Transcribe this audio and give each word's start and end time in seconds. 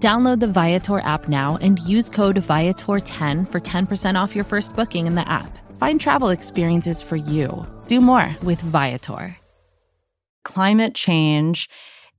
Download 0.00 0.40
the 0.40 0.46
Viator 0.46 1.00
app 1.00 1.26
now 1.26 1.56
and 1.62 1.78
use 1.78 2.10
code 2.10 2.36
Viator10 2.36 3.50
for 3.50 3.60
10% 3.60 4.22
off 4.22 4.34
your 4.34 4.44
first 4.44 4.76
booking 4.76 5.06
in 5.06 5.14
the 5.14 5.26
app. 5.26 5.50
Find 5.78 5.98
travel 5.98 6.28
experiences 6.28 7.02
for 7.02 7.16
you. 7.16 7.66
Do 7.86 8.02
more 8.02 8.36
with 8.42 8.60
Viator. 8.60 9.38
Climate 10.44 10.94
change 10.94 11.70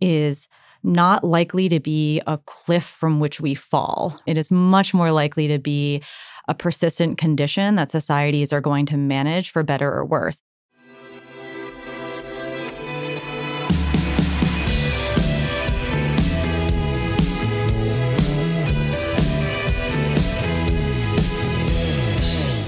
is 0.02 0.48
not 0.84 1.24
likely 1.24 1.70
to 1.70 1.80
be 1.80 2.20
a 2.26 2.40
cliff 2.40 2.84
from 2.84 3.20
which 3.20 3.40
we 3.40 3.54
fall. 3.54 4.20
It 4.26 4.38
is 4.38 4.50
much 4.50 4.94
more 4.94 5.12
likely 5.12 5.48
to 5.48 5.60
be 5.60 6.02
a 6.48 6.56
persistent 6.56 7.18
condition 7.18 7.76
that 7.76 7.92
societies 7.92 8.52
are 8.52 8.62
going 8.62 8.86
to 8.88 8.98
manage 8.98 9.52
for 9.52 9.64
better 9.64 9.94
or 9.94 10.06
worse. 10.06 10.40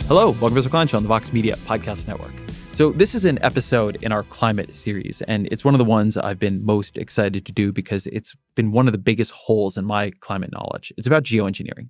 Hello, 0.09 0.31
welcome 0.31 0.55
to 0.55 0.61
the 0.63 0.69
Klein 0.71 0.87
Show 0.87 0.97
on 0.97 1.03
the 1.03 1.07
Vox 1.07 1.31
Media 1.31 1.55
Podcast 1.67 2.07
Network. 2.07 2.31
So, 2.71 2.91
this 2.91 3.13
is 3.13 3.25
an 3.25 3.37
episode 3.43 4.01
in 4.01 4.11
our 4.11 4.23
climate 4.23 4.75
series, 4.75 5.21
and 5.27 5.47
it's 5.51 5.63
one 5.63 5.75
of 5.75 5.77
the 5.77 5.85
ones 5.85 6.17
I've 6.17 6.39
been 6.39 6.65
most 6.65 6.97
excited 6.97 7.45
to 7.45 7.51
do 7.51 7.71
because 7.71 8.07
it's 8.07 8.35
been 8.55 8.71
one 8.71 8.87
of 8.87 8.91
the 8.91 8.97
biggest 8.97 9.31
holes 9.31 9.77
in 9.77 9.85
my 9.85 10.09
climate 10.19 10.49
knowledge. 10.51 10.91
It's 10.97 11.05
about 11.05 11.25
geoengineering. 11.25 11.89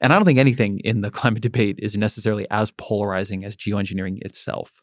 And 0.00 0.12
I 0.12 0.16
don't 0.16 0.24
think 0.24 0.40
anything 0.40 0.80
in 0.80 1.02
the 1.02 1.10
climate 1.12 1.42
debate 1.42 1.78
is 1.78 1.96
necessarily 1.96 2.44
as 2.50 2.72
polarizing 2.72 3.44
as 3.44 3.56
geoengineering 3.56 4.18
itself. 4.22 4.82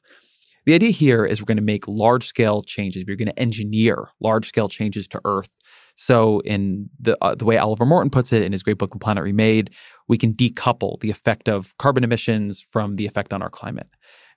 The 0.65 0.73
idea 0.73 0.91
here 0.91 1.25
is 1.25 1.41
we're 1.41 1.45
going 1.45 1.57
to 1.57 1.63
make 1.63 1.89
large 1.89 2.25
scale 2.25 2.61
changes. 2.61 3.03
We're 3.05 3.17
going 3.17 3.27
to 3.27 3.37
engineer 3.37 4.11
large 4.21 4.47
scale 4.47 4.69
changes 4.69 5.09
to 5.09 5.19
Earth 5.25 5.57
so, 5.99 6.41
in 6.41 6.91
the 6.99 7.17
uh, 7.23 7.33
the 7.33 7.43
way 7.43 7.57
Oliver 7.57 7.85
Morton 7.85 8.11
puts 8.11 8.31
it 8.31 8.43
in 8.43 8.51
his 8.51 8.61
great 8.61 8.77
book 8.77 8.91
*The 8.91 8.99
Planet 8.99 9.23
Remade*, 9.23 9.71
we 10.07 10.17
can 10.17 10.33
decouple 10.33 10.99
the 10.99 11.09
effect 11.09 11.49
of 11.49 11.77
carbon 11.77 12.03
emissions 12.03 12.65
from 12.71 12.95
the 12.95 13.05
effect 13.05 13.33
on 13.33 13.41
our 13.41 13.49
climate. 13.49 13.87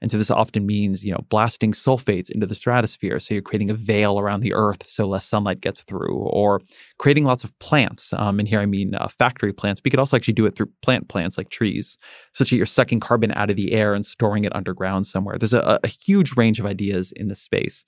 And 0.02 0.10
so 0.10 0.16
this 0.16 0.30
often 0.30 0.64
means, 0.64 1.04
you 1.04 1.12
know, 1.12 1.24
blasting 1.28 1.72
sulfates 1.72 2.30
into 2.30 2.46
the 2.46 2.54
stratosphere. 2.54 3.20
So 3.20 3.34
you're 3.34 3.42
creating 3.42 3.68
a 3.68 3.74
veil 3.74 4.18
around 4.18 4.40
the 4.40 4.54
Earth 4.54 4.88
so 4.88 5.06
less 5.06 5.28
sunlight 5.28 5.60
gets 5.60 5.82
through, 5.82 6.16
or 6.16 6.62
creating 6.98 7.24
lots 7.24 7.44
of 7.44 7.56
plants. 7.58 8.12
Um, 8.14 8.38
and 8.38 8.48
here 8.48 8.60
I 8.60 8.66
mean 8.66 8.94
uh, 8.94 9.08
factory 9.08 9.52
plants. 9.52 9.82
You 9.84 9.90
could 9.90 10.00
also 10.00 10.16
actually 10.16 10.34
do 10.34 10.46
it 10.46 10.56
through 10.56 10.70
plant 10.80 11.08
plants 11.08 11.36
like 11.36 11.50
trees, 11.50 11.98
such 12.32 12.48
that 12.50 12.56
you're 12.56 12.66
sucking 12.66 13.00
carbon 13.00 13.32
out 13.32 13.50
of 13.50 13.56
the 13.56 13.72
air 13.72 13.92
and 13.92 14.06
storing 14.06 14.44
it 14.44 14.56
underground 14.56 15.06
somewhere. 15.06 15.36
There's 15.38 15.52
a, 15.52 15.78
a 15.82 15.88
huge 15.88 16.34
range 16.34 16.58
of 16.58 16.66
ideas 16.66 17.12
in 17.12 17.28
this 17.28 17.42
space, 17.42 17.84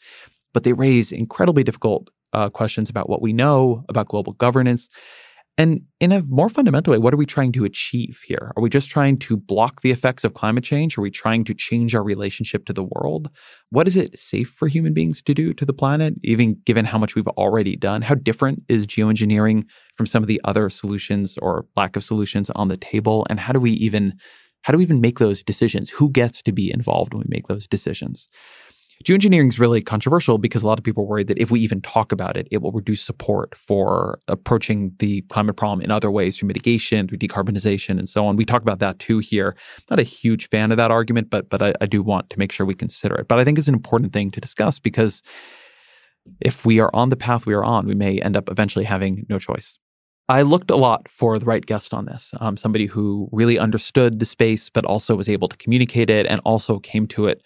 but 0.52 0.64
they 0.64 0.74
raise 0.74 1.12
incredibly 1.12 1.64
difficult 1.64 2.10
uh, 2.34 2.50
questions 2.50 2.90
about 2.90 3.08
what 3.08 3.22
we 3.22 3.32
know 3.32 3.84
about 3.88 4.08
global 4.08 4.34
governance. 4.34 4.90
And 5.58 5.82
in 6.00 6.12
a 6.12 6.22
more 6.22 6.48
fundamental 6.48 6.92
way, 6.92 6.98
what 6.98 7.12
are 7.12 7.18
we 7.18 7.26
trying 7.26 7.52
to 7.52 7.64
achieve 7.64 8.20
here? 8.26 8.52
Are 8.56 8.62
we 8.62 8.70
just 8.70 8.90
trying 8.90 9.18
to 9.18 9.36
block 9.36 9.82
the 9.82 9.90
effects 9.90 10.24
of 10.24 10.32
climate 10.32 10.64
change? 10.64 10.96
Are 10.96 11.02
we 11.02 11.10
trying 11.10 11.44
to 11.44 11.54
change 11.54 11.94
our 11.94 12.02
relationship 12.02 12.64
to 12.66 12.72
the 12.72 12.84
world? 12.84 13.28
What 13.68 13.86
is 13.86 13.96
it 13.96 14.18
safe 14.18 14.48
for 14.48 14.66
human 14.66 14.94
beings 14.94 15.20
to 15.22 15.34
do 15.34 15.52
to 15.52 15.66
the 15.66 15.74
planet, 15.74 16.14
even 16.24 16.56
given 16.64 16.86
how 16.86 16.96
much 16.96 17.14
we've 17.14 17.28
already 17.28 17.76
done? 17.76 18.00
How 18.00 18.14
different 18.14 18.62
is 18.68 18.86
geoengineering 18.86 19.64
from 19.94 20.06
some 20.06 20.22
of 20.22 20.26
the 20.26 20.40
other 20.44 20.70
solutions 20.70 21.36
or 21.42 21.66
lack 21.76 21.96
of 21.96 22.04
solutions 22.04 22.48
on 22.50 22.68
the 22.68 22.76
table? 22.78 23.26
And 23.28 23.38
how 23.38 23.52
do 23.52 23.60
we 23.60 23.72
even 23.72 24.14
how 24.62 24.72
do 24.72 24.78
we 24.78 24.84
even 24.84 25.00
make 25.00 25.18
those 25.18 25.42
decisions? 25.42 25.90
Who 25.90 26.10
gets 26.10 26.40
to 26.42 26.52
be 26.52 26.72
involved 26.72 27.12
when 27.12 27.22
we 27.22 27.28
make 27.28 27.48
those 27.48 27.66
decisions? 27.66 28.28
Geoengineering 29.02 29.48
is 29.48 29.58
really 29.58 29.82
controversial 29.82 30.38
because 30.38 30.62
a 30.62 30.66
lot 30.66 30.78
of 30.78 30.84
people 30.84 31.06
worried 31.06 31.26
that 31.26 31.38
if 31.38 31.50
we 31.50 31.60
even 31.60 31.80
talk 31.80 32.12
about 32.12 32.36
it, 32.36 32.46
it 32.50 32.62
will 32.62 32.72
reduce 32.72 33.02
support 33.02 33.54
for 33.54 34.18
approaching 34.28 34.92
the 34.98 35.22
climate 35.22 35.56
problem 35.56 35.80
in 35.80 35.90
other 35.90 36.10
ways 36.10 36.38
through 36.38 36.46
mitigation, 36.46 37.08
through 37.08 37.18
decarbonization, 37.18 37.98
and 37.98 38.08
so 38.08 38.26
on. 38.26 38.36
We 38.36 38.44
talk 38.44 38.62
about 38.62 38.78
that 38.78 38.98
too 38.98 39.18
here. 39.18 39.56
Not 39.90 39.98
a 39.98 40.04
huge 40.04 40.48
fan 40.48 40.70
of 40.70 40.76
that 40.76 40.90
argument, 40.90 41.30
but 41.30 41.50
but 41.50 41.62
I, 41.62 41.74
I 41.80 41.86
do 41.86 42.02
want 42.02 42.30
to 42.30 42.38
make 42.38 42.52
sure 42.52 42.64
we 42.64 42.74
consider 42.74 43.14
it. 43.16 43.28
But 43.28 43.38
I 43.38 43.44
think 43.44 43.58
it's 43.58 43.68
an 43.68 43.74
important 43.74 44.12
thing 44.12 44.30
to 44.30 44.40
discuss 44.40 44.78
because 44.78 45.22
if 46.40 46.64
we 46.64 46.78
are 46.78 46.90
on 46.94 47.10
the 47.10 47.16
path 47.16 47.46
we 47.46 47.54
are 47.54 47.64
on, 47.64 47.86
we 47.86 47.94
may 47.94 48.20
end 48.20 48.36
up 48.36 48.48
eventually 48.50 48.84
having 48.84 49.26
no 49.28 49.38
choice. 49.38 49.78
I 50.28 50.42
looked 50.42 50.70
a 50.70 50.76
lot 50.76 51.08
for 51.08 51.38
the 51.38 51.44
right 51.44 51.66
guest 51.66 51.92
on 51.92 52.06
this, 52.06 52.32
um, 52.40 52.56
somebody 52.56 52.86
who 52.86 53.28
really 53.32 53.58
understood 53.58 54.18
the 54.18 54.24
space, 54.24 54.70
but 54.70 54.86
also 54.86 55.16
was 55.16 55.28
able 55.28 55.48
to 55.48 55.56
communicate 55.56 56.10
it 56.10 56.26
and 56.26 56.40
also 56.44 56.78
came 56.78 57.06
to 57.08 57.26
it 57.26 57.42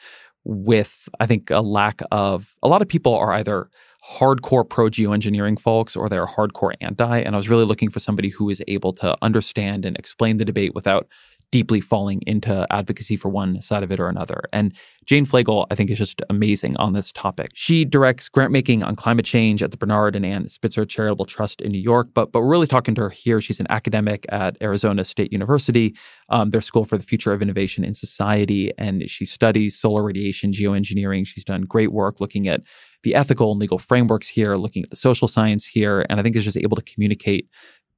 with, 0.47 1.09
I 1.19 1.27
think, 1.27 1.51
a 1.51 1.61
lack 1.61 2.01
of 2.13 2.55
a 2.63 2.69
lot 2.69 2.81
of 2.81 2.89
people 2.89 3.15
are 3.15 3.33
either 3.33 3.69
hardcore 4.09 4.69
pro 4.69 4.87
geoengineering 4.87 5.59
folks 5.59 5.97
or 5.97 6.09
they're 6.09 6.27
hardcore 6.27 6.75
anti. 6.81 7.19
And 7.19 7.35
I 7.35 7.37
was 7.37 7.49
really 7.49 7.65
looking 7.65 7.91
for 7.91 7.99
somebody 7.99 8.29
who 8.29 8.49
is 8.49 8.63
able 8.69 8.93
to 8.95 9.17
understand 9.23 9.85
and 9.85 9.97
explain 9.97 10.37
the 10.37 10.45
debate 10.45 10.75
without 10.75 11.09
deeply 11.53 11.81
falling 11.81 12.23
into 12.27 12.67
advocacy 12.71 13.17
for 13.17 13.29
one 13.29 13.61
side 13.61 13.83
of 13.83 13.93
it 13.93 14.01
or 14.01 14.09
another. 14.09 14.43
And 14.53 14.75
Jane 15.05 15.25
Flegal, 15.25 15.67
I 15.71 15.75
think, 15.75 15.91
is 15.91 15.99
just 15.99 16.21
amazing 16.29 16.77
on 16.79 16.93
this 16.93 17.13
topic. 17.13 17.51
She 17.55 17.85
directs 17.85 18.29
grant 18.29 18.53
making 18.53 18.83
on 18.83 18.97
climate 18.97 19.25
change 19.25 19.63
at 19.63 19.71
the 19.71 19.77
Bernard 19.77 20.17
and 20.17 20.27
Anne 20.27 20.49
Spitzer 20.49 20.85
Charitable 20.85 21.25
Trust 21.25 21.61
in 21.61 21.71
New 21.71 21.81
York. 21.81 22.09
But 22.15 22.33
but 22.33 22.41
we're 22.41 22.51
really 22.51 22.67
talking 22.67 22.95
to 22.97 23.03
her 23.03 23.11
here. 23.11 23.41
She's 23.41 23.61
an 23.61 23.67
academic 23.71 24.27
at 24.31 24.57
Arizona 24.61 25.05
State 25.05 25.33
University, 25.33 25.97
um, 26.29 26.51
their 26.51 26.61
School 26.61 26.85
for 26.85 26.99
the 26.99 27.05
Future 27.05 27.33
of 27.33 27.43
Innovation 27.43 27.85
in 27.85 27.95
Society, 27.95 28.73
and 28.79 29.09
she 29.09 29.25
studies 29.25 29.79
solar 29.79 30.03
radiation 30.03 30.53
geoengineering. 30.53 31.27
She's 31.27 31.45
done 31.45 31.63
great 31.63 31.93
work 31.93 32.21
looking 32.21 32.49
at 32.49 32.63
the 33.03 33.15
ethical 33.15 33.53
and 33.53 33.61
legal 33.61 33.79
frameworks 33.79 34.29
here, 34.29 34.57
looking 34.57 34.83
at 34.83 34.91
the 34.91 34.97
social 34.97 35.29
science 35.29 35.65
here, 35.65 36.05
and 36.11 36.19
I 36.19 36.23
think 36.25 36.35
is 36.35 36.45
just 36.45 36.57
able 36.57 36.77
to 36.77 36.83
communicate 36.83 37.49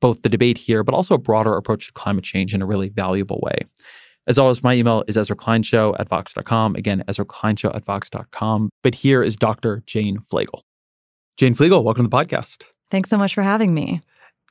both 0.00 0.22
the 0.22 0.28
debate 0.28 0.58
here, 0.58 0.82
but 0.82 0.94
also 0.94 1.14
a 1.14 1.18
broader 1.18 1.56
approach 1.56 1.86
to 1.86 1.92
climate 1.92 2.24
change 2.24 2.54
in 2.54 2.62
a 2.62 2.66
really 2.66 2.88
valuable 2.88 3.40
way. 3.42 3.64
As 4.28 4.38
always, 4.38 4.62
my 4.62 4.74
email 4.74 5.04
is 5.08 5.16
Ezra 5.16 5.62
Show 5.62 5.96
at 5.98 6.08
Vox.com. 6.10 6.74
Again, 6.76 7.02
Ezra 7.08 7.24
Show 7.56 7.72
at 7.72 7.84
Vox.com. 7.86 8.68
But 8.82 8.94
here 8.94 9.22
is 9.22 9.36
Dr. 9.36 9.82
Jane 9.86 10.18
Flegal. 10.18 10.60
Jane 11.38 11.54
Flegal, 11.54 11.82
welcome 11.82 12.04
to 12.04 12.10
the 12.10 12.16
podcast. 12.16 12.64
Thanks 12.90 13.08
so 13.08 13.16
much 13.16 13.34
for 13.34 13.42
having 13.42 13.72
me. 13.72 14.02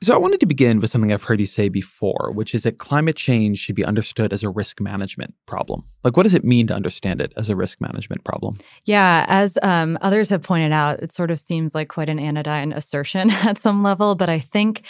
So, 0.02 0.14
I 0.14 0.18
wanted 0.18 0.38
to 0.40 0.46
begin 0.46 0.78
with 0.80 0.90
something 0.90 1.12
I've 1.12 1.24
heard 1.24 1.40
you 1.40 1.46
say 1.46 1.68
before, 1.68 2.30
which 2.32 2.54
is 2.54 2.62
that 2.62 2.78
climate 2.78 3.16
change 3.16 3.58
should 3.58 3.74
be 3.74 3.84
understood 3.84 4.32
as 4.32 4.44
a 4.44 4.50
risk 4.50 4.80
management 4.80 5.34
problem. 5.46 5.82
Like, 6.02 6.16
what 6.16 6.22
does 6.22 6.34
it 6.34 6.44
mean 6.44 6.68
to 6.68 6.74
understand 6.74 7.20
it 7.20 7.32
as 7.36 7.50
a 7.50 7.56
risk 7.56 7.80
management 7.80 8.24
problem? 8.24 8.58
Yeah, 8.84 9.26
as 9.28 9.58
um, 9.62 9.98
others 10.00 10.28
have 10.30 10.42
pointed 10.42 10.72
out, 10.72 11.00
it 11.02 11.12
sort 11.12 11.32
of 11.32 11.40
seems 11.40 11.74
like 11.74 11.88
quite 11.88 12.08
an 12.08 12.20
anodyne 12.20 12.72
assertion 12.72 13.30
at 13.30 13.58
some 13.60 13.82
level, 13.82 14.14
but 14.14 14.28
I 14.28 14.38
think 14.38 14.82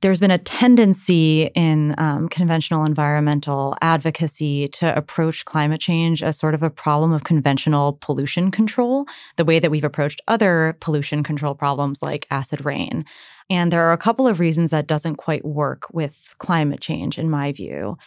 there's 0.00 0.20
been 0.20 0.30
a 0.30 0.38
tendency 0.38 1.50
in 1.54 1.94
um, 1.98 2.28
conventional 2.28 2.84
environmental 2.84 3.76
advocacy 3.82 4.68
to 4.68 4.96
approach 4.96 5.44
climate 5.44 5.80
change 5.80 6.22
as 6.22 6.38
sort 6.38 6.54
of 6.54 6.62
a 6.62 6.70
problem 6.70 7.12
of 7.12 7.24
conventional 7.24 7.98
pollution 8.00 8.50
control, 8.50 9.06
the 9.36 9.44
way 9.44 9.58
that 9.58 9.70
we've 9.70 9.84
approached 9.84 10.22
other 10.26 10.76
pollution 10.80 11.22
control 11.22 11.54
problems 11.54 12.00
like 12.00 12.26
acid 12.30 12.64
rain. 12.64 13.04
And 13.50 13.70
there 13.70 13.84
are 13.84 13.92
a 13.92 13.98
couple 13.98 14.26
of 14.26 14.40
reasons 14.40 14.70
that 14.70 14.86
doesn't 14.86 15.16
quite 15.16 15.44
work 15.44 15.86
with 15.92 16.14
climate 16.38 16.80
change, 16.80 17.18
in 17.18 17.28
my 17.28 17.52
view. 17.52 17.98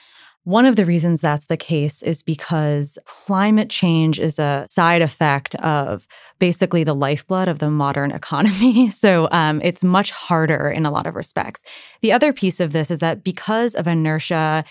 One 0.45 0.65
of 0.65 0.75
the 0.75 0.85
reasons 0.85 1.21
that's 1.21 1.45
the 1.45 1.55
case 1.55 2.03
is 2.03 2.21
because 2.21 2.97
climate 3.05 3.69
change 3.69 4.19
is 4.19 4.39
a 4.39 4.65
side 4.69 5.01
effect 5.01 5.55
of 5.55 6.05
basically 6.37 6.83
the 6.83 6.93
lifeblood 6.93 7.47
of 7.47 7.59
the 7.59 7.69
modern 7.69 8.11
economy. 8.21 8.89
So 8.89 9.29
um, 9.31 9.61
it's 9.63 9.83
much 9.83 10.11
harder 10.11 10.69
in 10.69 10.85
a 10.85 10.91
lot 10.91 11.07
of 11.07 11.15
respects. 11.15 11.63
The 12.01 12.11
other 12.11 12.33
piece 12.33 12.59
of 12.59 12.73
this 12.73 12.91
is 12.91 12.99
that 12.99 13.23
because 13.23 13.73
of 13.75 13.87
inertia 13.87 14.65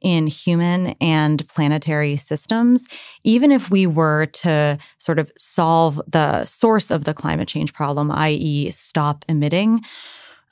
in 0.00 0.28
human 0.28 0.94
and 1.00 1.46
planetary 1.48 2.16
systems, 2.16 2.84
even 3.24 3.50
if 3.50 3.68
we 3.68 3.86
were 3.86 4.26
to 4.26 4.78
sort 4.98 5.18
of 5.18 5.30
solve 5.36 6.00
the 6.06 6.44
source 6.44 6.90
of 6.90 7.04
the 7.04 7.12
climate 7.12 7.48
change 7.48 7.74
problem, 7.74 8.10
i.e., 8.12 8.70
stop 8.70 9.24
emitting 9.28 9.80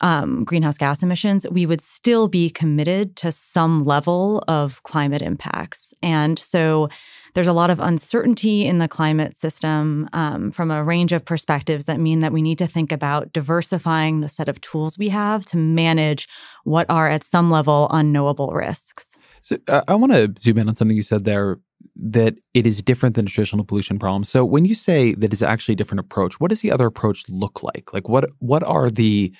um, 0.00 0.44
greenhouse 0.44 0.76
gas 0.76 1.02
emissions, 1.02 1.46
we 1.50 1.66
would 1.66 1.80
still 1.80 2.28
be 2.28 2.50
committed 2.50 3.16
to 3.16 3.32
some 3.32 3.84
level 3.84 4.42
of 4.48 4.82
climate 4.82 5.22
impacts. 5.22 5.94
And 6.02 6.38
so 6.38 6.88
there's 7.34 7.46
a 7.46 7.52
lot 7.52 7.70
of 7.70 7.80
uncertainty 7.80 8.66
in 8.66 8.78
the 8.78 8.88
climate 8.88 9.36
system 9.36 10.08
um, 10.12 10.50
from 10.50 10.70
a 10.70 10.82
range 10.84 11.12
of 11.12 11.24
perspectives 11.24 11.84
that 11.84 12.00
mean 12.00 12.20
that 12.20 12.32
we 12.32 12.42
need 12.42 12.58
to 12.58 12.66
think 12.66 12.92
about 12.92 13.32
diversifying 13.32 14.20
the 14.20 14.28
set 14.28 14.48
of 14.48 14.60
tools 14.60 14.98
we 14.98 15.08
have 15.08 15.44
to 15.46 15.56
manage 15.56 16.28
what 16.64 16.86
are 16.88 17.08
at 17.08 17.24
some 17.24 17.50
level 17.50 17.88
unknowable 17.90 18.52
risks. 18.52 19.16
So 19.42 19.58
uh, 19.68 19.82
I 19.86 19.94
want 19.94 20.12
to 20.12 20.34
zoom 20.40 20.58
in 20.58 20.68
on 20.68 20.74
something 20.74 20.96
you 20.96 21.02
said 21.02 21.24
there 21.24 21.58
that 21.94 22.34
it 22.52 22.66
is 22.66 22.82
different 22.82 23.14
than 23.14 23.26
traditional 23.26 23.64
pollution 23.64 23.98
problems. 23.98 24.28
So 24.28 24.44
when 24.44 24.64
you 24.64 24.74
say 24.74 25.14
that 25.14 25.32
it's 25.32 25.42
actually 25.42 25.74
a 25.74 25.76
different 25.76 26.00
approach, 26.00 26.40
what 26.40 26.50
does 26.50 26.60
the 26.60 26.72
other 26.72 26.86
approach 26.86 27.24
look 27.28 27.62
like? 27.62 27.92
Like 27.92 28.08
what 28.08 28.30
what 28.38 28.62
are 28.64 28.90
the 28.90 29.32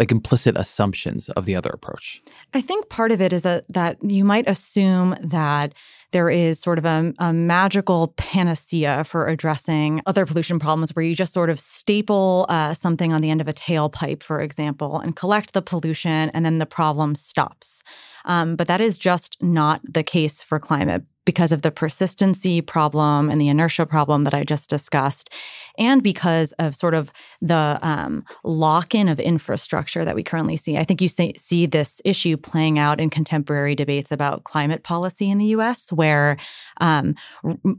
like 0.00 0.10
implicit 0.10 0.56
assumptions 0.56 1.28
of 1.30 1.44
the 1.44 1.54
other 1.54 1.70
approach? 1.70 2.20
I 2.54 2.60
think 2.60 2.88
part 2.88 3.12
of 3.12 3.20
it 3.20 3.32
is 3.32 3.42
that 3.42 3.66
that 3.68 3.98
you 4.02 4.24
might 4.24 4.48
assume 4.48 5.14
that 5.22 5.74
there 6.12 6.30
is 6.30 6.58
sort 6.58 6.78
of 6.78 6.84
a, 6.84 7.12
a, 7.20 7.32
magical 7.32 8.08
panacea 8.16 9.04
for 9.04 9.28
addressing 9.28 10.00
other 10.06 10.26
pollution 10.26 10.58
problems 10.58 10.96
where 10.96 11.04
you 11.04 11.14
just 11.14 11.32
sort 11.32 11.50
of 11.50 11.60
staple 11.60 12.46
uh, 12.48 12.74
something 12.74 13.12
on 13.12 13.20
the 13.20 13.30
end 13.30 13.40
of 13.40 13.46
a 13.46 13.52
tailpipe, 13.52 14.24
for 14.24 14.40
example, 14.40 14.98
and 14.98 15.14
collect 15.14 15.52
the 15.52 15.62
pollution, 15.62 16.30
and 16.30 16.44
then 16.44 16.58
the 16.58 16.66
problem 16.66 17.14
stops. 17.14 17.80
Um, 18.24 18.56
but 18.56 18.66
that 18.66 18.80
is 18.80 18.98
just 18.98 19.36
not 19.40 19.80
the 19.84 20.02
case 20.02 20.42
for 20.42 20.58
climate 20.58 21.04
because 21.24 21.52
of 21.52 21.62
the 21.62 21.70
persistency 21.70 22.60
problem 22.60 23.30
and 23.30 23.40
the 23.40 23.48
inertia 23.48 23.86
problem 23.86 24.24
that 24.24 24.34
I 24.34 24.44
just 24.44 24.70
discussed, 24.70 25.30
and 25.78 26.02
because 26.02 26.52
of 26.58 26.74
sort 26.74 26.94
of 26.94 27.12
the 27.40 27.78
um, 27.82 28.24
lock 28.44 28.94
in 28.94 29.08
of 29.08 29.20
infrastructure 29.20 30.04
that 30.04 30.14
we 30.14 30.22
currently 30.22 30.56
see. 30.56 30.76
I 30.76 30.84
think 30.84 31.00
you 31.00 31.08
see, 31.08 31.34
see 31.36 31.66
this 31.66 32.00
issue 32.04 32.36
playing 32.36 32.78
out 32.78 33.00
in 33.00 33.10
contemporary 33.10 33.74
debates 33.74 34.10
about 34.10 34.44
climate 34.44 34.82
policy 34.82 35.30
in 35.30 35.38
the 35.38 35.46
US, 35.46 35.92
where, 35.92 36.36
um, 36.80 37.14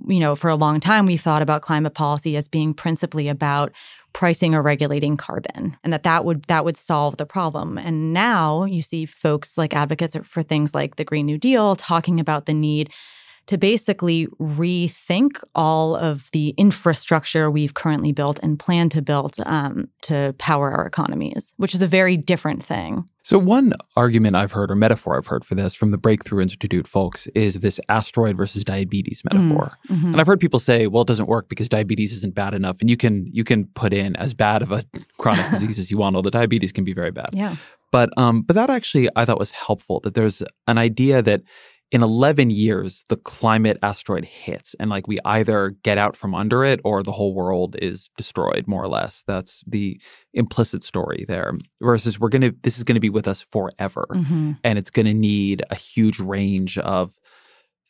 you 0.08 0.20
know, 0.20 0.36
for 0.36 0.50
a 0.50 0.56
long 0.56 0.80
time, 0.80 1.06
we've 1.06 1.22
thought 1.22 1.42
about 1.42 1.62
climate 1.62 1.94
policy 1.94 2.36
as 2.36 2.48
being 2.48 2.74
principally 2.74 3.28
about 3.28 3.72
pricing 4.14 4.54
or 4.54 4.62
regulating 4.62 5.16
carbon 5.16 5.78
and 5.84 5.94
that 5.94 6.04
that 6.04 6.26
would 6.26 6.44
that 6.44 6.66
would 6.66 6.76
solve 6.76 7.16
the 7.16 7.26
problem 7.26 7.78
and 7.78 8.14
now 8.14 8.66
you 8.66 8.82
see 8.82 9.06
folks 9.06 9.58
like 9.58 9.74
advocates 9.74 10.18
for 10.24 10.44
things 10.44 10.76
like 10.76 10.98
the 10.98 11.06
green 11.06 11.26
new 11.26 11.38
deal 11.38 11.78
talking 11.78 12.20
about 12.20 12.46
the 12.46 12.54
need 12.54 12.92
to 13.48 13.58
basically 13.58 14.28
rethink 14.40 15.42
all 15.56 15.96
of 15.96 16.30
the 16.32 16.50
infrastructure 16.58 17.50
we've 17.50 17.74
currently 17.74 18.12
built 18.12 18.40
and 18.42 18.60
plan 18.60 18.90
to 18.90 19.02
build 19.02 19.36
um, 19.46 19.88
to 20.04 20.34
power 20.38 20.72
our 20.72 20.86
economies, 20.86 21.54
which 21.58 21.74
is 21.74 21.82
a 21.82 21.88
very 21.88 22.18
different 22.18 22.64
thing. 22.64 23.08
So, 23.24 23.38
one 23.38 23.74
argument 23.96 24.36
I've 24.36 24.52
heard 24.52 24.72
or 24.72 24.76
metaphor 24.76 25.18
I've 25.18 25.28
heard 25.28 25.46
for 25.46 25.54
this 25.54 25.76
from 25.76 25.92
the 25.92 25.98
Breakthrough 25.98 26.42
Institute 26.42 26.88
folks 26.88 27.28
is 27.36 27.60
this 27.60 27.80
asteroid 27.88 28.36
versus 28.36 28.64
diabetes 28.64 29.22
metaphor. 29.24 29.78
Mm-hmm. 29.90 30.08
And 30.08 30.22
I've 30.22 30.28
heard 30.28 30.40
people 30.40 30.60
say, 30.60 30.88
well, 30.88 31.04
it 31.04 31.08
doesn't 31.08 31.28
work 31.28 31.48
because 31.48 31.70
diabetes 31.70 32.14
isn't 32.14 32.34
bad 32.34 32.54
enough. 32.54 32.78
And 32.82 32.90
you 32.90 32.98
can 32.98 33.28
you 33.32 33.44
can 33.44 33.66
put 33.66 33.94
in 33.94 34.16
as 34.16 34.34
bad 34.34 34.64
of 34.64 34.72
a 34.72 34.84
chronic 35.20 35.52
disease 35.52 35.78
as 35.78 35.92
you 35.92 35.98
want, 35.98 36.16
although 36.16 36.32
diabetes 36.32 36.72
can 36.72 36.84
be 36.84 36.94
very 36.94 37.12
bad. 37.12 37.30
Yeah. 37.32 37.56
But 37.92 38.10
um, 38.18 38.42
but 38.42 38.56
that 38.56 38.70
actually 38.70 39.10
I 39.16 39.26
thought 39.26 39.38
was 39.38 39.52
helpful 39.52 40.00
that 40.02 40.16
there's 40.16 40.42
an 40.68 40.78
idea 40.78 41.22
that 41.22 41.42
in 41.92 42.04
11 42.04 42.50
years, 42.50 43.04
the 43.10 43.18
climate 43.18 43.78
asteroid 43.84 44.24
hits, 44.24 44.74
and 44.80 44.90
like 44.90 45.08
we 45.08 45.18
either 45.26 45.72
get 45.84 45.98
out 45.98 46.16
from 46.16 46.34
under 46.34 46.64
it 46.64 46.80
or 46.86 47.04
the 47.04 47.12
whole 47.12 47.34
world 47.34 47.76
is 47.82 48.10
destroyed, 48.18 48.66
more 48.66 48.82
or 48.82 48.88
less. 48.88 49.24
That's 49.28 49.62
the 49.68 50.00
implicit 50.34 50.86
story 50.86 51.26
there. 51.28 51.54
Versus, 51.82 52.18
we're 52.18 52.30
going 52.30 52.44
to, 52.44 52.56
this 52.64 52.78
is 52.78 52.86
going 52.86 52.96
to 52.96 53.02
be 53.02 53.10
with 53.10 53.28
us 53.28 53.42
forever. 53.42 54.08
Mm-hmm. 54.10 54.54
And 54.64 54.80
it's 54.80 54.90
going 54.90 55.06
to 55.06 55.14
need 55.14 55.64
a 55.70 55.76
huge 55.76 56.20
range 56.20 56.78
of 56.78 57.14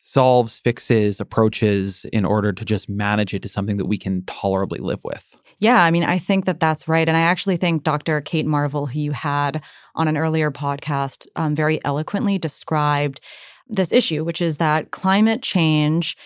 solves, 0.02 0.58
fixes, 0.58 1.20
approaches 1.20 2.04
in 2.12 2.24
order 2.24 2.52
to 2.52 2.64
just 2.64 2.88
manage 2.88 3.32
it 3.34 3.42
to 3.42 3.48
something 3.48 3.76
that 3.76 3.86
we 3.86 3.96
can 3.96 4.24
tolerably 4.26 4.80
live 4.80 5.04
with. 5.04 5.36
Yeah, 5.60 5.80
I 5.80 5.92
mean, 5.92 6.02
I 6.02 6.18
think 6.18 6.46
that 6.46 6.58
that's 6.58 6.88
right. 6.88 7.06
And 7.06 7.16
I 7.16 7.20
actually 7.20 7.56
think 7.56 7.84
Dr. 7.84 8.20
Kate 8.20 8.46
Marvel, 8.46 8.86
who 8.86 8.98
you 8.98 9.12
had 9.12 9.62
on 9.94 10.08
an 10.08 10.16
earlier 10.16 10.50
podcast, 10.50 11.28
um, 11.36 11.54
very 11.54 11.80
eloquently 11.84 12.36
described 12.36 13.20
this 13.68 13.92
issue, 13.92 14.24
which 14.24 14.40
is 14.40 14.56
that 14.56 14.90
climate 14.90 15.42
change 15.42 16.16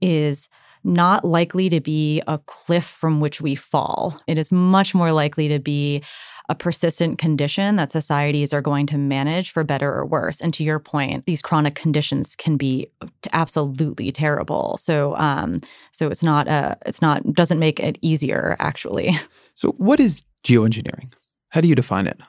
is 0.00 0.48
not 0.84 1.24
likely 1.24 1.68
to 1.68 1.80
be 1.80 2.22
a 2.28 2.38
cliff 2.38 2.84
from 2.84 3.20
which 3.20 3.40
we 3.40 3.56
fall. 3.56 4.20
It 4.28 4.38
is 4.38 4.52
much 4.52 4.94
more 4.94 5.12
likely 5.12 5.48
to 5.48 5.58
be 5.58 6.02
a 6.48 6.54
persistent 6.54 7.18
condition 7.18 7.74
that 7.74 7.90
societies 7.90 8.52
are 8.52 8.60
going 8.60 8.86
to 8.86 8.96
manage 8.96 9.50
for 9.50 9.64
better 9.64 9.92
or 9.92 10.06
worse. 10.06 10.40
And 10.40 10.54
to 10.54 10.62
your 10.62 10.78
point, 10.78 11.26
these 11.26 11.42
chronic 11.42 11.74
conditions 11.74 12.36
can 12.36 12.56
be 12.56 12.88
absolutely 13.32 14.12
terrible. 14.12 14.78
So, 14.80 15.16
um, 15.16 15.60
so 15.90 16.08
it's 16.08 16.22
not 16.22 16.46
a, 16.46 16.78
it's 16.86 17.02
not 17.02 17.32
doesn't 17.32 17.58
make 17.58 17.80
it 17.80 17.98
easier 18.00 18.56
actually. 18.60 19.18
So, 19.58 19.70
what 19.78 19.98
is 20.00 20.22
geoengineering? 20.44 21.10
How 21.50 21.62
do 21.62 21.68
you 21.68 21.74
define 21.74 22.06
it? 22.06 22.20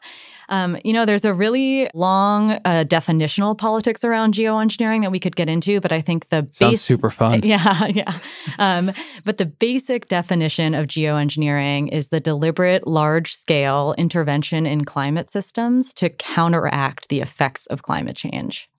Um, 0.49 0.77
you 0.83 0.93
know, 0.93 1.05
there's 1.05 1.25
a 1.25 1.33
really 1.33 1.89
long 1.93 2.53
uh, 2.63 2.85
definitional 2.87 3.57
politics 3.57 4.03
around 4.03 4.33
geoengineering 4.33 5.01
that 5.01 5.11
we 5.11 5.19
could 5.19 5.35
get 5.35 5.49
into, 5.49 5.81
but 5.81 5.91
I 5.91 6.01
think 6.01 6.29
the 6.29 6.47
sounds 6.51 6.59
base- 6.59 6.81
super 6.81 7.09
fun. 7.09 7.41
Yeah, 7.47 7.87
yeah. 7.87 8.13
Um, 8.59 8.91
but 9.23 9.37
the 9.37 9.45
basic 9.45 10.07
definition 10.07 10.73
of 10.73 10.87
geoengineering 10.87 11.91
is 11.91 12.09
the 12.09 12.19
deliberate, 12.19 12.85
large-scale 12.87 13.95
intervention 13.97 14.65
in 14.65 14.83
climate 14.85 15.29
systems 15.29 15.93
to 15.95 16.09
counteract 16.09 17.09
the 17.09 17.21
effects 17.21 17.65
of 17.67 17.83
climate 17.83 18.15
change 18.15 18.69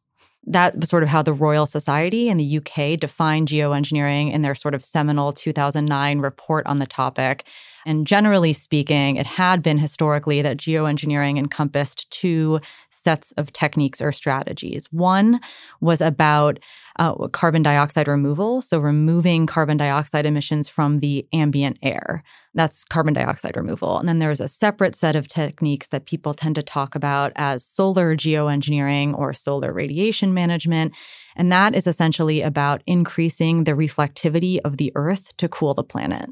that 0.48 0.78
was 0.78 0.88
sort 0.88 1.02
of 1.02 1.08
how 1.08 1.22
the 1.22 1.32
Royal 1.32 1.66
Society 1.66 2.28
in 2.28 2.38
the 2.38 2.58
UK 2.58 2.98
defined 2.98 3.48
geoengineering 3.48 4.32
in 4.32 4.42
their 4.42 4.54
sort 4.54 4.74
of 4.74 4.84
seminal 4.84 5.32
2009 5.32 6.18
report 6.20 6.66
on 6.66 6.78
the 6.78 6.86
topic. 6.86 7.44
And 7.86 8.06
generally 8.06 8.52
speaking, 8.52 9.16
it 9.16 9.26
had 9.26 9.62
been 9.62 9.78
historically 9.78 10.42
that 10.42 10.56
geoengineering 10.56 11.38
encompassed 11.38 12.10
two 12.10 12.60
sets 12.90 13.32
of 13.36 13.52
techniques 13.52 14.00
or 14.00 14.12
strategies. 14.12 14.86
One 14.92 15.40
was 15.80 16.00
about 16.00 16.58
uh, 16.98 17.28
carbon 17.28 17.62
dioxide 17.62 18.08
removal, 18.08 18.60
so 18.60 18.78
removing 18.78 19.46
carbon 19.46 19.76
dioxide 19.76 20.26
emissions 20.26 20.68
from 20.68 20.98
the 20.98 21.26
ambient 21.32 21.78
air. 21.82 22.22
That's 22.54 22.84
carbon 22.84 23.14
dioxide 23.14 23.56
removal. 23.56 23.98
And 23.98 24.08
then 24.08 24.18
there's 24.18 24.40
a 24.40 24.48
separate 24.48 24.96
set 24.96 25.14
of 25.14 25.28
techniques 25.28 25.88
that 25.88 26.06
people 26.06 26.34
tend 26.34 26.56
to 26.56 26.62
talk 26.62 26.96
about 26.96 27.32
as 27.36 27.64
solar 27.64 28.16
geoengineering 28.16 29.16
or 29.16 29.32
solar 29.32 29.72
radiation 29.72 30.34
management. 30.34 30.92
And 31.36 31.52
that 31.52 31.74
is 31.76 31.86
essentially 31.86 32.42
about 32.42 32.82
increasing 32.86 33.62
the 33.62 33.72
reflectivity 33.72 34.58
of 34.64 34.76
the 34.76 34.90
Earth 34.96 35.36
to 35.36 35.48
cool 35.48 35.74
the 35.74 35.84
planet. 35.84 36.30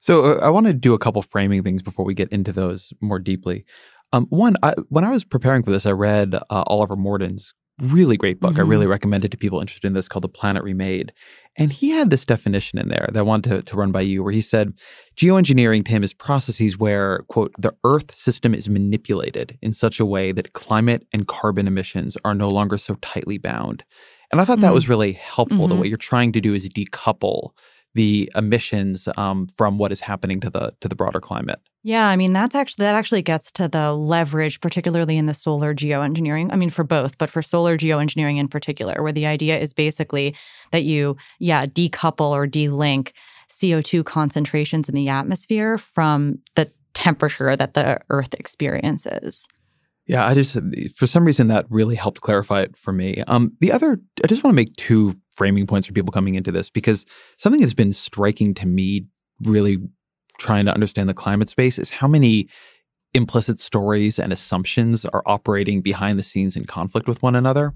So 0.00 0.24
uh, 0.24 0.38
I 0.42 0.50
want 0.50 0.66
to 0.66 0.74
do 0.74 0.94
a 0.94 0.98
couple 0.98 1.22
framing 1.22 1.62
things 1.62 1.82
before 1.82 2.04
we 2.04 2.14
get 2.14 2.28
into 2.30 2.52
those 2.52 2.92
more 3.00 3.18
deeply. 3.18 3.64
Um, 4.12 4.26
one, 4.30 4.56
I, 4.62 4.74
when 4.88 5.04
I 5.04 5.10
was 5.10 5.24
preparing 5.24 5.62
for 5.62 5.70
this, 5.70 5.86
I 5.86 5.92
read 5.92 6.34
uh, 6.34 6.64
Oliver 6.66 6.96
Morton's 6.96 7.54
really 7.80 8.16
great 8.16 8.40
book. 8.40 8.52
Mm-hmm. 8.52 8.60
I 8.60 8.64
really 8.64 8.84
mm-hmm. 8.84 8.92
recommend 8.92 9.24
it 9.24 9.30
to 9.32 9.36
people 9.36 9.60
interested 9.60 9.86
in 9.86 9.92
this 9.92 10.08
called 10.08 10.24
The 10.24 10.28
Planet 10.28 10.62
Remade. 10.62 11.12
And 11.56 11.72
he 11.72 11.90
had 11.90 12.10
this 12.10 12.24
definition 12.24 12.78
in 12.78 12.88
there 12.88 13.08
that 13.12 13.18
I 13.18 13.22
wanted 13.22 13.50
to, 13.50 13.62
to 13.62 13.76
run 13.76 13.92
by 13.92 14.00
you, 14.00 14.22
where 14.22 14.32
he 14.32 14.40
said 14.40 14.72
geoengineering 15.16 15.84
to 15.84 15.90
him 15.90 16.02
is 16.02 16.14
processes 16.14 16.78
where, 16.78 17.24
quote, 17.28 17.52
the 17.58 17.74
Earth 17.84 18.14
system 18.16 18.54
is 18.54 18.68
manipulated 18.68 19.58
in 19.60 19.72
such 19.72 20.00
a 20.00 20.06
way 20.06 20.32
that 20.32 20.52
climate 20.52 21.06
and 21.12 21.28
carbon 21.28 21.66
emissions 21.66 22.16
are 22.24 22.34
no 22.34 22.48
longer 22.48 22.78
so 22.78 22.94
tightly 23.02 23.38
bound. 23.38 23.84
And 24.32 24.40
I 24.40 24.44
thought 24.44 24.54
mm-hmm. 24.54 24.62
that 24.62 24.74
was 24.74 24.88
really 24.88 25.12
helpful. 25.12 25.58
Mm-hmm. 25.58 25.68
The 25.68 25.76
way 25.76 25.88
you're 25.88 25.98
trying 25.98 26.32
to 26.32 26.40
do 26.40 26.54
is 26.54 26.68
decouple 26.68 27.50
the 27.96 28.30
emissions 28.36 29.08
um, 29.16 29.48
from 29.56 29.78
what 29.78 29.90
is 29.90 30.02
happening 30.02 30.38
to 30.40 30.50
the 30.50 30.70
to 30.80 30.86
the 30.88 30.94
broader 30.94 31.18
climate. 31.18 31.58
Yeah, 31.82 32.06
I 32.06 32.16
mean 32.16 32.32
that's 32.32 32.54
actually 32.54 32.84
that 32.84 32.94
actually 32.94 33.22
gets 33.22 33.50
to 33.52 33.68
the 33.68 33.92
leverage, 33.92 34.60
particularly 34.60 35.16
in 35.16 35.26
the 35.26 35.34
solar 35.34 35.74
geoengineering. 35.74 36.50
I 36.52 36.56
mean 36.56 36.70
for 36.70 36.84
both, 36.84 37.16
but 37.16 37.30
for 37.30 37.42
solar 37.42 37.78
geoengineering 37.78 38.38
in 38.38 38.48
particular, 38.48 39.02
where 39.02 39.12
the 39.12 39.26
idea 39.26 39.58
is 39.58 39.72
basically 39.72 40.36
that 40.72 40.84
you, 40.84 41.16
yeah, 41.38 41.64
decouple 41.66 42.30
or 42.30 42.46
delink 42.46 43.12
CO2 43.50 44.04
concentrations 44.04 44.88
in 44.88 44.94
the 44.94 45.08
atmosphere 45.08 45.78
from 45.78 46.38
the 46.54 46.70
temperature 46.92 47.56
that 47.56 47.74
the 47.74 48.00
Earth 48.10 48.34
experiences. 48.34 49.46
Yeah, 50.06 50.24
I 50.24 50.34
just 50.34 50.56
for 50.94 51.06
some 51.06 51.24
reason 51.24 51.48
that 51.48 51.66
really 51.68 51.96
helped 51.96 52.20
clarify 52.20 52.62
it 52.62 52.76
for 52.76 52.92
me. 52.92 53.22
Um, 53.26 53.56
the 53.60 53.72
other, 53.72 54.00
I 54.22 54.26
just 54.26 54.44
want 54.44 54.52
to 54.52 54.56
make 54.56 54.76
two 54.76 55.16
framing 55.36 55.66
points 55.66 55.86
for 55.86 55.92
people 55.92 56.12
coming 56.12 56.34
into 56.34 56.50
this 56.50 56.70
because 56.70 57.06
something 57.36 57.60
that's 57.60 57.74
been 57.74 57.92
striking 57.92 58.54
to 58.54 58.66
me, 58.66 59.06
really 59.42 59.78
trying 60.38 60.64
to 60.64 60.72
understand 60.72 61.08
the 61.08 61.14
climate 61.14 61.48
space, 61.48 61.78
is 61.78 61.90
how 61.90 62.08
many 62.08 62.46
implicit 63.14 63.58
stories 63.58 64.18
and 64.18 64.32
assumptions 64.32 65.04
are 65.04 65.22
operating 65.26 65.80
behind 65.80 66.18
the 66.18 66.22
scenes 66.22 66.56
in 66.56 66.64
conflict 66.64 67.08
with 67.08 67.22
one 67.22 67.34
another. 67.34 67.72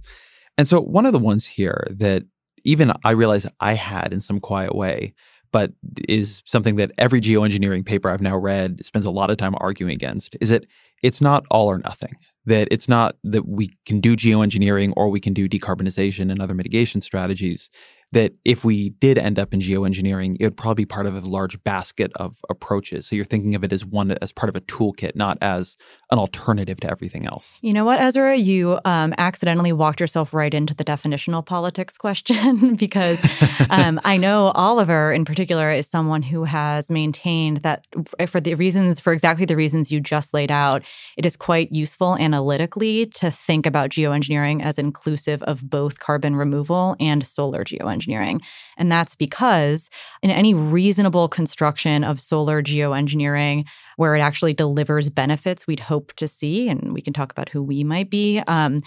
And 0.59 0.67
so 0.67 0.81
one 0.81 1.07
of 1.07 1.13
the 1.13 1.19
ones 1.19 1.47
here 1.47 1.87
that 1.91 2.25
even 2.65 2.93
I 3.05 3.13
realize 3.13 3.47
I 3.61 3.75
had 3.75 4.13
in 4.13 4.21
some 4.21 4.41
quiet 4.41 4.75
way, 4.75 5.15
but 5.53 5.73
is 6.09 6.43
something 6.45 6.77
that 6.77 6.93
every 6.99 7.21
geoengineering 7.21 7.87
paper 7.87 8.11
I've 8.11 8.21
now 8.21 8.37
read 8.37 8.85
spends 8.85 9.07
a 9.07 9.11
lot 9.11 9.31
of 9.31 9.39
time 9.39 9.55
arguing 9.59 9.93
against, 9.93 10.37
is 10.41 10.51
that 10.51 10.67
it's 11.03 11.21
not 11.21 11.47
all 11.51 11.69
or 11.69 11.79
nothing. 11.79 12.15
That 12.47 12.69
it's 12.71 12.89
not 12.89 13.17
that 13.25 13.47
we 13.47 13.71
can 13.85 14.01
do 14.01 14.17
geoengineering 14.17 14.93
or 14.97 15.09
we 15.09 15.21
can 15.21 15.35
do 15.35 15.49
decarbonization 15.49 16.31
and 16.31 16.41
other 16.41 16.55
mitigation 16.55 17.01
strategies 17.01 17.71
that 18.13 18.33
if 18.45 18.65
we 18.65 18.91
did 18.91 19.19
end 19.19 19.39
up 19.39 19.55
in 19.55 19.61
geoengineering, 19.61 20.37
it 20.41 20.45
would 20.45 20.57
probably 20.57 20.83
be 20.83 20.87
part 20.87 21.07
of 21.07 21.15
a 21.15 21.21
large 21.21 21.63
basket 21.63 22.11
of 22.17 22.39
approaches. 22.51 23.07
So 23.07 23.15
you're 23.15 23.25
thinking 23.25 23.55
of 23.55 23.63
it 23.63 23.73
as 23.73 23.87
one 23.87 24.11
as 24.11 24.33
part 24.33 24.49
of 24.49 24.57
a 24.57 24.61
toolkit, 24.63 25.15
not 25.15 25.39
as 25.41 25.77
an 26.11 26.19
alternative 26.19 26.81
to 26.81 26.91
everything 26.91 27.27
else. 27.27 27.61
You 27.63 27.73
know 27.73 27.85
what, 27.85 28.01
Ezra? 28.01 28.37
You 28.37 28.81
um, 28.85 29.15
accidentally 29.17 29.73
walked 29.73 30.01
yourself 30.01 30.35
right 30.35 30.53
into 30.53 30.75
the 30.75 30.85
definitional 30.85 31.47
politics 31.47 31.97
question 31.97 32.75
because 32.77 33.23
um, 33.71 34.01
I 34.05 34.17
know 34.17 34.49
Oliver, 34.57 35.13
in 35.13 35.25
particular, 35.25 35.73
is 35.73 35.87
someone 35.87 36.23
who 36.23 36.45
has 36.45 36.91
maintained 36.91 37.59
that 37.59 37.87
for 38.29 38.41
the 38.41 38.55
reasons, 38.57 38.99
for 38.99 39.13
exactly 39.13 39.45
the 39.45 39.57
reasons 39.57 39.93
you 39.93 40.01
just 40.01 40.35
laid 40.35 40.51
out, 40.51 40.83
it 41.17 41.25
is 41.25 41.37
quite 41.37 41.71
useful 41.71 42.17
analytically 42.17 43.07
to 43.07 43.31
think 43.31 43.67
about 43.67 43.91
geoengineering 43.91 44.63
as 44.65 44.79
inclusive 44.79 45.43
of 45.45 45.71
both 45.71 46.01
carbon 46.01 46.35
removal 46.35 46.97
and 46.99 47.25
solar 47.25 47.65
geoengineering 47.65 48.00
geoengineering. 48.01 48.41
And 48.77 48.91
that's 48.91 49.15
because 49.15 49.89
in 50.23 50.31
any 50.31 50.55
reasonable 50.55 51.29
construction 51.29 52.05
of 52.05 52.21
solar 52.21 52.63
geoengineering, 52.63 53.65
where 53.97 54.17
it 54.17 54.21
actually 54.21 54.55
delivers 54.55 55.11
benefits 55.11 55.67
we'd 55.67 55.81
hope 55.81 56.13
to 56.15 56.27
see, 56.27 56.69
and 56.69 56.95
we 56.95 57.03
can 57.03 57.13
talk 57.13 57.31
about 57.33 57.51
who 57.51 57.63
we 57.63 57.85
might 57.85 58.11
be, 58.11 58.41
um, 58.47 58.81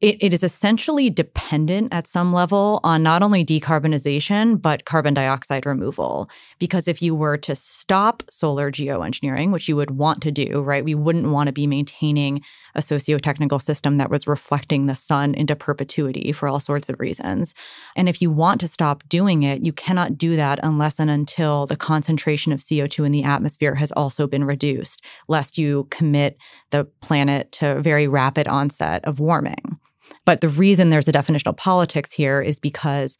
it, 0.00 0.16
it 0.20 0.32
is 0.32 0.42
essentially 0.42 1.10
dependent 1.10 1.92
at 1.92 2.06
some 2.06 2.32
level 2.32 2.80
on 2.82 3.02
not 3.02 3.22
only 3.22 3.44
decarbonization, 3.44 4.60
but 4.60 4.86
carbon 4.86 5.12
dioxide 5.12 5.66
removal. 5.66 6.30
Because 6.58 6.88
if 6.88 7.02
you 7.02 7.14
were 7.14 7.36
to 7.38 7.54
stop 7.54 8.22
solar 8.30 8.72
geoengineering, 8.72 9.52
which 9.52 9.68
you 9.68 9.76
would 9.76 9.90
want 9.90 10.22
to 10.22 10.30
do, 10.30 10.62
right, 10.62 10.84
we 10.84 10.94
wouldn't 10.94 11.28
want 11.28 11.48
to 11.48 11.52
be 11.52 11.66
maintaining 11.66 12.40
a 12.74 12.80
socio-technical 12.80 13.58
system 13.58 13.98
that 13.98 14.10
was 14.10 14.26
reflecting 14.26 14.86
the 14.86 14.96
sun 14.96 15.34
into 15.34 15.54
perpetuity 15.56 16.32
for 16.32 16.48
all 16.48 16.60
sorts 16.60 16.88
of 16.88 16.98
reasons. 16.98 17.52
And 17.94 18.08
if 18.08 18.22
you 18.22 18.30
want 18.30 18.60
to 18.60 18.68
stop 18.68 19.06
doing 19.08 19.42
it, 19.42 19.64
you 19.64 19.72
cannot 19.72 20.16
do 20.16 20.36
that 20.36 20.60
unless 20.62 20.98
and 20.98 21.10
until 21.10 21.66
the 21.66 21.76
concentration 21.76 22.52
of 22.52 22.60
CO2 22.60 23.04
in 23.04 23.12
the 23.12 23.24
atmosphere 23.24 23.74
has 23.74 23.92
also 23.92 24.26
been 24.26 24.44
reduced, 24.44 25.02
lest 25.28 25.58
you 25.58 25.88
commit 25.90 26.38
the 26.70 26.84
planet 27.02 27.52
to 27.52 27.82
very 27.82 28.06
rapid 28.08 28.48
onset 28.48 29.04
of 29.04 29.18
warming. 29.18 29.78
But 30.24 30.40
the 30.40 30.48
reason 30.48 30.90
there's 30.90 31.08
a 31.08 31.12
definitional 31.12 31.56
politics 31.56 32.12
here 32.12 32.40
is 32.40 32.60
because 32.60 33.16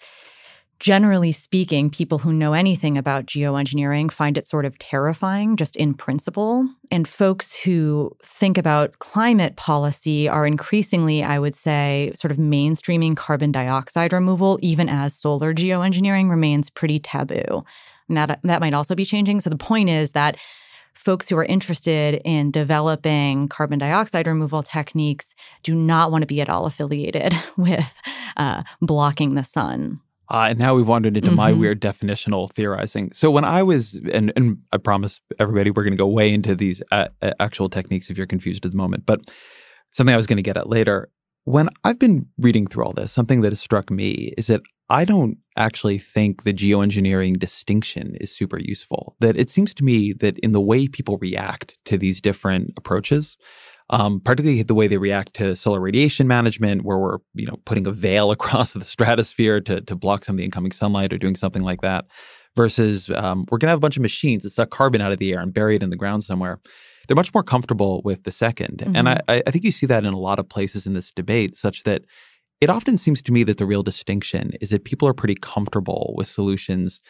generally 0.80 1.30
speaking, 1.30 1.90
people 1.90 2.18
who 2.18 2.32
know 2.32 2.54
anything 2.54 2.96
about 2.96 3.26
geoengineering 3.26 4.10
find 4.10 4.38
it 4.38 4.48
sort 4.48 4.64
of 4.64 4.78
terrifying 4.78 5.56
just 5.56 5.76
in 5.76 5.94
principle. 5.94 6.66
And 6.90 7.06
folks 7.06 7.52
who 7.52 8.16
think 8.24 8.56
about 8.56 8.98
climate 8.98 9.56
policy 9.56 10.26
are 10.26 10.46
increasingly, 10.46 11.22
I 11.22 11.38
would 11.38 11.54
say, 11.54 12.12
sort 12.16 12.32
of 12.32 12.38
mainstreaming 12.38 13.16
carbon 13.16 13.52
dioxide 13.52 14.12
removal, 14.12 14.58
even 14.62 14.88
as 14.88 15.14
solar 15.14 15.54
geoengineering 15.54 16.30
remains 16.30 16.70
pretty 16.70 16.98
taboo. 16.98 17.62
And 18.08 18.16
that, 18.16 18.40
that 18.42 18.60
might 18.60 18.74
also 18.74 18.94
be 18.94 19.04
changing. 19.04 19.42
So 19.42 19.50
the 19.50 19.56
point 19.56 19.90
is 19.90 20.12
that 20.12 20.36
folks 21.00 21.28
who 21.28 21.36
are 21.36 21.44
interested 21.44 22.20
in 22.24 22.50
developing 22.50 23.48
carbon 23.48 23.78
dioxide 23.78 24.26
removal 24.26 24.62
techniques 24.62 25.34
do 25.62 25.74
not 25.74 26.12
want 26.12 26.22
to 26.22 26.26
be 26.26 26.40
at 26.40 26.50
all 26.50 26.66
affiliated 26.66 27.34
with 27.56 27.90
uh, 28.36 28.62
blocking 28.82 29.34
the 29.34 29.42
sun. 29.42 30.00
Uh, 30.28 30.48
and 30.50 30.58
now 30.60 30.74
we've 30.74 30.86
wandered 30.86 31.16
into 31.16 31.30
mm-hmm. 31.30 31.36
my 31.36 31.52
weird 31.52 31.80
definitional 31.80 32.48
theorizing. 32.52 33.10
So 33.12 33.30
when 33.30 33.44
I 33.44 33.62
was, 33.64 34.00
and, 34.12 34.32
and 34.36 34.58
I 34.70 34.76
promise 34.76 35.20
everybody 35.40 35.70
we're 35.70 35.82
going 35.82 35.92
to 35.92 35.96
go 35.96 36.06
way 36.06 36.32
into 36.32 36.54
these 36.54 36.82
uh, 36.92 37.08
actual 37.40 37.68
techniques 37.68 38.10
if 38.10 38.18
you're 38.18 38.28
confused 38.28 38.64
at 38.64 38.70
the 38.70 38.76
moment, 38.76 39.06
but 39.06 39.22
something 39.92 40.14
I 40.14 40.18
was 40.18 40.28
going 40.28 40.36
to 40.36 40.42
get 40.42 40.56
at 40.56 40.68
later. 40.68 41.08
When 41.44 41.68
I've 41.82 41.98
been 41.98 42.26
reading 42.38 42.66
through 42.66 42.84
all 42.84 42.92
this, 42.92 43.10
something 43.10 43.40
that 43.40 43.50
has 43.50 43.60
struck 43.60 43.90
me 43.90 44.34
is 44.38 44.48
that 44.48 44.60
I 44.90 45.04
don't 45.04 45.38
actually 45.56 45.98
think 45.98 46.42
the 46.42 46.52
geoengineering 46.52 47.38
distinction 47.38 48.16
is 48.20 48.34
super 48.34 48.58
useful. 48.58 49.16
That 49.20 49.36
it 49.36 49.48
seems 49.48 49.72
to 49.74 49.84
me 49.84 50.12
that 50.14 50.36
in 50.40 50.50
the 50.50 50.60
way 50.60 50.88
people 50.88 51.16
react 51.18 51.78
to 51.86 51.96
these 51.96 52.20
different 52.20 52.72
approaches, 52.76 53.36
um, 53.90 54.20
particularly 54.20 54.62
the 54.64 54.74
way 54.74 54.88
they 54.88 54.98
react 54.98 55.34
to 55.34 55.54
solar 55.54 55.80
radiation 55.80 56.26
management, 56.26 56.84
where 56.84 56.98
we're 56.98 57.18
you 57.34 57.46
know 57.46 57.56
putting 57.64 57.86
a 57.86 57.92
veil 57.92 58.30
across 58.36 58.72
the 58.72 58.84
stratosphere 58.84 59.60
to 59.60 59.80
to 59.80 59.94
block 59.94 60.24
some 60.24 60.34
of 60.34 60.38
the 60.38 60.44
incoming 60.44 60.72
sunlight 60.72 61.12
or 61.12 61.18
doing 61.18 61.36
something 61.36 61.62
like 61.62 61.82
that, 61.82 62.06
versus 62.56 63.08
um, 63.10 63.46
we're 63.48 63.58
gonna 63.58 63.70
have 63.70 63.78
a 63.78 63.80
bunch 63.80 63.96
of 63.96 64.02
machines 64.02 64.42
that 64.42 64.50
suck 64.50 64.70
carbon 64.70 65.00
out 65.00 65.12
of 65.12 65.20
the 65.20 65.32
air 65.32 65.40
and 65.40 65.54
bury 65.54 65.76
it 65.76 65.84
in 65.84 65.90
the 65.90 65.96
ground 65.96 66.24
somewhere. 66.24 66.60
They're 67.06 67.16
much 67.16 67.34
more 67.34 67.42
comfortable 67.42 68.02
with 68.04 68.22
the 68.22 68.30
2nd 68.30 68.76
mm-hmm. 68.76 68.94
and 68.94 69.08
I, 69.08 69.20
I 69.28 69.50
think 69.50 69.64
you 69.64 69.72
see 69.72 69.86
that 69.86 70.04
in 70.04 70.12
a 70.12 70.18
lot 70.18 70.38
of 70.38 70.48
places 70.48 70.86
in 70.86 70.92
this 70.92 71.10
debate, 71.10 71.56
such 71.56 71.82
that 71.82 72.02
it 72.60 72.70
often 72.70 72.98
seems 72.98 73.22
to 73.22 73.32
me 73.32 73.42
that 73.44 73.58
the 73.58 73.66
real 73.66 73.82
distinction 73.82 74.52
is 74.60 74.70
that 74.70 74.84
people 74.84 75.08
are 75.08 75.14
pretty 75.14 75.34
comfortable 75.34 76.14
with 76.16 76.28
solutions 76.28 77.00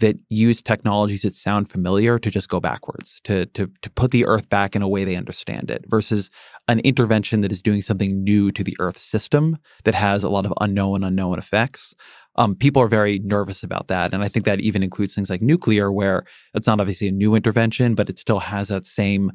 that 0.00 0.16
use 0.28 0.62
technologies 0.62 1.22
that 1.22 1.34
sound 1.34 1.68
familiar 1.68 2.18
to 2.18 2.30
just 2.30 2.48
go 2.48 2.60
backwards, 2.60 3.20
to, 3.24 3.46
to, 3.46 3.68
to 3.82 3.90
put 3.90 4.12
the 4.12 4.24
earth 4.26 4.48
back 4.48 4.76
in 4.76 4.82
a 4.82 4.88
way 4.88 5.04
they 5.04 5.16
understand 5.16 5.70
it, 5.70 5.84
versus 5.88 6.30
an 6.68 6.78
intervention 6.80 7.40
that 7.40 7.50
is 7.50 7.62
doing 7.62 7.82
something 7.82 8.22
new 8.22 8.52
to 8.52 8.62
the 8.62 8.76
earth 8.78 8.98
system 8.98 9.58
that 9.84 9.94
has 9.94 10.22
a 10.22 10.28
lot 10.28 10.46
of 10.46 10.52
unknown, 10.60 11.02
unknown 11.02 11.38
effects. 11.38 11.94
Um, 12.36 12.54
people 12.54 12.80
are 12.80 12.88
very 12.88 13.18
nervous 13.24 13.64
about 13.64 13.88
that. 13.88 14.14
And 14.14 14.22
I 14.22 14.28
think 14.28 14.44
that 14.44 14.60
even 14.60 14.84
includes 14.84 15.14
things 15.14 15.30
like 15.30 15.42
nuclear, 15.42 15.90
where 15.90 16.22
it's 16.54 16.68
not 16.68 16.78
obviously 16.78 17.08
a 17.08 17.12
new 17.12 17.34
intervention, 17.34 17.96
but 17.96 18.08
it 18.08 18.20
still 18.20 18.38
has 18.38 18.68
that 18.68 18.86
same 18.86 19.32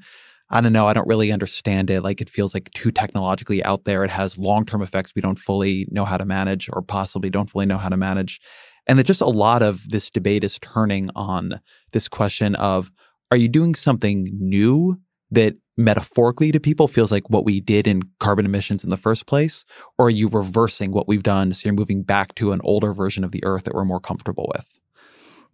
I 0.53 0.61
don't 0.61 0.71
know. 0.71 0.85
I 0.85 0.93
don't 0.93 1.07
really 1.07 1.31
understand 1.31 1.89
it. 1.89 2.01
Like 2.01 2.21
it 2.21 2.29
feels 2.29 2.53
like 2.53 2.69
too 2.73 2.91
technologically 2.91 3.63
out 3.63 3.85
there. 3.85 4.03
It 4.03 4.11
has 4.11 4.37
long 4.37 4.65
term 4.65 4.83
effects 4.83 5.13
we 5.15 5.21
don't 5.21 5.39
fully 5.39 5.87
know 5.89 6.05
how 6.05 6.15
to 6.15 6.25
manage 6.25 6.69
or 6.71 6.83
possibly 6.83 7.31
don't 7.31 7.49
fully 7.49 7.65
know 7.65 7.79
how 7.79 7.89
to 7.89 7.97
manage. 7.97 8.39
And 8.85 8.99
that 8.99 9.07
just 9.07 9.19
a 9.19 9.25
lot 9.25 9.63
of 9.63 9.89
this 9.89 10.11
debate 10.11 10.43
is 10.43 10.59
turning 10.59 11.09
on 11.15 11.59
this 11.91 12.07
question 12.07 12.53
of 12.55 12.91
are 13.31 13.37
you 13.37 13.47
doing 13.47 13.73
something 13.73 14.29
new 14.39 14.99
that 15.31 15.55
metaphorically 15.75 16.51
to 16.51 16.59
people 16.59 16.87
feels 16.87 17.11
like 17.11 17.27
what 17.31 17.45
we 17.45 17.59
did 17.59 17.87
in 17.87 18.03
carbon 18.19 18.45
emissions 18.45 18.83
in 18.83 18.91
the 18.91 18.97
first 18.97 19.25
place? 19.25 19.65
Or 19.97 20.05
are 20.05 20.11
you 20.11 20.27
reversing 20.27 20.91
what 20.91 21.07
we've 21.07 21.23
done? 21.23 21.51
So 21.53 21.67
you're 21.67 21.73
moving 21.73 22.03
back 22.03 22.35
to 22.35 22.51
an 22.51 22.61
older 22.63 22.93
version 22.93 23.23
of 23.23 23.31
the 23.31 23.43
earth 23.43 23.63
that 23.63 23.73
we're 23.73 23.85
more 23.85 23.99
comfortable 23.99 24.51
with? 24.53 24.72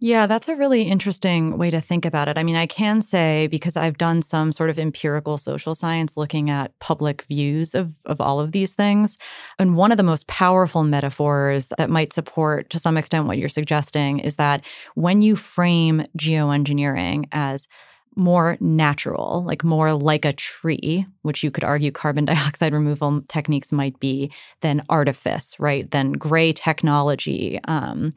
Yeah, 0.02 0.26
that's 0.26 0.48
a 0.48 0.56
really 0.56 0.82
interesting 0.84 1.58
way 1.58 1.68
to 1.70 1.78
think 1.80 2.06
about 2.06 2.26
it. 2.28 2.38
I 2.38 2.42
mean, 2.42 2.56
I 2.56 2.64
can 2.66 3.02
say 3.02 3.48
because 3.48 3.76
I've 3.76 3.98
done 3.98 4.22
some 4.22 4.50
sort 4.50 4.70
of 4.70 4.78
empirical 4.78 5.36
social 5.36 5.74
science 5.74 6.16
looking 6.16 6.48
at 6.48 6.78
public 6.78 7.22
views 7.28 7.74
of, 7.74 7.92
of 8.06 8.18
all 8.18 8.40
of 8.40 8.52
these 8.52 8.72
things. 8.72 9.18
And 9.58 9.76
one 9.76 9.90
of 9.92 9.98
the 9.98 10.02
most 10.02 10.26
powerful 10.26 10.84
metaphors 10.84 11.68
that 11.76 11.90
might 11.90 12.14
support 12.14 12.70
to 12.70 12.78
some 12.78 12.96
extent 12.96 13.26
what 13.26 13.36
you're 13.36 13.50
suggesting 13.50 14.20
is 14.20 14.36
that 14.36 14.62
when 14.94 15.20
you 15.20 15.36
frame 15.36 16.04
geoengineering 16.16 17.26
as 17.32 17.68
more 18.16 18.56
natural, 18.58 19.44
like 19.46 19.62
more 19.62 19.92
like 19.92 20.24
a 20.24 20.32
tree, 20.32 21.06
which 21.22 21.44
you 21.44 21.50
could 21.50 21.62
argue 21.62 21.92
carbon 21.92 22.24
dioxide 22.26 22.72
removal 22.72 23.20
techniques 23.28 23.70
might 23.70 23.98
be, 24.00 24.32
than 24.62 24.82
artifice, 24.88 25.54
right? 25.60 25.90
Than 25.90 26.12
gray 26.12 26.52
technology. 26.54 27.60
Um, 27.68 28.12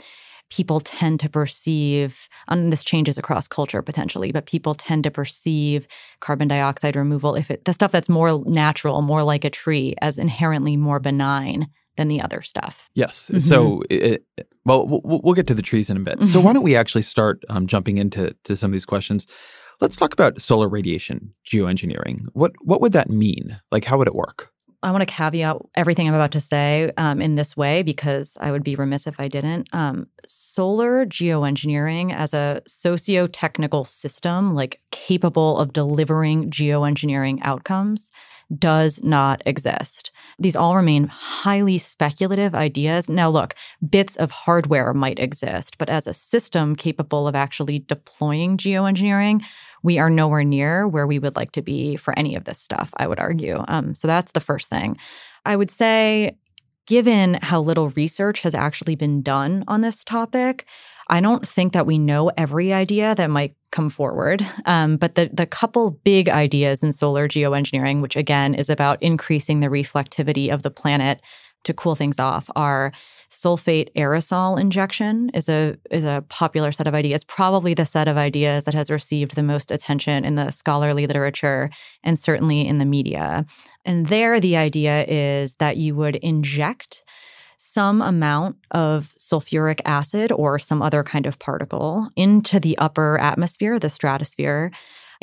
people 0.56 0.80
tend 0.80 1.20
to 1.20 1.28
perceive, 1.28 2.30
and 2.48 2.72
this 2.72 2.84
changes 2.84 3.18
across 3.18 3.48
culture 3.48 3.82
potentially, 3.82 4.32
but 4.32 4.46
people 4.46 4.76
tend 4.76 5.04
to 5.04 5.10
perceive 5.10 5.88
carbon 6.20 6.48
dioxide 6.48 6.96
removal, 6.96 7.34
if 7.34 7.50
it, 7.50 7.66
the 7.66 7.74
stuff 7.74 7.92
that's 7.92 8.08
more 8.08 8.44
natural, 8.46 9.02
more 9.02 9.24
like 9.24 9.44
a 9.44 9.50
tree, 9.50 9.96
as 10.00 10.20
inherently 10.20 10.78
more 10.78 11.00
benign 11.00 11.68
than 11.98 12.08
the 12.08 12.22
other 12.22 12.44
stuff. 12.44 12.88
Yes. 12.94 13.26
Mm-hmm. 13.26 13.40
So, 13.40 13.82
it, 13.90 14.26
well, 14.64 15.02
we'll 15.04 15.34
get 15.34 15.48
to 15.48 15.56
the 15.56 15.64
trees 15.64 15.90
in 15.90 15.98
a 15.98 16.02
bit. 16.02 16.18
Mm-hmm. 16.18 16.28
So, 16.28 16.40
why 16.40 16.54
don't 16.54 16.64
we 16.64 16.76
actually 16.76 17.02
start 17.02 17.44
um, 17.50 17.66
jumping 17.66 17.98
into 17.98 18.36
to 18.44 18.56
some 18.56 18.70
of 18.70 18.74
these 18.74 18.86
questions? 18.86 19.26
Let's 19.82 19.96
talk 19.96 20.14
about 20.14 20.40
solar 20.40 20.70
radiation 20.70 21.34
geoengineering. 21.52 22.28
What 22.34 22.52
what 22.62 22.80
would 22.80 22.94
that 22.94 23.10
mean? 23.10 23.60
Like, 23.72 23.86
how 23.86 23.98
would 23.98 24.08
it 24.08 24.16
work? 24.16 24.53
I 24.84 24.92
want 24.92 25.02
to 25.02 25.14
caveat 25.14 25.58
everything 25.76 26.08
I'm 26.08 26.14
about 26.14 26.34
to 26.34 26.40
say 26.40 26.92
um, 26.98 27.22
in 27.22 27.36
this 27.36 27.56
way 27.56 27.84
because 27.84 28.38
I 28.40 28.52
would 28.52 28.64
be 28.64 28.76
remiss 28.76 29.08
if 29.08 29.20
I 29.20 29.28
didn't. 29.28 29.70
Um, 29.74 30.08
solar 30.28 31.06
geoengineering 31.06 32.14
as 32.14 32.34
a 32.34 32.62
socio 32.68 33.28
technical 33.28 33.86
system, 33.86 34.54
like 34.54 34.82
capable 34.92 35.58
of 35.58 35.74
delivering 35.74 36.52
geoengineering 36.52 37.40
outcomes, 37.42 38.12
does 38.58 39.00
not 39.02 39.42
exist. 39.46 40.12
These 40.38 40.56
all 40.56 40.76
remain 40.76 41.08
highly 41.08 41.78
speculative 41.78 42.54
ideas. 42.54 43.08
Now, 43.08 43.30
look, 43.30 43.56
bits 43.88 44.16
of 44.18 44.32
hardware 44.32 44.94
might 44.94 45.20
exist, 45.20 45.78
but 45.78 45.90
as 45.90 46.08
a 46.08 46.14
system 46.14 46.76
capable 46.76 47.28
of 47.28 47.36
actually 47.36 47.80
deploying 47.80 48.58
geoengineering, 48.58 49.44
we 49.84 50.00
are 50.00 50.10
nowhere 50.10 50.44
near 50.44 50.88
where 50.88 51.06
we 51.06 51.20
would 51.20 51.36
like 51.36 51.52
to 51.52 51.62
be 51.62 51.96
for 51.98 52.18
any 52.18 52.36
of 52.36 52.46
this 52.46 52.60
stuff, 52.60 52.92
I 52.98 53.08
would 53.08 53.20
argue. 53.20 53.64
Um, 53.68 53.94
so 53.94 54.08
that's 54.08 54.32
the 54.32 54.40
first 54.40 54.70
thing. 54.70 54.98
I 55.46 55.56
would 55.56 55.70
say 55.70 56.38
given 56.88 57.36
how 57.42 57.62
little 57.62 57.90
research 57.90 58.42
has 58.42 58.56
actually 58.56 58.96
been 58.96 59.22
done 59.22 59.64
on 59.68 59.82
this 59.82 60.04
topic, 60.04 60.66
I 61.10 61.22
don't 61.22 61.48
think 61.48 61.74
that 61.74 61.86
we 61.86 61.98
know 61.98 62.32
every 62.38 62.74
idea 62.74 63.14
that 63.16 63.30
might 63.30 63.56
come 63.72 63.90
forward. 63.90 64.46
Um, 64.66 64.98
but 64.98 65.16
the 65.16 65.30
the 65.34 65.46
couple 65.46 65.92
big 65.92 66.30
ideas 66.30 66.82
in 66.82 66.94
solar 66.94 67.28
geoengineering, 67.28 68.02
which 68.02 68.16
again 68.16 68.54
is 68.54 68.70
about 68.70 69.02
increasing 69.04 69.60
the 69.60 69.68
reflectivity 69.68 70.54
of 70.54 70.64
the 70.64 70.72
planet 70.72 71.22
to 71.66 71.74
cool 71.74 71.96
things 71.96 72.20
off, 72.20 72.50
are 72.56 72.92
sulfate 73.34 73.90
aerosol 73.96 74.60
injection 74.60 75.30
is 75.34 75.50
a 75.50 75.76
is 75.90 76.04
a 76.04 76.24
popular 76.30 76.72
set 76.72 76.88
of 76.88 76.94
ideas 76.94 77.24
probably 77.24 77.74
the 77.74 77.86
set 77.86 78.08
of 78.08 78.16
ideas 78.16 78.64
that 78.66 78.76
has 78.76 78.92
received 78.92 79.36
the 79.36 79.44
most 79.44 79.72
attention 79.72 80.24
in 80.24 80.36
the 80.36 80.52
scholarly 80.52 81.08
literature 81.08 81.70
and 82.04 82.20
certainly 82.20 82.66
in 82.66 82.78
the 82.78 82.86
media. 82.86 83.46
And 83.86 84.08
there 84.08 84.40
the 84.40 84.56
idea 84.56 85.06
is 85.06 85.56
that 85.56 85.78
you 85.78 85.96
would 85.96 86.16
inject 86.18 87.04
some 87.58 88.02
amount 88.02 88.58
of 88.72 89.14
sulfuric 89.18 89.80
acid 89.86 90.32
or 90.32 90.60
some 90.60 90.82
other 90.82 91.04
kind 91.04 91.26
of 91.26 91.40
particle 91.40 92.10
into 92.16 92.60
the 92.60 92.78
upper 92.78 93.18
atmosphere 93.20 93.80
the 93.80 93.90
stratosphere 93.90 94.70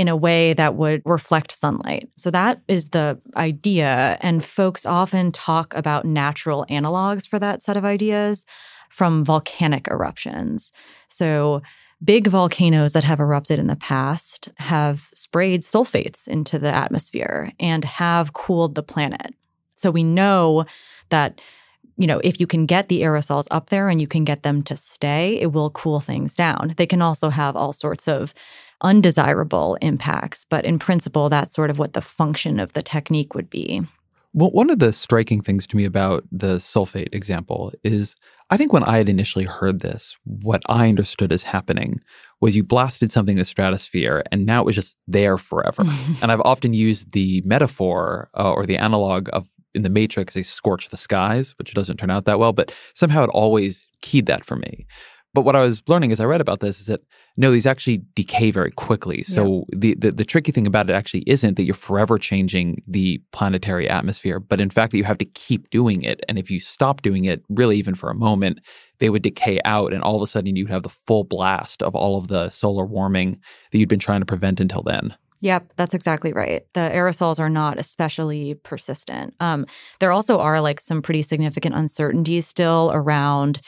in 0.01 0.09
a 0.09 0.17
way 0.17 0.55
that 0.55 0.77
would 0.77 1.03
reflect 1.05 1.53
sunlight. 1.53 2.09
So 2.17 2.31
that 2.31 2.63
is 2.69 2.89
the 2.89 3.21
idea. 3.37 4.17
And 4.23 4.43
folks 4.43 4.87
often 4.87 5.31
talk 5.31 5.75
about 5.75 6.07
natural 6.07 6.65
analogs 6.71 7.29
for 7.29 7.39
that 7.39 7.63
set 7.63 7.77
of 7.77 7.85
ideas 7.85 8.47
from 8.89 9.27
volcanic 9.27 9.89
eruptions. 9.89 10.73
So 11.09 11.61
big 12.03 12.29
volcanoes 12.29 12.95
that 12.95 13.05
have 13.05 13.21
erupted 13.21 13.59
in 13.59 13.67
the 13.67 13.77
past 13.77 14.49
have 14.57 15.11
sprayed 15.13 15.65
sulfates 15.65 16.27
into 16.27 16.59
the 16.59 16.75
atmosphere 16.75 17.53
and 17.61 17.85
have 17.85 18.33
cooled 18.33 18.77
the 18.77 18.83
planet. 18.83 19.35
So 19.77 19.91
we 19.91 20.03
know 20.03 20.65
that 21.11 21.43
you 21.99 22.07
know, 22.07 22.23
if 22.25 22.41
you 22.41 22.47
can 22.47 22.65
get 22.65 22.89
the 22.89 23.03
aerosols 23.03 23.47
up 23.51 23.69
there 23.69 23.91
and 23.91 24.01
you 24.01 24.07
can 24.07 24.25
get 24.25 24.43
them 24.43 24.63
to 24.63 24.75
stay, 24.75 25.39
it 25.39 25.53
will 25.53 25.69
cool 25.69 26.01
things 26.01 26.35
down. 26.35 26.73
They 26.79 26.87
can 26.87 27.03
also 27.03 27.29
have 27.29 27.57
all 27.57 27.75
sorts 27.75 28.09
of 28.09 28.33
undesirable 28.83 29.77
impacts. 29.81 30.47
But 30.49 30.65
in 30.65 30.79
principle, 30.79 31.29
that's 31.29 31.55
sort 31.55 31.71
of 31.71 31.79
what 31.79 31.93
the 31.93 32.03
function 32.03 32.61
of 32.61 32.73
the 32.73 32.83
technique 32.83 33.35
would 33.35 33.51
be. 33.51 33.83
Well, 34.33 34.51
one 34.51 34.71
of 34.71 34.79
the 34.79 34.93
striking 34.93 35.41
things 35.41 35.67
to 35.67 35.77
me 35.77 35.85
about 35.85 36.25
the 36.31 36.57
sulfate 36.57 37.13
example 37.13 37.73
is 37.83 38.15
I 38.51 38.57
think 38.57 38.73
when 38.73 38.85
I 38.85 38.99
had 38.99 39.09
initially 39.09 39.45
heard 39.45 39.81
this, 39.81 40.17
what 40.25 40.63
I 40.69 40.89
understood 40.89 41.33
as 41.33 41.43
happening 41.43 42.01
was 42.41 42.55
you 42.55 42.63
blasted 42.63 43.11
something 43.11 43.35
in 43.35 43.39
the 43.41 43.45
stratosphere 43.45 44.23
and 44.31 44.47
now 44.47 44.61
it 44.61 44.67
was 44.67 44.77
just 44.77 44.97
there 45.09 45.37
forever. 45.37 45.85
and 46.23 46.31
I've 46.31 46.41
often 46.43 46.75
used 46.75 47.13
the 47.13 47.43
metaphor 47.45 48.29
uh, 48.37 48.53
or 48.53 48.67
the 48.67 48.77
analog 48.77 49.29
of 49.33 49.49
in 49.73 49.83
the 49.83 49.91
Matrix, 49.91 50.35
they 50.35 50.43
scorch 50.43 50.89
the 50.89 50.97
skies, 50.97 51.55
which 51.57 51.75
doesn't 51.75 51.97
turn 51.97 52.11
out 52.11 52.25
that 52.25 52.41
well, 52.41 52.53
but 52.53 52.75
somehow 52.95 53.23
it 53.23 53.31
always 53.31 53.87
keyed 54.03 54.27
that 54.27 54.45
for 54.45 54.57
me. 54.57 54.85
But 55.33 55.43
what 55.43 55.55
I 55.55 55.61
was 55.61 55.83
learning 55.89 56.11
as 56.11 56.19
I 56.19 56.25
read 56.25 56.41
about 56.41 56.61
this 56.61 56.81
is 56.81 56.87
that 56.87 57.03
no, 57.37 57.53
these 57.53 57.67
actually 57.67 58.03
decay 58.15 58.51
very 58.51 58.73
quickly. 58.73 59.23
So 59.23 59.65
yeah. 59.69 59.79
the, 59.79 59.95
the, 59.95 60.13
the 60.13 60.25
tricky 60.25 60.51
thing 60.51 60.67
about 60.67 60.91
it 60.91 60.93
actually 60.93 61.23
isn't 61.27 61.57
that 61.57 61.63
you're 61.63 61.75
forever 61.75 62.19
changing 62.19 62.83
the 62.87 63.23
planetary 63.33 63.89
atmosphere, 63.89 64.41
but 64.41 64.61
in 64.61 64.71
fact 64.71 64.91
that 64.91 64.99
you 64.99 65.05
have 65.05 65.19
to 65.19 65.25
keep 65.25 65.71
doing 65.71 66.03
it. 66.03 66.21
And 66.29 66.39
if 66.39 66.51
you 66.51 66.59
stop 66.59 67.03
doing 67.03 67.27
it, 67.27 67.45
really 67.49 67.77
even 67.79 67.95
for 67.95 68.11
a 68.11 68.15
moment, 68.15 68.59
they 68.99 69.09
would 69.09 69.23
decay 69.23 69.61
out, 69.65 69.93
and 69.93 70.03
all 70.03 70.17
of 70.17 70.23
a 70.23 70.27
sudden 70.27 70.57
you'd 70.57 70.69
have 70.69 70.83
the 70.83 70.89
full 70.89 71.25
blast 71.25 71.83
of 71.83 71.95
all 71.95 72.19
of 72.19 72.29
the 72.29 72.51
solar 72.51 72.85
warming 72.85 73.41
that 73.71 73.79
you'd 73.79 73.89
been 73.89 73.99
trying 74.01 74.21
to 74.21 74.27
prevent 74.27 74.61
until 74.61 74.83
then. 74.83 75.15
Yep, 75.43 75.73
that's 75.77 75.95
exactly 75.95 76.33
right. 76.33 76.67
The 76.75 76.81
aerosols 76.81 77.39
are 77.39 77.49
not 77.49 77.79
especially 77.79 78.55
persistent. 78.55 79.35
Um, 79.41 79.65
there 79.99 80.13
also 80.13 80.39
are 80.39 80.61
like 80.61 80.81
some 80.81 81.01
pretty 81.01 81.23
significant 81.23 81.75
uncertainties 81.75 82.47
still 82.47 82.91
around 82.93 83.61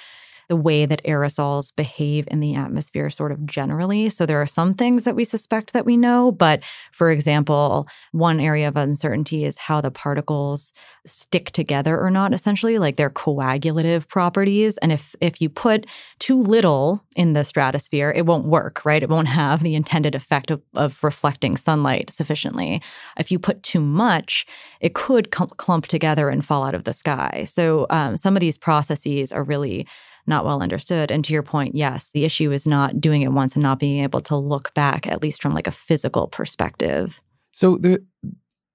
the 0.53 0.57
way 0.57 0.85
that 0.85 1.03
aerosols 1.05 1.75
behave 1.75 2.29
in 2.31 2.41
the 2.41 2.55
atmosphere, 2.55 3.09
sort 3.09 3.33
of 3.33 3.47
generally. 3.47 4.11
So 4.11 4.27
there 4.27 4.43
are 4.43 4.47
some 4.47 4.75
things 4.75 5.05
that 5.05 5.17
we 5.17 5.25
suspect 5.25 5.73
that 5.73 5.87
we 5.87 5.97
know. 5.97 6.31
But 6.31 6.61
for 6.93 7.11
example, 7.11 7.89
one 8.11 8.39
area 8.39 8.69
of 8.69 8.77
uncertainty 8.77 9.47
is 9.47 9.57
how 9.57 9.81
the 9.81 9.91
particles 9.91 10.71
stick 11.07 11.53
together 11.53 11.99
or 11.99 12.11
not, 12.11 12.35
essentially, 12.35 12.79
like 12.79 12.97
their 12.97 13.09
coagulative 13.09 14.07
properties. 14.09 14.77
And 14.83 14.93
if, 14.93 15.17
if 15.23 15.41
you 15.41 15.49
put 15.49 15.87
too 16.19 16.39
little 16.39 17.03
in 17.17 17.33
the 17.33 17.45
stratosphere, 17.45 18.11
it 18.11 18.27
won't 18.27 18.45
work, 18.45 18.85
right? 18.85 19.03
It 19.03 19.09
won't 19.09 19.29
have 19.43 19.63
the 19.63 19.75
intended 19.75 20.15
effect 20.15 20.51
of, 20.51 20.61
of 20.75 21.03
reflecting 21.03 21.57
sunlight 21.57 22.11
sufficiently. 22.11 22.83
If 23.17 23.31
you 23.31 23.39
put 23.39 23.63
too 23.63 23.81
much, 23.81 24.45
it 24.83 24.93
could 24.93 25.31
clump 25.31 25.87
together 25.87 26.29
and 26.29 26.45
fall 26.45 26.63
out 26.63 26.75
of 26.75 26.85
the 26.85 26.93
sky. 26.93 27.47
So 27.49 27.87
um, 27.89 28.19
some 28.19 28.37
of 28.37 28.41
these 28.41 28.59
processes 28.59 29.33
are 29.33 29.43
really 29.43 29.87
not 30.27 30.45
well 30.45 30.63
understood. 30.63 31.11
And 31.11 31.25
to 31.25 31.33
your 31.33 31.43
point, 31.43 31.75
yes, 31.75 32.11
the 32.13 32.25
issue 32.25 32.53
is 32.53 32.67
not 32.67 33.01
doing 33.01 33.23
it 33.23 33.33
once 33.33 33.55
and 33.55 33.63
not 33.63 33.79
being 33.79 34.03
able 34.03 34.21
to 34.21 34.37
look 34.37 34.73
back, 34.75 35.07
at 35.07 35.23
least 35.23 35.43
from 35.43 35.55
like 35.55 35.67
a 35.67 35.73
physical 35.73 36.29
perspective. 36.29 37.21
So 37.53 37.77
the 37.77 38.05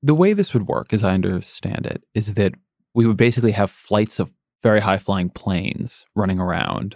the 0.04 0.16
way 0.16 0.34
this 0.34 0.54
would 0.54 0.68
work, 0.68 0.94
as 0.94 1.04
I 1.04 1.14
understand 1.14 1.86
it, 1.86 2.04
is 2.14 2.36
that 2.36 2.54
we 2.94 3.06
would 3.06 3.18
basically 3.18 3.52
have 3.52 3.72
flights 3.72 4.20
of 4.20 4.32
very 4.62 4.80
high 4.80 4.98
flying 4.98 5.30
planes 5.30 6.06
running 6.16 6.40
around, 6.40 6.96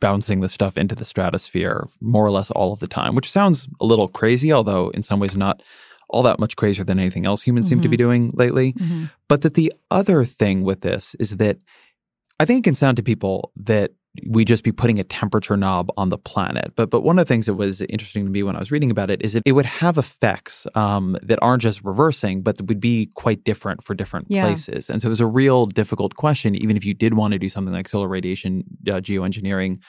bouncing 0.00 0.40
the 0.40 0.48
stuff 0.48 0.76
into 0.76 0.94
the 0.94 1.04
stratosphere 1.04 1.88
more 2.00 2.24
or 2.24 2.30
less 2.30 2.50
all 2.50 2.72
of 2.72 2.80
the 2.80 2.86
time, 2.86 3.14
which 3.14 3.30
sounds 3.30 3.68
a 3.80 3.86
little 3.86 4.08
crazy, 4.08 4.52
although 4.52 4.90
in 4.90 5.02
some 5.02 5.20
ways 5.20 5.36
not 5.36 5.62
all 6.08 6.22
that 6.22 6.38
much 6.38 6.56
crazier 6.56 6.84
than 6.84 6.98
anything 6.98 7.26
else 7.26 7.42
humans 7.42 7.66
mm-hmm. 7.66 7.76
seem 7.76 7.82
to 7.82 7.88
be 7.88 7.96
mm-hmm. 7.96 8.04
doing 8.04 8.30
lately. 8.34 8.72
Mm-hmm. 8.74 9.04
But 9.28 9.42
that 9.42 9.54
the 9.54 9.72
other 9.90 10.24
thing 10.24 10.62
with 10.62 10.80
this 10.80 11.14
is 11.16 11.38
that 11.38 11.58
I 12.38 12.44
think 12.44 12.60
it 12.60 12.64
can 12.64 12.74
sound 12.74 12.96
to 12.98 13.02
people 13.02 13.52
that 13.56 13.92
we 14.26 14.44
just 14.44 14.64
be 14.64 14.72
putting 14.72 14.98
a 14.98 15.04
temperature 15.04 15.56
knob 15.56 15.90
on 15.96 16.08
the 16.08 16.18
planet. 16.18 16.72
But 16.74 16.90
but 16.90 17.02
one 17.02 17.18
of 17.18 17.26
the 17.26 17.28
things 17.28 17.46
that 17.46 17.54
was 17.54 17.80
interesting 17.82 18.24
to 18.24 18.30
me 18.30 18.42
when 18.42 18.56
I 18.56 18.58
was 18.58 18.70
reading 18.70 18.90
about 18.90 19.10
it 19.10 19.22
is 19.22 19.34
that 19.34 19.42
it 19.44 19.52
would 19.52 19.66
have 19.66 19.98
effects 19.98 20.66
um, 20.74 21.16
that 21.22 21.38
aren't 21.42 21.62
just 21.62 21.84
reversing, 21.84 22.42
but 22.42 22.60
would 22.62 22.80
be 22.80 23.10
quite 23.14 23.44
different 23.44 23.82
for 23.82 23.94
different 23.94 24.26
yeah. 24.28 24.44
places. 24.44 24.88
And 24.90 25.00
so 25.02 25.08
there's 25.08 25.20
a 25.20 25.26
real 25.26 25.66
difficult 25.66 26.16
question, 26.16 26.54
even 26.54 26.76
if 26.76 26.84
you 26.84 26.94
did 26.94 27.14
want 27.14 27.32
to 27.32 27.38
do 27.38 27.48
something 27.48 27.74
like 27.74 27.88
solar 27.88 28.08
radiation 28.08 28.64
uh, 28.88 28.94
geoengineering, 28.94 29.80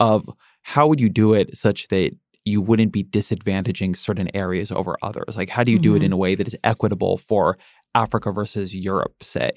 of 0.00 0.28
how 0.62 0.86
would 0.86 1.00
you 1.00 1.08
do 1.08 1.34
it 1.34 1.56
such 1.56 1.88
that 1.88 2.12
you 2.44 2.60
wouldn't 2.60 2.92
be 2.92 3.04
disadvantaging 3.04 3.96
certain 3.96 4.34
areas 4.34 4.70
over 4.70 4.96
others? 5.02 5.36
Like 5.36 5.50
how 5.50 5.64
do 5.64 5.70
you 5.70 5.78
mm-hmm. 5.78 5.82
do 5.82 5.94
it 5.94 5.98
mm-hmm. 5.98 6.06
in 6.06 6.12
a 6.12 6.16
way 6.16 6.34
that 6.34 6.46
is 6.46 6.56
equitable 6.64 7.16
for 7.16 7.58
Africa 7.94 8.32
versus 8.32 8.74
Europe, 8.74 9.22
say? 9.22 9.50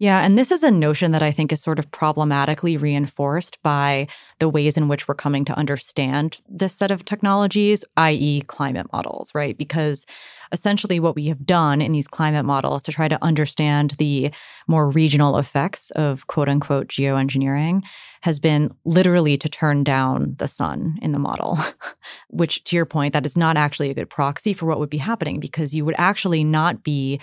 Yeah, 0.00 0.20
and 0.24 0.38
this 0.38 0.50
is 0.50 0.62
a 0.62 0.70
notion 0.70 1.12
that 1.12 1.22
I 1.22 1.30
think 1.30 1.52
is 1.52 1.60
sort 1.60 1.78
of 1.78 1.90
problematically 1.90 2.78
reinforced 2.78 3.62
by 3.62 4.08
the 4.38 4.48
ways 4.48 4.78
in 4.78 4.88
which 4.88 5.06
we're 5.06 5.14
coming 5.14 5.44
to 5.44 5.58
understand 5.58 6.38
this 6.48 6.72
set 6.72 6.90
of 6.90 7.04
technologies, 7.04 7.84
i.e., 7.98 8.40
climate 8.46 8.86
models, 8.94 9.30
right? 9.34 9.58
Because 9.58 10.06
essentially 10.52 11.00
what 11.00 11.14
we 11.14 11.26
have 11.26 11.44
done 11.44 11.82
in 11.82 11.92
these 11.92 12.06
climate 12.06 12.46
models 12.46 12.82
to 12.84 12.92
try 12.92 13.08
to 13.08 13.22
understand 13.22 13.90
the 13.98 14.30
more 14.66 14.88
regional 14.88 15.36
effects 15.36 15.90
of 15.90 16.26
quote 16.28 16.48
unquote 16.48 16.88
geoengineering 16.88 17.82
has 18.22 18.40
been 18.40 18.72
literally 18.86 19.36
to 19.36 19.50
turn 19.50 19.84
down 19.84 20.34
the 20.38 20.48
sun 20.48 20.98
in 21.02 21.12
the 21.12 21.18
model, 21.18 21.58
which 22.30 22.64
to 22.64 22.74
your 22.74 22.86
point, 22.86 23.12
that 23.12 23.26
is 23.26 23.36
not 23.36 23.58
actually 23.58 23.90
a 23.90 23.94
good 23.94 24.08
proxy 24.08 24.54
for 24.54 24.64
what 24.64 24.78
would 24.78 24.90
be 24.90 24.96
happening 24.96 25.40
because 25.40 25.74
you 25.74 25.84
would 25.84 25.94
actually 25.98 26.42
not 26.42 26.82
be 26.82 27.20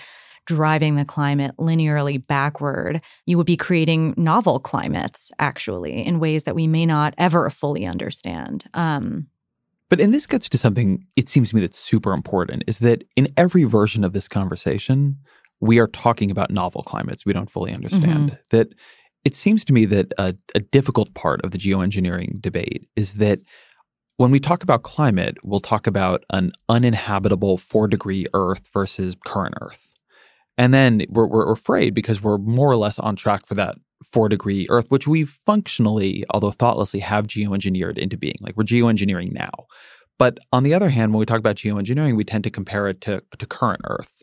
driving 0.48 0.96
the 0.96 1.04
climate 1.04 1.54
linearly 1.58 2.26
backward, 2.26 3.02
you 3.26 3.36
would 3.36 3.46
be 3.46 3.56
creating 3.56 4.14
novel 4.16 4.58
climates, 4.58 5.30
actually, 5.38 6.04
in 6.04 6.18
ways 6.18 6.44
that 6.44 6.54
we 6.54 6.66
may 6.66 6.86
not 6.86 7.14
ever 7.18 7.50
fully 7.50 7.84
understand. 7.84 8.64
Um, 8.72 9.26
but 9.90 10.00
and 10.00 10.12
this 10.12 10.26
gets 10.26 10.48
to 10.48 10.58
something 10.58 11.06
it 11.16 11.28
seems 11.28 11.50
to 11.50 11.54
me 11.54 11.60
that's 11.60 11.78
super 11.78 12.12
important 12.12 12.64
is 12.66 12.78
that 12.78 13.04
in 13.14 13.28
every 13.36 13.64
version 13.64 14.04
of 14.04 14.14
this 14.14 14.26
conversation, 14.26 15.18
we 15.60 15.78
are 15.78 15.86
talking 15.86 16.30
about 16.30 16.50
novel 16.50 16.82
climates 16.82 17.26
we 17.26 17.34
don't 17.34 17.50
fully 17.50 17.74
understand. 17.74 18.30
Mm-hmm. 18.30 18.56
That 18.56 18.74
it 19.24 19.34
seems 19.34 19.66
to 19.66 19.74
me 19.74 19.84
that 19.84 20.14
a, 20.16 20.34
a 20.54 20.60
difficult 20.60 21.12
part 21.12 21.42
of 21.42 21.50
the 21.50 21.58
geoengineering 21.58 22.40
debate 22.40 22.88
is 22.96 23.14
that 23.14 23.40
when 24.16 24.30
we 24.30 24.40
talk 24.40 24.62
about 24.62 24.82
climate, 24.82 25.36
we'll 25.42 25.60
talk 25.60 25.86
about 25.86 26.24
an 26.30 26.52
uninhabitable 26.68 27.58
four 27.58 27.86
degree 27.86 28.26
Earth 28.32 28.68
versus 28.72 29.14
current 29.26 29.54
Earth. 29.60 29.87
And 30.58 30.74
then 30.74 31.06
we're, 31.08 31.26
we're 31.26 31.52
afraid 31.52 31.94
because 31.94 32.20
we're 32.20 32.36
more 32.38 32.70
or 32.70 32.76
less 32.76 32.98
on 32.98 33.16
track 33.16 33.46
for 33.46 33.54
that 33.54 33.76
four 34.12 34.28
degree 34.28 34.66
Earth, 34.68 34.90
which 34.90 35.06
we 35.06 35.24
functionally, 35.24 36.24
although 36.30 36.50
thoughtlessly, 36.50 37.00
have 37.00 37.26
geoengineered 37.26 37.96
into 37.96 38.18
being. 38.18 38.36
Like 38.40 38.56
we're 38.56 38.64
geoengineering 38.64 39.32
now. 39.32 39.66
But 40.18 40.38
on 40.52 40.64
the 40.64 40.74
other 40.74 40.88
hand, 40.88 41.12
when 41.12 41.20
we 41.20 41.26
talk 41.26 41.38
about 41.38 41.56
geoengineering, 41.56 42.16
we 42.16 42.24
tend 42.24 42.44
to 42.44 42.50
compare 42.50 42.88
it 42.88 43.00
to, 43.02 43.22
to 43.38 43.46
current 43.46 43.82
Earth. 43.88 44.22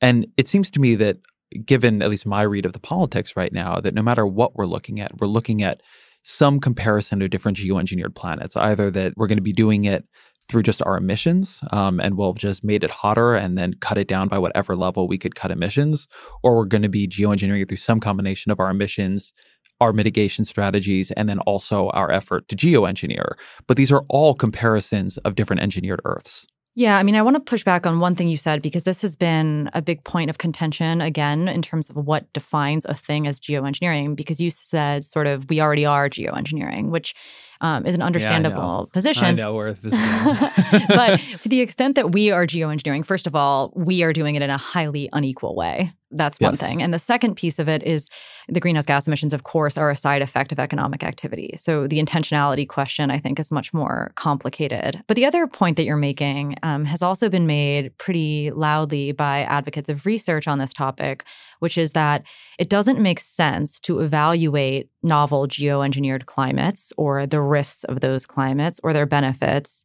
And 0.00 0.26
it 0.36 0.48
seems 0.48 0.70
to 0.70 0.80
me 0.80 0.94
that, 0.96 1.18
given 1.66 2.00
at 2.00 2.10
least 2.10 2.26
my 2.26 2.42
read 2.42 2.64
of 2.64 2.72
the 2.72 2.80
politics 2.80 3.36
right 3.36 3.52
now, 3.52 3.80
that 3.80 3.94
no 3.94 4.02
matter 4.02 4.26
what 4.26 4.54
we're 4.54 4.66
looking 4.66 5.00
at, 5.00 5.18
we're 5.18 5.26
looking 5.26 5.62
at 5.62 5.82
some 6.22 6.60
comparison 6.60 7.18
to 7.18 7.28
different 7.28 7.58
geoengineered 7.58 8.14
planets, 8.14 8.56
either 8.56 8.90
that 8.92 9.14
we're 9.16 9.26
going 9.26 9.38
to 9.38 9.42
be 9.42 9.52
doing 9.52 9.84
it 9.84 10.06
through 10.48 10.62
just 10.62 10.82
our 10.84 10.96
emissions 10.96 11.60
um, 11.72 12.00
and 12.00 12.16
we'll 12.16 12.32
have 12.32 12.38
just 12.38 12.64
made 12.64 12.84
it 12.84 12.90
hotter 12.90 13.34
and 13.34 13.56
then 13.56 13.74
cut 13.74 13.98
it 13.98 14.08
down 14.08 14.28
by 14.28 14.38
whatever 14.38 14.76
level 14.76 15.08
we 15.08 15.18
could 15.18 15.34
cut 15.34 15.50
emissions, 15.50 16.08
or 16.42 16.56
we're 16.56 16.64
going 16.64 16.82
to 16.82 16.88
be 16.88 17.08
geoengineering 17.08 17.68
through 17.68 17.76
some 17.76 18.00
combination 18.00 18.52
of 18.52 18.60
our 18.60 18.70
emissions, 18.70 19.32
our 19.80 19.92
mitigation 19.92 20.44
strategies, 20.44 21.10
and 21.12 21.28
then 21.28 21.38
also 21.40 21.88
our 21.90 22.10
effort 22.10 22.48
to 22.48 22.56
geoengineer. 22.56 23.32
But 23.66 23.76
these 23.76 23.92
are 23.92 24.04
all 24.08 24.34
comparisons 24.34 25.18
of 25.18 25.34
different 25.34 25.62
engineered 25.62 26.00
Earths. 26.04 26.46
Yeah, 26.74 26.96
I 26.96 27.02
mean, 27.02 27.16
I 27.16 27.22
want 27.22 27.36
to 27.36 27.40
push 27.40 27.64
back 27.64 27.84
on 27.84 28.00
one 28.00 28.14
thing 28.14 28.28
you 28.28 28.38
said 28.38 28.62
because 28.62 28.84
this 28.84 29.02
has 29.02 29.14
been 29.14 29.68
a 29.74 29.82
big 29.82 30.02
point 30.04 30.30
of 30.30 30.38
contention 30.38 31.02
again 31.02 31.46
in 31.46 31.60
terms 31.60 31.90
of 31.90 31.96
what 31.96 32.32
defines 32.32 32.86
a 32.86 32.94
thing 32.94 33.26
as 33.26 33.38
geoengineering. 33.38 34.16
Because 34.16 34.40
you 34.40 34.50
said 34.50 35.04
sort 35.04 35.26
of 35.26 35.50
we 35.50 35.60
already 35.60 35.84
are 35.84 36.08
geoengineering, 36.08 36.88
which 36.88 37.14
um, 37.62 37.86
is 37.86 37.94
an 37.94 38.02
understandable 38.02 38.88
yeah, 38.88 38.92
position. 38.92 39.24
I 39.24 39.32
know 39.32 39.54
where 39.54 39.72
this 39.72 39.92
is 39.94 40.00
but 40.88 41.20
to 41.42 41.48
the 41.48 41.60
extent 41.60 41.94
that 41.94 42.12
we 42.12 42.30
are 42.30 42.46
geoengineering, 42.46 43.06
first 43.06 43.26
of 43.26 43.34
all, 43.34 43.72
we 43.74 44.02
are 44.02 44.12
doing 44.12 44.34
it 44.34 44.42
in 44.42 44.50
a 44.50 44.58
highly 44.58 45.08
unequal 45.12 45.54
way. 45.54 45.92
That's 46.10 46.38
one 46.38 46.52
Yes. 46.52 46.60
thing. 46.60 46.82
And 46.82 46.92
the 46.92 46.98
second 46.98 47.36
piece 47.36 47.58
of 47.58 47.68
it 47.68 47.82
is 47.84 48.08
the 48.48 48.60
greenhouse 48.60 48.84
gas 48.84 49.06
emissions, 49.06 49.32
of 49.32 49.44
course, 49.44 49.78
are 49.78 49.90
a 49.90 49.96
side 49.96 50.20
effect 50.20 50.52
of 50.52 50.58
economic 50.58 51.02
activity. 51.02 51.54
So 51.56 51.86
the 51.86 52.02
intentionality 52.02 52.68
question, 52.68 53.10
I 53.10 53.18
think, 53.18 53.40
is 53.40 53.50
much 53.50 53.72
more 53.72 54.12
complicated. 54.16 55.02
But 55.06 55.16
the 55.16 55.24
other 55.24 55.46
point 55.46 55.76
that 55.76 55.84
you're 55.84 55.96
making 55.96 56.56
um, 56.62 56.84
has 56.84 57.00
also 57.00 57.30
been 57.30 57.46
made 57.46 57.96
pretty 57.96 58.50
loudly 58.50 59.12
by 59.12 59.42
advocates 59.44 59.88
of 59.88 60.04
research 60.04 60.46
on 60.46 60.58
this 60.58 60.72
topic, 60.74 61.24
which 61.62 61.78
is 61.78 61.92
that 61.92 62.24
it 62.58 62.68
doesn't 62.68 63.00
make 63.00 63.20
sense 63.20 63.78
to 63.80 64.00
evaluate 64.00 64.90
novel 65.02 65.46
geoengineered 65.46 66.26
climates 66.26 66.92
or 66.96 67.24
the 67.24 67.40
risks 67.40 67.84
of 67.84 68.00
those 68.00 68.26
climates 68.26 68.80
or 68.82 68.92
their 68.92 69.06
benefits 69.06 69.84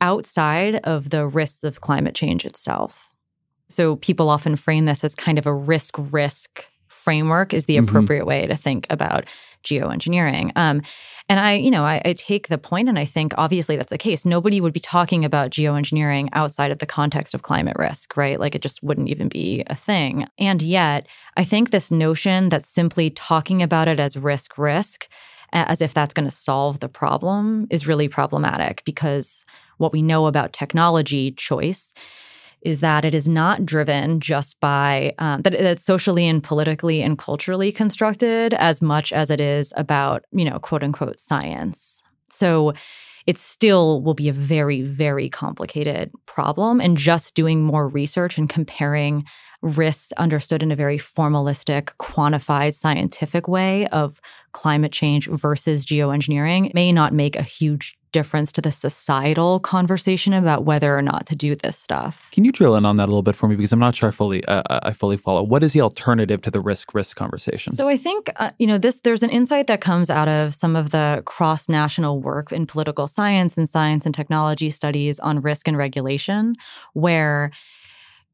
outside 0.00 0.76
of 0.84 1.10
the 1.10 1.26
risks 1.26 1.62
of 1.62 1.80
climate 1.80 2.16
change 2.16 2.44
itself. 2.44 3.08
So 3.68 3.96
people 3.96 4.28
often 4.28 4.56
frame 4.56 4.86
this 4.86 5.04
as 5.04 5.14
kind 5.14 5.38
of 5.38 5.46
a 5.46 5.54
risk 5.54 5.94
risk 5.98 6.64
framework 6.88 7.54
is 7.54 7.66
the 7.66 7.76
Mhm. 7.76 7.88
appropriate 7.88 8.26
way 8.26 8.46
to 8.46 8.56
think 8.56 8.86
about 8.90 9.24
geoengineering. 9.64 10.52
Um, 10.56 10.82
and 11.28 11.40
I, 11.40 11.54
you 11.54 11.70
know, 11.70 11.84
I, 11.84 12.02
I 12.04 12.12
take 12.12 12.48
the 12.48 12.58
point, 12.58 12.88
and 12.88 12.98
I 12.98 13.06
think 13.06 13.32
obviously 13.38 13.76
that's 13.76 13.90
the 13.90 13.98
case. 13.98 14.26
Nobody 14.26 14.60
would 14.60 14.74
be 14.74 14.80
talking 14.80 15.24
about 15.24 15.50
geoengineering 15.50 16.28
outside 16.32 16.70
of 16.70 16.80
the 16.80 16.86
context 16.86 17.32
of 17.32 17.42
climate 17.42 17.76
risk, 17.78 18.16
right? 18.16 18.38
Like 18.38 18.54
it 18.54 18.62
just 18.62 18.82
wouldn't 18.82 19.08
even 19.08 19.28
be 19.28 19.64
a 19.66 19.74
thing. 19.74 20.26
And 20.38 20.60
yet, 20.60 21.06
I 21.36 21.44
think 21.44 21.70
this 21.70 21.90
notion 21.90 22.50
that 22.50 22.66
simply 22.66 23.08
talking 23.08 23.62
about 23.62 23.88
it 23.88 23.98
as 23.98 24.16
risk 24.16 24.58
risk, 24.58 25.08
as 25.52 25.80
if 25.80 25.94
that's 25.94 26.14
going 26.14 26.28
to 26.28 26.36
solve 26.36 26.80
the 26.80 26.88
problem, 26.88 27.68
is 27.70 27.86
really 27.86 28.08
problematic 28.08 28.82
because 28.84 29.46
what 29.78 29.92
we 29.92 30.02
know 30.02 30.26
about 30.26 30.52
technology 30.52 31.32
choice 31.32 31.94
is 32.64 32.80
that 32.80 33.04
it 33.04 33.14
is 33.14 33.28
not 33.28 33.64
driven 33.64 34.18
just 34.20 34.58
by 34.58 35.14
um, 35.18 35.42
that 35.42 35.54
it's 35.54 35.84
socially 35.84 36.26
and 36.26 36.42
politically 36.42 37.02
and 37.02 37.18
culturally 37.18 37.70
constructed 37.70 38.54
as 38.54 38.82
much 38.82 39.12
as 39.12 39.30
it 39.30 39.40
is 39.40 39.72
about 39.76 40.24
you 40.32 40.44
know 40.44 40.58
quote 40.58 40.82
unquote 40.82 41.20
science. 41.20 42.02
So 42.30 42.72
it 43.26 43.38
still 43.38 44.02
will 44.02 44.14
be 44.14 44.28
a 44.28 44.32
very 44.32 44.82
very 44.82 45.28
complicated 45.28 46.10
problem 46.26 46.80
and 46.80 46.96
just 46.96 47.34
doing 47.34 47.62
more 47.62 47.86
research 47.88 48.38
and 48.38 48.48
comparing 48.48 49.24
risks 49.62 50.12
understood 50.18 50.62
in 50.62 50.70
a 50.70 50.76
very 50.76 50.98
formalistic 50.98 51.90
quantified 51.98 52.74
scientific 52.74 53.48
way 53.48 53.86
of 53.88 54.20
climate 54.54 54.92
change 54.92 55.28
versus 55.28 55.84
geoengineering 55.84 56.72
may 56.72 56.92
not 56.92 57.12
make 57.12 57.36
a 57.36 57.42
huge 57.42 57.98
difference 58.12 58.52
to 58.52 58.62
the 58.62 58.70
societal 58.70 59.58
conversation 59.58 60.32
about 60.32 60.64
whether 60.64 60.96
or 60.96 61.02
not 61.02 61.26
to 61.26 61.34
do 61.34 61.56
this 61.56 61.76
stuff. 61.76 62.22
Can 62.30 62.44
you 62.44 62.52
drill 62.52 62.76
in 62.76 62.84
on 62.84 62.96
that 62.96 63.06
a 63.06 63.10
little 63.10 63.22
bit 63.22 63.34
for 63.34 63.48
me 63.48 63.56
because 63.56 63.72
I'm 63.72 63.80
not 63.80 63.96
sure 63.96 64.08
I 64.08 64.12
fully 64.12 64.44
uh, 64.44 64.62
I 64.70 64.92
fully 64.92 65.16
follow. 65.16 65.42
What 65.42 65.64
is 65.64 65.72
the 65.72 65.80
alternative 65.80 66.40
to 66.42 66.50
the 66.50 66.60
risk 66.60 66.94
risk 66.94 67.16
conversation? 67.16 67.72
So 67.72 67.88
I 67.88 67.96
think 67.96 68.30
uh, 68.36 68.50
you 68.58 68.68
know 68.68 68.78
this. 68.78 69.00
There's 69.00 69.24
an 69.24 69.30
insight 69.30 69.66
that 69.66 69.80
comes 69.80 70.08
out 70.08 70.28
of 70.28 70.54
some 70.54 70.76
of 70.76 70.90
the 70.90 71.22
cross 71.26 71.68
national 71.68 72.20
work 72.20 72.52
in 72.52 72.66
political 72.66 73.08
science 73.08 73.58
and 73.58 73.68
science 73.68 74.06
and 74.06 74.14
technology 74.14 74.70
studies 74.70 75.18
on 75.18 75.42
risk 75.42 75.66
and 75.66 75.76
regulation, 75.76 76.54
where 76.92 77.50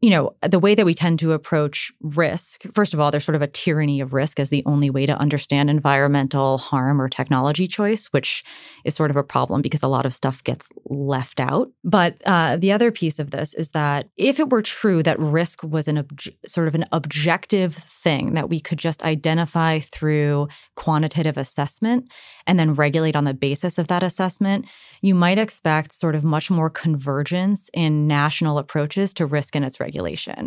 you 0.00 0.08
know, 0.08 0.34
the 0.46 0.58
way 0.58 0.74
that 0.74 0.86
we 0.86 0.94
tend 0.94 1.18
to 1.18 1.32
approach 1.32 1.92
risk, 2.00 2.62
first 2.72 2.94
of 2.94 3.00
all, 3.00 3.10
there's 3.10 3.24
sort 3.24 3.36
of 3.36 3.42
a 3.42 3.46
tyranny 3.46 4.00
of 4.00 4.14
risk 4.14 4.40
as 4.40 4.48
the 4.48 4.62
only 4.64 4.88
way 4.88 5.04
to 5.04 5.12
understand 5.18 5.68
environmental 5.68 6.56
harm 6.56 7.02
or 7.02 7.08
technology 7.08 7.68
choice, 7.68 8.06
which 8.06 8.42
is 8.84 8.94
sort 8.94 9.10
of 9.10 9.16
a 9.16 9.22
problem 9.22 9.60
because 9.60 9.82
a 9.82 9.88
lot 9.88 10.06
of 10.06 10.14
stuff 10.14 10.42
gets 10.42 10.68
left 10.86 11.38
out. 11.38 11.70
But 11.84 12.16
uh, 12.24 12.56
the 12.56 12.72
other 12.72 12.90
piece 12.90 13.18
of 13.18 13.30
this 13.30 13.52
is 13.52 13.70
that 13.70 14.08
if 14.16 14.40
it 14.40 14.48
were 14.48 14.62
true 14.62 15.02
that 15.02 15.18
risk 15.18 15.62
was 15.62 15.86
an 15.86 16.06
sort 16.46 16.68
of 16.68 16.74
an 16.74 16.86
objective 16.92 17.74
thing 18.02 18.32
that 18.34 18.48
we 18.48 18.58
could 18.58 18.78
just 18.78 19.02
identify 19.02 19.80
through 19.80 20.48
quantitative 20.76 21.36
assessment 21.36 22.06
and 22.46 22.58
then 22.58 22.72
regulate 22.72 23.16
on 23.16 23.24
the 23.24 23.34
basis 23.34 23.76
of 23.76 23.88
that 23.88 24.02
assessment, 24.02 24.64
you 25.02 25.14
might 25.14 25.38
expect 25.38 25.92
sort 25.92 26.14
of 26.14 26.24
much 26.24 26.50
more 26.50 26.70
convergence 26.70 27.70
in 27.72 28.06
national 28.06 28.58
approaches 28.58 29.14
to 29.14 29.26
risk 29.26 29.54
and 29.54 29.64
its 29.64 29.80
regulation, 29.80 29.89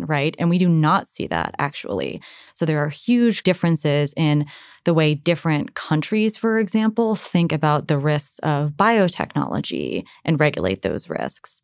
right? 0.06 0.34
And 0.38 0.50
we 0.50 0.58
do 0.58 0.68
not 0.68 1.08
see 1.08 1.26
that 1.28 1.54
actually. 1.58 2.20
So 2.54 2.64
there 2.64 2.84
are 2.84 2.88
huge 2.88 3.42
differences 3.42 4.12
in 4.16 4.46
the 4.84 4.94
way 4.94 5.14
different 5.14 5.74
countries, 5.74 6.36
for 6.36 6.58
example, 6.58 7.16
think 7.16 7.52
about 7.52 7.88
the 7.88 7.98
risks 7.98 8.38
of 8.42 8.72
biotechnology 8.72 10.04
and 10.24 10.38
regulate 10.38 10.82
those 10.82 11.08
risks. 11.08 11.60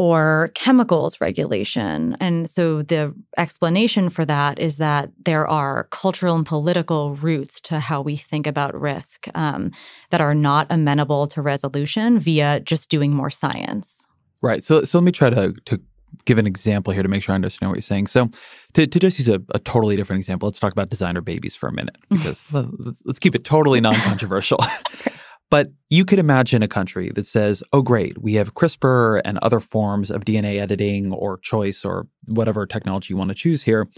Or 0.00 0.52
chemicals 0.54 1.20
regulation. 1.20 2.16
And 2.20 2.48
so 2.48 2.82
the 2.82 3.12
explanation 3.36 4.10
for 4.10 4.24
that 4.26 4.60
is 4.60 4.76
that 4.76 5.10
there 5.24 5.48
are 5.48 5.88
cultural 5.90 6.36
and 6.36 6.46
political 6.46 7.16
roots 7.16 7.60
to 7.62 7.80
how 7.80 8.02
we 8.02 8.16
think 8.16 8.46
about 8.46 8.80
risk 8.80 9.26
um, 9.34 9.72
that 10.10 10.20
are 10.20 10.36
not 10.36 10.68
amenable 10.70 11.26
to 11.26 11.42
resolution 11.42 12.20
via 12.20 12.60
just 12.60 12.88
doing 12.90 13.12
more 13.12 13.30
science. 13.30 14.06
Right. 14.40 14.62
So 14.62 14.84
so 14.84 14.98
let 14.98 15.04
me 15.04 15.10
try 15.10 15.30
to 15.30 15.52
to 15.64 15.80
give 16.24 16.38
an 16.38 16.46
example 16.46 16.92
here 16.92 17.02
to 17.02 17.08
make 17.08 17.22
sure 17.22 17.32
I 17.32 17.36
understand 17.36 17.70
what 17.70 17.76
you're 17.76 17.82
saying. 17.82 18.06
So 18.08 18.30
to, 18.74 18.86
to 18.86 18.98
just 18.98 19.18
use 19.18 19.28
a, 19.28 19.40
a 19.54 19.58
totally 19.58 19.96
different 19.96 20.18
example, 20.18 20.48
let's 20.48 20.58
talk 20.58 20.72
about 20.72 20.90
designer 20.90 21.20
babies 21.20 21.56
for 21.56 21.68
a 21.68 21.72
minute 21.72 21.96
mm-hmm. 22.04 22.16
because 22.16 22.44
let- 22.52 22.80
let's, 22.80 23.02
let's 23.04 23.18
keep 23.18 23.34
it 23.34 23.44
totally 23.44 23.80
non-controversial. 23.80 24.58
but 25.50 25.68
you 25.88 26.04
could 26.04 26.18
imagine 26.18 26.62
a 26.62 26.68
country 26.68 27.10
that 27.14 27.26
says, 27.26 27.62
"Oh 27.72 27.82
great, 27.82 28.20
we 28.20 28.34
have 28.34 28.54
CRISPR 28.54 29.20
and 29.24 29.38
other 29.38 29.60
forms 29.60 30.10
of 30.10 30.24
DNA 30.24 30.60
editing 30.60 31.12
or 31.12 31.38
choice 31.38 31.84
or 31.84 32.06
whatever 32.28 32.66
technology 32.66 33.12
you 33.12 33.16
want 33.16 33.28
to 33.28 33.34
choose 33.34 33.62
here, 33.62 33.88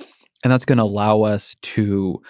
and 0.45 0.53
that's 0.53 0.65
going 0.65 0.79
to 0.79 0.85
allow 0.85 1.23
us 1.23 1.57
to 1.63 2.21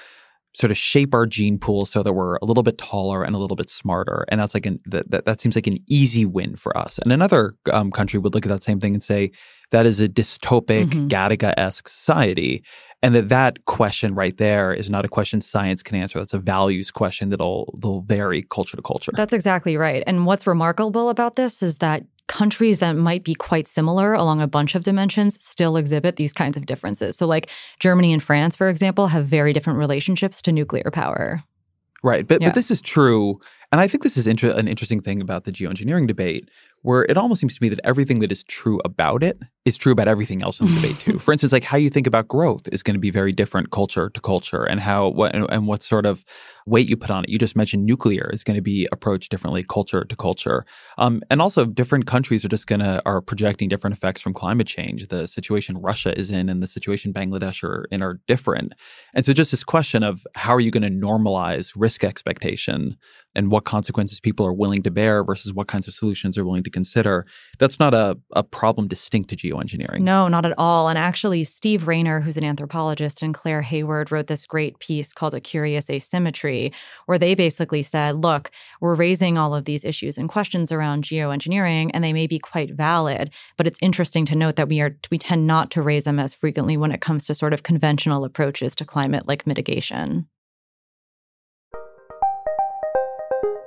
sort 0.54 0.70
of 0.70 0.76
shape 0.76 1.14
our 1.14 1.26
gene 1.26 1.58
pool 1.58 1.86
so 1.86 2.02
that 2.02 2.12
we're 2.12 2.36
a 2.36 2.44
little 2.44 2.62
bit 2.64 2.76
taller 2.76 3.22
and 3.22 3.36
a 3.36 3.38
little 3.38 3.56
bit 3.56 3.70
smarter. 3.70 4.24
And 4.28 4.40
that's 4.40 4.54
like 4.54 4.66
an 4.66 4.80
that 4.86 5.10
that, 5.10 5.24
that 5.24 5.40
seems 5.40 5.54
like 5.54 5.66
an 5.66 5.78
easy 5.88 6.26
win 6.26 6.56
for 6.56 6.76
us. 6.76 6.98
And 6.98 7.12
another 7.12 7.54
um, 7.72 7.90
country 7.92 8.18
would 8.18 8.34
look 8.34 8.44
at 8.44 8.50
that 8.50 8.62
same 8.62 8.80
thing 8.80 8.94
and 8.94 9.02
say 9.02 9.30
that 9.70 9.86
is 9.86 10.00
a 10.00 10.08
dystopic 10.08 10.90
Mhm. 10.90 11.08
Gattaca-esque 11.08 11.88
society. 11.88 12.64
And 13.02 13.14
that 13.14 13.28
that 13.28 13.64
question 13.64 14.14
right 14.14 14.36
there 14.36 14.74
is 14.74 14.90
not 14.90 15.04
a 15.04 15.08
question 15.08 15.40
science 15.40 15.82
can 15.82 15.96
answer. 15.96 16.18
That's 16.18 16.34
a 16.34 16.38
values 16.38 16.90
question 16.90 17.30
that'll 17.30 17.72
that'll 17.76 18.02
vary 18.02 18.42
culture 18.42 18.76
to 18.76 18.82
culture. 18.82 19.12
That's 19.14 19.32
exactly 19.32 19.76
right. 19.76 20.02
And 20.06 20.26
what's 20.26 20.46
remarkable 20.46 21.08
about 21.08 21.36
this 21.36 21.62
is 21.62 21.76
that 21.76 22.02
countries 22.30 22.78
that 22.78 22.92
might 22.92 23.24
be 23.24 23.34
quite 23.34 23.66
similar 23.68 24.14
along 24.14 24.40
a 24.40 24.46
bunch 24.46 24.74
of 24.74 24.84
dimensions 24.84 25.36
still 25.44 25.76
exhibit 25.76 26.16
these 26.16 26.32
kinds 26.32 26.56
of 26.56 26.64
differences. 26.64 27.18
So, 27.18 27.26
like 27.26 27.50
Germany 27.80 28.12
and 28.12 28.22
France, 28.22 28.56
for 28.56 28.68
example, 28.68 29.08
have 29.08 29.26
very 29.26 29.52
different 29.52 29.78
relationships 29.78 30.40
to 30.42 30.52
nuclear 30.52 30.90
power. 30.92 31.42
Right. 32.02 32.26
But 32.26 32.40
Yeah. 32.40 32.48
but 32.48 32.54
this 32.54 32.70
is 32.70 32.80
true. 32.80 33.40
And 33.72 33.80
I 33.80 33.86
think 33.86 34.02
this 34.02 34.16
is 34.16 34.26
inter- 34.26 34.56
an 34.56 34.68
interesting 34.68 35.00
thing 35.00 35.20
about 35.20 35.44
the 35.44 35.52
geoengineering 35.52 36.06
debate, 36.06 36.48
where 36.82 37.02
it 37.08 37.16
almost 37.16 37.40
seems 37.40 37.56
to 37.56 37.62
me 37.62 37.68
that 37.68 37.80
everything 37.84 38.20
that 38.20 38.32
is 38.32 38.42
true 38.44 38.80
about 38.84 39.22
it 39.22 39.38
is 39.66 39.76
true 39.76 39.92
about 39.92 40.08
everything 40.08 40.42
else 40.42 40.60
in 40.60 40.66
the 40.66 40.74
debate 40.74 40.98
too. 41.00 41.18
For 41.20 41.32
instance, 41.32 41.52
like 41.52 41.64
how 41.64 41.76
you 41.76 41.90
think 41.90 42.06
about 42.06 42.28
growth 42.28 42.66
is 42.72 42.82
going 42.82 42.94
to 42.94 43.00
be 43.00 43.10
very 43.10 43.30
different 43.30 43.70
culture 43.70 44.08
to 44.08 44.20
culture, 44.20 44.64
and 44.64 44.80
how 44.80 45.08
what 45.08 45.34
and, 45.34 45.46
and 45.50 45.66
what 45.66 45.82
sort 45.82 46.06
of 46.06 46.24
weight 46.66 46.88
you 46.88 46.96
put 46.96 47.10
on 47.10 47.24
it. 47.24 47.30
You 47.30 47.38
just 47.38 47.56
mentioned 47.56 47.84
nuclear 47.84 48.30
is 48.32 48.42
going 48.42 48.56
to 48.56 48.62
be 48.62 48.88
approached 48.92 49.30
differently 49.30 49.62
culture 49.62 50.04
to 50.04 50.16
culture, 50.16 50.64
um, 50.96 51.22
and 51.30 51.42
also 51.42 51.66
different 51.66 52.06
countries 52.06 52.44
are 52.44 52.48
just 52.48 52.66
going 52.66 52.80
to 52.80 53.02
are 53.04 53.20
projecting 53.20 53.68
different 53.68 53.94
effects 53.94 54.22
from 54.22 54.32
climate 54.32 54.66
change. 54.66 55.08
The 55.08 55.28
situation 55.28 55.76
Russia 55.78 56.18
is 56.18 56.30
in 56.30 56.48
and 56.48 56.62
the 56.62 56.66
situation 56.66 57.12
Bangladesh 57.12 57.62
are 57.62 57.86
in 57.90 58.02
are 58.02 58.18
different, 58.26 58.74
and 59.14 59.26
so 59.26 59.34
just 59.34 59.50
this 59.50 59.62
question 59.62 60.02
of 60.02 60.26
how 60.34 60.54
are 60.54 60.60
you 60.60 60.70
going 60.70 60.90
to 60.90 61.06
normalize 61.06 61.72
risk 61.76 62.02
expectation 62.02 62.96
and 63.36 63.50
what 63.50 63.64
consequences 63.64 64.20
people 64.20 64.44
are 64.44 64.52
willing 64.52 64.82
to 64.82 64.90
bear 64.90 65.22
versus 65.22 65.52
what 65.54 65.68
kinds 65.68 65.86
of 65.86 65.94
solutions 65.94 66.36
are 66.36 66.44
willing 66.44 66.64
to 66.64 66.70
to 66.70 66.78
consider. 66.78 67.26
That's 67.58 67.78
not 67.78 67.94
a, 67.94 68.18
a 68.32 68.42
problem 68.42 68.88
distinct 68.88 69.30
to 69.30 69.36
geoengineering. 69.50 70.00
No, 70.00 70.28
not 70.28 70.46
at 70.46 70.54
all. 70.58 70.88
And 70.88 70.98
actually, 70.98 71.44
Steve 71.44 71.86
Rayner, 71.86 72.20
who's 72.20 72.36
an 72.36 72.44
anthropologist, 72.44 73.22
and 73.22 73.34
Clare 73.34 73.62
Heyward 73.62 74.10
wrote 74.10 74.26
this 74.26 74.46
great 74.46 74.78
piece 74.78 75.12
called 75.12 75.34
A 75.34 75.40
Curious 75.40 75.88
Asymmetry, 75.88 76.72
where 77.06 77.18
they 77.18 77.34
basically 77.34 77.82
said, 77.82 78.22
look, 78.22 78.50
we're 78.80 78.94
raising 78.94 79.38
all 79.38 79.54
of 79.54 79.64
these 79.64 79.84
issues 79.84 80.18
and 80.18 80.28
questions 80.28 80.72
around 80.72 81.04
geoengineering, 81.04 81.90
and 81.92 82.02
they 82.04 82.12
may 82.12 82.26
be 82.26 82.38
quite 82.38 82.74
valid, 82.74 83.30
but 83.56 83.66
it's 83.66 83.78
interesting 83.82 84.24
to 84.26 84.36
note 84.36 84.56
that 84.56 84.68
we 84.68 84.80
are 84.80 84.96
we 85.10 85.18
tend 85.18 85.46
not 85.46 85.70
to 85.72 85.82
raise 85.82 86.04
them 86.04 86.18
as 86.18 86.34
frequently 86.34 86.76
when 86.76 86.92
it 86.92 87.00
comes 87.00 87.26
to 87.26 87.34
sort 87.34 87.52
of 87.52 87.62
conventional 87.62 88.24
approaches 88.24 88.74
to 88.76 88.84
climate 88.84 89.26
like 89.26 89.46
mitigation. 89.46 90.26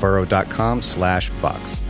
burrow.com 0.00 0.82
slash 0.82 1.28
vox. 1.40 1.80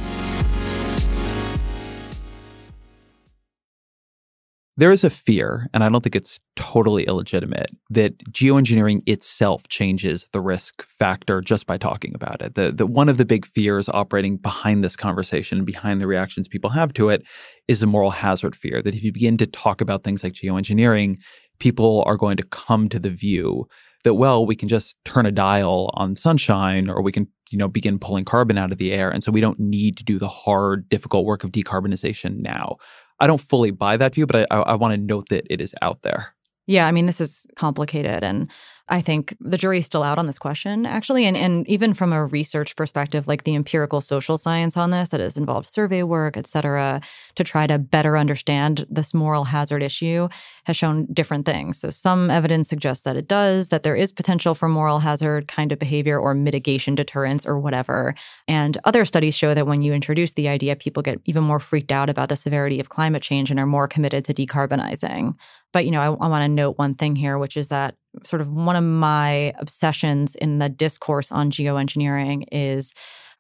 There 4.81 4.91
is 4.91 5.05
a 5.05 5.11
fear, 5.11 5.69
and 5.75 5.85
I 5.85 5.91
don't 5.91 6.01
think 6.01 6.17
it's 6.17 6.41
totally 6.57 7.05
illegitimate, 7.05 7.71
that 7.91 8.17
geoengineering 8.31 9.03
itself 9.07 9.69
changes 9.69 10.27
the 10.33 10.41
risk 10.41 10.83
factor 10.83 11.43
just 11.43 11.67
by 11.67 11.77
talking 11.77 12.15
about 12.15 12.41
it. 12.41 12.55
The 12.55 12.87
one 12.87 13.11
of 13.11 13.19
the 13.19 13.27
big 13.27 13.45
fears 13.45 13.91
operating 13.91 14.39
behind 14.39 14.83
this 14.83 14.97
conversation 14.97 15.59
and 15.59 15.67
behind 15.67 16.01
the 16.01 16.07
reactions 16.07 16.49
people 16.49 16.71
have 16.71 16.95
to 16.95 17.11
it 17.11 17.25
is 17.69 17.81
the 17.81 17.87
moral 17.87 18.11
hazard 18.11 18.57
fear 18.57 18.81
that 18.81 18.95
if 18.95 19.03
you 19.03 19.13
begin 19.13 19.37
to 19.37 19.47
talk 19.47 19.83
about 19.83 20.03
things 20.03 20.25
like 20.25 20.33
geoengineering, 20.33 21.17
people 21.59 22.03
are 22.07 22.17
going 22.17 22.39
to 22.39 22.43
come 22.45 22.89
to 22.89 22.99
the 22.99 23.11
view 23.11 23.67
that 24.05 24.15
well 24.15 24.47
we 24.47 24.57
can 24.57 24.69
just 24.69 24.97
turn 25.05 25.27
a 25.27 25.33
dial 25.33 25.91
on 25.95 26.17
sunshine 26.17 26.89
or 26.89 27.03
we 27.03 27.13
can 27.13 27.29
you 27.51 27.59
know 27.59 27.69
begin 27.69 27.99
pulling 27.99 28.25
carbon 28.25 28.59
out 28.59 28.73
of 28.73 28.79
the 28.79 28.93
air. 28.93 29.11
And 29.11 29.23
so 29.25 29.33
we 29.33 29.41
don't 29.41 29.59
need 29.59 29.97
to 29.99 30.05
do 30.05 30.19
the 30.19 30.29
hard 30.29 30.89
difficult 30.89 31.25
work 31.25 31.45
of 31.45 31.53
decarbonization 31.53 32.39
now. 32.39 32.77
I 33.19 33.27
don't 33.27 33.41
fully 33.41 33.71
buy 33.71 33.97
that 33.97 34.15
view 34.15 34.27
but 34.27 34.37
i, 34.37 34.47
I, 34.51 34.61
I 34.61 34.75
want 34.77 34.95
to 34.95 35.01
note 35.01 35.29
that 35.29 35.47
it 35.51 35.61
is 35.61 35.75
out 35.83 36.03
there. 36.03 36.35
Yeah 36.67 36.87
i 36.87 36.93
mean 36.93 37.07
this 37.07 37.21
is 37.21 37.47
complicated 37.57 38.23
and 38.23 38.51
I 38.93 39.01
think 39.01 39.37
the 39.39 39.57
jury's 39.57 39.87
still 39.87 40.03
out 40.03 40.19
on 40.19 40.27
this 40.27 40.39
question, 40.39 40.85
actually. 40.85 41.25
And, 41.25 41.37
and 41.37 41.67
even 41.69 41.95
from 41.95 42.13
a 42.13 42.27
research 42.27 42.75
perspective, 42.75 43.29
like 43.29 43.45
the 43.45 43.55
empirical 43.55 44.01
social 44.01 44.37
science 44.37 44.77
on 44.77 44.91
this 44.91 45.11
that 45.11 45.21
has 45.21 45.37
involved 45.37 45.71
survey 45.71 46.03
work, 46.03 46.37
et 46.37 46.49
cetera, 46.49 47.01
to 47.37 47.45
try 47.45 47.69
to 47.69 47.79
better 47.79 48.19
understand 48.19 48.85
this 48.91 49.15
moral 49.15 49.45
hazard 49.45 49.81
issue 49.81 50.29
has 50.65 50.77
shown 50.77 51.07
different 51.13 51.47
things. 51.47 51.79
So 51.79 51.91
some 51.91 52.31
evidence 52.31 52.69
suggests 52.69 53.05
that 53.05 53.17
it 53.17 53.29
does, 53.29 53.69
that 53.69 53.85
there 53.85 53.95
is 53.95 54.11
potential 54.11 54.57
for 54.57 54.69
moral 54.69 54.99
hazard 54.99 55.47
kind 55.47 55.71
of 55.71 55.79
behavior 55.79 56.19
or 56.19 56.35
mitigation 56.35 56.97
deterrence 56.97 57.47
or 57.47 57.61
whatever. 57.61 58.17
And 58.49 58.77
other 58.85 59.05
studies 59.05 59.37
show 59.37 59.55
that 59.55 59.69
when 59.69 59.83
you 59.83 59.95
introduce 59.95 60.33
the 60.33 60.49
idea, 60.49 60.75
people 60.75 61.05
get 61.05 61.21
even 61.27 61.45
more 61.45 61.61
freaked 61.61 61.93
out 61.93 62.11
about 62.11 62.29
the 62.29 62.37
severity 62.37 62.81
of 62.81 62.89
climate 62.89 63.23
change 63.23 63.53
and 63.53 63.61
are 63.61 63.67
more 63.67 63.87
committed 63.87 64.25
to 64.25 64.35
decarbonizing. 64.35 65.35
But, 65.73 65.85
you 65.85 65.93
know, 65.93 66.01
I, 66.01 66.07
I 66.07 66.29
want 66.29 66.43
to 66.43 66.49
note 66.49 66.77
one 66.77 66.97
thing 66.97 67.15
here, 67.15 67.39
which 67.39 67.57
is 67.57 67.69
that 67.69 67.95
sort 68.25 68.43
of 68.43 68.49
one 68.51 68.77
of 68.77 68.85
my 68.85 69.53
obsessions 69.59 70.35
in 70.35 70.59
the 70.59 70.69
discourse 70.69 71.31
on 71.31 71.51
geoengineering 71.51 72.45
is 72.51 72.93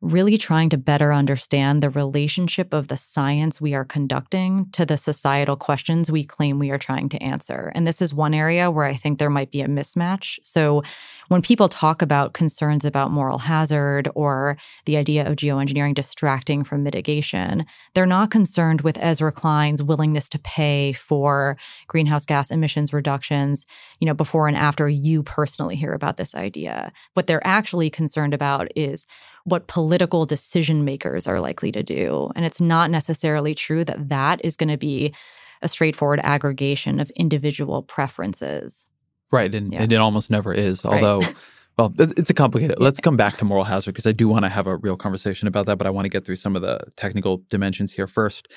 really 0.02 0.38
trying 0.38 0.70
to 0.70 0.78
better 0.78 1.12
understand 1.12 1.82
the 1.82 1.90
relationship 1.90 2.72
of 2.72 2.88
the 2.88 2.96
science 2.96 3.60
we 3.60 3.74
are 3.74 3.84
conducting 3.84 4.66
to 4.72 4.86
the 4.86 4.96
societal 4.96 5.56
questions 5.56 6.10
we 6.10 6.24
claim 6.24 6.58
we 6.58 6.70
are 6.70 6.78
trying 6.78 7.08
to 7.10 7.22
answer. 7.22 7.70
And 7.74 7.86
this 7.86 8.00
is 8.00 8.14
one 8.14 8.32
area 8.32 8.70
where 8.70 8.86
I 8.86 8.96
think 8.96 9.18
there 9.18 9.28
might 9.28 9.50
be 9.50 9.60
a 9.60 9.68
mismatch. 9.68 10.38
So, 10.42 10.82
when 11.28 11.42
people 11.42 11.68
talk 11.68 12.02
about 12.02 12.32
concerns 12.32 12.84
about 12.84 13.12
moral 13.12 13.38
hazard 13.38 14.08
or 14.16 14.56
the 14.84 14.96
idea 14.96 15.24
of 15.24 15.36
geoengineering 15.36 15.94
distracting 15.94 16.64
from 16.64 16.82
mitigation, 16.82 17.66
they're 17.94 18.04
not 18.04 18.32
concerned 18.32 18.80
with 18.80 18.98
Ezra 19.00 19.30
Klein's 19.30 19.80
willingness 19.80 20.28
to 20.30 20.40
pay 20.40 20.92
for 20.92 21.56
greenhouse 21.86 22.26
gas 22.26 22.50
emissions 22.50 22.92
reductions, 22.92 23.64
you 24.00 24.06
know, 24.06 24.14
before 24.14 24.48
and 24.48 24.56
after 24.56 24.88
you 24.88 25.22
personally 25.22 25.76
hear 25.76 25.92
about 25.92 26.16
this 26.16 26.34
idea. 26.34 26.90
What 27.14 27.28
they're 27.28 27.46
actually 27.46 27.90
concerned 27.90 28.34
about 28.34 28.66
is 28.74 29.06
what 29.44 29.66
political 29.66 30.26
decision 30.26 30.84
makers 30.84 31.26
are 31.26 31.40
likely 31.40 31.72
to 31.72 31.82
do. 31.82 32.30
And 32.36 32.44
it's 32.44 32.60
not 32.60 32.90
necessarily 32.90 33.54
true 33.54 33.84
that 33.84 34.08
that 34.08 34.40
is 34.44 34.56
going 34.56 34.68
to 34.68 34.76
be 34.76 35.14
a 35.62 35.68
straightforward 35.68 36.20
aggregation 36.22 37.00
of 37.00 37.10
individual 37.10 37.82
preferences. 37.82 38.84
Right. 39.30 39.54
And, 39.54 39.72
yeah. 39.72 39.82
and 39.82 39.92
it 39.92 39.96
almost 39.96 40.30
never 40.30 40.52
is. 40.52 40.84
Although, 40.84 41.20
right. 41.20 41.36
well, 41.78 41.92
it's 41.98 42.30
a 42.30 42.34
complicated. 42.34 42.76
Let's 42.80 43.00
come 43.00 43.16
back 43.16 43.38
to 43.38 43.44
moral 43.44 43.64
hazard 43.64 43.92
because 43.92 44.06
I 44.06 44.12
do 44.12 44.28
want 44.28 44.44
to 44.44 44.48
have 44.48 44.66
a 44.66 44.76
real 44.76 44.96
conversation 44.96 45.48
about 45.48 45.66
that, 45.66 45.78
but 45.78 45.86
I 45.86 45.90
want 45.90 46.06
to 46.06 46.10
get 46.10 46.24
through 46.24 46.36
some 46.36 46.56
of 46.56 46.62
the 46.62 46.80
technical 46.96 47.42
dimensions 47.48 47.92
here 47.92 48.06
first. 48.06 48.48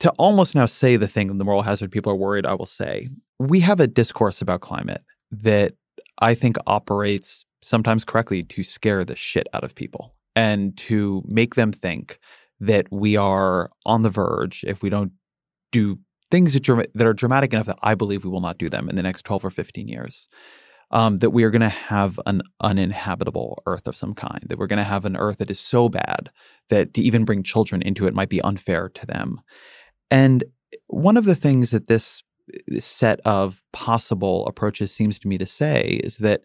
To 0.00 0.10
almost 0.10 0.54
now 0.54 0.66
say 0.66 0.96
the 0.96 1.08
thing 1.08 1.36
the 1.38 1.44
moral 1.44 1.62
hazard 1.62 1.90
people 1.90 2.12
are 2.12 2.16
worried, 2.16 2.46
I 2.46 2.54
will 2.54 2.66
say, 2.66 3.08
we 3.40 3.58
have 3.60 3.80
a 3.80 3.88
discourse 3.88 4.40
about 4.40 4.60
climate 4.60 5.02
that 5.32 5.74
I 6.20 6.34
think 6.34 6.56
operates 6.66 7.44
sometimes 7.62 8.04
correctly, 8.04 8.42
to 8.42 8.62
scare 8.62 9.04
the 9.04 9.16
shit 9.16 9.46
out 9.52 9.64
of 9.64 9.74
people 9.74 10.12
and 10.36 10.76
to 10.76 11.22
make 11.26 11.54
them 11.54 11.72
think 11.72 12.18
that 12.60 12.86
we 12.90 13.16
are 13.16 13.70
on 13.86 14.02
the 14.02 14.10
verge 14.10 14.64
if 14.66 14.82
we 14.82 14.90
don't 14.90 15.12
do 15.72 15.98
things 16.30 16.54
that, 16.54 16.90
that 16.94 17.06
are 17.06 17.14
dramatic 17.14 17.52
enough 17.52 17.66
that 17.66 17.78
I 17.82 17.94
believe 17.94 18.24
we 18.24 18.30
will 18.30 18.40
not 18.40 18.58
do 18.58 18.68
them 18.68 18.88
in 18.88 18.96
the 18.96 19.02
next 19.02 19.24
12 19.24 19.46
or 19.46 19.50
15 19.50 19.88
years. 19.88 20.28
Um, 20.90 21.18
that 21.18 21.30
we 21.30 21.44
are 21.44 21.50
going 21.50 21.60
to 21.60 21.68
have 21.68 22.18
an 22.24 22.40
uninhabitable 22.62 23.62
earth 23.66 23.86
of 23.86 23.94
some 23.94 24.14
kind, 24.14 24.40
that 24.46 24.58
we're 24.58 24.66
going 24.66 24.78
to 24.78 24.84
have 24.84 25.04
an 25.04 25.18
earth 25.18 25.36
that 25.36 25.50
is 25.50 25.60
so 25.60 25.90
bad 25.90 26.30
that 26.70 26.94
to 26.94 27.02
even 27.02 27.26
bring 27.26 27.42
children 27.42 27.82
into 27.82 28.06
it 28.06 28.14
might 28.14 28.30
be 28.30 28.40
unfair 28.40 28.88
to 28.88 29.04
them. 29.04 29.42
And 30.10 30.44
one 30.86 31.18
of 31.18 31.26
the 31.26 31.34
things 31.34 31.72
that 31.72 31.88
this 31.88 32.22
set 32.78 33.20
of 33.26 33.62
possible 33.74 34.46
approaches 34.46 34.90
seems 34.90 35.18
to 35.18 35.28
me 35.28 35.36
to 35.36 35.44
say 35.44 36.00
is 36.02 36.18
that 36.18 36.40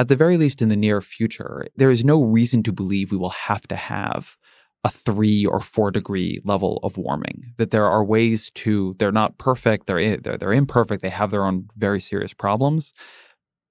at 0.00 0.08
the 0.08 0.16
very 0.16 0.38
least 0.38 0.62
in 0.62 0.70
the 0.70 0.76
near 0.76 1.02
future, 1.02 1.66
there 1.76 1.90
is 1.90 2.04
no 2.04 2.22
reason 2.22 2.62
to 2.62 2.72
believe 2.72 3.10
we 3.10 3.18
will 3.18 3.28
have 3.28 3.68
to 3.68 3.76
have 3.76 4.38
a 4.82 4.88
three 4.88 5.44
or 5.44 5.60
four 5.60 5.90
degree 5.90 6.40
level 6.42 6.80
of 6.82 6.96
warming. 6.96 7.52
That 7.58 7.70
there 7.70 7.84
are 7.84 8.02
ways 8.02 8.50
to, 8.52 8.96
they're 8.98 9.12
not 9.12 9.36
perfect, 9.36 9.86
they're, 9.86 10.16
they're, 10.16 10.38
they're 10.38 10.54
imperfect, 10.54 11.02
they 11.02 11.10
have 11.10 11.30
their 11.30 11.44
own 11.44 11.68
very 11.76 12.00
serious 12.00 12.32
problems, 12.32 12.94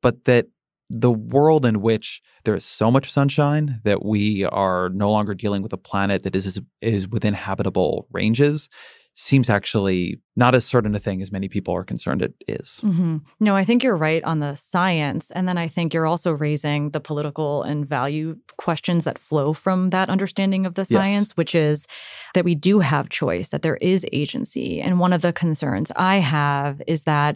but 0.03 0.25
that 0.25 0.45
the 0.91 1.11
world 1.11 1.65
in 1.65 1.81
which 1.81 2.21
there 2.45 2.53
is 2.53 2.63
so 2.63 2.91
much 2.91 3.11
sunshine 3.11 3.79
that 3.83 4.05
we 4.05 4.45
are 4.45 4.89
no 4.89 5.09
longer 5.09 5.33
dealing 5.33 5.63
with 5.63 5.73
a 5.73 5.77
planet 5.77 6.21
that 6.23 6.35
is 6.35 6.61
is 6.81 7.07
within 7.07 7.33
habitable 7.33 8.07
ranges 8.11 8.69
seems 9.19 9.49
actually 9.49 10.17
not 10.37 10.55
as 10.55 10.63
certain 10.63 10.95
a 10.95 10.99
thing 10.99 11.21
as 11.21 11.29
many 11.29 11.49
people 11.49 11.75
are 11.75 11.83
concerned 11.83 12.21
it 12.21 12.33
is. 12.47 12.79
Mm-hmm. 12.81 13.17
No, 13.41 13.53
I 13.53 13.65
think 13.65 13.83
you're 13.83 13.97
right 13.97 14.23
on 14.23 14.39
the 14.39 14.55
science. 14.55 15.29
And 15.31 15.45
then 15.45 15.57
I 15.57 15.67
think 15.67 15.93
you're 15.93 16.07
also 16.07 16.31
raising 16.31 16.91
the 16.91 17.01
political 17.01 17.61
and 17.63 17.85
value 17.85 18.37
questions 18.55 19.03
that 19.03 19.19
flow 19.19 19.51
from 19.51 19.89
that 19.89 20.09
understanding 20.09 20.65
of 20.65 20.75
the 20.75 20.85
science, 20.85 21.27
yes. 21.27 21.35
which 21.37 21.53
is 21.53 21.85
that 22.33 22.45
we 22.45 22.55
do 22.55 22.79
have 22.79 23.09
choice, 23.09 23.49
that 23.49 23.61
there 23.61 23.75
is 23.77 24.05
agency. 24.13 24.79
And 24.79 24.99
one 24.99 25.11
of 25.11 25.21
the 25.21 25.33
concerns 25.33 25.91
I 25.97 26.19
have 26.19 26.81
is 26.87 27.01
that 27.01 27.35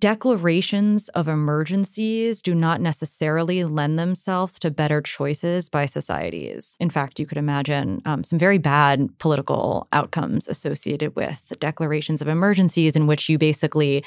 declarations 0.00 1.08
of 1.10 1.26
emergencies 1.26 2.40
do 2.40 2.54
not 2.54 2.80
necessarily 2.80 3.64
lend 3.64 3.98
themselves 3.98 4.58
to 4.60 4.70
better 4.70 5.00
choices 5.00 5.68
by 5.68 5.86
societies. 5.86 6.76
In 6.78 6.88
fact, 6.88 7.18
you 7.18 7.26
could 7.26 7.38
imagine 7.38 8.00
um, 8.04 8.22
some 8.22 8.38
very 8.38 8.58
bad 8.58 9.10
political 9.18 9.88
outcomes 9.92 10.46
associated 10.46 11.16
with 11.16 11.40
declarations 11.58 12.20
of 12.20 12.28
emergencies, 12.28 12.94
in 12.94 13.06
which 13.06 13.28
you 13.28 13.38
basically 13.38 14.04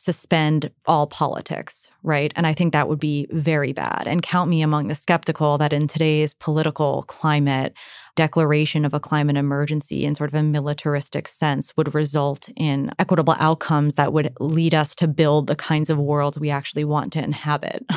suspend 0.00 0.70
all 0.86 1.06
politics, 1.06 1.90
right? 2.02 2.32
And 2.34 2.46
I 2.46 2.54
think 2.54 2.72
that 2.72 2.88
would 2.88 2.98
be 2.98 3.26
very 3.30 3.74
bad. 3.74 4.04
And 4.06 4.22
count 4.22 4.48
me 4.48 4.62
among 4.62 4.88
the 4.88 4.94
skeptical 4.94 5.58
that 5.58 5.74
in 5.74 5.88
today's 5.88 6.32
political 6.32 7.02
climate, 7.02 7.74
declaration 8.16 8.86
of 8.86 8.94
a 8.94 9.00
climate 9.00 9.36
emergency 9.36 10.06
in 10.06 10.14
sort 10.14 10.30
of 10.30 10.34
a 10.34 10.42
militaristic 10.42 11.28
sense 11.28 11.76
would 11.76 11.94
result 11.94 12.48
in 12.56 12.90
equitable 12.98 13.36
outcomes 13.38 13.96
that 13.96 14.14
would 14.14 14.34
lead 14.40 14.74
us 14.74 14.94
to 14.94 15.06
build 15.06 15.46
the 15.46 15.56
kinds 15.56 15.90
of 15.90 15.98
worlds 15.98 16.38
we 16.38 16.48
actually 16.48 16.84
want 16.84 17.12
to 17.12 17.22
inhabit. 17.22 17.84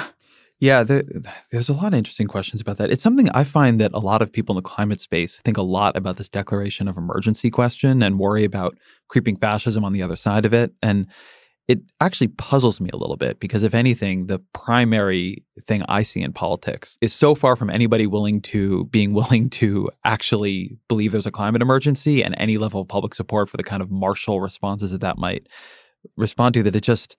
Yeah, 0.60 0.84
there, 0.84 1.04
there's 1.52 1.68
a 1.68 1.74
lot 1.74 1.88
of 1.88 1.96
interesting 1.96 2.28
questions 2.28 2.62
about 2.62 2.78
that. 2.78 2.90
It's 2.90 3.04
something 3.04 3.28
I 3.32 3.44
find 3.44 3.82
that 3.82 3.92
a 3.94 4.00
lot 4.00 4.22
of 4.22 4.32
people 4.32 4.54
in 4.54 4.64
the 4.64 4.70
climate 4.70 5.02
space 5.02 5.42
think 5.44 5.58
a 5.58 5.62
lot 5.62 5.98
about 5.98 6.16
this 6.16 6.30
declaration 6.30 6.88
of 6.88 6.96
emergency 6.96 7.52
question 7.52 8.02
and 8.02 8.18
worry 8.18 8.46
about 8.46 8.78
creeping 9.10 9.36
fascism 9.36 9.84
on 9.84 9.92
the 9.92 10.02
other 10.02 10.16
side 10.16 10.46
of 10.46 10.54
it. 10.54 10.72
And 10.82 11.08
it 11.68 11.80
actually 12.02 12.28
puzzles 12.28 12.82
me 12.82 12.90
a 12.92 12.98
little 12.98 13.16
bit 13.16 13.40
because 13.40 13.64
if 13.64 13.74
anything 13.74 14.28
the 14.28 14.40
primary 14.54 15.44
thing 15.66 15.82
i 15.88 16.04
see 16.04 16.22
in 16.22 16.34
politics 16.34 16.98
is 17.02 17.14
so 17.14 17.34
far 17.36 17.56
from 17.56 17.70
anybody 17.70 18.08
willing 18.08 18.42
to 18.42 18.86
being 18.86 19.14
willing 19.20 19.50
to 19.50 19.90
actually 20.04 20.78
believe 20.88 21.12
there's 21.12 21.28
a 21.28 21.32
climate 21.32 21.62
emergency 21.62 22.24
and 22.24 22.36
any 22.38 22.58
level 22.58 22.82
of 22.82 22.88
public 22.88 23.14
support 23.14 23.50
for 23.50 23.58
the 23.58 23.64
kind 23.64 23.82
of 23.82 23.92
martial 23.92 24.42
responses 24.42 24.92
that 24.92 25.02
that 25.02 25.18
might 25.18 25.48
respond 26.18 26.54
to 26.54 26.64
that 26.64 26.76
it 26.76 26.82
just 26.82 27.16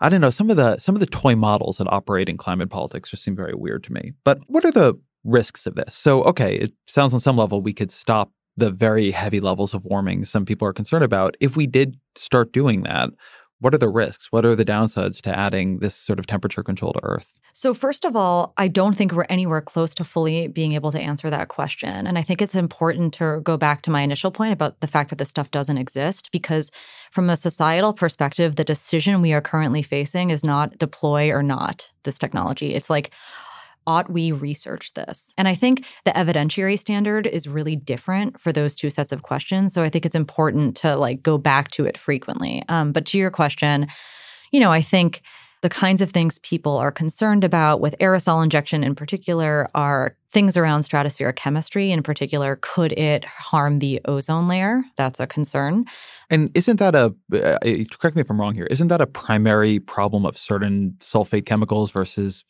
i 0.00 0.08
don't 0.08 0.20
know 0.20 0.30
some 0.30 0.50
of 0.50 0.56
the 0.56 0.76
some 0.78 0.96
of 0.96 1.00
the 1.00 1.06
toy 1.06 1.36
models 1.36 1.78
that 1.78 1.90
operate 1.90 2.28
in 2.28 2.36
climate 2.36 2.70
politics 2.70 3.10
just 3.10 3.22
seem 3.22 3.36
very 3.36 3.54
weird 3.54 3.84
to 3.84 3.92
me. 3.92 4.12
But 4.24 4.38
what 4.46 4.64
are 4.64 4.72
the 4.72 4.94
risks 5.22 5.66
of 5.66 5.74
this? 5.76 5.94
So 5.94 6.22
okay 6.24 6.56
it 6.56 6.72
sounds 6.86 7.14
on 7.14 7.20
some 7.20 7.36
level 7.36 7.62
we 7.62 7.72
could 7.72 7.90
stop 7.90 8.32
the 8.56 8.70
very 8.70 9.10
heavy 9.10 9.40
levels 9.40 9.74
of 9.74 9.84
warming 9.84 10.24
some 10.24 10.44
people 10.44 10.66
are 10.66 10.72
concerned 10.72 11.04
about 11.04 11.36
if 11.40 11.56
we 11.56 11.66
did 11.66 11.96
start 12.16 12.52
doing 12.52 12.82
that 12.82 13.10
what 13.64 13.72
are 13.72 13.78
the 13.78 13.88
risks? 13.88 14.30
What 14.30 14.44
are 14.44 14.54
the 14.54 14.64
downsides 14.64 15.22
to 15.22 15.34
adding 15.34 15.78
this 15.78 15.94
sort 15.94 16.18
of 16.18 16.26
temperature 16.26 16.62
control 16.62 16.92
to 16.92 17.00
Earth? 17.02 17.40
So, 17.54 17.72
first 17.72 18.04
of 18.04 18.14
all, 18.14 18.52
I 18.58 18.68
don't 18.68 18.94
think 18.94 19.12
we're 19.12 19.24
anywhere 19.30 19.62
close 19.62 19.94
to 19.94 20.04
fully 20.04 20.48
being 20.48 20.72
able 20.72 20.92
to 20.92 21.00
answer 21.00 21.30
that 21.30 21.48
question. 21.48 22.06
And 22.06 22.18
I 22.18 22.22
think 22.22 22.42
it's 22.42 22.54
important 22.54 23.14
to 23.14 23.40
go 23.42 23.56
back 23.56 23.80
to 23.82 23.90
my 23.90 24.02
initial 24.02 24.30
point 24.30 24.52
about 24.52 24.80
the 24.80 24.86
fact 24.86 25.08
that 25.08 25.16
this 25.16 25.30
stuff 25.30 25.50
doesn't 25.50 25.78
exist, 25.78 26.30
because 26.30 26.70
from 27.10 27.30
a 27.30 27.38
societal 27.38 27.94
perspective, 27.94 28.56
the 28.56 28.64
decision 28.64 29.22
we 29.22 29.32
are 29.32 29.40
currently 29.40 29.82
facing 29.82 30.28
is 30.28 30.44
not 30.44 30.76
deploy 30.76 31.30
or 31.30 31.42
not 31.42 31.88
this 32.02 32.18
technology. 32.18 32.74
It's 32.74 32.90
like, 32.90 33.12
ought 33.86 34.10
we 34.10 34.32
research 34.32 34.92
this? 34.94 35.32
And 35.36 35.48
I 35.48 35.54
think 35.54 35.84
the 36.04 36.12
evidentiary 36.12 36.78
standard 36.78 37.26
is 37.26 37.48
really 37.48 37.76
different 37.76 38.40
for 38.40 38.52
those 38.52 38.74
two 38.74 38.90
sets 38.90 39.12
of 39.12 39.22
questions. 39.22 39.72
So 39.74 39.82
I 39.82 39.90
think 39.90 40.06
it's 40.06 40.16
important 40.16 40.76
to 40.78 40.96
like 40.96 41.22
go 41.22 41.38
back 41.38 41.70
to 41.72 41.84
it 41.84 41.98
frequently. 41.98 42.62
Um, 42.68 42.92
but 42.92 43.06
to 43.06 43.18
your 43.18 43.30
question, 43.30 43.86
you 44.50 44.60
know, 44.60 44.72
I 44.72 44.82
think 44.82 45.22
the 45.64 45.70
kinds 45.70 46.02
of 46.02 46.10
things 46.10 46.38
people 46.40 46.76
are 46.76 46.92
concerned 46.92 47.42
about 47.42 47.80
with 47.80 47.96
aerosol 47.98 48.44
injection 48.44 48.84
in 48.84 48.94
particular 48.94 49.70
are 49.74 50.14
things 50.34 50.58
around 50.58 50.82
stratospheric 50.82 51.36
chemistry 51.36 51.90
in 51.90 52.02
particular 52.02 52.58
could 52.60 52.92
it 52.92 53.24
harm 53.24 53.78
the 53.78 53.98
ozone 54.04 54.46
layer 54.46 54.82
that's 54.96 55.18
a 55.18 55.26
concern 55.26 55.86
and 56.28 56.50
isn't 56.54 56.78
that 56.78 56.94
a 56.94 57.14
uh, 57.32 57.58
correct 57.98 58.14
me 58.14 58.20
if 58.20 58.28
i'm 58.28 58.38
wrong 58.38 58.54
here 58.54 58.66
isn't 58.66 58.88
that 58.88 59.00
a 59.00 59.06
primary 59.06 59.78
problem 59.78 60.26
of 60.26 60.36
certain 60.36 60.94
sulfate 60.98 61.46
chemicals 61.46 61.90
versus 61.90 62.44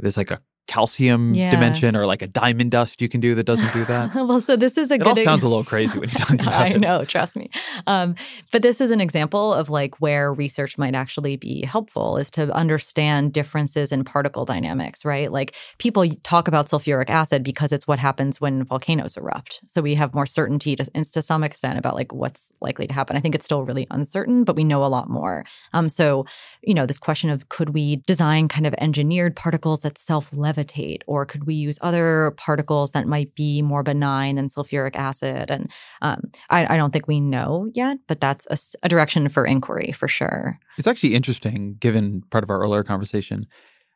there's 0.00 0.18
like 0.18 0.30
a 0.30 0.38
calcium 0.68 1.34
yeah. 1.34 1.50
dimension 1.50 1.96
or 1.96 2.06
like 2.06 2.22
a 2.22 2.28
diamond 2.28 2.70
dust 2.70 3.02
you 3.02 3.08
can 3.08 3.20
do 3.20 3.34
that 3.34 3.44
doesn't 3.44 3.72
do 3.72 3.84
that? 3.86 4.14
well, 4.14 4.40
so 4.40 4.54
this 4.54 4.78
is 4.78 4.90
a 4.92 4.94
it 4.94 4.98
good. 4.98 5.06
all 5.08 5.16
sounds 5.16 5.42
a 5.42 5.48
little 5.48 5.64
crazy 5.64 5.98
when 5.98 6.08
you 6.08 6.14
talk 6.18 6.34
about 6.34 6.52
I 6.52 6.68
it. 6.68 6.74
I 6.74 6.76
know, 6.76 7.04
trust 7.04 7.34
me. 7.34 7.50
Um, 7.86 8.14
but 8.52 8.62
this 8.62 8.80
is 8.80 8.92
an 8.92 9.00
example 9.00 9.52
of 9.52 9.68
like 9.68 10.00
where 10.00 10.32
research 10.32 10.78
might 10.78 10.94
actually 10.94 11.36
be 11.36 11.64
helpful 11.64 12.16
is 12.18 12.30
to 12.32 12.52
understand 12.54 13.32
differences 13.32 13.90
in 13.90 14.04
particle 14.04 14.44
dynamics, 14.44 15.04
right? 15.04 15.32
Like 15.32 15.56
people 15.78 16.08
talk 16.22 16.46
about 16.46 16.68
sulfuric 16.68 17.10
acid 17.10 17.42
because 17.42 17.72
it's 17.72 17.88
what 17.88 17.98
happens 17.98 18.40
when 18.40 18.62
volcanoes 18.62 19.16
erupt. 19.16 19.60
So 19.68 19.82
we 19.82 19.94
have 19.96 20.14
more 20.14 20.26
certainty 20.26 20.76
to, 20.76 20.84
to 20.84 21.22
some 21.22 21.42
extent 21.42 21.78
about 21.78 21.96
like 21.96 22.12
what's 22.12 22.52
likely 22.60 22.86
to 22.86 22.94
happen. 22.94 23.16
I 23.16 23.20
think 23.20 23.34
it's 23.34 23.46
still 23.46 23.64
really 23.64 23.86
uncertain, 23.90 24.44
but 24.44 24.54
we 24.54 24.64
know 24.64 24.84
a 24.84 24.86
lot 24.86 25.08
more. 25.08 25.44
Um, 25.72 25.88
so 25.88 26.26
you 26.62 26.74
know, 26.74 26.86
this 26.86 26.98
question 26.98 27.30
of 27.30 27.48
could 27.48 27.70
we 27.70 27.96
design 28.06 28.48
kind 28.48 28.66
of 28.66 28.74
engineered 28.78 29.34
particles 29.34 29.80
that 29.80 29.96
self 29.96 30.30
levitate 30.30 30.57
levitate? 30.58 31.02
Or 31.06 31.24
could 31.24 31.44
we 31.44 31.54
use 31.54 31.78
other 31.80 32.34
particles 32.36 32.92
that 32.92 33.06
might 33.06 33.34
be 33.34 33.62
more 33.62 33.82
benign 33.82 34.36
than 34.36 34.48
sulfuric 34.48 34.96
acid? 34.96 35.50
And 35.50 35.70
um, 36.02 36.30
I, 36.50 36.74
I, 36.74 36.76
don't 36.76 36.92
think 36.92 37.08
we 37.08 37.20
know 37.20 37.70
yet, 37.74 37.98
but 38.06 38.20
that's 38.20 38.46
a, 38.50 38.58
a 38.82 38.88
direction 38.88 39.28
for 39.28 39.44
inquiry 39.44 39.92
for 39.92 40.08
sure. 40.08 40.58
It's 40.76 40.88
actually 40.88 41.14
interesting, 41.14 41.76
given 41.78 42.22
part 42.30 42.44
of 42.44 42.50
our 42.50 42.60
earlier 42.60 42.82
conversation, 42.82 43.46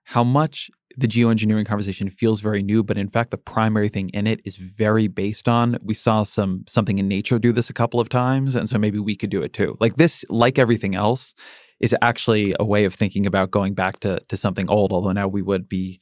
how 0.05 0.25
much 0.25 0.71
the 0.97 1.09
geoengineering 1.09 1.67
conversation 1.67 2.11
feels 2.11 2.41
very 2.41 2.63
new, 2.63 2.83
but 2.83 2.99
in 2.99 3.09
fact, 3.09 3.31
the 3.31 3.39
primary 3.39 3.89
thing 3.89 4.11
in 4.11 4.27
it 4.27 4.41
is 4.45 4.57
very 4.57 5.09
based 5.09 5.49
on. 5.49 5.79
We 5.83 5.95
saw 5.95 6.23
some 6.23 6.65
something 6.69 6.99
in 6.99 7.09
nature 7.09 7.39
do 7.39 7.53
this 7.53 7.71
a 7.71 7.73
couple 7.73 8.01
of 8.01 8.09
times, 8.09 8.55
and 8.55 8.69
so 8.69 8.79
maybe 8.79 8.99
we 8.99 9.17
could 9.17 9.31
do 9.31 9.43
it 9.43 9.53
too. 9.53 9.77
Like 9.81 9.97
this, 9.97 10.25
like 10.29 10.59
everything 10.59 10.95
else, 10.95 11.35
is 11.81 11.97
actually 12.03 12.55
a 12.61 12.65
way 12.65 12.85
of 12.85 12.95
thinking 12.95 13.27
about 13.27 13.51
going 13.51 13.75
back 13.75 14.01
to 14.01 14.21
to 14.29 14.37
something 14.37 14.69
old. 14.69 14.93
Although 14.93 15.13
now 15.13 15.29
we 15.29 15.43
would 15.43 15.69
be 15.69 16.01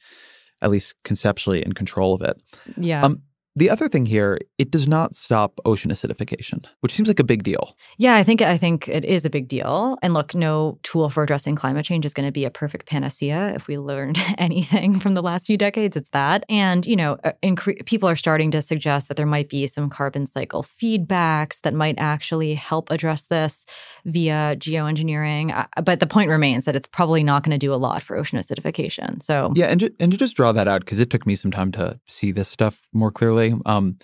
at 0.61 0.71
least 0.71 0.95
conceptually 1.03 1.63
in 1.63 1.73
control 1.73 2.13
of 2.13 2.21
it. 2.21 2.41
Yeah. 2.77 3.03
Um, 3.03 3.21
the 3.55 3.69
other 3.69 3.89
thing 3.89 4.05
here, 4.05 4.39
it 4.57 4.71
does 4.71 4.87
not 4.87 5.13
stop 5.13 5.59
ocean 5.65 5.91
acidification, 5.91 6.65
which 6.79 6.93
seems 6.93 7.09
like 7.09 7.19
a 7.19 7.23
big 7.23 7.43
deal. 7.43 7.75
Yeah, 7.97 8.15
I 8.15 8.23
think 8.23 8.41
I 8.41 8.57
think 8.57 8.87
it 8.87 9.03
is 9.03 9.25
a 9.25 9.29
big 9.29 9.49
deal. 9.49 9.97
And 10.01 10.13
look, 10.13 10.33
no 10.33 10.79
tool 10.83 11.09
for 11.09 11.23
addressing 11.23 11.55
climate 11.55 11.85
change 11.85 12.05
is 12.05 12.13
going 12.13 12.25
to 12.25 12.31
be 12.31 12.45
a 12.45 12.49
perfect 12.49 12.87
panacea. 12.87 13.53
If 13.53 13.67
we 13.67 13.77
learned 13.77 14.17
anything 14.37 14.99
from 14.99 15.15
the 15.15 15.21
last 15.21 15.47
few 15.47 15.57
decades, 15.57 15.97
it's 15.97 16.09
that. 16.09 16.45
And 16.47 16.85
you 16.85 16.95
know, 16.95 17.17
uh, 17.25 17.33
incre- 17.43 17.85
people 17.85 18.07
are 18.07 18.15
starting 18.15 18.51
to 18.51 18.61
suggest 18.61 19.09
that 19.09 19.17
there 19.17 19.25
might 19.25 19.49
be 19.49 19.67
some 19.67 19.89
carbon 19.89 20.27
cycle 20.27 20.63
feedbacks 20.81 21.59
that 21.63 21.73
might 21.73 21.95
actually 21.97 22.55
help 22.55 22.89
address 22.89 23.23
this 23.29 23.65
via 24.05 24.55
geoengineering. 24.57 25.53
Uh, 25.53 25.81
but 25.81 25.99
the 25.99 26.07
point 26.07 26.29
remains 26.29 26.63
that 26.63 26.75
it's 26.77 26.87
probably 26.87 27.23
not 27.23 27.43
going 27.43 27.51
to 27.51 27.57
do 27.57 27.73
a 27.73 27.75
lot 27.75 28.01
for 28.01 28.15
ocean 28.15 28.39
acidification. 28.39 29.21
So 29.21 29.51
yeah, 29.55 29.65
and 29.65 29.79
ju- 29.81 29.95
and 29.99 30.09
to 30.13 30.17
just 30.17 30.37
draw 30.37 30.53
that 30.53 30.69
out 30.69 30.81
because 30.81 30.99
it 30.99 31.09
took 31.09 31.25
me 31.25 31.35
some 31.35 31.51
time 31.51 31.73
to 31.73 31.99
see 32.07 32.31
this 32.31 32.47
stuff 32.47 32.81
more 32.93 33.11
clearly 33.11 33.40
um, 33.65 33.97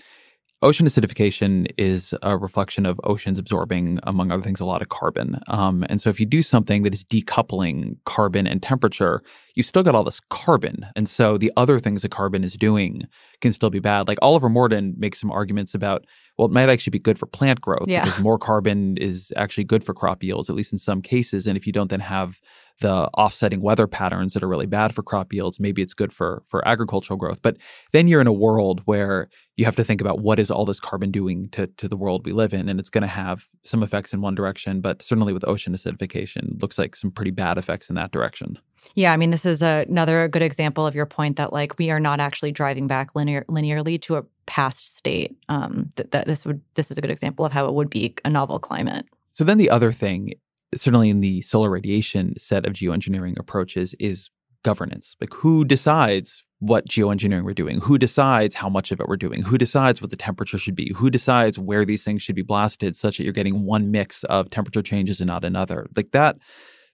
ocean 0.62 0.88
acidification 0.88 1.68
is 1.78 2.16
a 2.24 2.36
reflection 2.36 2.86
of 2.86 3.00
oceans 3.04 3.38
absorbing, 3.38 4.00
among 4.04 4.32
other 4.32 4.42
things, 4.42 4.60
a 4.60 4.66
lot 4.66 4.82
of 4.82 4.90
carbon. 4.90 5.40
Um, 5.48 5.86
and 5.88 6.02
so 6.02 6.10
if 6.10 6.20
you 6.20 6.26
do 6.26 6.42
something 6.42 6.84
that 6.84 6.94
is 6.94 7.04
decoupling 7.04 7.98
carbon 8.06 8.48
and 8.48 8.62
temperature, 8.62 9.22
you 9.54 9.62
still 9.62 9.84
got 9.84 9.94
all 9.94 10.04
this 10.04 10.20
carbon. 10.30 10.88
And 10.96 11.08
so 11.08 11.38
the 11.38 11.52
other 11.58 11.80
things 11.80 12.02
that 12.02 12.10
carbon 12.10 12.44
is 12.44 12.54
doing 12.54 13.04
can 13.42 13.54
still 13.54 13.70
be 13.70 13.80
bad. 13.80 14.08
Like 14.08 14.18
Oliver 14.22 14.50
Morton 14.50 14.96
makes 14.98 15.22
some 15.22 15.32
arguments 15.32 15.76
about, 15.76 16.06
well, 16.38 16.48
it 16.48 16.52
might 16.52 16.70
actually 16.70 16.92
be 16.92 17.00
good 17.00 17.20
for 17.20 17.28
plant 17.28 17.62
growth 17.62 17.88
yeah. 17.88 18.04
because 18.04 18.20
more 18.20 18.40
carbon 18.40 18.98
is 18.98 19.32
actually 19.38 19.64
good 19.64 19.84
for 19.84 19.94
crop 19.94 20.24
yields, 20.24 20.50
at 20.50 20.56
least 20.56 20.72
in 20.72 20.80
some 20.80 21.02
cases. 21.02 21.46
And 21.46 21.56
if 21.56 21.68
you 21.68 21.74
don't 21.74 21.90
then 21.90 22.00
have 22.00 22.40
the 22.80 23.10
offsetting 23.14 23.62
weather 23.62 23.88
patterns 23.88 24.34
that 24.34 24.44
are 24.44 24.48
really 24.48 24.66
bad 24.66 24.94
for 24.94 25.02
crop 25.02 25.34
yields, 25.34 25.60
maybe 25.60 25.82
it's 25.82 25.94
good 25.94 26.14
for 26.14 26.44
for 26.48 26.68
agricultural 26.68 27.18
growth. 27.18 27.42
But 27.42 27.58
then 27.92 28.08
you're 28.08 28.22
in 28.22 28.28
a 28.28 28.34
world 28.34 28.82
where 28.86 29.30
you 29.56 29.66
have 29.66 29.76
to 29.78 29.84
think 29.84 30.02
about 30.02 30.20
what 30.20 30.40
is 30.40 30.52
all 30.52 30.66
this 30.66 30.80
carbon 30.80 31.12
doing 31.12 31.50
to 31.50 31.68
to 31.68 31.88
the 31.88 31.98
world 31.98 32.26
we 32.26 32.34
live 32.34 32.54
in, 32.54 32.70
and 32.70 32.80
it's 32.80 32.90
going 32.90 33.02
to 33.04 33.08
have 33.08 33.48
some 33.64 33.84
effects 33.84 34.14
in 34.14 34.22
one 34.22 34.36
direction, 34.36 34.82
but 34.82 35.02
certainly 35.02 35.34
with 35.34 35.48
ocean 35.48 35.74
acidification, 35.74 36.62
looks 36.62 36.78
like 36.78 36.96
some 36.96 37.12
pretty 37.12 37.32
bad 37.32 37.58
effects 37.58 37.90
in 37.90 37.96
that 37.96 38.12
direction. 38.12 38.58
Yeah, 38.96 39.12
I 39.12 39.18
mean, 39.18 39.32
this 39.32 39.46
is 39.46 39.62
a, 39.62 39.86
another 39.90 40.28
good 40.28 40.42
example 40.42 40.86
of 40.86 40.96
your 40.96 41.06
point 41.06 41.38
that 41.38 41.52
like 41.52 41.78
we 41.78 41.90
are 41.90 42.00
not 42.00 42.20
actually 42.20 42.52
driving 42.52 42.88
back 42.88 43.16
linear, 43.16 43.44
linearly 43.50 44.02
to 44.04 44.16
a 44.16 44.24
past 44.46 44.98
state. 44.98 45.36
Um, 45.50 45.90
that, 45.96 46.12
that 46.12 46.28
this 46.28 46.46
would 46.46 46.62
this 46.76 46.92
is 46.92 46.98
a 46.98 47.02
good 47.02 47.12
example 47.12 47.46
of 47.46 47.52
how 47.52 47.68
it 47.68 47.74
would 47.74 47.90
be 47.90 48.16
a 48.24 48.30
novel 48.30 48.60
climate. 48.60 49.06
So 49.32 49.44
then 49.44 49.58
the 49.58 49.70
other 49.70 49.92
thing 49.92 50.34
certainly 50.76 51.10
in 51.10 51.22
the 51.22 51.42
solar 51.42 51.70
radiation 51.70 52.38
set 52.38 52.66
of 52.66 52.74
geoengineering 52.74 53.38
approaches 53.40 53.94
is 54.00 54.30
governance. 54.64 55.16
Like 55.22 55.34
who 55.34 55.66
decides 55.66 56.44
what 56.60 56.88
geoengineering 56.88 57.44
we're 57.44 57.54
doing? 57.54 57.80
Who 57.80 57.98
decides 57.98 58.56
how 58.56 58.68
much 58.68 58.92
of 58.92 59.00
it 59.00 59.08
we're 59.08 59.16
doing? 59.16 59.44
Who 59.44 59.58
decides 59.58 60.02
what 60.02 60.10
the 60.10 60.18
temperature 60.18 60.58
should 60.58 60.76
be? 60.76 60.92
Who 60.96 61.10
decides 61.10 61.60
where 61.60 61.86
these 61.86 62.04
things 62.04 62.24
should 62.24 62.36
be 62.36 62.42
blasted 62.42 62.96
such 62.96 63.18
that 63.18 63.24
you're 63.24 63.34
getting 63.34 63.64
one 63.64 63.92
mix 63.92 64.24
of 64.26 64.50
temperature 64.50 64.82
changes 64.82 65.20
and 65.20 65.28
not 65.28 65.46
another? 65.46 65.88
Like 65.96 66.12
that 66.12 66.38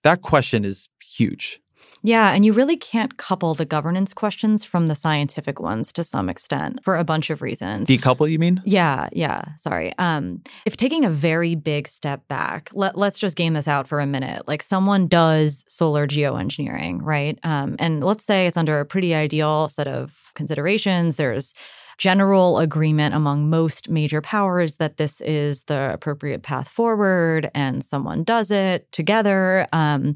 that 0.03 0.21
question 0.21 0.65
is 0.65 0.89
huge. 1.01 1.61
Yeah, 2.03 2.33
and 2.33 2.43
you 2.43 2.51
really 2.51 2.75
can't 2.75 3.17
couple 3.17 3.55
the 3.55 3.65
governance 3.65 4.13
questions 4.13 4.65
from 4.65 4.87
the 4.87 4.95
scientific 4.95 5.61
ones 5.61 5.93
to 5.93 6.03
some 6.03 6.27
extent 6.27 6.83
for 6.83 6.97
a 6.97 7.03
bunch 7.05 7.29
of 7.29 7.41
reasons. 7.41 7.87
Decouple, 7.87 8.29
you 8.29 8.37
mean? 8.37 8.61
Yeah, 8.65 9.07
yeah. 9.13 9.43
Sorry. 9.59 9.93
Um, 9.97 10.41
if 10.65 10.75
taking 10.75 11.05
a 11.05 11.09
very 11.09 11.55
big 11.55 11.87
step 11.87 12.27
back, 12.27 12.69
let, 12.73 12.97
let's 12.97 13.17
just 13.17 13.37
game 13.37 13.53
this 13.53 13.69
out 13.69 13.87
for 13.87 14.01
a 14.01 14.05
minute. 14.05 14.49
Like 14.49 14.61
someone 14.61 15.07
does 15.07 15.63
solar 15.69 16.05
geoengineering, 16.05 16.99
right? 17.01 17.39
Um, 17.43 17.77
and 17.79 18.03
let's 18.03 18.25
say 18.25 18.47
it's 18.47 18.57
under 18.57 18.81
a 18.81 18.85
pretty 18.85 19.15
ideal 19.15 19.69
set 19.69 19.87
of 19.87 20.31
considerations. 20.35 21.15
There's 21.15 21.53
general 21.97 22.57
agreement 22.57 23.15
among 23.15 23.49
most 23.49 23.87
major 23.89 24.19
powers 24.19 24.75
that 24.75 24.97
this 24.97 25.21
is 25.21 25.61
the 25.67 25.93
appropriate 25.93 26.43
path 26.43 26.67
forward, 26.67 27.49
and 27.55 27.83
someone 27.83 28.25
does 28.25 28.51
it 28.51 28.91
together. 28.91 29.67
Um, 29.71 30.15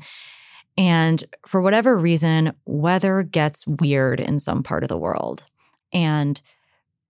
and 0.78 1.24
for 1.48 1.62
whatever 1.62 1.98
reason, 1.98 2.54
weather 2.66 3.24
gets 3.24 3.66
weird 3.66 4.20
in 4.20 4.40
some 4.40 4.62
part 4.62 4.84
of 4.84 4.90
the 4.90 4.98
world. 4.98 5.44
And 5.92 6.40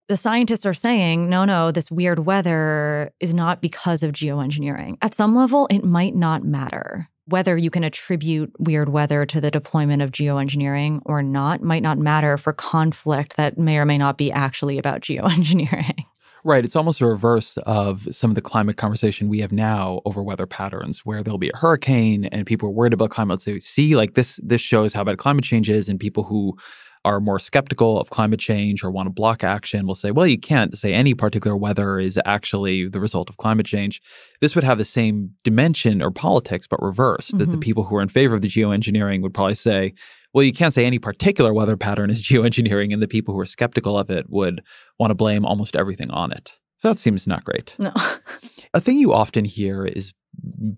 the 0.08 0.18
scientists 0.18 0.66
are 0.66 0.74
saying, 0.74 1.30
no, 1.30 1.44
no, 1.44 1.72
this 1.72 1.92
weird 1.92 2.26
weather 2.26 3.12
is 3.20 3.34
not 3.34 3.62
because 3.62 4.04
of 4.04 4.14
geoengineering. 4.14 4.98
At 5.02 5.16
some 5.16 5.36
level, 5.36 5.68
it 5.70 5.84
might 5.84 6.16
not 6.16 6.46
matter. 6.46 7.10
Whether 7.26 7.58
you 7.58 7.70
can 7.70 7.84
attribute 7.84 8.54
weird 8.58 8.88
weather 8.88 9.26
to 9.26 9.42
the 9.42 9.52
deployment 9.52 10.02
of 10.02 10.12
geoengineering 10.12 11.02
or 11.06 11.22
not 11.22 11.62
might 11.62 11.84
not 11.84 11.98
matter 11.98 12.38
for 12.38 12.54
conflict 12.54 13.36
that 13.36 13.58
may 13.58 13.78
or 13.78 13.86
may 13.86 13.98
not 13.98 14.18
be 14.18 14.32
actually 14.32 14.78
about 14.78 15.02
geoengineering. 15.02 16.06
Right. 16.48 16.64
It's 16.64 16.78
almost 16.78 17.02
a 17.02 17.06
reverse 17.06 17.58
of 17.66 18.08
some 18.16 18.32
of 18.32 18.36
the 18.36 18.42
climate 18.42 18.78
conversation 18.78 19.28
we 19.28 19.42
have 19.42 19.52
now 19.52 20.00
over 20.06 20.24
weather 20.24 20.48
patterns, 20.48 21.02
where 21.06 21.22
there'll 21.22 21.38
be 21.38 21.52
a 21.54 21.58
hurricane 21.58 22.24
and 22.24 22.46
people 22.46 22.70
are 22.70 22.72
worried 22.72 22.94
about 22.94 23.10
climate. 23.10 23.42
So 23.42 23.60
see, 23.60 23.98
like 23.98 24.14
this, 24.14 24.40
this 24.42 24.62
shows 24.62 24.94
how 24.94 25.04
bad 25.04 25.18
climate 25.18 25.44
change 25.44 25.70
is, 25.70 25.90
and 25.90 26.00
people 26.00 26.24
who 26.24 26.56
are 27.04 27.20
more 27.20 27.38
skeptical 27.38 28.00
of 28.00 28.12
climate 28.12 28.40
change 28.40 28.82
or 28.82 28.92
want 28.92 29.08
to 29.08 29.10
block 29.10 29.44
action 29.44 29.86
will 29.86 29.94
say, 29.94 30.12
well, 30.12 30.26
you 30.26 30.40
can't 30.40 30.78
say 30.78 30.94
any 30.94 31.14
particular 31.14 31.58
weather 31.58 32.00
is 32.00 32.18
actually 32.26 32.88
the 32.88 33.02
result 33.02 33.30
of 33.30 33.36
climate 33.36 33.66
change. 33.66 34.02
This 34.40 34.56
would 34.56 34.64
have 34.64 34.78
the 34.78 34.86
same 34.86 35.32
dimension 35.44 36.02
or 36.02 36.12
politics, 36.12 36.66
but 36.66 36.82
reversed. 36.82 37.32
Mm-hmm. 37.32 37.40
That 37.40 37.46
the 37.48 37.52
mm-hmm. 37.52 37.60
people 37.60 37.84
who 37.84 37.98
are 37.98 38.02
in 38.02 38.08
favor 38.08 38.36
of 38.36 38.42
the 38.42 38.48
geoengineering 38.48 39.22
would 39.22 39.34
probably 39.34 39.56
say, 39.56 39.96
well, 40.38 40.44
you 40.44 40.54
can't 40.54 40.72
say 40.72 40.86
any 40.86 41.00
particular 41.00 41.52
weather 41.52 41.76
pattern 41.76 42.12
is 42.12 42.22
geoengineering, 42.30 42.94
and 42.94 43.02
the 43.02 43.08
people 43.08 43.34
who 43.34 43.40
are 43.40 43.46
skeptical 43.48 43.98
of 43.98 44.12
it 44.12 44.30
would 44.30 44.62
want 45.00 45.10
to 45.10 45.16
blame 45.16 45.44
almost 45.44 45.76
everything 45.76 46.12
on 46.12 46.32
it. 46.32 46.54
So 46.78 46.90
that 46.90 47.00
seems 47.00 47.26
not 47.26 47.44
great. 47.44 47.76
No. 47.80 47.92
a 48.76 48.80
thing 48.80 49.00
you 49.00 49.14
often 49.14 49.46
hear 49.46 49.84
is 49.84 50.14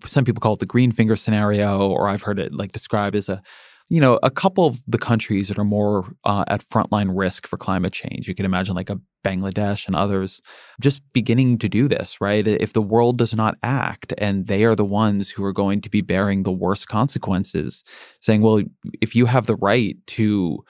some 0.06 0.24
people 0.24 0.40
call 0.40 0.54
it 0.54 0.60
the 0.60 0.66
green 0.66 0.92
finger 0.92 1.14
scenario, 1.14 1.90
or 1.90 2.08
I've 2.08 2.22
heard 2.22 2.38
it 2.38 2.54
like 2.54 2.72
described 2.72 3.14
as 3.14 3.28
a 3.28 3.42
you 3.90 4.00
know, 4.00 4.20
a 4.22 4.30
couple 4.30 4.66
of 4.66 4.80
the 4.86 4.98
countries 4.98 5.48
that 5.48 5.58
are 5.58 5.64
more 5.64 6.14
uh, 6.24 6.44
at 6.46 6.66
frontline 6.68 7.10
risk 7.12 7.46
for 7.48 7.56
climate 7.56 7.92
change, 7.92 8.28
you 8.28 8.36
can 8.36 8.46
imagine 8.46 8.76
like 8.76 8.88
a 8.88 9.00
Bangladesh 9.24 9.86
and 9.86 9.96
others 9.96 10.40
just 10.80 11.02
beginning 11.12 11.58
to 11.58 11.68
do 11.68 11.88
this, 11.88 12.20
right? 12.20 12.46
If 12.46 12.72
the 12.72 12.80
world 12.80 13.18
does 13.18 13.34
not 13.34 13.58
act 13.64 14.14
and 14.16 14.46
they 14.46 14.64
are 14.64 14.76
the 14.76 14.84
ones 14.84 15.28
who 15.28 15.44
are 15.44 15.52
going 15.52 15.80
to 15.82 15.90
be 15.90 16.02
bearing 16.02 16.44
the 16.44 16.52
worst 16.52 16.88
consequences, 16.88 17.82
saying, 18.20 18.42
well, 18.42 18.62
if 19.02 19.16
you 19.16 19.26
have 19.26 19.46
the 19.46 19.56
right 19.56 19.96
to 20.06 20.64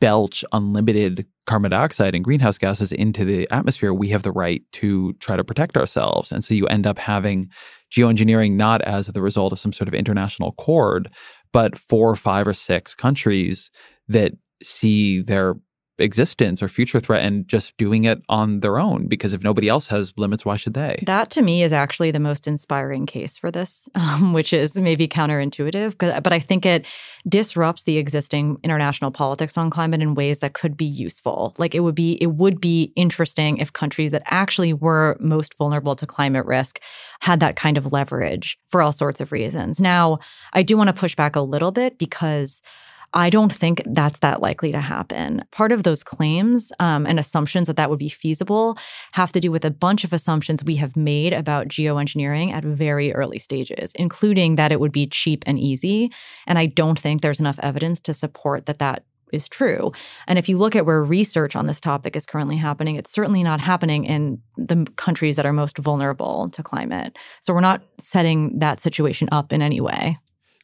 belch 0.00 0.44
unlimited 0.52 1.26
carbon 1.46 1.70
dioxide 1.70 2.14
and 2.14 2.22
greenhouse 2.22 2.58
gases 2.58 2.92
into 2.92 3.24
the 3.24 3.48
atmosphere, 3.50 3.94
we 3.94 4.08
have 4.08 4.22
the 4.22 4.30
right 4.30 4.62
to 4.72 5.14
try 5.14 5.34
to 5.36 5.42
protect 5.42 5.76
ourselves. 5.76 6.30
And 6.30 6.44
so 6.44 6.54
you 6.54 6.66
end 6.66 6.86
up 6.86 6.98
having 6.98 7.50
geoengineering 7.90 8.52
not 8.52 8.82
as 8.82 9.06
the 9.06 9.22
result 9.22 9.52
of 9.52 9.58
some 9.58 9.72
sort 9.72 9.88
of 9.88 9.94
international 9.94 10.50
accord, 10.50 11.10
but 11.52 11.78
four, 11.78 12.14
five, 12.16 12.46
or 12.46 12.54
six 12.54 12.94
countries 12.94 13.70
that 14.08 14.32
see 14.62 15.22
their 15.22 15.54
existence 15.98 16.62
or 16.62 16.68
future 16.68 17.00
threatened 17.00 17.48
just 17.48 17.76
doing 17.76 18.04
it 18.04 18.22
on 18.28 18.60
their 18.60 18.78
own 18.78 19.06
because 19.06 19.32
if 19.32 19.42
nobody 19.42 19.68
else 19.68 19.88
has 19.88 20.12
limits 20.16 20.44
why 20.44 20.56
should 20.56 20.74
they? 20.74 21.02
That 21.06 21.30
to 21.30 21.42
me 21.42 21.62
is 21.62 21.72
actually 21.72 22.10
the 22.10 22.20
most 22.20 22.46
inspiring 22.46 23.06
case 23.06 23.36
for 23.36 23.50
this 23.50 23.88
um, 23.94 24.32
which 24.32 24.52
is 24.52 24.74
maybe 24.74 25.08
counterintuitive 25.08 25.96
but 26.22 26.32
i 26.32 26.40
think 26.40 26.64
it 26.64 26.84
disrupts 27.28 27.82
the 27.82 27.98
existing 27.98 28.58
international 28.62 29.10
politics 29.10 29.58
on 29.58 29.70
climate 29.70 30.00
in 30.00 30.14
ways 30.14 30.38
that 30.38 30.54
could 30.54 30.76
be 30.76 30.84
useful. 30.84 31.54
Like 31.58 31.74
it 31.74 31.80
would 31.80 31.94
be 31.94 32.12
it 32.22 32.32
would 32.32 32.60
be 32.60 32.92
interesting 32.96 33.58
if 33.58 33.72
countries 33.72 34.12
that 34.12 34.22
actually 34.26 34.72
were 34.72 35.16
most 35.20 35.56
vulnerable 35.58 35.96
to 35.96 36.06
climate 36.06 36.46
risk 36.46 36.80
had 37.20 37.40
that 37.40 37.56
kind 37.56 37.76
of 37.76 37.92
leverage 37.92 38.58
for 38.68 38.80
all 38.82 38.92
sorts 38.92 39.20
of 39.20 39.32
reasons. 39.32 39.80
Now 39.80 40.18
i 40.52 40.62
do 40.62 40.76
want 40.76 40.88
to 40.88 40.92
push 40.92 41.14
back 41.14 41.36
a 41.36 41.40
little 41.40 41.72
bit 41.72 41.98
because 41.98 42.62
I 43.14 43.30
don't 43.30 43.52
think 43.52 43.82
that's 43.86 44.18
that 44.18 44.42
likely 44.42 44.70
to 44.72 44.80
happen. 44.80 45.42
Part 45.50 45.72
of 45.72 45.82
those 45.82 46.02
claims 46.02 46.70
um, 46.78 47.06
and 47.06 47.18
assumptions 47.18 47.66
that 47.66 47.76
that 47.76 47.88
would 47.88 47.98
be 47.98 48.08
feasible 48.08 48.76
have 49.12 49.32
to 49.32 49.40
do 49.40 49.50
with 49.50 49.64
a 49.64 49.70
bunch 49.70 50.04
of 50.04 50.12
assumptions 50.12 50.62
we 50.62 50.76
have 50.76 50.96
made 50.96 51.32
about 51.32 51.68
geoengineering 51.68 52.52
at 52.52 52.64
very 52.64 53.14
early 53.14 53.38
stages, 53.38 53.92
including 53.94 54.56
that 54.56 54.72
it 54.72 54.80
would 54.80 54.92
be 54.92 55.06
cheap 55.06 55.42
and 55.46 55.58
easy. 55.58 56.10
And 56.46 56.58
I 56.58 56.66
don't 56.66 57.00
think 57.00 57.22
there's 57.22 57.40
enough 57.40 57.58
evidence 57.62 58.00
to 58.02 58.14
support 58.14 58.66
that 58.66 58.78
that 58.78 59.04
is 59.32 59.48
true. 59.48 59.92
And 60.26 60.38
if 60.38 60.48
you 60.48 60.58
look 60.58 60.74
at 60.76 60.86
where 60.86 61.04
research 61.04 61.56
on 61.56 61.66
this 61.66 61.80
topic 61.80 62.16
is 62.16 62.26
currently 62.26 62.56
happening, 62.56 62.96
it's 62.96 63.12
certainly 63.12 63.42
not 63.42 63.60
happening 63.60 64.04
in 64.04 64.40
the 64.56 64.86
countries 64.96 65.36
that 65.36 65.46
are 65.46 65.52
most 65.52 65.78
vulnerable 65.78 66.48
to 66.50 66.62
climate. 66.62 67.16
So 67.42 67.52
we're 67.52 67.60
not 67.60 67.82
setting 68.00 68.58
that 68.58 68.80
situation 68.80 69.28
up 69.32 69.52
in 69.52 69.62
any 69.62 69.80
way. 69.80 70.18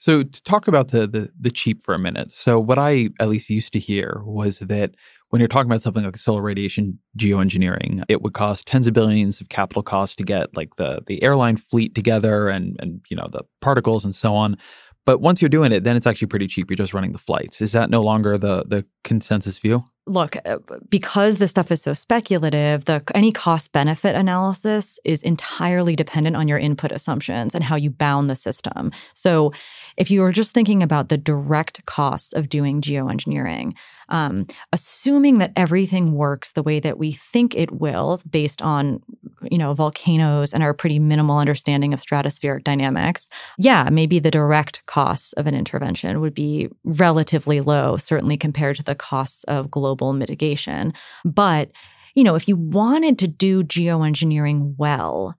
So 0.05 0.23
to 0.23 0.43
talk 0.43 0.69
about 0.69 0.89
the, 0.89 1.07
the 1.07 1.31
the 1.41 1.51
cheap 1.51 1.83
for 1.83 1.95
a 1.95 1.99
minute. 1.99 2.35
So 2.35 2.61
what 2.61 2.79
I 2.79 3.09
at 3.21 3.31
least 3.31 3.49
used 3.49 3.73
to 3.73 3.79
hear 3.79 4.21
was 4.27 4.59
that 4.59 4.97
when 5.31 5.41
you're 5.41 5.49
talking 5.49 5.71
about 5.71 5.81
something 5.81 6.05
like 6.05 6.19
solar 6.19 6.43
radiation 6.43 6.99
geoengineering, 7.19 8.05
it 8.07 8.21
would 8.21 8.35
cost 8.35 8.67
tens 8.67 8.87
of 8.87 8.93
billions 8.93 9.41
of 9.41 9.49
capital 9.49 9.83
costs 9.83 10.15
to 10.17 10.23
get 10.23 10.55
like 10.55 10.77
the 10.77 11.01
the 11.07 11.23
airline 11.23 11.57
fleet 11.57 11.95
together 11.95 12.51
and 12.51 12.77
and 12.81 13.01
you 13.09 13.17
know 13.17 13.29
the 13.33 13.45
particles 13.63 14.05
and 14.05 14.15
so 14.15 14.35
on. 14.35 14.59
But 15.07 15.23
once 15.23 15.41
you're 15.41 15.49
doing 15.49 15.73
it, 15.73 15.85
then 15.85 15.97
it's 15.97 16.07
actually 16.07 16.29
pretty 16.29 16.49
cheap. 16.49 16.69
You're 16.69 16.77
just 16.77 16.93
running 16.93 17.13
the 17.13 17.19
flights. 17.19 17.63
Is 17.63 17.73
that 17.73 17.89
no 17.89 18.01
longer 18.01 18.37
the 18.37 18.63
the 18.69 18.85
consensus 19.05 19.59
view? 19.59 19.85
Look, 20.07 20.37
uh, 20.45 20.59
because 20.89 21.37
this 21.37 21.51
stuff 21.51 21.71
is 21.71 21.83
so 21.83 21.95
speculative, 21.95 22.85
the 22.85 23.03
any 23.15 23.33
cost 23.33 23.73
benefit 23.73 24.15
analysis 24.15 24.99
is 25.05 25.23
entirely 25.23 25.97
dependent 25.97 26.37
on 26.37 26.49
your 26.49 26.59
input 26.59 26.93
assumptions 26.93 27.55
and 27.55 27.65
how 27.65 27.77
you 27.77 27.91
bound 27.91 28.29
the 28.29 28.37
system. 28.37 28.93
So, 29.15 29.53
if 29.97 30.11
you 30.11 30.23
are 30.25 30.33
just 30.33 30.53
thinking 30.53 30.83
about 30.83 31.09
the 31.09 31.17
direct 31.17 31.87
costs 31.87 32.33
of 32.33 32.49
doing 32.49 32.83
geoengineering, 32.83 33.75
um, 34.09 34.47
assuming 34.73 35.39
that 35.39 35.53
everything 35.57 36.13
works 36.13 36.53
the 36.53 36.63
way 36.63 36.81
that 36.81 36.99
we 36.99 37.13
think 37.13 37.55
it 37.55 37.73
will, 37.73 38.21
based 38.31 38.61
on 38.61 39.03
you 39.51 39.59
know 39.59 39.73
volcanoes 39.75 40.53
and 40.53 40.63
our 40.63 40.75
pretty 40.75 40.99
minimal 40.99 41.39
understanding 41.39 41.95
of 41.95 42.01
stratospheric 42.01 42.65
dynamics, 42.65 43.29
yeah, 43.57 43.89
maybe 43.91 44.19
the 44.19 44.31
direct 44.31 44.85
costs 44.87 45.33
of 45.35 45.47
an 45.47 45.55
intervention 45.55 46.21
would 46.21 46.35
be 46.35 46.69
relatively 46.85 47.61
low, 47.61 47.97
certainly 47.97 48.37
compared 48.37 48.77
to 48.77 48.83
the 48.83 48.95
costs 48.95 49.45
of 49.45 49.71
global 49.71 49.94
global 49.95 50.13
mitigation. 50.13 50.93
But, 51.25 51.71
you 52.15 52.25
know, 52.25 52.35
if 52.35 52.49
you 52.49 52.57
wanted 52.57 53.19
to 53.21 53.29
do 53.29 53.63
geoengineering 53.63 54.75
well, 54.77 55.35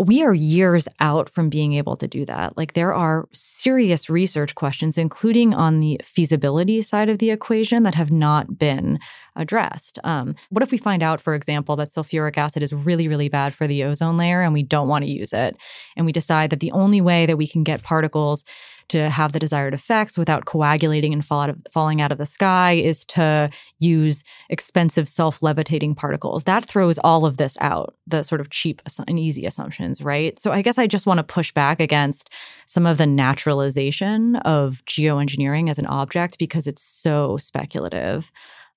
we 0.00 0.22
are 0.22 0.34
years 0.34 0.86
out 1.00 1.28
from 1.28 1.48
being 1.48 1.72
able 1.74 1.96
to 1.96 2.06
do 2.06 2.24
that. 2.24 2.56
Like 2.56 2.74
there 2.74 2.94
are 2.94 3.28
serious 3.32 4.08
research 4.08 4.54
questions, 4.54 4.96
including 4.96 5.52
on 5.54 5.80
the 5.80 6.00
feasibility 6.04 6.82
side 6.82 7.08
of 7.08 7.18
the 7.18 7.30
equation, 7.30 7.82
that 7.82 7.96
have 7.96 8.12
not 8.12 8.58
been 8.58 9.00
addressed. 9.38 9.98
Um, 10.04 10.34
what 10.50 10.62
if 10.62 10.70
we 10.70 10.78
find 10.78 11.02
out, 11.02 11.20
for 11.20 11.34
example, 11.34 11.76
that 11.76 11.92
sulfuric 11.92 12.36
acid 12.36 12.62
is 12.62 12.72
really, 12.72 13.08
really 13.08 13.28
bad 13.28 13.54
for 13.54 13.66
the 13.66 13.84
ozone 13.84 14.18
layer 14.18 14.42
and 14.42 14.52
we 14.52 14.62
don't 14.62 14.88
want 14.88 15.04
to 15.04 15.10
use 15.10 15.32
it? 15.32 15.56
And 15.96 16.04
we 16.04 16.12
decide 16.12 16.50
that 16.50 16.60
the 16.60 16.72
only 16.72 17.00
way 17.00 17.24
that 17.24 17.38
we 17.38 17.46
can 17.46 17.64
get 17.64 17.82
particles 17.82 18.44
to 18.88 19.10
have 19.10 19.32
the 19.32 19.38
desired 19.38 19.74
effects 19.74 20.16
without 20.16 20.46
coagulating 20.46 21.12
and 21.12 21.24
fall 21.24 21.42
out 21.42 21.50
of, 21.50 21.58
falling 21.72 22.00
out 22.00 22.12
of 22.12 22.18
the 22.18 22.26
sky 22.26 22.72
is 22.72 23.04
to 23.04 23.50
use 23.78 24.24
expensive 24.48 25.08
self 25.08 25.42
levitating 25.42 25.94
particles. 25.94 26.44
That 26.44 26.64
throws 26.64 26.98
all 26.98 27.26
of 27.26 27.36
this 27.36 27.56
out, 27.60 27.94
the 28.06 28.22
sort 28.22 28.40
of 28.40 28.50
cheap 28.50 28.82
and 29.06 29.18
easy 29.18 29.44
assumptions, 29.46 30.00
right? 30.00 30.38
So 30.38 30.52
I 30.52 30.62
guess 30.62 30.78
I 30.78 30.86
just 30.86 31.06
want 31.06 31.18
to 31.18 31.24
push 31.24 31.52
back 31.52 31.80
against 31.80 32.30
some 32.66 32.86
of 32.86 32.98
the 32.98 33.06
naturalization 33.06 34.36
of 34.36 34.82
geoengineering 34.86 35.70
as 35.70 35.78
an 35.78 35.86
object 35.86 36.38
because 36.38 36.66
it's 36.66 36.82
so 36.82 37.36
speculative. 37.36 38.30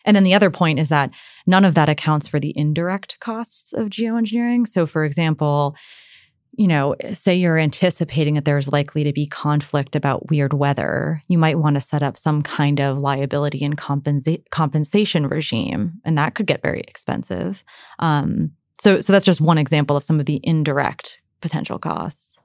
And 0.05 0.15
then 0.15 0.23
the 0.23 0.33
other 0.33 0.49
point 0.49 0.79
is 0.79 0.89
that 0.89 1.11
none 1.45 1.65
of 1.65 1.75
that 1.75 1.89
accounts 1.89 2.27
for 2.27 2.39
the 2.39 2.53
indirect 2.55 3.19
costs 3.19 3.73
of 3.73 3.89
geoengineering. 3.89 4.67
So, 4.67 4.85
for 4.85 5.05
example, 5.05 5.75
you 6.53 6.67
know, 6.67 6.95
say 7.13 7.35
you're 7.35 7.57
anticipating 7.57 8.35
that 8.35 8.45
there's 8.45 8.67
likely 8.67 9.03
to 9.03 9.13
be 9.13 9.25
conflict 9.25 9.95
about 9.95 10.29
weird 10.29 10.53
weather, 10.53 11.23
you 11.27 11.37
might 11.37 11.59
want 11.59 11.75
to 11.75 11.81
set 11.81 12.03
up 12.03 12.17
some 12.17 12.41
kind 12.41 12.81
of 12.81 12.97
liability 12.97 13.63
and 13.63 13.77
compensa- 13.77 14.43
compensation 14.49 15.27
regime, 15.27 15.93
and 16.03 16.17
that 16.17 16.35
could 16.35 16.47
get 16.47 16.61
very 16.61 16.81
expensive. 16.81 17.63
Um, 17.99 18.51
so, 18.81 18.99
so 18.99 19.13
that's 19.13 19.25
just 19.25 19.39
one 19.39 19.57
example 19.57 19.95
of 19.95 20.03
some 20.03 20.19
of 20.19 20.25
the 20.25 20.41
indirect 20.43 21.19
potential 21.39 21.79
costs. 21.79 22.37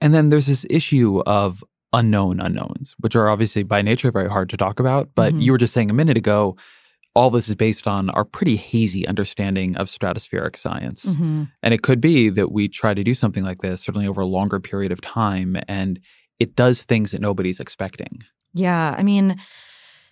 And 0.00 0.14
then 0.14 0.28
there's 0.28 0.46
this 0.46 0.64
issue 0.70 1.20
of 1.26 1.64
unknown 1.92 2.40
unknowns, 2.40 2.94
which 3.00 3.16
are 3.16 3.28
obviously 3.28 3.62
by 3.62 3.82
nature 3.82 4.12
very 4.12 4.28
hard 4.28 4.50
to 4.50 4.56
talk 4.56 4.78
about. 4.78 5.08
But 5.14 5.32
mm-hmm. 5.32 5.42
you 5.42 5.52
were 5.52 5.58
just 5.58 5.72
saying 5.72 5.90
a 5.90 5.94
minute 5.94 6.16
ago, 6.16 6.56
all 7.18 7.30
this 7.30 7.48
is 7.48 7.56
based 7.56 7.88
on 7.88 8.10
our 8.10 8.24
pretty 8.24 8.54
hazy 8.54 9.04
understanding 9.08 9.76
of 9.76 9.88
stratospheric 9.88 10.56
science. 10.56 11.04
Mm-hmm. 11.04 11.44
And 11.64 11.74
it 11.74 11.82
could 11.82 12.00
be 12.00 12.28
that 12.28 12.52
we 12.52 12.68
try 12.68 12.94
to 12.94 13.02
do 13.02 13.12
something 13.12 13.42
like 13.42 13.58
this, 13.58 13.82
certainly 13.82 14.06
over 14.06 14.20
a 14.20 14.26
longer 14.26 14.60
period 14.60 14.92
of 14.92 15.00
time, 15.00 15.56
and 15.66 15.98
it 16.38 16.54
does 16.54 16.82
things 16.82 17.10
that 17.10 17.20
nobody's 17.20 17.58
expecting. 17.58 18.22
Yeah. 18.54 18.94
I 18.96 19.02
mean, 19.02 19.36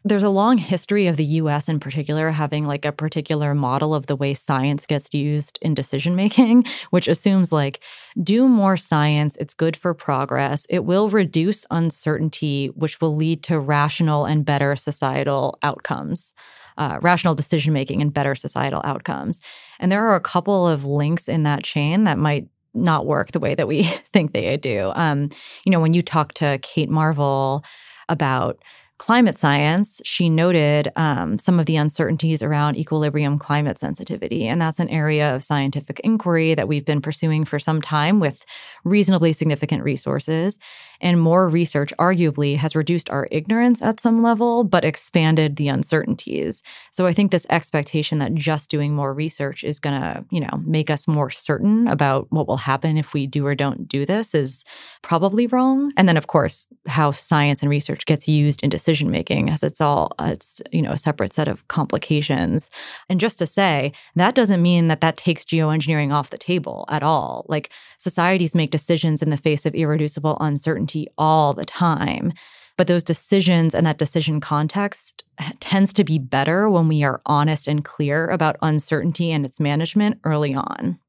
there's 0.04 0.24
a 0.24 0.28
long 0.28 0.58
history 0.58 1.06
of 1.06 1.16
the 1.16 1.24
US 1.24 1.68
in 1.68 1.78
particular 1.78 2.32
having 2.32 2.64
like 2.64 2.84
a 2.84 2.90
particular 2.90 3.54
model 3.54 3.94
of 3.94 4.06
the 4.06 4.16
way 4.16 4.34
science 4.34 4.84
gets 4.84 5.14
used 5.14 5.60
in 5.62 5.74
decision 5.74 6.16
making, 6.16 6.64
which 6.90 7.06
assumes 7.06 7.52
like 7.52 7.78
do 8.20 8.48
more 8.48 8.76
science, 8.76 9.36
it's 9.38 9.54
good 9.54 9.76
for 9.76 9.94
progress, 9.94 10.66
it 10.68 10.84
will 10.84 11.08
reduce 11.08 11.64
uncertainty, 11.70 12.66
which 12.74 13.00
will 13.00 13.14
lead 13.14 13.44
to 13.44 13.60
rational 13.60 14.24
and 14.24 14.44
better 14.44 14.74
societal 14.74 15.56
outcomes 15.62 16.32
uh, 16.78 16.98
rational 17.02 17.34
decision 17.34 17.72
making 17.72 18.02
and 18.02 18.12
better 18.12 18.34
societal 18.34 18.80
outcomes. 18.84 19.40
And 19.78 19.90
there 19.90 20.06
are 20.06 20.14
a 20.14 20.20
couple 20.20 20.66
of 20.66 20.84
links 20.84 21.28
in 21.28 21.42
that 21.44 21.64
chain 21.64 22.04
that 22.04 22.18
might 22.18 22.48
not 22.74 23.06
work 23.06 23.32
the 23.32 23.40
way 23.40 23.54
that 23.54 23.68
we 23.68 23.82
think 24.12 24.32
they 24.32 24.56
do. 24.56 24.92
Um, 24.94 25.30
you 25.64 25.72
know, 25.72 25.80
when 25.80 25.94
you 25.94 26.02
talk 26.02 26.34
to 26.34 26.58
Kate 26.62 26.90
Marvel 26.90 27.64
about 28.08 28.62
climate 28.98 29.38
science, 29.38 30.00
she 30.04 30.30
noted 30.30 30.90
um, 30.96 31.38
some 31.38 31.60
of 31.60 31.66
the 31.66 31.76
uncertainties 31.76 32.42
around 32.42 32.76
equilibrium 32.76 33.38
climate 33.38 33.78
sensitivity. 33.78 34.46
And 34.46 34.60
that's 34.60 34.78
an 34.78 34.88
area 34.88 35.34
of 35.34 35.44
scientific 35.44 36.00
inquiry 36.02 36.54
that 36.54 36.66
we've 36.66 36.84
been 36.84 37.02
pursuing 37.02 37.44
for 37.44 37.58
some 37.58 37.82
time 37.82 38.20
with 38.20 38.44
reasonably 38.84 39.32
significant 39.32 39.82
resources. 39.82 40.58
And 41.00 41.20
more 41.20 41.48
research 41.48 41.92
arguably 41.98 42.56
has 42.56 42.74
reduced 42.74 43.10
our 43.10 43.28
ignorance 43.30 43.82
at 43.82 44.00
some 44.00 44.22
level, 44.22 44.64
but 44.64 44.84
expanded 44.84 45.56
the 45.56 45.68
uncertainties. 45.68 46.62
So 46.90 47.06
I 47.06 47.12
think 47.12 47.30
this 47.30 47.46
expectation 47.50 48.18
that 48.20 48.34
just 48.34 48.70
doing 48.70 48.94
more 48.94 49.12
research 49.12 49.62
is 49.62 49.78
going 49.78 50.00
to, 50.00 50.24
you 50.30 50.40
know, 50.40 50.62
make 50.64 50.88
us 50.88 51.06
more 51.06 51.30
certain 51.30 51.86
about 51.88 52.28
what 52.30 52.48
will 52.48 52.56
happen 52.56 52.96
if 52.96 53.12
we 53.12 53.26
do 53.26 53.44
or 53.44 53.54
don't 53.54 53.86
do 53.88 54.06
this 54.06 54.34
is 54.34 54.64
probably 55.02 55.46
wrong. 55.46 55.92
And 55.96 56.08
then, 56.08 56.16
of 56.16 56.28
course, 56.28 56.66
how 56.86 57.12
science 57.12 57.60
and 57.60 57.68
research 57.68 58.06
gets 58.06 58.26
used 58.26 58.62
in 58.62 58.70
decision 58.86 59.10
making, 59.10 59.50
as 59.50 59.64
it's 59.64 59.80
all, 59.80 60.12
it's, 60.20 60.62
you 60.70 60.80
know, 60.80 60.92
a 60.92 60.98
separate 60.98 61.32
set 61.32 61.48
of 61.48 61.66
complications. 61.66 62.70
And 63.08 63.18
just 63.18 63.36
to 63.38 63.46
say, 63.46 63.92
that 64.14 64.36
doesn't 64.36 64.62
mean 64.62 64.86
that 64.86 65.00
that 65.00 65.16
takes 65.16 65.44
geoengineering 65.44 66.12
off 66.12 66.30
the 66.30 66.38
table 66.38 66.84
at 66.88 67.02
all. 67.02 67.44
Like 67.48 67.70
societies 67.98 68.54
make 68.54 68.70
decisions 68.70 69.22
in 69.22 69.30
the 69.30 69.36
face 69.36 69.66
of 69.66 69.74
irreducible 69.74 70.36
uncertainty 70.40 71.08
all 71.18 71.52
the 71.52 71.64
time. 71.64 72.32
But 72.76 72.86
those 72.86 73.02
decisions 73.02 73.74
and 73.74 73.84
that 73.88 73.98
decision 73.98 74.40
context 74.40 75.24
tends 75.58 75.92
to 75.94 76.04
be 76.04 76.20
better 76.20 76.70
when 76.70 76.86
we 76.86 77.02
are 77.02 77.20
honest 77.26 77.66
and 77.66 77.84
clear 77.84 78.28
about 78.28 78.54
uncertainty 78.62 79.32
and 79.32 79.44
its 79.44 79.58
management 79.58 80.20
early 80.22 80.54
on. 80.54 81.00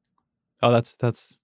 Oh, 0.64 0.72
that's 0.72 0.94
that's 0.94 1.36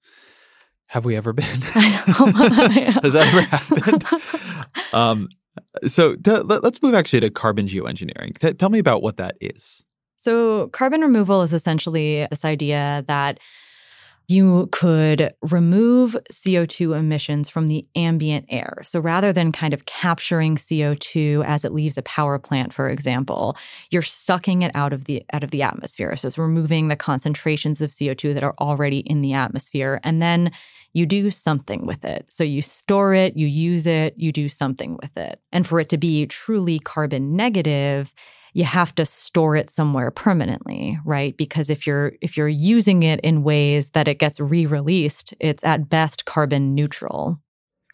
have 0.89 1.05
we 1.05 1.15
ever 1.17 1.33
been? 1.33 1.45
Has 1.47 3.13
that 3.13 3.29
ever 3.33 3.41
happened? 3.43 4.93
um, 4.93 5.29
so 5.87 6.17
t- 6.17 6.31
let's 6.31 6.83
move 6.83 6.95
actually 6.95 7.21
to 7.21 7.31
carbon 7.31 7.67
geoengineering. 7.67 8.39
T- 8.39 8.55
tell 8.55 8.71
me 8.71 8.79
about 8.79 9.03
what 9.03 9.17
that 9.17 9.37
is. 9.41 9.85
So, 10.21 10.69
carbon 10.69 11.03
removal 11.03 11.43
is 11.43 11.53
essentially 11.53 12.27
this 12.31 12.45
idea 12.45 13.05
that 13.09 13.39
you 14.27 14.69
could 14.73 15.35
remove 15.43 16.17
CO2 16.33 16.97
emissions 16.99 17.49
from 17.49 17.69
the 17.69 17.87
ambient 17.95 18.47
air. 18.49 18.81
So 18.83 19.01
rather 19.01 19.33
than 19.33 19.53
kind 19.53 19.75
of 19.75 19.85
capturing 19.85 20.57
CO2 20.57 21.45
as 21.45 21.65
it 21.65 21.75
leaves 21.75 21.99
a 21.99 22.03
power 22.03 22.39
plant, 22.39 22.73
for 22.73 22.89
example, 22.89 23.57
you're 23.91 24.03
sucking 24.03 24.63
it 24.63 24.73
out 24.75 24.93
of 24.93 25.05
the 25.05 25.25
out 25.33 25.45
of 25.45 25.51
the 25.51 25.63
atmosphere. 25.63 26.17
So 26.17 26.29
it's 26.29 26.39
removing 26.39 26.89
the 26.89 26.97
concentrations 26.97 27.81
of 27.81 27.91
CO2 27.91 28.35
that 28.35 28.43
are 28.43 28.55
already 28.61 29.01
in 29.01 29.21
the 29.21 29.35
atmosphere. 29.35 30.01
And 30.03 30.23
then 30.23 30.53
you 30.95 31.05
do 31.07 31.31
something 31.31 31.85
with 31.85 32.05
it. 32.05 32.27
So 32.31 32.45
you 32.45 32.63
store 32.63 33.15
it, 33.15 33.37
you 33.37 33.47
use 33.47 33.87
it, 33.87 34.15
you 34.17 34.33
do 34.33 34.49
something 34.49 34.97
with 35.03 35.17
it. 35.17 35.41
And 35.53 35.67
for 35.67 35.81
it 35.81 35.89
to 35.91 35.99
be 35.99 36.27
truly 36.27 36.79
carbon 36.79 37.37
negative, 37.37 38.15
you 38.55 38.65
have 38.65 38.95
to 38.95 39.05
store 39.05 39.57
it 39.57 39.69
somewhere 39.69 40.11
permanently 40.11 40.99
right? 41.05 41.37
Because 41.37 41.69
if 41.69 41.87
you're 41.87 42.13
if 42.23 42.37
you're 42.37 42.49
using 42.49 43.03
it 43.03 43.21
in 43.21 43.43
ways 43.43 43.91
that 43.91 44.09
it 44.09 44.19
gets 44.19 44.41
re-released 44.41 45.35
it's 45.41 45.63
at 45.65 45.89
best 45.89 46.25
carbon 46.25 46.75
neutral. 46.75 47.39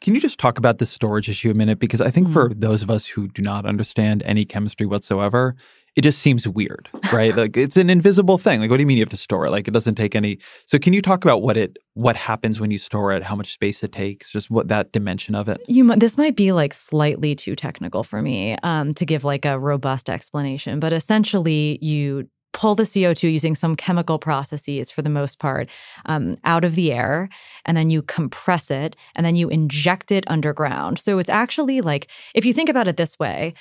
Can 0.00 0.14
you 0.14 0.20
just 0.20 0.38
talk 0.38 0.56
about 0.56 0.78
the 0.78 0.86
storage 0.86 1.28
issue 1.28 1.50
a 1.50 1.54
minute? 1.54 1.80
Because 1.80 2.00
i 2.00 2.10
think 2.10 2.28
mm-hmm. 2.28 2.48
for 2.48 2.54
those 2.54 2.82
of 2.82 2.90
us 2.90 3.06
who 3.06 3.28
do 3.28 3.42
not 3.42 3.66
understand 3.66 4.22
any 4.24 4.44
chemistry 4.44 4.86
whatsoever 4.86 5.56
it 5.96 6.02
just 6.02 6.20
seems 6.20 6.46
weird, 6.46 6.88
right? 7.12 7.36
like 7.36 7.56
it's 7.56 7.76
an 7.76 7.90
invisible 7.90 8.38
thing. 8.38 8.60
Like, 8.60 8.70
what 8.70 8.76
do 8.76 8.82
you 8.82 8.86
mean 8.86 8.96
you 8.96 9.02
have 9.02 9.10
to 9.10 9.16
store 9.16 9.46
it? 9.46 9.50
Like, 9.50 9.68
it 9.68 9.72
doesn't 9.72 9.96
take 9.96 10.14
any. 10.14 10.38
So, 10.66 10.78
can 10.78 10.92
you 10.92 11.02
talk 11.02 11.24
about 11.24 11.42
what 11.42 11.56
it 11.56 11.78
what 11.94 12.16
happens 12.16 12.60
when 12.60 12.70
you 12.70 12.78
store 12.78 13.12
it? 13.12 13.22
How 13.22 13.36
much 13.36 13.52
space 13.52 13.82
it 13.82 13.92
takes? 13.92 14.30
Just 14.30 14.50
what 14.50 14.68
that 14.68 14.92
dimension 14.92 15.34
of 15.34 15.48
it. 15.48 15.60
You 15.68 15.94
this 15.96 16.16
might 16.16 16.36
be 16.36 16.52
like 16.52 16.72
slightly 16.74 17.34
too 17.34 17.56
technical 17.56 18.04
for 18.04 18.22
me 18.22 18.56
um, 18.62 18.94
to 18.94 19.04
give 19.04 19.24
like 19.24 19.44
a 19.44 19.58
robust 19.58 20.08
explanation, 20.08 20.80
but 20.80 20.92
essentially, 20.92 21.78
you 21.82 22.28
pull 22.52 22.74
the 22.74 22.82
CO2 22.82 23.32
using 23.32 23.54
some 23.54 23.76
chemical 23.76 24.18
processes 24.18 24.90
for 24.90 25.02
the 25.02 25.08
most 25.08 25.38
part 25.38 25.68
um, 26.06 26.36
out 26.44 26.64
of 26.64 26.74
the 26.74 26.92
air, 26.92 27.28
and 27.64 27.76
then 27.76 27.90
you 27.90 28.02
compress 28.02 28.70
it, 28.70 28.96
and 29.14 29.24
then 29.24 29.36
you 29.36 29.48
inject 29.48 30.10
it 30.10 30.24
underground. 30.26 30.98
So 30.98 31.18
it's 31.18 31.28
actually 31.28 31.80
like, 31.80 32.08
if 32.34 32.44
you 32.44 32.52
think 32.52 32.68
about 32.68 32.88
it 32.88 32.96
this 32.96 33.18
way, 33.18 33.54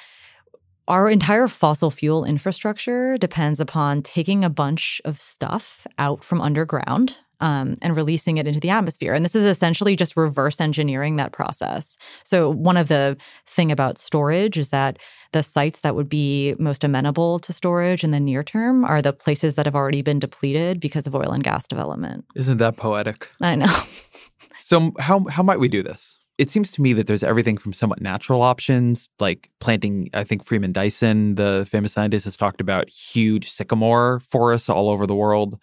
our 0.89 1.07
entire 1.07 1.47
fossil 1.47 1.91
fuel 1.91 2.25
infrastructure 2.25 3.17
depends 3.17 3.59
upon 3.59 4.01
taking 4.01 4.43
a 4.43 4.49
bunch 4.49 4.99
of 5.05 5.21
stuff 5.21 5.85
out 5.99 6.23
from 6.23 6.41
underground 6.41 7.15
um, 7.41 7.77
and 7.81 7.95
releasing 7.95 8.37
it 8.37 8.47
into 8.47 8.59
the 8.59 8.71
atmosphere. 8.71 9.13
And 9.13 9.23
this 9.23 9.35
is 9.35 9.45
essentially 9.45 9.95
just 9.95 10.17
reverse 10.17 10.59
engineering 10.59 11.15
that 11.15 11.31
process. 11.31 11.95
So 12.23 12.51
one 12.51 12.75
of 12.75 12.87
the 12.87 13.17
thing 13.47 13.71
about 13.71 13.97
storage 13.97 14.57
is 14.57 14.69
that 14.69 14.97
the 15.31 15.43
sites 15.43 15.81
that 15.81 15.95
would 15.95 16.09
be 16.09 16.55
most 16.57 16.83
amenable 16.83 17.37
to 17.39 17.53
storage 17.53 18.03
in 18.03 18.09
the 18.09 18.19
near 18.19 18.43
term 18.43 18.83
are 18.83 19.01
the 19.01 19.13
places 19.13 19.55
that 19.55 19.67
have 19.67 19.75
already 19.75 20.01
been 20.01 20.19
depleted 20.19 20.79
because 20.79 21.05
of 21.05 21.13
oil 21.13 21.31
and 21.31 21.43
gas 21.43 21.67
development. 21.67 22.25
Isn't 22.35 22.57
that 22.57 22.77
poetic? 22.77 23.29
I 23.39 23.55
know. 23.55 23.83
so 24.51 24.91
how 24.99 25.25
how 25.27 25.43
might 25.43 25.59
we 25.59 25.67
do 25.67 25.83
this? 25.83 26.17
It 26.39 26.49
seems 26.49 26.71
to 26.71 26.81
me 26.81 26.93
that 26.93 27.05
there's 27.05 27.21
everything 27.21 27.57
from 27.57 27.73
somewhat 27.73 28.01
natural 28.01 28.41
options, 28.41 29.09
like 29.19 29.49
planting. 29.59 30.09
I 30.13 30.23
think 30.23 30.45
Freeman 30.45 30.71
Dyson, 30.71 31.35
the 31.35 31.67
famous 31.69 31.91
scientist, 31.91 32.23
has 32.23 32.37
talked 32.37 32.61
about 32.61 32.89
huge 32.89 33.49
sycamore 33.49 34.21
forests 34.21 34.69
all 34.69 34.87
over 34.87 35.05
the 35.05 35.15
world, 35.15 35.59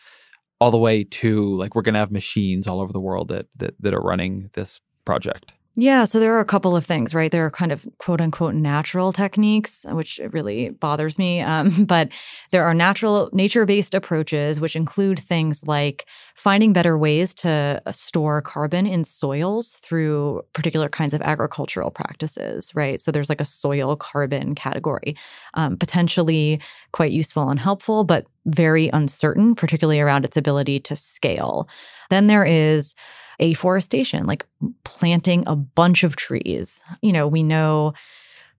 all 0.60 0.70
the 0.70 0.76
way 0.76 1.02
to 1.02 1.56
like 1.56 1.74
we're 1.74 1.80
going 1.80 1.94
to 1.94 1.98
have 2.00 2.12
machines 2.12 2.66
all 2.66 2.82
over 2.82 2.92
the 2.92 3.00
world 3.00 3.28
that, 3.28 3.46
that 3.56 3.74
that 3.80 3.94
are 3.94 4.02
running 4.02 4.50
this 4.52 4.80
project. 5.06 5.54
Yeah, 5.78 6.06
so 6.06 6.18
there 6.18 6.34
are 6.34 6.40
a 6.40 6.44
couple 6.46 6.74
of 6.74 6.86
things, 6.86 7.12
right? 7.14 7.30
There 7.30 7.44
are 7.44 7.50
kind 7.50 7.70
of 7.70 7.86
quote 7.98 8.22
unquote 8.22 8.54
natural 8.54 9.12
techniques, 9.12 9.84
which 9.90 10.18
really 10.30 10.70
bothers 10.70 11.18
me. 11.18 11.42
Um, 11.42 11.84
but 11.86 12.08
there 12.50 12.64
are 12.64 12.72
natural, 12.72 13.28
nature 13.34 13.66
based 13.66 13.94
approaches, 13.94 14.58
which 14.58 14.74
include 14.74 15.18
things 15.18 15.62
like 15.66 16.06
finding 16.34 16.72
better 16.72 16.96
ways 16.96 17.34
to 17.34 17.82
uh, 17.84 17.92
store 17.92 18.40
carbon 18.40 18.86
in 18.86 19.04
soils 19.04 19.72
through 19.82 20.42
particular 20.54 20.88
kinds 20.88 21.12
of 21.12 21.20
agricultural 21.20 21.90
practices, 21.90 22.74
right? 22.74 22.98
So 23.02 23.12
there's 23.12 23.28
like 23.28 23.40
a 23.42 23.44
soil 23.44 23.96
carbon 23.96 24.54
category, 24.54 25.14
um, 25.54 25.76
potentially 25.76 26.58
quite 26.92 27.12
useful 27.12 27.50
and 27.50 27.60
helpful, 27.60 28.02
but 28.02 28.24
very 28.46 28.88
uncertain, 28.94 29.54
particularly 29.54 30.00
around 30.00 30.24
its 30.24 30.38
ability 30.38 30.80
to 30.80 30.96
scale. 30.96 31.68
Then 32.08 32.28
there 32.28 32.44
is 32.44 32.94
afforestation, 33.40 34.26
like 34.26 34.46
planting 34.84 35.44
a 35.46 35.56
bunch 35.56 36.04
of 36.04 36.16
trees. 36.16 36.80
You 37.02 37.12
know, 37.12 37.28
we 37.28 37.42
know 37.42 37.94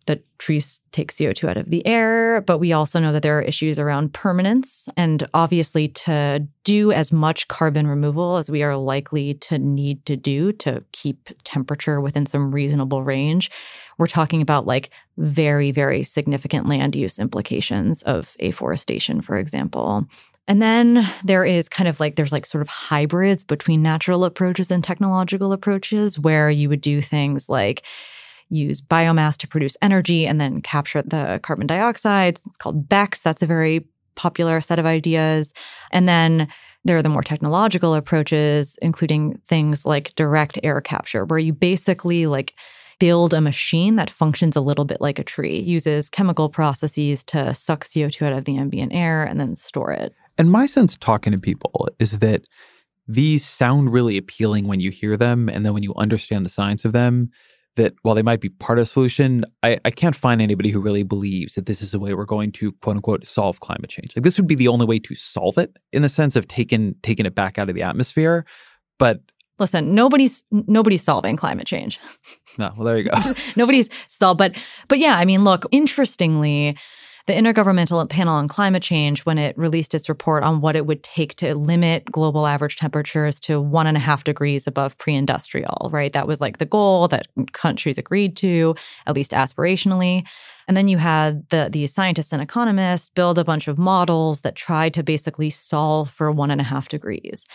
that 0.07 0.23
trees 0.39 0.79
take 0.91 1.11
CO2 1.11 1.49
out 1.49 1.57
of 1.57 1.69
the 1.69 1.85
air, 1.85 2.41
but 2.41 2.57
we 2.57 2.73
also 2.73 2.99
know 2.99 3.11
that 3.11 3.21
there 3.21 3.37
are 3.37 3.41
issues 3.41 3.77
around 3.77 4.13
permanence. 4.13 4.89
And 4.97 5.27
obviously, 5.33 5.89
to 5.89 6.47
do 6.63 6.91
as 6.91 7.11
much 7.11 7.47
carbon 7.49 7.87
removal 7.87 8.37
as 8.37 8.49
we 8.49 8.63
are 8.63 8.75
likely 8.75 9.35
to 9.35 9.59
need 9.59 10.05
to 10.05 10.15
do 10.15 10.51
to 10.53 10.83
keep 10.91 11.29
temperature 11.43 12.01
within 12.01 12.25
some 12.25 12.51
reasonable 12.51 13.03
range, 13.03 13.51
we're 13.97 14.07
talking 14.07 14.41
about 14.41 14.65
like 14.65 14.89
very, 15.17 15.71
very 15.71 16.03
significant 16.03 16.67
land 16.67 16.95
use 16.95 17.19
implications 17.19 18.01
of 18.03 18.35
afforestation, 18.39 19.21
for 19.21 19.37
example. 19.37 20.05
And 20.47 20.61
then 20.61 21.11
there 21.25 21.45
is 21.45 21.67
kind 21.67 21.89
of 21.89 21.99
like, 21.99 22.15
there's 22.15 22.31
like 22.31 22.45
sort 22.45 22.61
of 22.61 22.69
hybrids 22.69 23.43
between 23.43 23.81
natural 23.81 24.23
approaches 24.23 24.71
and 24.71 24.83
technological 24.83 25.51
approaches 25.51 26.17
where 26.17 26.49
you 26.49 26.69
would 26.69 26.81
do 26.81 27.01
things 27.01 27.49
like 27.49 27.83
use 28.49 28.81
biomass 28.81 29.35
to 29.37 29.47
produce 29.47 29.75
energy 29.81 30.25
and 30.25 30.39
then 30.39 30.61
capture 30.61 31.01
the 31.01 31.39
carbon 31.43 31.67
dioxide. 31.67 32.39
It's 32.45 32.57
called 32.57 32.87
BECCS. 32.87 33.21
That's 33.23 33.41
a 33.41 33.45
very 33.45 33.87
popular 34.15 34.61
set 34.61 34.79
of 34.79 34.85
ideas. 34.85 35.51
And 35.91 36.07
then 36.07 36.47
there 36.85 36.97
are 36.97 37.03
the 37.03 37.09
more 37.09 37.23
technological 37.23 37.93
approaches, 37.93 38.77
including 38.81 39.41
things 39.49 39.85
like 39.85 40.15
direct 40.15 40.57
air 40.63 40.79
capture, 40.79 41.25
where 41.25 41.39
you 41.39 41.51
basically 41.51 42.25
like 42.25 42.53
build 42.99 43.33
a 43.33 43.41
machine 43.41 43.97
that 43.97 44.09
functions 44.09 44.55
a 44.55 44.61
little 44.61 44.85
bit 44.85 45.01
like 45.01 45.19
a 45.19 45.23
tree, 45.23 45.59
uses 45.59 46.09
chemical 46.09 46.49
processes 46.49 47.23
to 47.25 47.53
suck 47.53 47.85
CO2 47.85 48.25
out 48.25 48.33
of 48.33 48.45
the 48.45 48.57
ambient 48.57 48.93
air 48.93 49.23
and 49.23 49.39
then 49.39 49.55
store 49.55 49.91
it. 49.91 50.15
And 50.37 50.51
my 50.51 50.65
sense 50.65 50.95
talking 50.97 51.33
to 51.33 51.39
people 51.39 51.87
is 51.99 52.19
that 52.19 52.45
these 53.07 53.45
sound 53.45 53.93
really 53.93 54.17
appealing 54.17 54.67
when 54.67 54.79
you 54.79 54.91
hear 54.91 55.17
them. 55.17 55.49
And 55.49 55.65
then 55.65 55.73
when 55.73 55.83
you 55.83 55.93
understand 55.95 56.45
the 56.45 56.49
science 56.49 56.85
of 56.85 56.91
them, 56.91 57.29
that 57.77 57.93
while 58.01 58.15
they 58.15 58.23
might 58.23 58.41
be 58.41 58.49
part 58.49 58.79
of 58.79 58.83
the 58.83 58.87
solution, 58.87 59.45
I, 59.63 59.79
I 59.85 59.91
can't 59.91 60.15
find 60.15 60.41
anybody 60.41 60.69
who 60.69 60.81
really 60.81 61.03
believes 61.03 61.53
that 61.53 61.67
this 61.67 61.81
is 61.81 61.91
the 61.91 61.99
way 61.99 62.13
we're 62.13 62.25
going 62.25 62.51
to 62.53 62.71
quote 62.73 62.97
unquote 62.97 63.25
solve 63.25 63.59
climate 63.61 63.89
change. 63.89 64.15
Like 64.15 64.23
this 64.23 64.37
would 64.37 64.47
be 64.47 64.55
the 64.55 64.67
only 64.67 64.85
way 64.85 64.99
to 64.99 65.15
solve 65.15 65.57
it 65.57 65.77
in 65.93 66.01
the 66.01 66.09
sense 66.09 66.35
of 66.35 66.47
taking 66.47 66.95
taking 67.03 67.25
it 67.25 67.35
back 67.35 67.57
out 67.57 67.69
of 67.69 67.75
the 67.75 67.83
atmosphere. 67.83 68.45
But 68.99 69.21
listen, 69.59 69.95
nobody's 69.95 70.43
nobody's 70.51 71.03
solving 71.03 71.37
climate 71.37 71.67
change. 71.67 71.99
No, 72.57 72.73
well 72.75 72.85
there 72.85 72.97
you 72.97 73.03
go. 73.03 73.33
nobody's 73.55 73.89
solved, 74.07 74.39
but 74.39 74.55
but 74.87 74.97
yeah, 74.97 75.15
I 75.15 75.25
mean, 75.25 75.43
look, 75.43 75.65
interestingly, 75.71 76.75
the 77.27 77.33
Intergovernmental 77.33 78.09
Panel 78.09 78.35
on 78.35 78.47
Climate 78.47 78.81
Change, 78.81 79.25
when 79.25 79.37
it 79.37 79.57
released 79.57 79.93
its 79.93 80.07
report 80.07 80.43
on 80.43 80.61
what 80.61 80.77
it 80.77 80.85
would 80.85 81.03
take 81.03 81.35
to 81.35 81.53
limit 81.55 82.05
global 82.09 82.47
average 82.47 82.77
temperatures 82.77 83.41
to 83.41 83.59
one 83.59 83.85
and 83.85 83.97
a 83.97 83.99
half 83.99 84.23
degrees 84.23 84.65
above 84.65 84.97
pre 84.97 85.13
industrial, 85.13 85.89
right? 85.91 86.13
That 86.13 86.25
was 86.25 86.39
like 86.39 86.57
the 86.57 86.65
goal 86.65 87.09
that 87.09 87.27
countries 87.51 87.97
agreed 87.97 88.37
to, 88.37 88.75
at 89.05 89.13
least 89.13 89.31
aspirationally. 89.31 90.23
And 90.69 90.77
then 90.77 90.87
you 90.87 90.97
had 90.97 91.49
the 91.49 91.87
scientists 91.87 92.31
and 92.31 92.41
economists 92.41 93.09
build 93.13 93.37
a 93.37 93.43
bunch 93.43 93.67
of 93.67 93.77
models 93.77 94.41
that 94.41 94.55
tried 94.55 94.93
to 94.93 95.03
basically 95.03 95.49
solve 95.49 96.09
for 96.09 96.31
one 96.31 96.49
and 96.49 96.61
a 96.61 96.65
half 96.65 96.87
degrees. 96.87 97.45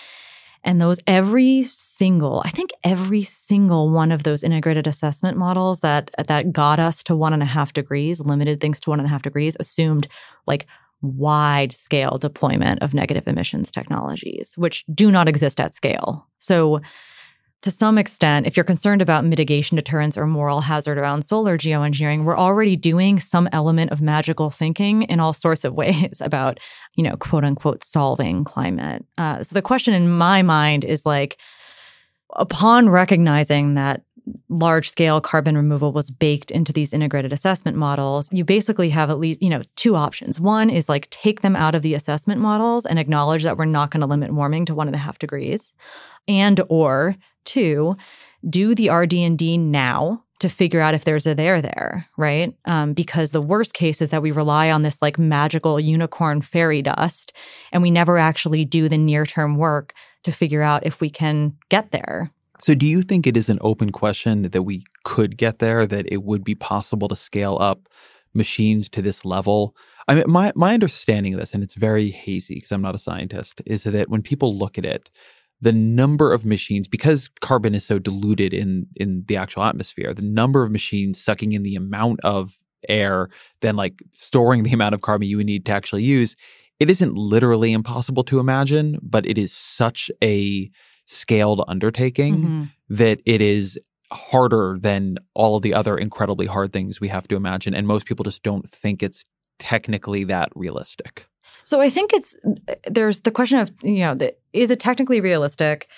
And 0.64 0.80
those 0.80 0.98
every 1.06 1.64
single, 1.76 2.42
I 2.44 2.50
think 2.50 2.70
every 2.84 3.22
single 3.22 3.90
one 3.90 4.12
of 4.12 4.22
those 4.22 4.44
integrated 4.44 4.86
assessment 4.86 5.36
models 5.36 5.80
that 5.80 6.10
that 6.28 6.52
got 6.52 6.78
us 6.78 7.02
to 7.04 7.16
one 7.16 7.32
and 7.32 7.42
a 7.42 7.46
half 7.46 7.72
degrees, 7.72 8.20
limited 8.20 8.60
things 8.60 8.80
to 8.80 8.90
one 8.90 9.00
and 9.00 9.06
a 9.06 9.10
half 9.10 9.22
degrees, 9.22 9.56
assumed 9.58 10.06
like 10.46 10.66
wide 11.00 11.72
scale 11.72 12.16
deployment 12.16 12.80
of 12.80 12.94
negative 12.94 13.26
emissions 13.26 13.70
technologies, 13.72 14.52
which 14.56 14.84
do 14.94 15.10
not 15.10 15.28
exist 15.28 15.60
at 15.60 15.74
scale. 15.74 16.28
So 16.38 16.80
to 17.62 17.70
some 17.70 17.96
extent, 17.96 18.46
if 18.46 18.56
you're 18.56 18.64
concerned 18.64 19.00
about 19.00 19.24
mitigation 19.24 19.76
deterrence 19.76 20.16
or 20.16 20.26
moral 20.26 20.60
hazard 20.60 20.98
around 20.98 21.22
solar 21.22 21.56
geoengineering, 21.56 22.24
we're 22.24 22.36
already 22.36 22.76
doing 22.76 23.20
some 23.20 23.48
element 23.52 23.92
of 23.92 24.02
magical 24.02 24.50
thinking 24.50 25.02
in 25.02 25.20
all 25.20 25.32
sorts 25.32 25.64
of 25.64 25.74
ways 25.82 26.20
about, 26.20 26.58
you 26.96 27.04
know, 27.04 27.16
quote 27.16 27.44
unquote, 27.44 27.84
solving 27.84 28.44
climate. 28.44 29.04
Uh, 29.16 29.42
so 29.42 29.54
the 29.54 29.62
question 29.62 29.94
in 29.94 30.10
my 30.10 30.42
mind 30.42 30.84
is 30.84 31.06
like, 31.06 31.38
upon 32.34 32.88
recognizing 32.88 33.74
that 33.74 34.02
large 34.48 34.90
scale 34.90 35.20
carbon 35.20 35.56
removal 35.56 35.92
was 35.92 36.10
baked 36.10 36.50
into 36.50 36.72
these 36.72 36.92
integrated 36.92 37.32
assessment 37.32 37.76
models, 37.76 38.28
you 38.32 38.44
basically 38.44 38.88
have 38.90 39.10
at 39.10 39.18
least, 39.18 39.42
you 39.42 39.50
know, 39.50 39.62
two 39.76 39.96
options. 39.96 40.38
One 40.38 40.70
is 40.70 40.88
like 40.88 41.10
take 41.10 41.40
them 41.42 41.56
out 41.56 41.74
of 41.74 41.82
the 41.82 41.94
assessment 41.94 42.40
models 42.40 42.86
and 42.86 42.98
acknowledge 42.98 43.42
that 43.42 43.56
we're 43.56 43.64
not 43.64 43.90
going 43.90 44.00
to 44.00 44.06
limit 44.06 44.32
warming 44.32 44.64
to 44.66 44.74
one 44.74 44.88
and 44.88 44.94
a 44.94 44.98
half 44.98 45.18
degrees. 45.18 45.72
And 46.28 46.60
or 46.68 47.16
Two, 47.45 47.97
do 48.49 48.74
the 48.74 48.90
RD&D 48.90 49.59
now 49.59 50.24
to 50.43 50.49
figure 50.49 50.80
out 50.80 50.95
if 50.95 51.05
there's 51.05 51.26
a 51.26 51.36
there 51.36 51.62
there, 51.62 52.09
right? 52.16 52.53
Um, 52.64 52.95
because 52.95 53.30
the 53.30 53.40
worst 53.40 53.74
case 53.74 54.03
is 54.03 54.11
that 54.11 54.22
we 54.22 54.32
rely 54.32 54.70
on 54.70 54.82
this 54.82 54.99
like 55.01 55.16
magical 55.16 55.78
unicorn 55.78 56.43
fairy 56.43 56.82
dust 56.82 57.32
and 57.70 57.80
we 57.80 57.93
never 57.93 58.18
actually 58.18 58.64
do 58.64 58.88
the 58.88 58.99
near 58.99 59.24
term 59.24 59.57
work 59.57 59.95
to 60.24 60.32
figure 60.32 60.62
out 60.62 60.84
if 60.84 61.01
we 61.01 61.11
can 61.11 61.57
get 61.68 61.93
there. 61.93 62.32
So, 62.61 62.74
do 62.74 62.86
you 62.86 63.03
think 63.03 63.26
it 63.26 63.36
is 63.36 63.49
an 63.49 63.59
open 63.61 63.90
question 63.90 64.43
that 64.43 64.62
we 64.62 64.84
could 65.05 65.36
get 65.36 65.59
there, 65.59 65.86
that 65.86 66.07
it 66.11 66.22
would 66.24 66.45
be 66.45 66.55
possible 66.55 67.09
to 67.09 67.16
scale 67.16 67.59
up 67.61 67.88
machines 68.34 68.88
to 68.90 69.03
this 69.03 69.24
level? 69.24 69.76
I 70.09 70.14
mean, 70.14 70.24
my, 70.26 70.53
my 70.55 70.74
understanding 70.74 71.34
of 71.34 71.40
this, 71.40 71.55
and 71.55 71.62
it's 71.62 71.74
very 71.74 72.11
hazy 72.11 72.55
because 72.55 72.72
I'm 72.72 72.82
not 72.82 72.95
a 72.95 72.99
scientist, 72.99 73.62
is 73.66 73.84
that 73.84 74.09
when 74.09 74.22
people 74.22 74.57
look 74.57 74.76
at 74.78 74.84
it, 74.84 75.11
the 75.62 75.72
number 75.72 76.32
of 76.32 76.44
machines 76.44 76.88
because 76.88 77.30
carbon 77.40 77.74
is 77.74 77.84
so 77.84 77.98
diluted 77.98 78.52
in 78.52 78.86
in 78.96 79.24
the 79.28 79.36
actual 79.36 79.62
atmosphere 79.62 80.12
the 80.12 80.20
number 80.20 80.62
of 80.62 80.70
machines 80.70 81.22
sucking 81.22 81.52
in 81.52 81.62
the 81.62 81.76
amount 81.76 82.20
of 82.24 82.58
air 82.88 83.30
then 83.60 83.76
like 83.76 84.02
storing 84.12 84.64
the 84.64 84.72
amount 84.78 84.94
of 84.94 85.00
carbon 85.00 85.26
you 85.26 85.38
would 85.38 85.46
need 85.46 85.64
to 85.64 85.72
actually 85.72 86.02
use 86.02 86.36
it 86.80 86.90
isn't 86.90 87.14
literally 87.14 87.72
impossible 87.72 88.24
to 88.24 88.38
imagine 88.38 88.98
but 89.02 89.24
it 89.24 89.38
is 89.38 89.52
such 89.52 90.10
a 90.22 90.70
scaled 91.06 91.64
undertaking 91.68 92.36
mm-hmm. 92.36 92.64
that 92.88 93.20
it 93.24 93.40
is 93.40 93.78
harder 94.12 94.76
than 94.78 95.16
all 95.34 95.56
of 95.56 95.62
the 95.62 95.72
other 95.72 95.96
incredibly 95.96 96.46
hard 96.46 96.72
things 96.72 97.00
we 97.00 97.08
have 97.08 97.26
to 97.26 97.36
imagine 97.36 97.72
and 97.72 97.86
most 97.86 98.04
people 98.04 98.24
just 98.24 98.42
don't 98.42 98.68
think 98.68 99.02
it's 99.02 99.24
technically 99.58 100.24
that 100.24 100.50
realistic 100.54 101.26
so 101.64 101.80
I 101.80 101.90
think 101.90 102.12
it's 102.12 102.34
there's 102.88 103.20
the 103.20 103.30
question 103.30 103.58
of 103.58 103.70
you 103.82 104.00
know 104.00 104.14
the, 104.14 104.34
is 104.52 104.70
it 104.70 104.80
technically 104.80 105.20
realistic? 105.20 105.88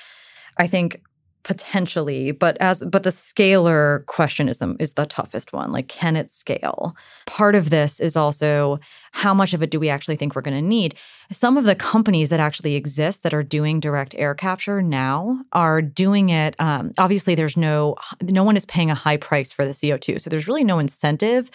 I 0.58 0.66
think 0.66 1.00
potentially, 1.44 2.32
but 2.32 2.56
as 2.58 2.82
but 2.88 3.04
the 3.04 3.10
scalar 3.10 4.04
question 4.06 4.48
is 4.48 4.58
the 4.58 4.74
is 4.80 4.94
the 4.94 5.06
toughest 5.06 5.52
one. 5.52 5.70
Like, 5.70 5.88
can 5.88 6.16
it 6.16 6.30
scale? 6.30 6.96
Part 7.26 7.54
of 7.54 7.70
this 7.70 8.00
is 8.00 8.16
also 8.16 8.80
how 9.12 9.32
much 9.32 9.54
of 9.54 9.62
it 9.62 9.70
do 9.70 9.78
we 9.78 9.88
actually 9.88 10.16
think 10.16 10.34
we're 10.34 10.42
going 10.42 10.56
to 10.56 10.62
need? 10.62 10.96
Some 11.30 11.56
of 11.56 11.64
the 11.64 11.74
companies 11.74 12.30
that 12.30 12.40
actually 12.40 12.74
exist 12.74 13.22
that 13.22 13.34
are 13.34 13.42
doing 13.42 13.78
direct 13.78 14.14
air 14.16 14.34
capture 14.34 14.82
now 14.82 15.38
are 15.52 15.80
doing 15.80 16.30
it. 16.30 16.56
Um, 16.58 16.92
obviously, 16.98 17.34
there's 17.34 17.56
no 17.56 17.94
no 18.22 18.42
one 18.42 18.56
is 18.56 18.66
paying 18.66 18.90
a 18.90 18.96
high 18.96 19.18
price 19.18 19.52
for 19.52 19.64
the 19.64 19.74
CO 19.74 19.98
two, 19.98 20.18
so 20.18 20.30
there's 20.30 20.48
really 20.48 20.64
no 20.64 20.78
incentive 20.78 21.50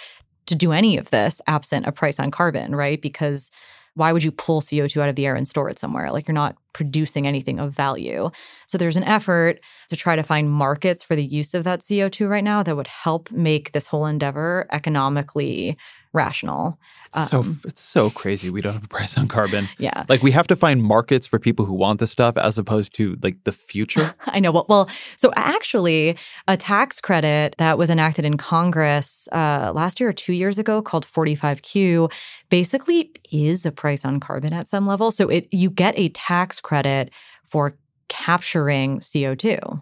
to 0.45 0.55
do 0.55 0.72
any 0.72 0.97
of 0.97 1.10
this 1.10 1.41
absent 1.47 1.86
a 1.86 1.91
price 1.91 2.20
on 2.20 2.32
carbon, 2.32 2.76
right? 2.76 3.01
Because 3.01 3.51
why 4.00 4.14
would 4.14 4.24
you 4.24 4.32
pull 4.32 4.62
CO2 4.62 5.02
out 5.02 5.10
of 5.10 5.16
the 5.16 5.26
air 5.26 5.36
and 5.36 5.45
store 5.45 5.70
it 5.70 5.78
somewhere? 5.78 6.10
Like 6.10 6.26
you're 6.28 6.34
not 6.34 6.56
producing 6.74 7.28
anything 7.28 7.60
of 7.60 7.74
value. 7.74 8.30
So 8.68 8.78
there's 8.78 8.98
an 8.98 9.04
effort 9.04 9.60
to 9.90 9.96
try 9.96 10.16
to 10.16 10.24
find 10.24 10.50
markets 10.50 11.04
for 11.04 11.16
the 11.16 11.26
use 11.26 11.54
of 11.54 11.64
that 11.64 11.82
CO2 11.82 12.30
right 12.30 12.44
now 12.44 12.64
that 12.64 12.76
would 12.76 12.88
help 12.88 13.32
make 13.32 13.72
this 13.72 13.88
whole 13.88 14.06
endeavor 14.06 14.68
economically 14.72 15.78
rational. 16.14 16.80
Um, 17.14 17.28
so 17.28 17.46
it's 17.66 17.82
so 17.82 18.10
crazy 18.10 18.50
we 18.50 18.62
don't 18.62 18.74
have 18.74 18.84
a 18.84 18.88
price 18.88 19.18
on 19.18 19.28
carbon. 19.28 19.68
Yeah. 19.80 20.04
Like 20.10 20.22
we 20.22 20.32
have 20.32 20.48
to 20.48 20.58
find 20.58 20.84
markets 20.84 21.26
for 21.26 21.40
people 21.40 21.64
who 21.66 21.74
want 21.74 22.02
this 22.02 22.12
stuff 22.12 22.38
as 22.38 22.58
opposed 22.58 22.94
to 22.96 23.18
like 23.24 23.42
the 23.46 23.54
future. 23.54 24.14
I 24.26 24.42
know. 24.42 24.52
Well, 24.52 24.66
well, 24.68 24.90
so 25.16 25.32
actually 25.38 26.18
a 26.50 26.58
tax 26.58 27.00
credit 27.00 27.56
that 27.60 27.78
was 27.78 27.90
enacted 27.90 28.26
in 28.26 28.36
Congress 28.36 29.30
uh, 29.32 29.72
last 29.74 30.00
year 30.02 30.10
or 30.10 30.14
2 30.14 30.34
years 30.34 30.58
ago 30.58 30.82
called 30.82 31.08
45Q 31.08 32.12
basically 32.50 33.12
is 33.32 33.66
a 33.66 33.72
price 33.72 34.04
on 34.04 34.20
carbon 34.20 34.52
at 34.52 34.68
some 34.68 34.86
level. 34.86 35.12
So 35.12 35.30
it 35.30 35.48
you 35.52 35.70
get 35.70 35.98
a 35.98 36.10
tax 36.10 36.59
credit 36.62 37.12
for 37.45 37.76
capturing 38.07 38.99
CO2 39.01 39.82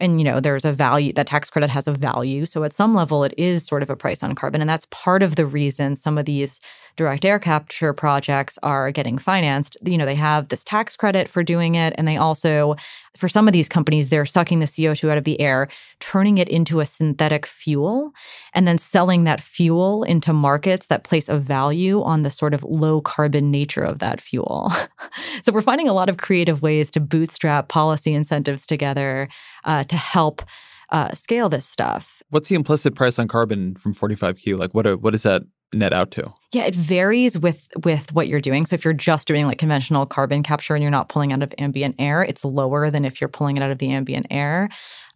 and 0.00 0.20
you 0.20 0.24
know 0.24 0.40
there's 0.40 0.64
a 0.64 0.72
value 0.72 1.12
that 1.12 1.26
tax 1.26 1.50
credit 1.50 1.70
has 1.70 1.86
a 1.86 1.92
value. 1.92 2.46
So 2.46 2.64
at 2.64 2.72
some 2.72 2.94
level 2.94 3.24
it 3.24 3.34
is 3.36 3.64
sort 3.64 3.82
of 3.82 3.90
a 3.90 3.96
price 3.96 4.22
on 4.22 4.34
carbon. 4.34 4.60
And 4.60 4.70
that's 4.70 4.86
part 4.90 5.22
of 5.22 5.36
the 5.36 5.46
reason 5.46 5.96
some 5.96 6.18
of 6.18 6.24
these 6.26 6.60
direct 6.98 7.24
air 7.24 7.38
capture 7.38 7.92
projects 7.92 8.58
are 8.64 8.90
getting 8.90 9.16
financed 9.16 9.76
you 9.84 9.96
know 9.96 10.04
they 10.04 10.16
have 10.16 10.48
this 10.48 10.64
tax 10.64 10.96
credit 10.96 11.30
for 11.30 11.44
doing 11.44 11.76
it 11.76 11.94
and 11.96 12.08
they 12.08 12.16
also 12.16 12.74
for 13.16 13.28
some 13.28 13.46
of 13.46 13.52
these 13.52 13.68
companies 13.68 14.08
they're 14.08 14.26
sucking 14.26 14.58
the 14.58 14.66
CO2 14.66 15.08
out 15.08 15.16
of 15.16 15.22
the 15.22 15.40
air 15.40 15.68
turning 16.00 16.38
it 16.38 16.48
into 16.48 16.80
a 16.80 16.86
synthetic 16.86 17.46
fuel 17.46 18.10
and 18.52 18.66
then 18.66 18.78
selling 18.78 19.22
that 19.22 19.40
fuel 19.40 20.02
into 20.02 20.32
markets 20.32 20.86
that 20.86 21.04
place 21.04 21.28
a 21.28 21.38
value 21.38 22.02
on 22.02 22.24
the 22.24 22.30
sort 22.30 22.52
of 22.52 22.64
low 22.64 23.00
carbon 23.00 23.48
nature 23.48 23.82
of 23.82 24.00
that 24.00 24.20
fuel 24.20 24.72
so 25.42 25.52
we're 25.52 25.62
finding 25.62 25.88
a 25.88 25.94
lot 25.94 26.08
of 26.08 26.16
creative 26.16 26.62
ways 26.62 26.90
to 26.90 26.98
bootstrap 26.98 27.68
policy 27.68 28.12
incentives 28.12 28.66
together 28.66 29.28
uh, 29.64 29.84
to 29.84 29.96
help 29.96 30.42
uh, 30.90 31.12
scale 31.14 31.48
this 31.48 31.66
stuff. 31.66 32.22
What's 32.30 32.48
the 32.48 32.54
implicit 32.54 32.94
price 32.94 33.18
on 33.18 33.28
carbon 33.28 33.74
from 33.76 33.94
45Q? 33.94 34.58
Like, 34.58 34.74
what 34.74 34.86
are, 34.86 34.96
what 34.96 35.12
does 35.12 35.22
that 35.22 35.42
net 35.72 35.92
out 35.92 36.10
to? 36.12 36.32
Yeah, 36.52 36.64
it 36.64 36.74
varies 36.74 37.38
with 37.38 37.68
with 37.84 38.12
what 38.12 38.28
you're 38.28 38.40
doing. 38.40 38.64
So 38.66 38.74
if 38.74 38.84
you're 38.84 38.94
just 38.94 39.26
doing 39.28 39.46
like 39.46 39.58
conventional 39.58 40.06
carbon 40.06 40.42
capture 40.42 40.74
and 40.74 40.82
you're 40.82 40.90
not 40.90 41.08
pulling 41.08 41.32
out 41.32 41.42
of 41.42 41.52
ambient 41.58 41.96
air, 41.98 42.22
it's 42.22 42.44
lower 42.44 42.90
than 42.90 43.04
if 43.04 43.20
you're 43.20 43.28
pulling 43.28 43.56
it 43.56 43.62
out 43.62 43.70
of 43.70 43.78
the 43.78 43.90
ambient 43.92 44.26
air. 44.30 44.68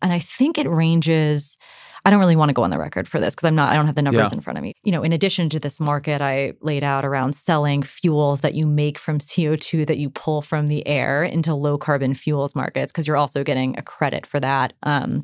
And 0.02 0.12
I 0.12 0.18
think 0.18 0.58
it 0.58 0.68
ranges. 0.68 1.56
I 2.04 2.10
don't 2.10 2.18
really 2.18 2.34
want 2.34 2.48
to 2.48 2.52
go 2.52 2.64
on 2.64 2.70
the 2.70 2.78
record 2.80 3.08
for 3.08 3.20
this 3.20 3.32
because 3.32 3.46
I'm 3.46 3.54
not, 3.54 3.70
I 3.70 3.76
don't 3.76 3.86
have 3.86 3.94
the 3.94 4.02
numbers 4.02 4.30
Yeah. 4.32 4.36
in 4.36 4.40
front 4.40 4.58
of 4.58 4.64
me. 4.64 4.74
You 4.82 4.90
know, 4.90 5.04
in 5.04 5.12
addition 5.12 5.48
to 5.50 5.60
this 5.60 5.78
market 5.78 6.20
I 6.20 6.54
laid 6.60 6.82
out 6.82 7.04
around 7.04 7.34
selling 7.36 7.84
fuels 7.84 8.40
that 8.40 8.54
you 8.54 8.66
make 8.66 8.98
from 8.98 9.20
CO2 9.20 9.86
that 9.86 9.98
you 9.98 10.10
pull 10.10 10.42
from 10.42 10.66
the 10.66 10.84
air 10.84 11.22
into 11.22 11.54
low 11.54 11.78
carbon 11.78 12.14
fuels 12.14 12.56
markets, 12.56 12.90
because 12.90 13.06
you're 13.06 13.16
also 13.16 13.44
getting 13.44 13.78
a 13.78 13.82
credit 13.82 14.26
for 14.26 14.40
that. 14.40 14.72
Um, 14.82 15.22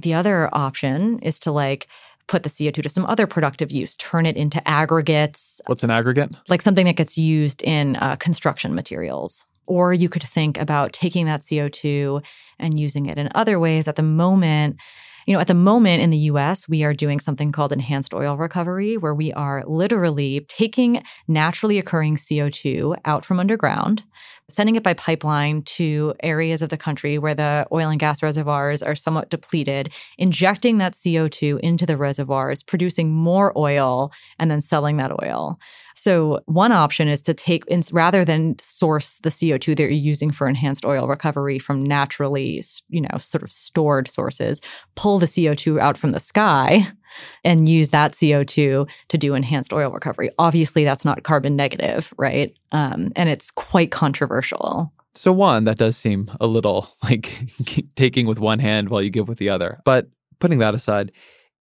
the 0.00 0.12
other 0.12 0.50
option 0.52 1.20
is 1.20 1.38
to 1.40 1.52
like 1.52 1.88
put 2.28 2.42
the 2.44 2.50
CO2 2.50 2.82
to 2.82 2.88
some 2.88 3.06
other 3.06 3.26
productive 3.26 3.72
use, 3.72 3.96
turn 3.96 4.26
it 4.26 4.36
into 4.36 4.66
aggregates, 4.68 5.60
What's 5.66 5.82
an 5.82 5.90
aggregate? 5.90 6.30
like 6.48 6.62
something 6.62 6.86
that 6.86 6.96
gets 6.96 7.18
used 7.18 7.62
in 7.62 7.96
uh, 7.96 8.16
construction 8.16 8.74
materials. 8.74 9.44
Or 9.66 9.92
you 9.92 10.08
could 10.08 10.22
think 10.22 10.56
about 10.58 10.92
taking 10.92 11.26
that 11.26 11.42
CO2 11.42 12.22
and 12.58 12.78
using 12.78 13.06
it 13.06 13.18
in 13.18 13.28
other 13.34 13.58
ways. 13.60 13.86
At 13.88 13.96
the 13.96 14.02
moment, 14.02 14.76
you 15.28 15.34
know, 15.34 15.40
at 15.40 15.46
the 15.46 15.52
moment 15.52 16.00
in 16.00 16.08
the 16.08 16.30
US, 16.30 16.66
we 16.70 16.84
are 16.84 16.94
doing 16.94 17.20
something 17.20 17.52
called 17.52 17.70
enhanced 17.70 18.14
oil 18.14 18.38
recovery, 18.38 18.96
where 18.96 19.14
we 19.14 19.30
are 19.34 19.62
literally 19.66 20.46
taking 20.48 21.02
naturally 21.28 21.78
occurring 21.78 22.16
CO2 22.16 22.96
out 23.04 23.26
from 23.26 23.38
underground, 23.38 24.02
sending 24.48 24.76
it 24.76 24.82
by 24.82 24.94
pipeline 24.94 25.60
to 25.64 26.14
areas 26.22 26.62
of 26.62 26.70
the 26.70 26.78
country 26.78 27.18
where 27.18 27.34
the 27.34 27.66
oil 27.70 27.90
and 27.90 28.00
gas 28.00 28.22
reservoirs 28.22 28.82
are 28.82 28.96
somewhat 28.96 29.28
depleted, 29.28 29.92
injecting 30.16 30.78
that 30.78 30.94
CO2 30.94 31.60
into 31.60 31.84
the 31.84 31.98
reservoirs, 31.98 32.62
producing 32.62 33.12
more 33.12 33.52
oil, 33.54 34.10
and 34.38 34.50
then 34.50 34.62
selling 34.62 34.96
that 34.96 35.12
oil. 35.22 35.58
So 35.98 36.40
one 36.46 36.70
option 36.70 37.08
is 37.08 37.20
to 37.22 37.34
take, 37.34 37.64
rather 37.90 38.24
than 38.24 38.54
source 38.62 39.16
the 39.24 39.30
CO2 39.30 39.76
that 39.76 39.82
you're 39.82 39.90
using 39.90 40.30
for 40.30 40.48
enhanced 40.48 40.84
oil 40.84 41.08
recovery 41.08 41.58
from 41.58 41.82
naturally, 41.82 42.64
you 42.88 43.00
know, 43.00 43.18
sort 43.20 43.42
of 43.42 43.50
stored 43.50 44.08
sources, 44.08 44.60
pull 44.94 45.18
the 45.18 45.26
CO2 45.26 45.80
out 45.80 45.98
from 45.98 46.12
the 46.12 46.20
sky 46.20 46.86
and 47.42 47.68
use 47.68 47.88
that 47.88 48.12
CO2 48.12 48.88
to 49.08 49.18
do 49.18 49.34
enhanced 49.34 49.72
oil 49.72 49.90
recovery. 49.90 50.30
Obviously, 50.38 50.84
that's 50.84 51.04
not 51.04 51.24
carbon 51.24 51.56
negative, 51.56 52.14
right? 52.16 52.54
Um, 52.70 53.10
and 53.16 53.28
it's 53.28 53.50
quite 53.50 53.90
controversial. 53.90 54.92
So 55.16 55.32
one, 55.32 55.64
that 55.64 55.78
does 55.78 55.96
seem 55.96 56.26
a 56.40 56.46
little 56.46 56.88
like 57.02 57.28
taking 57.96 58.26
with 58.26 58.38
one 58.38 58.60
hand 58.60 58.88
while 58.88 59.02
you 59.02 59.10
give 59.10 59.26
with 59.26 59.38
the 59.38 59.48
other. 59.48 59.80
But 59.84 60.06
putting 60.38 60.58
that 60.58 60.74
aside, 60.74 61.10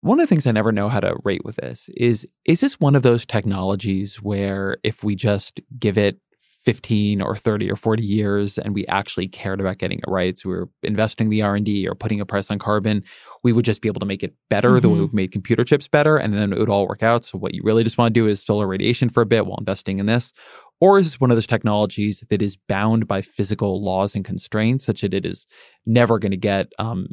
one 0.01 0.21
of 0.21 0.29
the 0.29 0.35
things 0.35 0.47
I 0.47 0.53
never 0.53 0.73
know 0.73 0.89
how 0.89 1.01
to 1.01 1.17
rate 1.25 1.45
with 1.45 1.57
this 1.57 1.89
is 1.97 2.27
is 2.45 2.61
this 2.61 2.79
one 2.81 2.95
of 2.95 3.03
those 3.03 3.27
technologies 3.27 4.17
where 4.17 4.79
if 4.83 5.03
we 5.03 5.15
just 5.15 5.61
give 5.79 5.99
it 5.99 6.19
15 6.65 7.23
or 7.23 7.37
30 7.37 7.71
or 7.71 7.77
40 7.77 8.03
years 8.03 8.59
and 8.59 8.75
we 8.75 8.85
actually 8.89 9.29
cared 9.29 9.61
about 9.61 9.79
getting 9.79 9.99
it 9.99 10.05
right 10.09 10.37
so 10.37 10.49
we 10.49 10.57
were 10.57 10.69
investing 10.83 11.29
the 11.29 11.41
r&d 11.41 11.87
or 11.87 11.95
putting 11.95 12.21
a 12.21 12.27
price 12.27 12.51
on 12.51 12.59
carbon 12.59 13.05
we 13.47 13.53
would 13.53 13.65
just 13.65 13.81
be 13.81 13.89
able 13.89 14.01
to 14.01 14.07
make 14.07 14.25
it 14.25 14.35
better 14.51 14.81
the 14.81 14.89
way 14.89 14.99
we've 14.99 15.15
made 15.15 15.31
computer 15.31 15.63
chips 15.63 15.87
better 15.87 16.17
and 16.17 16.35
then 16.35 16.53
it 16.53 16.59
would 16.59 16.69
all 16.69 16.89
work 16.89 17.05
out. 17.05 17.25
So 17.25 17.39
what 17.39 17.55
you 17.55 17.63
really 17.65 17.85
just 17.85 17.97
want 17.97 18.13
to 18.13 18.21
do 18.21 18.27
is 18.27 18.45
solar 18.45 18.67
radiation 18.67 19.09
for 19.09 19.21
a 19.21 19.27
bit 19.27 19.47
while 19.47 19.57
investing 19.57 20.01
in 20.01 20.07
this 20.07 20.33
or 20.81 20.99
is 20.99 21.07
this 21.07 21.21
one 21.21 21.31
of 21.31 21.37
those 21.37 21.47
technologies 21.47 22.25
that 22.29 22.43
is 22.43 22.57
bound 22.57 23.09
by 23.09 23.23
physical 23.23 23.83
laws 23.83 24.15
and 24.15 24.25
constraints 24.25 24.85
such 24.85 25.01
that 25.01 25.15
it 25.15 25.25
is 25.25 25.47
never 25.87 26.19
going 26.19 26.33
to 26.33 26.37
get 26.37 26.73
um, 26.79 27.09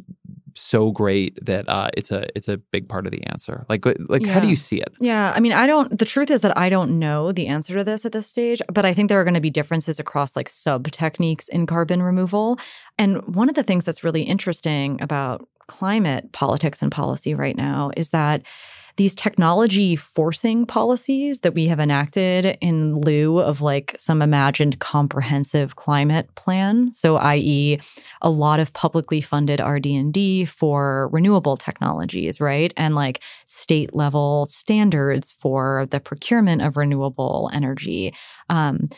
so 0.54 0.90
great 0.90 1.38
that 1.44 1.68
uh, 1.68 1.90
it's 1.94 2.10
a 2.10 2.26
it's 2.36 2.48
a 2.48 2.56
big 2.56 2.88
part 2.88 3.06
of 3.06 3.12
the 3.12 3.24
answer 3.26 3.64
like 3.68 3.84
like 4.08 4.26
how 4.26 4.40
do 4.40 4.48
you 4.48 4.56
see 4.56 4.78
it 4.78 4.94
Yeah, 5.00 5.32
I 5.34 5.40
mean, 5.40 5.52
I 5.52 5.66
don't. 5.66 5.98
The 5.98 6.04
truth 6.04 6.30
is 6.30 6.40
that 6.40 6.56
I 6.56 6.68
don't 6.68 6.98
know 6.98 7.30
the 7.30 7.46
answer 7.46 7.76
to 7.76 7.84
this 7.84 8.04
at 8.04 8.12
this 8.12 8.26
stage, 8.26 8.62
but 8.72 8.84
I 8.84 8.94
think 8.94 9.08
there 9.08 9.20
are 9.20 9.24
going 9.24 9.34
to 9.34 9.40
be 9.40 9.50
differences 9.50 10.00
across 10.00 10.34
like 10.34 10.48
sub 10.48 10.90
techniques 10.90 11.48
in 11.48 11.66
carbon 11.66 12.02
removal. 12.02 12.58
And 12.98 13.22
one 13.34 13.48
of 13.48 13.54
the 13.54 13.62
things 13.62 13.84
that's 13.84 14.02
really 14.02 14.22
interesting 14.22 15.00
about 15.02 15.46
climate 15.66 16.32
politics 16.32 16.82
and 16.82 16.90
policy 16.90 17.34
right 17.34 17.56
now 17.56 17.90
is 17.96 18.10
that 18.10 18.42
these 18.96 19.14
technology 19.14 19.96
forcing 19.96 20.66
policies 20.66 21.40
that 21.40 21.54
we 21.54 21.66
have 21.66 21.80
enacted 21.80 22.56
in 22.60 22.98
lieu 22.98 23.38
of 23.38 23.60
like 23.60 23.96
some 23.98 24.22
imagined 24.22 24.78
comprehensive 24.78 25.76
climate 25.76 26.32
plan. 26.34 26.92
So 26.92 27.16
i.e 27.16 27.80
a 28.22 28.30
lot 28.30 28.60
of 28.60 28.72
publicly 28.72 29.20
funded 29.20 29.60
rd&d 29.60 30.44
for 30.46 31.08
renewable 31.12 31.56
technologies 31.56 32.40
right? 32.40 32.72
And 32.76 32.94
like 32.94 33.20
state 33.46 33.94
level 33.94 34.46
standards 34.46 35.32
for 35.32 35.86
the 35.90 36.00
procurement 36.00 36.62
of 36.62 36.76
renewable 36.76 37.50
energy. 37.52 38.14
Um, 38.48 38.88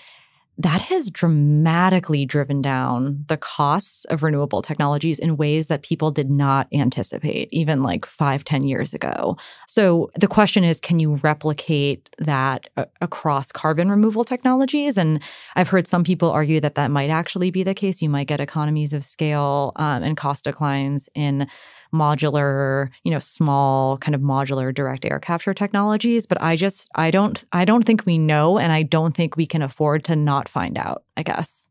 that 0.59 0.81
has 0.81 1.11
dramatically 1.11 2.25
driven 2.25 2.63
down 2.63 3.25
the 3.29 3.37
costs 3.37 4.07
of 4.07 4.23
renewable 4.23 4.63
technologies 4.63 5.19
in 5.19 5.37
ways 5.37 5.67
that 5.67 5.83
people 5.83 6.11
did 6.11 6.31
not 6.31 6.67
anticipate 6.73 7.49
even 7.53 7.83
like 7.83 8.07
five, 8.07 8.43
ten 8.45 8.67
years 8.67 8.95
ago. 8.95 9.37
So 9.69 10.11
the 10.19 10.29
question 10.29 10.65
is 10.65 10.81
can 10.81 10.99
you 10.99 11.17
replicate 11.17 12.09
that 12.19 12.69
a- 12.77 12.87
across 13.01 13.53
carbon 13.53 13.91
removal 13.91 14.25
technologies? 14.25 14.97
And 14.97 15.21
I've 15.57 15.69
heard 15.69 15.87
some 15.87 16.05
people 16.05 16.31
argue 16.31 16.61
that 16.61 16.75
that 16.77 16.91
might 16.91 17.11
actually 17.11 17.51
be 17.51 17.63
the 17.63 17.75
case. 17.75 18.01
You 18.01 18.09
might 18.09 18.27
get 18.29 18.41
economies 18.41 18.95
of 18.95 19.05
scale 19.05 19.73
um, 19.77 20.03
and 20.03 20.17
cost 20.17 20.45
declines 20.45 21.09
in 21.15 21.49
modular, 21.95 22.89
you 23.05 23.11
know, 23.11 23.19
small 23.19 23.99
kind 23.99 24.15
of 24.15 24.21
modular 24.21 24.75
direct 24.75 25.05
air 25.05 25.19
capture 25.19 25.55
technologies, 25.55 26.27
but 26.27 26.41
I 26.41 26.57
just 26.57 26.89
I 26.95 27.11
don't 27.11 27.43
I 27.53 27.65
don't 27.65 27.85
think 27.85 28.07
we 28.07 28.19
know 28.19 28.59
and 28.59 28.73
I 28.73 28.83
don't 28.83 29.15
think 29.17 29.37
we 29.37 29.47
can 29.47 29.63
afford 29.63 30.05
to 30.05 30.17
not 30.17 30.49
find 30.49 30.77
out, 30.77 31.05
I 31.17 31.23
guess. 31.23 31.63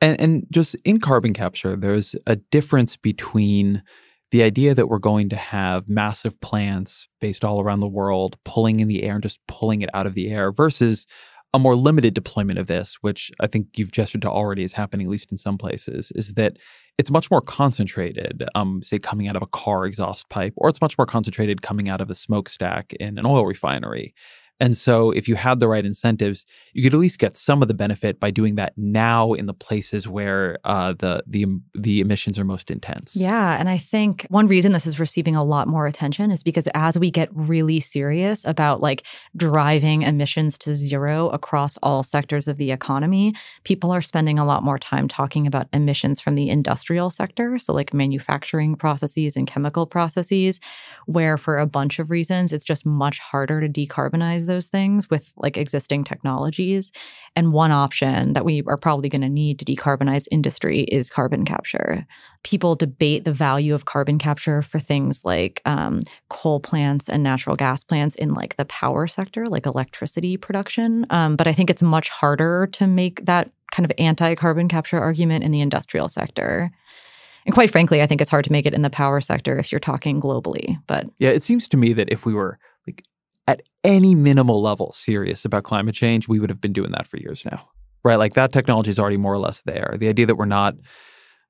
And, 0.00 0.20
and 0.20 0.46
just 0.50 0.74
in 0.84 1.00
carbon 1.00 1.32
capture, 1.32 1.76
there's 1.76 2.14
a 2.26 2.36
difference 2.36 2.96
between 2.96 3.82
the 4.30 4.42
idea 4.42 4.74
that 4.74 4.88
we're 4.88 4.98
going 4.98 5.28
to 5.28 5.36
have 5.36 5.88
massive 5.88 6.40
plants 6.40 7.08
based 7.20 7.44
all 7.44 7.60
around 7.60 7.80
the 7.80 7.88
world 7.88 8.36
pulling 8.44 8.80
in 8.80 8.88
the 8.88 9.04
air 9.04 9.14
and 9.14 9.22
just 9.22 9.38
pulling 9.46 9.82
it 9.82 9.90
out 9.94 10.06
of 10.06 10.14
the 10.14 10.28
air 10.30 10.50
versus 10.50 11.06
a 11.54 11.58
more 11.58 11.76
limited 11.76 12.14
deployment 12.14 12.58
of 12.58 12.66
this, 12.66 12.98
which 13.00 13.30
I 13.38 13.46
think 13.46 13.78
you've 13.78 13.92
gestured 13.92 14.22
to 14.22 14.30
already 14.30 14.64
is 14.64 14.72
happening, 14.72 15.06
at 15.06 15.10
least 15.10 15.30
in 15.30 15.38
some 15.38 15.56
places, 15.56 16.10
is 16.16 16.34
that 16.34 16.58
it's 16.98 17.12
much 17.12 17.30
more 17.30 17.40
concentrated, 17.40 18.42
um, 18.56 18.82
say 18.82 18.98
coming 18.98 19.28
out 19.28 19.36
of 19.36 19.42
a 19.42 19.46
car 19.46 19.86
exhaust 19.86 20.28
pipe, 20.30 20.52
or 20.56 20.68
it's 20.68 20.80
much 20.80 20.98
more 20.98 21.06
concentrated 21.06 21.62
coming 21.62 21.88
out 21.88 22.00
of 22.00 22.10
a 22.10 22.14
smokestack 22.16 22.92
in 22.94 23.18
an 23.18 23.24
oil 23.24 23.46
refinery. 23.46 24.14
And 24.60 24.76
so, 24.76 25.10
if 25.10 25.28
you 25.28 25.34
had 25.34 25.60
the 25.60 25.68
right 25.68 25.84
incentives, 25.84 26.46
you 26.72 26.82
could 26.82 26.94
at 26.94 27.00
least 27.00 27.18
get 27.18 27.36
some 27.36 27.60
of 27.60 27.68
the 27.68 27.74
benefit 27.74 28.20
by 28.20 28.30
doing 28.30 28.54
that 28.54 28.72
now 28.76 29.32
in 29.32 29.46
the 29.46 29.54
places 29.54 30.08
where 30.08 30.58
uh, 30.64 30.94
the 30.98 31.22
the 31.26 31.46
the 31.74 32.00
emissions 32.00 32.38
are 32.38 32.44
most 32.44 32.70
intense. 32.70 33.16
Yeah. 33.16 33.58
And 33.58 33.68
I 33.68 33.78
think 33.78 34.26
one 34.28 34.46
reason 34.46 34.72
this 34.72 34.86
is 34.86 35.00
receiving 35.00 35.34
a 35.34 35.44
lot 35.44 35.66
more 35.66 35.86
attention 35.86 36.30
is 36.30 36.42
because 36.42 36.68
as 36.74 36.96
we 36.96 37.10
get 37.10 37.28
really 37.32 37.80
serious 37.80 38.44
about 38.44 38.80
like 38.80 39.04
driving 39.36 40.02
emissions 40.02 40.56
to 40.58 40.74
zero 40.74 41.30
across 41.30 41.76
all 41.82 42.02
sectors 42.02 42.46
of 42.46 42.56
the 42.56 42.70
economy, 42.70 43.34
people 43.64 43.90
are 43.90 44.02
spending 44.02 44.38
a 44.38 44.44
lot 44.44 44.62
more 44.62 44.78
time 44.78 45.08
talking 45.08 45.46
about 45.46 45.68
emissions 45.72 46.20
from 46.20 46.36
the 46.36 46.48
industrial 46.48 47.10
sector. 47.10 47.58
So, 47.58 47.72
like 47.72 47.92
manufacturing 47.92 48.76
processes 48.76 49.36
and 49.36 49.46
chemical 49.46 49.86
processes, 49.86 50.60
where 51.06 51.36
for 51.36 51.58
a 51.58 51.66
bunch 51.66 51.98
of 51.98 52.10
reasons, 52.10 52.52
it's 52.52 52.64
just 52.64 52.86
much 52.86 53.18
harder 53.18 53.60
to 53.60 53.68
decarbonize 53.68 54.43
those 54.46 54.66
things 54.66 55.10
with 55.10 55.32
like 55.36 55.56
existing 55.56 56.04
technologies. 56.04 56.92
And 57.36 57.52
one 57.52 57.70
option 57.70 58.32
that 58.34 58.44
we 58.44 58.62
are 58.66 58.76
probably 58.76 59.08
going 59.08 59.22
to 59.22 59.28
need 59.28 59.58
to 59.58 59.64
decarbonize 59.64 60.26
industry 60.30 60.82
is 60.82 61.10
carbon 61.10 61.44
capture. 61.44 62.06
People 62.42 62.74
debate 62.74 63.24
the 63.24 63.32
value 63.32 63.74
of 63.74 63.84
carbon 63.84 64.18
capture 64.18 64.62
for 64.62 64.78
things 64.78 65.20
like 65.24 65.60
um, 65.64 66.02
coal 66.28 66.60
plants 66.60 67.08
and 67.08 67.22
natural 67.22 67.56
gas 67.56 67.82
plants 67.84 68.14
in 68.16 68.34
like 68.34 68.56
the 68.56 68.64
power 68.66 69.06
sector, 69.06 69.46
like 69.46 69.66
electricity 69.66 70.36
production. 70.36 71.06
Um, 71.10 71.36
but 71.36 71.46
I 71.46 71.52
think 71.52 71.70
it's 71.70 71.82
much 71.82 72.08
harder 72.08 72.68
to 72.72 72.86
make 72.86 73.24
that 73.26 73.50
kind 73.72 73.84
of 73.84 73.92
anti 73.98 74.34
carbon 74.34 74.68
capture 74.68 74.98
argument 74.98 75.44
in 75.44 75.50
the 75.50 75.60
industrial 75.60 76.08
sector. 76.08 76.70
And 77.46 77.54
quite 77.54 77.70
frankly, 77.70 78.00
I 78.00 78.06
think 78.06 78.20
it's 78.20 78.30
hard 78.30 78.44
to 78.46 78.52
make 78.52 78.66
it 78.66 78.74
in 78.74 78.82
the 78.82 78.90
power 78.90 79.20
sector 79.20 79.58
if 79.58 79.70
you're 79.70 79.78
talking 79.78 80.20
globally. 80.20 80.78
But 80.86 81.06
Yeah, 81.18 81.30
it 81.30 81.42
seems 81.42 81.68
to 81.68 81.76
me 81.76 81.92
that 81.92 82.10
if 82.10 82.24
we 82.24 82.32
were 82.32 82.58
at 83.46 83.62
any 83.82 84.14
minimal 84.14 84.62
level 84.62 84.92
serious 84.92 85.44
about 85.44 85.64
climate 85.64 85.94
change, 85.94 86.28
we 86.28 86.40
would 86.40 86.50
have 86.50 86.60
been 86.60 86.72
doing 86.72 86.92
that 86.92 87.06
for 87.06 87.18
years 87.18 87.44
now. 87.44 87.68
Right? 88.02 88.16
Like 88.16 88.34
that 88.34 88.52
technology 88.52 88.90
is 88.90 88.98
already 88.98 89.16
more 89.16 89.32
or 89.32 89.38
less 89.38 89.62
there. 89.62 89.96
The 89.98 90.08
idea 90.08 90.26
that 90.26 90.36
we're 90.36 90.44
not 90.44 90.74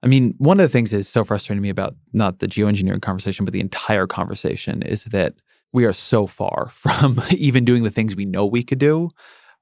I 0.04 0.06
mean, 0.06 0.34
one 0.36 0.60
of 0.60 0.64
the 0.64 0.68
things 0.68 0.90
that 0.90 0.98
is 0.98 1.08
so 1.08 1.24
frustrating 1.24 1.60
to 1.60 1.62
me 1.62 1.70
about 1.70 1.96
not 2.12 2.40
the 2.40 2.46
geoengineering 2.46 3.00
conversation, 3.00 3.46
but 3.46 3.52
the 3.52 3.60
entire 3.60 4.06
conversation 4.06 4.82
is 4.82 5.04
that 5.04 5.32
we 5.72 5.86
are 5.86 5.94
so 5.94 6.26
far 6.26 6.68
from 6.70 7.20
even 7.30 7.64
doing 7.64 7.84
the 7.84 7.90
things 7.90 8.14
we 8.14 8.26
know 8.26 8.44
we 8.44 8.62
could 8.62 8.78
do. 8.78 9.10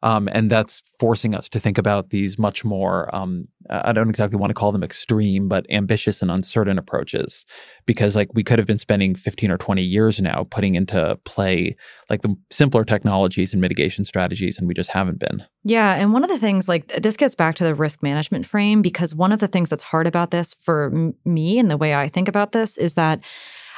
Um, 0.02 0.28
and 0.32 0.50
that's 0.50 0.82
forcing 0.98 1.34
us 1.34 1.48
to 1.50 1.60
think 1.60 1.78
about 1.78 2.10
these 2.10 2.38
much 2.38 2.64
more, 2.64 3.14
um, 3.14 3.46
I 3.70 3.92
don't 3.92 4.08
exactly 4.08 4.38
want 4.38 4.50
to 4.50 4.54
call 4.54 4.72
them 4.72 4.82
extreme, 4.82 5.48
but 5.48 5.64
ambitious 5.70 6.22
and 6.22 6.30
uncertain 6.30 6.78
approaches. 6.78 7.44
Because, 7.86 8.16
like, 8.16 8.28
we 8.34 8.42
could 8.42 8.58
have 8.58 8.66
been 8.66 8.78
spending 8.78 9.14
15 9.14 9.50
or 9.50 9.58
20 9.58 9.82
years 9.82 10.20
now 10.20 10.46
putting 10.50 10.74
into 10.74 11.18
play 11.24 11.76
like 12.10 12.22
the 12.22 12.34
simpler 12.50 12.84
technologies 12.84 13.52
and 13.52 13.60
mitigation 13.60 14.04
strategies, 14.04 14.58
and 14.58 14.66
we 14.66 14.74
just 14.74 14.90
haven't 14.90 15.18
been. 15.18 15.44
Yeah. 15.64 15.94
And 15.94 16.12
one 16.12 16.24
of 16.24 16.30
the 16.30 16.38
things, 16.38 16.68
like, 16.68 16.88
this 17.00 17.16
gets 17.16 17.34
back 17.34 17.54
to 17.56 17.64
the 17.64 17.74
risk 17.74 18.02
management 18.02 18.46
frame 18.46 18.82
because 18.82 19.14
one 19.14 19.32
of 19.32 19.38
the 19.38 19.48
things 19.48 19.68
that's 19.68 19.84
hard 19.84 20.06
about 20.06 20.30
this 20.30 20.54
for 20.60 20.86
m- 20.92 21.14
me 21.24 21.58
and 21.58 21.70
the 21.70 21.76
way 21.76 21.94
I 21.94 22.08
think 22.08 22.28
about 22.28 22.52
this 22.52 22.76
is 22.76 22.94
that 22.94 23.20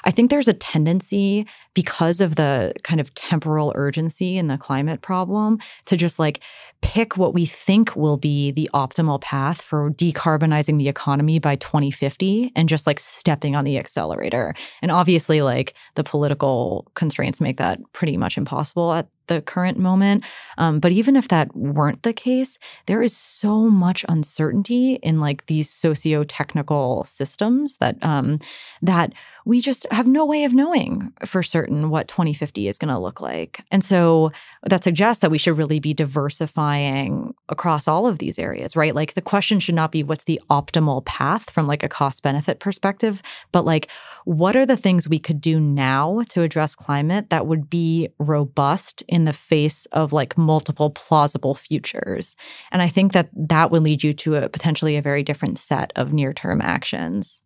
I 0.04 0.10
think 0.10 0.30
there's 0.30 0.48
a 0.48 0.54
tendency 0.54 1.46
because 1.72 2.20
of 2.20 2.36
the 2.36 2.74
kind 2.82 3.00
of 3.00 3.12
temporal 3.14 3.72
urgency 3.74 4.36
in 4.36 4.48
the 4.48 4.58
climate 4.58 5.00
problem 5.00 5.58
to 5.86 5.96
just 5.96 6.18
like 6.18 6.40
pick 6.82 7.16
what 7.16 7.32
we 7.32 7.46
think 7.46 7.96
will 7.96 8.18
be 8.18 8.52
the 8.52 8.70
optimal 8.74 9.20
path 9.20 9.62
for 9.62 9.90
decarbonizing 9.92 10.78
the 10.78 10.88
economy 10.88 11.38
by 11.38 11.56
2050 11.56 12.52
and 12.54 12.68
just 12.68 12.86
like 12.86 13.00
stepping 13.00 13.56
on 13.56 13.64
the 13.64 13.78
accelerator. 13.78 14.54
And 14.82 14.90
obviously, 14.90 15.40
like 15.40 15.74
the 15.94 16.04
political 16.04 16.86
constraints 16.94 17.40
make 17.40 17.56
that 17.56 17.80
pretty 17.92 18.16
much 18.16 18.36
impossible 18.36 18.92
at 18.92 19.08
the 19.26 19.40
current 19.42 19.78
moment. 19.78 20.24
Um, 20.58 20.80
but 20.80 20.92
even 20.92 21.16
if 21.16 21.28
that 21.28 21.54
weren't 21.56 22.02
the 22.02 22.12
case, 22.12 22.58
there 22.86 23.02
is 23.02 23.16
so 23.16 23.68
much 23.68 24.04
uncertainty 24.08 24.94
in 25.02 25.20
like 25.20 25.46
these 25.46 25.70
socio-technical 25.70 27.04
systems 27.04 27.76
that 27.76 27.96
um, 28.02 28.40
that 28.82 29.12
we 29.46 29.60
just 29.60 29.86
have 29.90 30.06
no 30.06 30.24
way 30.24 30.44
of 30.44 30.54
knowing 30.54 31.12
for 31.26 31.42
certain 31.42 31.90
what 31.90 32.08
2050 32.08 32.66
is 32.66 32.78
going 32.78 32.92
to 32.92 32.98
look 32.98 33.20
like. 33.20 33.62
And 33.70 33.84
so 33.84 34.32
that 34.66 34.82
suggests 34.82 35.20
that 35.20 35.30
we 35.30 35.38
should 35.38 35.58
really 35.58 35.80
be 35.80 35.92
diversifying 35.92 37.34
across 37.48 37.86
all 37.86 38.06
of 38.06 38.18
these 38.18 38.38
areas, 38.38 38.74
right? 38.74 38.94
Like 38.94 39.14
the 39.14 39.20
question 39.20 39.60
should 39.60 39.74
not 39.74 39.92
be 39.92 40.02
what's 40.02 40.24
the 40.24 40.40
optimal 40.50 41.04
path 41.04 41.50
from 41.50 41.66
like 41.66 41.82
a 41.82 41.88
cost 41.88 42.22
benefit 42.22 42.58
perspective, 42.58 43.22
but 43.52 43.66
like 43.66 43.88
what 44.24 44.56
are 44.56 44.66
the 44.66 44.76
things 44.76 45.08
we 45.08 45.18
could 45.18 45.40
do 45.40 45.60
now 45.60 46.22
to 46.30 46.42
address 46.42 46.74
climate 46.74 47.28
that 47.28 47.46
would 47.46 47.68
be 47.68 48.08
robust 48.18 49.02
in 49.14 49.24
the 49.24 49.32
face 49.32 49.86
of 49.92 50.12
like 50.12 50.36
multiple 50.36 50.90
plausible 50.90 51.54
futures. 51.54 52.34
And 52.72 52.82
I 52.82 52.88
think 52.88 53.12
that 53.12 53.30
that 53.34 53.70
would 53.70 53.82
lead 53.82 54.02
you 54.02 54.12
to 54.14 54.34
a 54.34 54.48
potentially 54.48 54.96
a 54.96 55.02
very 55.02 55.22
different 55.22 55.58
set 55.58 55.92
of 55.94 56.12
near-term 56.12 56.60
actions. 56.60 57.40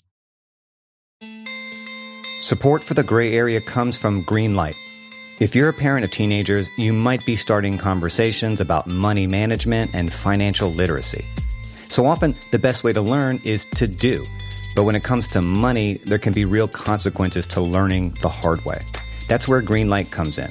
Support 2.41 2.83
for 2.83 2.95
the 2.95 3.03
gray 3.03 3.35
area 3.35 3.61
comes 3.61 3.99
from 3.99 4.25
Greenlight. 4.25 4.77
If 5.41 5.55
you're 5.55 5.69
a 5.69 5.75
parent 5.75 6.05
of 6.05 6.11
teenagers, 6.11 6.71
you 6.79 6.93
might 6.93 7.25
be 7.27 7.37
starting 7.37 7.79
conversations 7.79 8.61
about 8.61 8.87
money 8.87 9.27
management 9.27 9.91
and 9.93 10.13
financial 10.13 10.73
literacy. 10.73 11.27
So 11.89 12.07
often, 12.07 12.35
the 12.51 12.59
best 12.59 12.83
way 12.85 12.93
to 12.93 13.01
learn 13.01 13.41
is 13.45 13.65
to 13.77 13.87
do. 13.87 14.25
But 14.75 14.85
when 14.85 14.97
it 14.97 15.03
comes 15.03 15.29
to 15.29 15.43
money, 15.43 16.01
there 16.05 16.19
can 16.19 16.33
be 16.33 16.45
real 16.45 16.69
consequences 16.69 17.47
to 17.49 17.61
learning 17.61 18.17
the 18.23 18.29
hard 18.29 18.65
way. 18.65 18.79
That's 19.27 19.49
where 19.49 19.63
Greenlight 19.63 20.11
comes 20.11 20.39
in. 20.39 20.51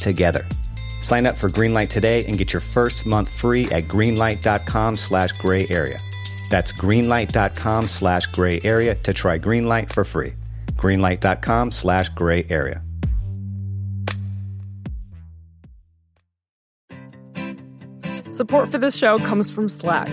together. 0.00 0.46
Sign 1.00 1.26
up 1.26 1.38
for 1.38 1.48
Greenlight 1.48 1.88
today 1.88 2.24
and 2.26 2.36
get 2.36 2.52
your 2.52 2.60
first 2.60 3.06
month 3.06 3.28
free 3.28 3.66
at 3.70 3.88
greenlight.com 3.88 4.96
slash 4.96 5.32
gray 5.32 5.66
area. 5.70 5.98
That's 6.50 6.72
greenlight.com 6.72 7.86
slash 7.86 8.26
gray 8.26 8.60
area 8.64 8.96
to 8.96 9.12
try 9.12 9.38
Greenlight 9.38 9.92
for 9.92 10.04
free. 10.04 10.34
Greenlight.com 10.72 11.72
slash 11.72 12.08
gray 12.10 12.44
area. 12.50 12.82
Support 18.30 18.70
for 18.70 18.78
this 18.78 18.96
show 18.96 19.18
comes 19.18 19.50
from 19.50 19.68
Slack. 19.68 20.08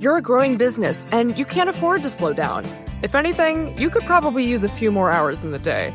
You're 0.00 0.16
a 0.16 0.22
growing 0.22 0.56
business 0.56 1.06
and 1.12 1.38
you 1.38 1.44
can't 1.44 1.70
afford 1.70 2.02
to 2.02 2.08
slow 2.08 2.32
down. 2.32 2.66
If 3.02 3.14
anything, 3.14 3.78
you 3.78 3.88
could 3.88 4.02
probably 4.02 4.44
use 4.44 4.64
a 4.64 4.68
few 4.68 4.90
more 4.90 5.10
hours 5.10 5.40
in 5.40 5.52
the 5.52 5.58
day. 5.58 5.94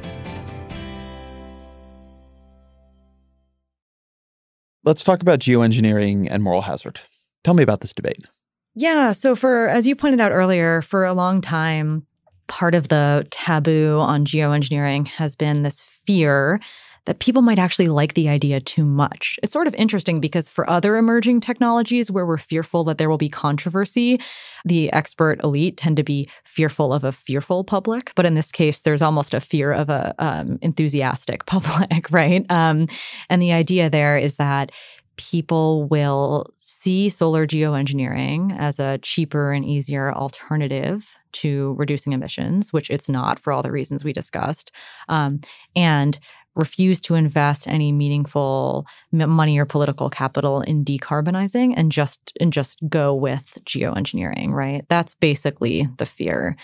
Let's 4.83 5.03
talk 5.03 5.21
about 5.21 5.39
geoengineering 5.39 6.27
and 6.31 6.41
moral 6.41 6.61
hazard. 6.61 6.99
Tell 7.43 7.53
me 7.53 7.63
about 7.63 7.81
this 7.81 7.93
debate. 7.93 8.25
Yeah. 8.73 9.11
So, 9.11 9.35
for 9.35 9.67
as 9.67 9.85
you 9.85 9.95
pointed 9.95 10.21
out 10.21 10.31
earlier, 10.31 10.81
for 10.81 11.05
a 11.05 11.13
long 11.13 11.41
time, 11.41 12.05
part 12.47 12.73
of 12.73 12.87
the 12.87 13.27
taboo 13.31 13.99
on 13.99 14.25
geoengineering 14.25 15.07
has 15.07 15.35
been 15.35 15.63
this 15.63 15.81
fear 16.05 16.59
that 17.05 17.19
people 17.19 17.41
might 17.41 17.57
actually 17.57 17.87
like 17.87 18.13
the 18.13 18.29
idea 18.29 18.59
too 18.59 18.85
much. 18.85 19.39
It's 19.41 19.53
sort 19.53 19.67
of 19.67 19.73
interesting 19.75 20.19
because 20.19 20.47
for 20.47 20.69
other 20.69 20.97
emerging 20.97 21.41
technologies 21.41 22.11
where 22.11 22.25
we're 22.25 22.37
fearful 22.37 22.83
that 22.83 22.99
there 22.99 23.09
will 23.09 23.17
be 23.17 23.29
controversy, 23.29 24.19
the 24.65 24.91
expert 24.93 25.43
elite 25.43 25.77
tend 25.77 25.97
to 25.97 26.03
be 26.03 26.29
fearful 26.43 26.93
of 26.93 27.03
a 27.03 27.11
fearful 27.11 27.63
public. 27.63 28.11
But 28.15 28.27
in 28.27 28.35
this 28.35 28.51
case, 28.51 28.81
there's 28.81 29.01
almost 29.01 29.33
a 29.33 29.41
fear 29.41 29.73
of 29.73 29.89
a 29.89 30.13
um, 30.19 30.59
enthusiastic 30.61 31.45
public, 31.47 32.09
right? 32.11 32.45
Um, 32.49 32.87
and 33.29 33.41
the 33.41 33.51
idea 33.51 33.89
there 33.89 34.17
is 34.17 34.35
that 34.35 34.71
people 35.17 35.87
will 35.87 36.53
see 36.57 37.09
solar 37.09 37.45
geoengineering 37.45 38.57
as 38.57 38.79
a 38.79 38.97
cheaper 38.99 39.51
and 39.51 39.65
easier 39.65 40.13
alternative 40.13 41.11
to 41.31 41.75
reducing 41.77 42.13
emissions, 42.13 42.73
which 42.73 42.89
it's 42.89 43.07
not 43.07 43.39
for 43.39 43.53
all 43.53 43.61
the 43.61 43.71
reasons 43.71 44.03
we 44.03 44.13
discussed, 44.13 44.71
um, 45.09 45.39
and 45.75 46.19
refuse 46.55 46.99
to 47.01 47.15
invest 47.15 47.67
any 47.67 47.91
meaningful 47.91 48.85
money 49.11 49.57
or 49.57 49.65
political 49.65 50.09
capital 50.09 50.61
in 50.61 50.83
decarbonizing 50.83 51.73
and 51.77 51.91
just 51.91 52.33
and 52.39 52.51
just 52.51 52.79
go 52.89 53.13
with 53.13 53.57
geoengineering 53.65 54.51
right? 54.51 54.85
That's 54.89 55.15
basically 55.15 55.87
the 55.97 56.05
fear 56.05 56.55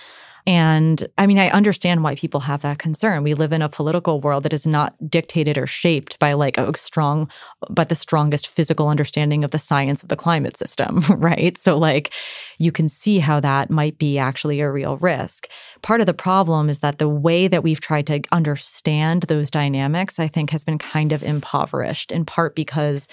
and 0.48 1.10
I 1.18 1.28
mean, 1.28 1.40
I 1.40 1.50
understand 1.50 2.06
why 2.06 2.16
people 2.16 2.40
have 2.40 2.62
that 2.62 2.80
concern. 2.80 3.22
We 3.22 3.34
live 3.34 3.52
in 3.52 3.62
a 3.62 3.68
political 3.68 4.22
world 4.22 4.44
that 4.44 4.54
is 4.54 4.66
not 4.66 4.96
dictated 5.10 5.58
or 5.58 5.68
shaped 5.68 6.18
by 6.20 6.32
like 6.32 6.58
a 6.58 6.76
strong, 6.78 7.30
but 7.70 7.90
the 7.90 7.96
strongest 7.96 8.48
physical 8.48 8.88
understanding 8.88 9.44
of 9.44 9.52
the 9.52 9.60
science 9.60 10.02
of 10.02 10.08
the 10.08 10.16
climate 10.16 10.56
system, 10.58 11.02
right? 11.18 11.58
So, 11.58 11.78
like, 11.78 12.14
you 12.60 12.72
can 12.72 12.88
see 12.88 13.20
how 13.20 13.42
that 13.42 13.70
might 13.70 13.98
be 13.98 14.18
actually 14.18 14.62
a 14.62 14.72
real 14.72 14.96
risk. 14.98 15.50
Part 15.82 16.00
of 16.00 16.08
the 16.08 16.14
problem 16.14 16.70
is 16.70 16.80
that 16.80 16.98
the 16.98 17.10
way 17.10 17.50
that 17.50 17.62
we've 17.62 17.82
tried 17.82 18.08
to 18.08 18.22
understand 18.32 19.24
those 19.24 19.52
dynamics, 19.52 20.18
I 20.18 20.30
think, 20.30 20.52
has 20.52 20.64
been 20.64 20.78
kind 20.78 21.12
of 21.12 21.24
impoverished, 21.24 22.10
in 22.10 22.24
part 22.24 22.56
because 22.56 23.06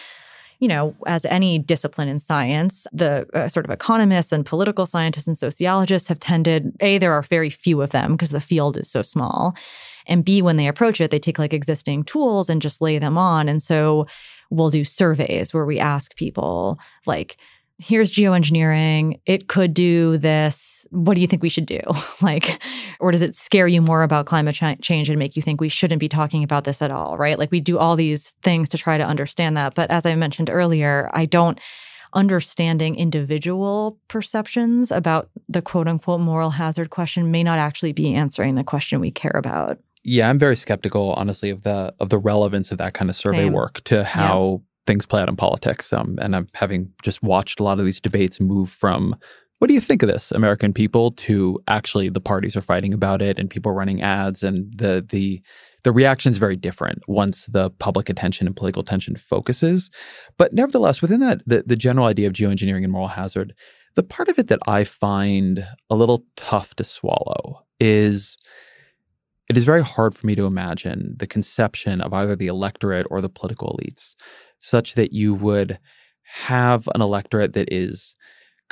you 0.60 0.68
know, 0.68 0.94
as 1.06 1.24
any 1.24 1.58
discipline 1.58 2.08
in 2.08 2.20
science, 2.20 2.86
the 2.92 3.26
uh, 3.34 3.48
sort 3.48 3.66
of 3.66 3.70
economists 3.70 4.32
and 4.32 4.46
political 4.46 4.86
scientists 4.86 5.26
and 5.26 5.36
sociologists 5.36 6.08
have 6.08 6.20
tended 6.20 6.72
A, 6.80 6.98
there 6.98 7.12
are 7.12 7.22
very 7.22 7.50
few 7.50 7.82
of 7.82 7.90
them 7.90 8.12
because 8.12 8.30
the 8.30 8.40
field 8.40 8.76
is 8.76 8.90
so 8.90 9.02
small. 9.02 9.54
And 10.06 10.24
B, 10.24 10.42
when 10.42 10.56
they 10.56 10.68
approach 10.68 11.00
it, 11.00 11.10
they 11.10 11.18
take 11.18 11.38
like 11.38 11.52
existing 11.52 12.04
tools 12.04 12.48
and 12.48 12.62
just 12.62 12.80
lay 12.80 12.98
them 12.98 13.18
on. 13.18 13.48
And 13.48 13.62
so 13.62 14.06
we'll 14.50 14.70
do 14.70 14.84
surveys 14.84 15.52
where 15.52 15.66
we 15.66 15.78
ask 15.78 16.14
people, 16.16 16.78
like, 17.06 17.36
here's 17.78 18.12
geoengineering. 18.12 19.20
It 19.26 19.48
could 19.48 19.74
do 19.74 20.18
this. 20.18 20.73
What 20.94 21.14
do 21.14 21.20
you 21.20 21.26
think 21.26 21.42
we 21.42 21.48
should 21.48 21.66
do? 21.66 21.80
like, 22.20 22.62
or 23.00 23.10
does 23.10 23.22
it 23.22 23.36
scare 23.36 23.68
you 23.68 23.82
more 23.82 24.02
about 24.02 24.26
climate 24.26 24.54
ch- 24.54 24.80
change 24.80 25.10
and 25.10 25.18
make 25.18 25.36
you 25.36 25.42
think 25.42 25.60
we 25.60 25.68
shouldn't 25.68 26.00
be 26.00 26.08
talking 26.08 26.42
about 26.42 26.64
this 26.64 26.80
at 26.80 26.90
all? 26.90 27.16
Right. 27.18 27.38
Like, 27.38 27.50
we 27.50 27.60
do 27.60 27.78
all 27.78 27.96
these 27.96 28.34
things 28.42 28.68
to 28.70 28.78
try 28.78 28.96
to 28.98 29.04
understand 29.04 29.56
that. 29.56 29.74
But 29.74 29.90
as 29.90 30.06
I 30.06 30.14
mentioned 30.14 30.50
earlier, 30.50 31.10
I 31.12 31.26
don't 31.26 31.60
understanding 32.14 32.94
individual 32.94 33.98
perceptions 34.08 34.90
about 34.90 35.28
the 35.48 35.60
quote 35.60 35.88
unquote 35.88 36.20
moral 36.20 36.50
hazard 36.50 36.90
question 36.90 37.30
may 37.30 37.42
not 37.42 37.58
actually 37.58 37.92
be 37.92 38.14
answering 38.14 38.54
the 38.54 38.64
question 38.64 39.00
we 39.00 39.10
care 39.10 39.32
about. 39.34 39.78
Yeah, 40.04 40.28
I'm 40.28 40.38
very 40.38 40.56
skeptical, 40.56 41.14
honestly, 41.14 41.50
of 41.50 41.62
the 41.62 41.94
of 41.98 42.10
the 42.10 42.18
relevance 42.18 42.70
of 42.70 42.78
that 42.78 42.94
kind 42.94 43.10
of 43.10 43.16
survey 43.16 43.44
Same. 43.44 43.52
work 43.52 43.82
to 43.84 44.04
how 44.04 44.62
things 44.86 45.06
play 45.06 45.22
out 45.22 45.28
in 45.28 45.36
politics. 45.36 45.92
Um, 45.92 46.18
and 46.20 46.36
I'm 46.36 46.46
having 46.54 46.92
just 47.02 47.22
watched 47.22 47.58
a 47.58 47.62
lot 47.62 47.78
of 47.78 47.84
these 47.84 48.00
debates 48.00 48.40
move 48.40 48.70
from 48.70 49.16
what 49.58 49.68
do 49.68 49.74
you 49.74 49.80
think 49.80 50.02
of 50.02 50.08
this, 50.08 50.32
American 50.32 50.72
people, 50.72 51.12
to 51.12 51.60
actually 51.68 52.08
the 52.08 52.20
parties 52.20 52.56
are 52.56 52.60
fighting 52.60 52.92
about 52.92 53.22
it 53.22 53.38
and 53.38 53.48
people 53.48 53.72
running 53.72 54.02
ads 54.02 54.42
and 54.42 54.72
the 54.76 55.04
the 55.08 55.40
the 55.84 55.92
reaction 55.92 56.30
is 56.30 56.38
very 56.38 56.56
different 56.56 57.02
once 57.06 57.46
the 57.46 57.70
public 57.70 58.08
attention 58.08 58.46
and 58.46 58.56
political 58.56 58.82
attention 58.82 59.16
focuses. 59.16 59.90
But 60.38 60.54
nevertheless, 60.54 61.02
within 61.02 61.20
that, 61.20 61.42
the, 61.46 61.62
the 61.66 61.76
general 61.76 62.06
idea 62.06 62.26
of 62.26 62.32
geoengineering 62.32 62.84
and 62.84 62.92
moral 62.92 63.08
hazard, 63.08 63.54
the 63.94 64.02
part 64.02 64.28
of 64.28 64.38
it 64.38 64.48
that 64.48 64.60
I 64.66 64.84
find 64.84 65.66
a 65.90 65.94
little 65.94 66.24
tough 66.36 66.74
to 66.76 66.84
swallow 66.84 67.64
is 67.78 68.36
it 69.50 69.56
is 69.58 69.64
very 69.64 69.82
hard 69.82 70.14
for 70.14 70.26
me 70.26 70.34
to 70.34 70.46
imagine 70.46 71.14
the 71.18 71.26
conception 71.26 72.00
of 72.00 72.12
either 72.12 72.34
the 72.34 72.46
electorate 72.46 73.06
or 73.10 73.20
the 73.20 73.28
political 73.28 73.78
elites 73.78 74.14
such 74.60 74.94
that 74.94 75.12
you 75.12 75.34
would 75.34 75.78
have 76.22 76.88
an 76.94 77.02
electorate 77.02 77.52
that 77.52 77.70
is 77.70 78.14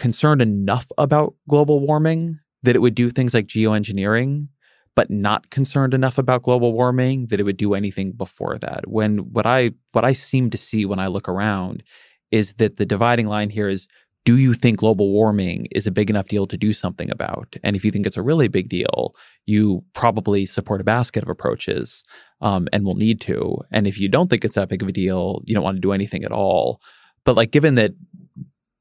concerned 0.03 0.43
enough 0.43 0.87
about 0.99 1.33
global 1.49 1.79
warming 1.79 2.37
that 2.65 2.75
it 2.75 2.81
would 2.81 2.97
do 2.97 3.09
things 3.09 3.35
like 3.35 3.47
geoengineering 3.47 4.49
but 4.97 5.09
not 5.11 5.49
concerned 5.51 5.95
enough 5.95 6.19
about 6.19 6.43
global 6.43 6.73
warming 6.73 7.29
that 7.29 7.39
it 7.39 7.45
would 7.45 7.57
do 7.57 7.73
anything 7.73 8.11
before 8.11 8.59
that. 8.59 8.89
When 8.89 9.19
what 9.19 9.47
I 9.47 9.71
what 9.93 10.05
I 10.05 10.13
seem 10.13 10.51
to 10.51 10.59
see 10.59 10.85
when 10.85 10.99
I 10.99 11.07
look 11.07 11.29
around 11.29 11.85
is 12.33 12.55
that 12.55 12.79
the 12.79 12.85
dividing 12.85 13.29
line 13.29 13.49
here 13.49 13.69
is 13.69 13.87
do 14.25 14.37
you 14.39 14.55
think 14.55 14.79
global 14.79 15.13
warming 15.13 15.69
is 15.71 15.87
a 15.87 15.93
big 15.93 16.11
enough 16.11 16.27
deal 16.27 16.49
to 16.49 16.57
do 16.57 16.73
something 16.73 17.09
about? 17.09 17.55
And 17.63 17.77
if 17.77 17.85
you 17.85 17.93
think 17.93 18.05
it's 18.05 18.17
a 18.17 18.23
really 18.23 18.49
big 18.49 18.69
deal, 18.69 19.15
you 19.47 19.85
probably 19.95 20.47
support 20.47 20.81
a 20.81 20.85
basket 20.85 21.23
of 21.23 21.29
approaches 21.29 22.03
um, 22.41 22.67
and 22.73 22.85
will 22.85 22.97
need 22.97 23.21
to. 23.21 23.57
And 23.71 23.87
if 23.87 24.01
you 24.01 24.09
don't 24.09 24.29
think 24.29 24.45
it's 24.45 24.57
that 24.57 24.69
big 24.69 24.83
of 24.83 24.89
a 24.89 24.93
deal, 24.93 25.43
you 25.45 25.55
don't 25.55 25.65
want 25.65 25.77
to 25.77 25.81
do 25.81 25.93
anything 25.93 26.25
at 26.25 26.33
all. 26.33 26.81
But 27.25 27.37
like, 27.37 27.53
given 27.53 27.77
that 27.77 27.93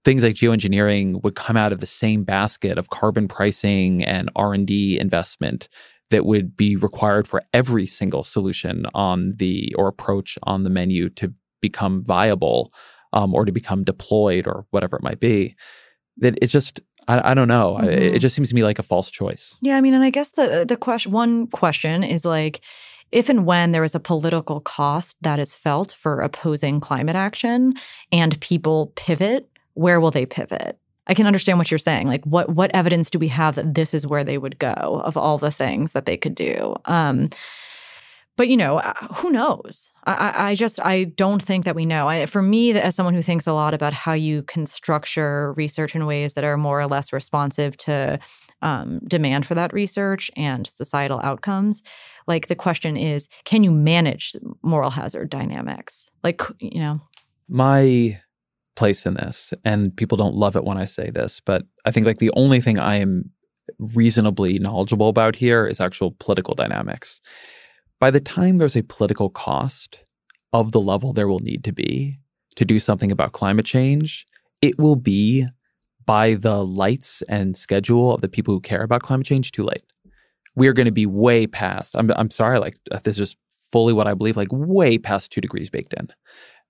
things 0.04 0.24
like 0.24 0.36
geoengineering 0.36 1.24
would 1.24 1.36
come 1.36 1.58
out 1.58 1.72
of 1.72 1.80
the 1.80 1.88
same 1.88 2.24
basket 2.24 2.78
of 2.78 2.90
carbon 2.90 3.28
pricing 3.28 4.04
and 4.04 4.30
R&D 4.36 5.00
investment 5.00 5.68
that 6.10 6.26
would 6.26 6.56
be 6.56 6.76
required 6.76 7.28
for 7.28 7.42
every 7.54 7.88
single 7.88 8.24
solution 8.24 8.86
on 8.94 9.34
the 9.38 9.74
or 9.78 9.88
approach 9.88 10.38
on 10.44 10.64
the 10.64 10.70
menu 10.70 11.10
to 11.10 11.34
become 11.62 12.04
viable 12.04 12.74
um, 13.14 13.34
or 13.34 13.46
to 13.46 13.52
become 13.52 13.84
deployed 13.84 14.48
or 14.48 14.66
whatever 14.72 14.96
it 14.96 15.04
might 15.04 15.20
be. 15.20 15.56
That 16.18 16.38
it's 16.42 16.52
just 16.52 16.82
I, 17.08 17.32
I 17.32 17.34
don't 17.34 17.48
know. 17.48 17.78
Mm-hmm. 17.80 17.90
it 17.90 18.20
just 18.20 18.36
seems 18.36 18.50
to 18.50 18.56
me 18.56 18.64
like 18.64 18.80
a 18.80 18.84
false 18.84 19.10
choice. 19.10 19.58
Yeah, 19.62 19.78
I 19.78 19.82
mean, 19.82 19.94
and 19.94 20.04
I 20.04 20.10
guess 20.10 20.30
the 20.30 20.66
the 20.68 20.78
question 20.78 21.12
one 21.12 21.48
question 21.48 22.04
is 22.04 22.26
like 22.26 22.62
if 23.12 23.28
and 23.28 23.46
when 23.46 23.72
there 23.72 23.84
is 23.84 23.96
a 23.96 24.00
political 24.00 24.62
cost 24.62 25.16
that 25.22 25.40
is 25.40 25.54
felt 25.54 25.92
for 25.92 26.22
opposing 26.22 26.80
climate 26.80 27.16
action 27.16 27.74
and 28.12 28.40
people 28.40 28.94
pivot, 28.96 29.50
where 29.74 30.00
will 30.00 30.12
they 30.12 30.26
pivot? 30.26 30.78
I 31.08 31.14
can 31.14 31.28
understand 31.28 31.58
what 31.58 31.72
you're 31.72 31.78
saying. 31.78 32.08
Like, 32.08 32.24
what 32.26 32.50
what 32.50 32.72
evidence 32.74 33.10
do 33.10 33.20
we 33.20 33.28
have 33.30 33.56
that 33.56 33.74
this 33.74 33.94
is 33.94 34.06
where 34.06 34.24
they 34.24 34.38
would 34.38 34.60
go 34.60 35.02
of 35.04 35.18
all 35.18 35.38
the 35.38 35.52
things 35.52 35.94
that 35.94 36.06
they 36.06 36.18
could 36.18 36.36
do? 36.36 36.76
Um, 36.86 37.30
but 38.38 38.48
you 38.48 38.56
know, 38.56 38.78
uh, 38.78 38.94
who 39.16 39.30
knows? 39.30 39.90
I, 40.06 40.52
I 40.52 40.56
just 40.56 40.80
I 40.80 41.04
don't 41.04 41.44
think 41.44 41.66
that 41.66 41.76
we 41.76 41.86
know. 41.86 42.08
I, 42.08 42.26
for 42.28 42.42
me, 42.42 42.72
as 42.72 42.96
someone 42.96 43.14
who 43.14 43.22
thinks 43.22 43.46
a 43.46 43.54
lot 43.54 43.74
about 43.74 43.94
how 43.94 44.14
you 44.14 44.44
can 44.44 44.66
structure 44.66 45.54
research 45.54 45.96
in 45.96 46.06
ways 46.06 46.34
that 46.36 46.44
are 46.44 46.58
more 46.58 46.80
or 46.80 46.88
less 46.88 47.12
responsive 47.12 47.78
to 47.78 48.20
um, 48.62 49.00
demand 49.08 49.46
for 49.46 49.56
that 49.56 49.74
research 49.74 50.32
and 50.36 50.66
societal 50.66 51.20
outcomes, 51.24 51.82
like 52.28 52.48
the 52.48 52.56
question 52.56 52.96
is, 52.96 53.28
can 53.44 53.64
you 53.64 53.72
manage 53.72 54.36
moral 54.64 54.92
hazard 54.92 55.30
dynamics? 55.30 56.10
Like, 56.24 56.42
you 56.60 56.80
know, 56.80 57.02
my 57.50 58.20
place 58.76 59.06
in 59.06 59.16
this, 59.16 59.54
and 59.66 59.96
people 59.96 60.18
don't 60.18 60.36
love 60.36 60.56
it 60.56 60.64
when 60.64 60.78
I 60.78 60.86
say 60.86 61.10
this, 61.10 61.40
but 61.40 61.66
I 61.86 61.92
think 61.92 62.06
like 62.06 62.20
the 62.20 62.32
only 62.36 62.62
thing 62.62 62.80
I 62.80 62.96
am 62.96 63.30
reasonably 63.80 64.60
knowledgeable 64.60 65.10
about 65.10 65.36
here 65.36 65.66
is 65.66 65.80
actual 65.80 66.16
political 66.20 66.56
dynamics. 66.56 67.22
By 68.00 68.12
the 68.12 68.20
time 68.20 68.58
there's 68.58 68.76
a 68.76 68.84
political 68.84 69.30
cost 69.30 70.00
of 70.54 70.72
the 70.72 70.82
level 70.82 71.14
there 71.14 71.28
will 71.28 71.40
need 71.40 71.64
to 71.66 71.72
be 71.72 72.20
to 72.56 72.66
do 72.66 72.80
something 72.80 73.12
about 73.12 73.32
climate 73.32 73.66
change, 73.66 74.26
it 74.62 74.78
will 74.78 74.96
be 74.96 75.46
by 76.06 76.36
the 76.36 76.66
lights 76.66 77.22
and 77.24 77.56
schedule 77.56 78.14
of 78.14 78.22
the 78.22 78.30
people 78.30 78.54
who 78.54 78.60
care 78.60 78.84
about 78.84 79.04
climate 79.04 79.28
change 79.28 79.52
too 79.52 79.64
late. 79.64 79.84
We 80.56 80.68
are 80.68 80.74
going 80.74 80.88
to 80.88 80.92
be 80.92 81.06
way 81.06 81.48
past. 81.48 81.96
I'm 81.96 82.12
I'm 82.12 82.32
sorry, 82.32 82.60
like 82.60 82.78
this 83.04 83.18
is 83.18 83.36
fully 83.72 83.94
what 83.94 84.08
I 84.08 84.14
believe, 84.14 84.36
like 84.36 84.50
way 84.52 84.98
past 84.98 85.32
two 85.32 85.42
degrees 85.42 85.70
baked 85.70 85.94
in 85.94 86.10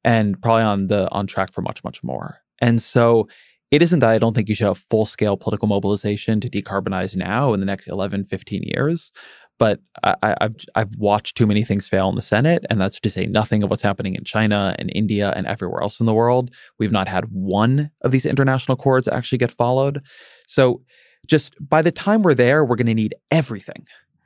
and 0.04 0.42
probably 0.42 0.64
on 0.64 0.88
the 0.88 1.10
on 1.12 1.28
track 1.28 1.54
for 1.54 1.62
much 1.62 1.84
much 1.84 2.04
more. 2.04 2.40
And 2.60 2.82
so 2.82 3.28
it 3.72 3.82
isn't 3.82 4.00
that 4.00 4.10
I 4.10 4.20
don't 4.20 4.36
think 4.36 4.50
you 4.50 4.56
should 4.56 4.68
have 4.68 4.78
full 4.90 5.06
scale 5.06 5.38
political 5.38 5.68
mobilization 5.68 6.42
to 6.42 6.50
decarbonize 6.50 7.16
now 7.16 7.54
in 7.54 7.62
the 7.62 7.66
next 7.66 7.88
11, 7.88 8.26
15 8.26 8.64
years. 8.64 9.12
But 9.58 9.80
I, 10.04 10.36
have 10.42 10.56
I've 10.76 10.96
watched 10.98 11.38
too 11.38 11.46
many 11.46 11.64
things 11.64 11.88
fail 11.88 12.10
in 12.10 12.16
the 12.16 12.22
Senate, 12.22 12.66
and 12.70 12.82
that's 12.82 13.00
to 13.00 13.10
say 13.12 13.28
nothing 13.28 13.62
of 13.62 13.70
what's 13.70 13.84
happening 13.84 14.16
in 14.16 14.24
China 14.24 14.76
and 14.80 14.92
India 14.94 15.34
and 15.36 15.46
everywhere 15.46 15.84
else 15.84 16.00
in 16.00 16.08
the 16.08 16.16
world. 16.16 16.50
We've 16.80 16.92
not 16.92 17.08
had 17.08 17.26
one 17.26 17.92
of 18.02 18.12
these 18.12 18.26
international 18.26 18.74
accords 18.74 19.08
actually 19.08 19.38
get 19.38 19.52
followed. 19.52 20.02
So, 20.48 20.82
just 21.28 21.54
by 21.60 21.84
the 21.84 21.92
time 21.92 22.24
we're 22.24 22.34
there, 22.34 22.66
we're 22.66 22.76
going 22.76 22.88
to 22.88 22.96
need 22.96 23.14
everything. 23.30 23.86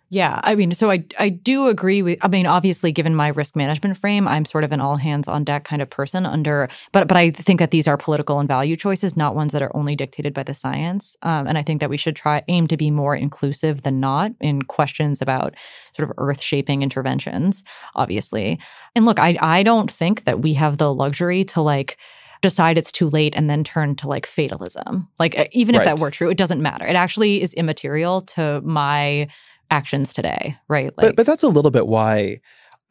Yeah, 0.10 0.40
I 0.44 0.54
mean, 0.54 0.74
so 0.76 0.92
I 0.92 1.04
I 1.18 1.30
do 1.30 1.68
agree 1.68 2.04
with. 2.04 2.20
I 2.22 2.28
mean, 2.28 2.46
obviously, 2.46 2.92
given 2.92 3.16
my 3.16 3.30
risk 3.30 3.56
management 3.56 3.98
frame, 3.98 4.28
I'm 4.28 4.46
sort 4.46 4.64
of 4.64 4.72
an 4.72 4.80
all 4.80 4.98
hands 4.98 5.28
on 5.28 5.44
deck 5.44 5.64
kind 5.64 5.82
of 5.82 5.90
person. 5.90 6.28
Under, 6.28 6.70
but 6.92 7.08
but 7.08 7.18
I 7.18 7.32
think 7.32 7.60
that 7.60 7.72
these 7.72 7.88
are 7.88 7.98
political 7.98 8.40
and 8.40 8.48
value 8.48 8.76
choices, 8.76 9.18
not 9.18 9.36
ones 9.36 9.52
that 9.52 9.64
are 9.64 9.76
only 9.76 9.96
dictated 9.96 10.34
by 10.34 10.44
the 10.44 10.54
science. 10.54 11.16
Um, 11.24 11.48
and 11.48 11.58
I 11.58 11.64
think 11.64 11.80
that 11.80 11.90
we 11.90 11.98
should 11.98 12.16
try 12.16 12.44
aim 12.48 12.68
to 12.68 12.78
be 12.78 12.92
more 12.92 13.16
inclusive 13.16 13.82
than 13.82 14.00
not 14.00 14.32
in 14.40 14.62
questions 14.62 15.24
about 15.24 15.56
sort 15.96 16.08
of 16.08 16.16
earth 16.20 16.42
shaping 16.42 16.84
interventions. 16.84 17.64
Obviously, 17.96 18.60
and 18.96 19.06
look, 19.06 19.18
I 19.20 19.38
I 19.42 19.64
don't 19.64 19.92
think 19.92 20.26
that 20.26 20.40
we 20.40 20.54
have 20.54 20.78
the 20.78 20.94
luxury 20.94 21.44
to 21.46 21.62
like 21.62 21.98
decide 22.44 22.78
it's 22.78 22.92
too 22.92 23.10
late 23.10 23.34
and 23.36 23.50
then 23.50 23.64
turn 23.64 23.96
to 23.96 24.08
like 24.08 24.28
fatalism. 24.28 25.08
Like 25.18 25.50
even 25.52 25.74
if 25.74 25.80
right. 25.80 25.86
that 25.86 26.00
were 26.00 26.12
true, 26.12 26.30
it 26.30 26.38
doesn't 26.38 26.62
matter. 26.62 26.86
It 26.86 26.96
actually 26.96 27.42
is 27.42 27.54
immaterial 27.56 28.22
to 28.22 28.62
my 28.62 29.28
actions 29.72 30.14
today, 30.14 30.58
right? 30.68 30.94
Like, 30.98 31.08
but, 31.08 31.16
but 31.16 31.26
that's 31.26 31.44
a 31.44 31.48
little 31.48 31.72
bit 31.72 31.88
why 31.88 32.40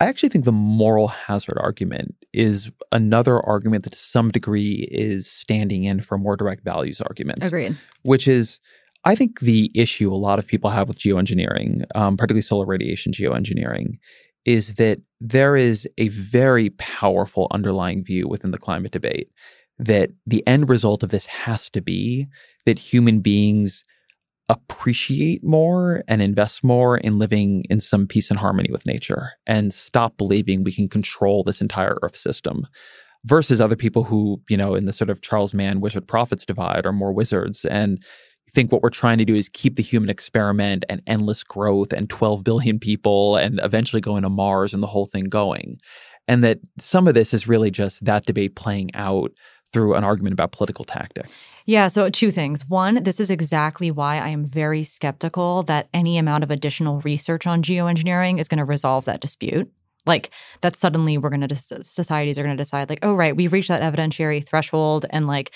I 0.01 0.07
actually 0.07 0.29
think 0.29 0.45
the 0.45 0.53
moral 0.53 1.09
hazard 1.09 1.57
argument 1.59 2.14
is 2.33 2.70
another 2.91 3.41
argument 3.41 3.85
that 3.85 3.93
to 3.93 3.99
some 3.99 4.31
degree 4.31 4.89
is 4.91 5.31
standing 5.31 5.85
in 5.85 6.01
for 6.01 6.16
a 6.16 6.18
more 6.18 6.37
direct 6.37 6.64
values 6.64 7.01
argument. 7.01 7.43
Agreed. 7.43 7.77
Which 8.03 8.27
is, 8.27 8.61
I 9.05 9.14
think 9.14 9.41
the 9.41 9.70
issue 9.75 10.12
a 10.12 10.16
lot 10.16 10.39
of 10.39 10.47
people 10.47 10.70
have 10.70 10.89
with 10.89 10.99
geoengineering, 10.99 11.85
um, 11.95 12.16
particularly 12.16 12.43
solar 12.43 12.66
radiation 12.66 13.12
geoengineering, 13.12 13.99
is 14.45 14.75
that 14.75 14.99
there 15.20 15.57
is 15.57 15.89
a 15.97 16.09
very 16.09 16.70
powerful 16.70 17.47
underlying 17.53 18.05
view 18.05 18.29
within 18.29 18.51
the 18.51 18.59
climate 18.59 18.93
debate 18.93 19.31
that 19.79 20.11
the 20.27 20.47
end 20.47 20.68
result 20.68 21.03
of 21.03 21.11
this 21.11 21.27
has 21.27 21.70
to 21.70 21.81
be 21.81 22.27
that 22.66 22.79
human 22.79 23.20
beings 23.20 23.85
appreciate 24.49 25.42
more 25.42 26.03
and 26.07 26.20
invest 26.20 26.62
more 26.62 26.99
in 26.99 27.18
living 27.18 27.64
in 27.70 27.80
some 27.80 28.07
peace 28.07 28.30
and 28.30 28.38
harmony 28.38 28.68
with 28.70 28.86
nature 28.86 29.30
and 29.47 29.72
stop 29.72 30.16
believing 30.18 30.62
we 30.62 30.72
can 30.72 30.88
control 30.88 31.42
this 31.42 31.62
entire 31.62 31.99
earth 32.03 32.16
system 32.16 32.66
versus 33.24 33.59
other 33.59 33.76
people 33.76 34.05
who 34.05 34.38
you 34.51 34.57
know 34.57 34.74
in 34.74 34.84
the 34.84 34.92
sort 34.92 35.09
of 35.09 35.22
charles 35.22 35.55
mann 35.55 35.80
wizard 35.80 36.07
prophets 36.07 36.45
divide 36.45 36.84
are 36.84 36.92
more 36.92 37.12
wizards 37.12 37.64
and 37.64 38.05
think 38.55 38.70
what 38.70 38.82
we're 38.82 38.90
trying 38.90 39.18
to 39.18 39.24
do 39.24 39.34
is 39.34 39.49
keep 39.49 39.76
the 39.76 39.82
human 39.82 40.09
experiment 40.09 40.84
and 40.88 41.03
endless 41.07 41.42
growth 41.42 41.92
and 41.92 42.09
12 42.09 42.45
billion 42.45 42.78
people 42.78 43.36
and 43.36 43.61
eventually 43.62 44.01
going 44.01 44.22
to 44.22 44.30
mars 44.30 44.72
and 44.72 44.82
the 44.82 44.86
whole 44.86 45.07
thing 45.07 45.24
going. 45.24 45.78
And 46.26 46.42
that 46.45 46.61
some 46.78 47.07
of 47.07 47.14
this 47.14 47.34
is 47.34 47.49
really 47.49 47.70
just 47.70 48.03
that 48.05 48.24
debate 48.24 48.57
playing 48.57 48.95
out 48.95 49.32
through 49.75 49.95
an 49.95 50.05
argument 50.05 50.33
about 50.33 50.53
political 50.53 50.85
tactics. 50.85 51.53
Yeah, 51.66 51.89
so 51.89 52.09
two 52.09 52.31
things. 52.31 52.66
One, 52.68 53.03
this 53.03 53.18
is 53.18 53.29
exactly 53.29 53.91
why 53.91 54.18
I 54.18 54.29
am 54.29 54.45
very 54.45 54.85
skeptical 54.85 55.64
that 55.64 55.89
any 55.93 56.16
amount 56.16 56.45
of 56.45 56.51
additional 56.53 57.01
research 57.01 57.45
on 57.45 57.61
geoengineering 57.61 58.39
is 58.39 58.47
going 58.47 58.59
to 58.59 58.64
resolve 58.64 59.05
that 59.07 59.20
dispute. 59.20 59.70
Like 60.07 60.31
that 60.61 60.77
suddenly 60.77 61.18
we're 61.18 61.31
going 61.31 61.49
to 61.49 61.83
societies 61.83 62.39
are 62.39 62.45
going 62.45 62.57
to 62.57 62.62
decide 62.62 62.89
like, 62.89 63.01
"Oh 63.03 63.14
right, 63.14 63.35
we've 63.35 63.53
reached 63.53 63.68
that 63.68 63.83
evidentiary 63.83 64.47
threshold 64.47 65.07
and 65.11 65.27
like 65.27 65.51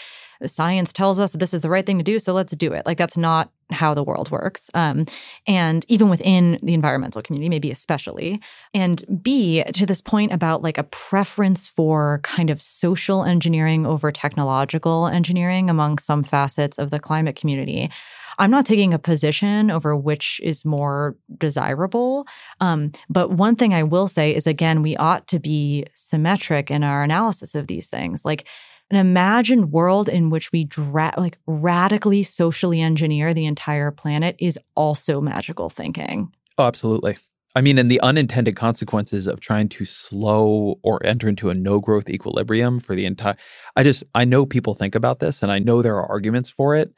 science 0.47 0.93
tells 0.93 1.19
us 1.19 1.33
that 1.33 1.39
this 1.39 1.55
is 1.55 1.63
the 1.63 1.71
right 1.71 1.85
thing 1.85 1.99
to 1.99 2.05
do, 2.05 2.19
so 2.19 2.33
let's 2.33 2.55
do 2.55 2.73
it. 2.73 2.87
Like 2.87 2.99
that's 2.99 3.17
not 3.17 3.51
how 3.71 3.95
the 3.95 4.03
world 4.03 4.31
works. 4.31 4.71
Um, 4.75 5.07
and 5.47 5.85
even 5.89 6.09
within 6.09 6.59
the 6.63 6.75
environmental 6.75 7.23
community, 7.23 7.49
maybe 7.49 7.71
especially. 7.71 8.41
And 8.73 9.05
B, 9.23 9.63
to 9.63 9.85
this 9.85 10.01
point 10.01 10.33
about 10.33 10.63
like 10.63 10.79
a 10.79 10.85
preference 10.85 11.67
for 11.67 12.21
kind 12.23 12.51
of 12.51 12.63
social 12.63 13.25
engineering 13.25 13.87
over 13.87 14.11
technological 14.11 15.07
engineering 15.07 15.69
among 15.69 15.99
some 15.99 16.25
facets 16.25 16.79
of 16.79 16.91
the 16.91 17.01
climate 17.01 17.37
community. 17.37 17.91
I'm 18.39 18.53
not 18.53 18.67
taking 18.67 18.95
a 18.95 18.99
position 18.99 19.71
over 19.71 19.97
which 19.97 20.41
is 20.45 20.65
more 20.65 21.17
desirable. 21.39 22.27
Um, 22.61 22.93
but 23.11 23.33
one 23.33 23.57
thing 23.57 23.75
I 23.75 23.83
will 23.83 24.07
say 24.07 24.35
is 24.35 24.47
again, 24.47 24.81
we 24.81 24.97
ought 24.97 25.27
to 25.29 25.41
be 25.41 25.87
symmetric 25.95 26.71
in 26.71 26.85
our 26.85 27.03
analysis 27.03 27.55
of 27.55 27.67
these 27.67 27.89
things. 27.89 28.25
Like, 28.25 28.47
an 28.91 28.97
imagined 28.97 29.73
world 29.73 30.09
in 30.09 30.31
which 30.31 30.51
we 30.53 30.65
dra- 30.65 31.15
like 31.17 31.39
radically 31.47 32.23
socially 32.23 32.81
engineer 32.81 33.35
the 33.35 33.47
entire 33.47 33.91
planet 33.91 34.37
is 34.39 34.59
also 34.75 35.21
magical 35.21 35.69
thinking. 35.69 36.33
Oh, 36.57 36.65
absolutely. 36.65 37.17
I 37.55 37.61
mean, 37.61 37.79
and 37.79 37.91
the 37.91 38.01
unintended 38.03 38.57
consequences 38.57 39.27
of 39.27 39.41
trying 39.41 39.69
to 39.71 39.85
slow 39.85 40.79
or 40.83 41.05
enter 41.05 41.29
into 41.29 41.51
a 41.51 41.55
no 41.55 41.81
growth 41.81 42.09
equilibrium 42.09 42.79
for 42.79 42.95
the 42.95 43.07
entire. 43.07 43.37
I 43.75 43.83
just, 43.83 44.05
I 44.15 44.25
know 44.25 44.47
people 44.47 44.75
think 44.75 44.95
about 44.95 45.19
this 45.19 45.43
and 45.43 45.51
I 45.51 45.59
know 45.59 45.83
there 45.83 45.97
are 45.97 46.11
arguments 46.11 46.51
for 46.51 46.75
it, 46.75 46.93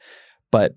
but 0.51 0.75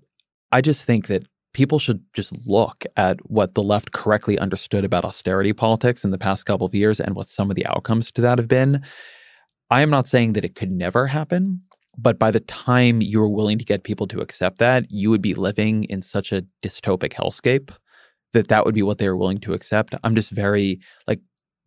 I 0.51 0.61
just 0.61 0.83
think 0.83 1.07
that 1.07 1.27
people 1.53 1.79
should 1.79 2.03
just 2.13 2.33
look 2.45 2.83
at 2.97 3.19
what 3.29 3.53
the 3.53 3.63
left 3.63 3.91
correctly 3.91 4.37
understood 4.39 4.83
about 4.83 5.05
austerity 5.05 5.53
politics 5.53 6.03
in 6.03 6.09
the 6.09 6.17
past 6.17 6.45
couple 6.45 6.65
of 6.65 6.75
years 6.75 6.99
and 6.99 7.15
what 7.15 7.29
some 7.29 7.49
of 7.49 7.55
the 7.55 7.65
outcomes 7.67 8.11
to 8.11 8.21
that 8.21 8.37
have 8.37 8.47
been. 8.47 8.81
I 9.69 9.81
am 9.81 9.89
not 9.89 10.07
saying 10.07 10.33
that 10.33 10.45
it 10.45 10.55
could 10.55 10.71
never 10.71 11.07
happen, 11.07 11.59
but 11.97 12.19
by 12.19 12.31
the 12.31 12.39
time 12.39 13.01
you 13.01 13.19
were 13.19 13.29
willing 13.29 13.57
to 13.57 13.65
get 13.65 13.83
people 13.83 14.07
to 14.07 14.21
accept 14.21 14.59
that, 14.59 14.85
you 14.89 15.09
would 15.09 15.21
be 15.21 15.33
living 15.33 15.85
in 15.85 16.01
such 16.01 16.31
a 16.31 16.45
dystopic 16.61 17.13
hellscape 17.13 17.71
that 18.33 18.49
that 18.49 18.65
would 18.65 18.75
be 18.75 18.83
what 18.83 18.97
they 18.97 19.07
were 19.07 19.17
willing 19.17 19.39
to 19.39 19.53
accept. 19.53 19.95
I'm 20.03 20.15
just 20.15 20.31
very 20.31 20.79
like 21.07 21.21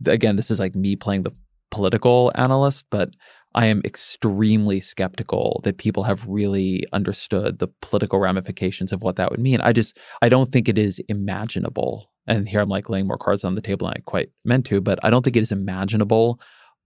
again, 0.07 0.37
this 0.37 0.51
is 0.51 0.61
like 0.61 0.75
me 0.75 0.95
playing 0.97 1.23
the 1.23 1.33
political 1.71 2.31
analyst, 2.35 2.87
but 2.91 3.11
I 3.55 3.67
am 3.67 3.83
extremely 3.85 4.79
skeptical 4.79 5.61
that 5.65 5.79
people 5.79 6.03
have 6.05 6.27
really 6.27 6.85
understood 6.93 7.59
the 7.59 7.69
political 7.81 8.19
ramifications 8.19 8.93
of 8.93 9.03
what 9.03 9.17
that 9.17 9.31
would 9.31 9.41
mean. 9.41 9.61
I 9.63 9.73
just 9.73 9.99
I 10.23 10.29
don't 10.29 10.53
think 10.53 10.69
it 10.69 10.79
is 10.79 11.01
imaginable. 11.09 12.11
And 12.27 12.49
here 12.49 12.61
I'm 12.61 12.69
like 12.69 12.91
laying 12.91 13.07
more 13.07 13.17
cards 13.17 13.43
on 13.43 13.55
the 13.55 13.63
table 13.63 13.87
than 13.87 13.95
I 13.97 14.01
quite 14.05 14.29
meant 14.45 14.67
to, 14.67 14.81
but 14.81 14.99
I 15.03 15.11
don't 15.11 15.23
think 15.25 15.37
it 15.37 15.43
is 15.43 15.51
imaginable 15.51 16.39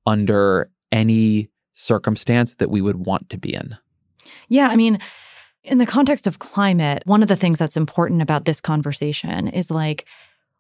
under 0.07 0.71
any 0.93 1.49
circumstance 1.73 2.55
that 2.55 2.71
we 2.71 2.81
would 2.81 3.07
want 3.07 3.31
to 3.31 3.39
be 3.39 3.55
in. 3.55 3.77
Yeah, 4.49 4.69
I 4.69 4.77
mean, 4.77 4.99
in 5.65 5.79
the 5.79 5.87
context 5.87 6.27
of 6.27 6.39
climate, 6.39 7.03
one 7.07 7.23
of 7.23 7.29
the 7.29 7.37
things 7.37 7.59
that's 7.59 7.77
important 7.77 8.23
about 8.23 8.45
this 8.45 8.61
conversation 8.61 9.49
is 9.49 9.71
like 9.71 10.07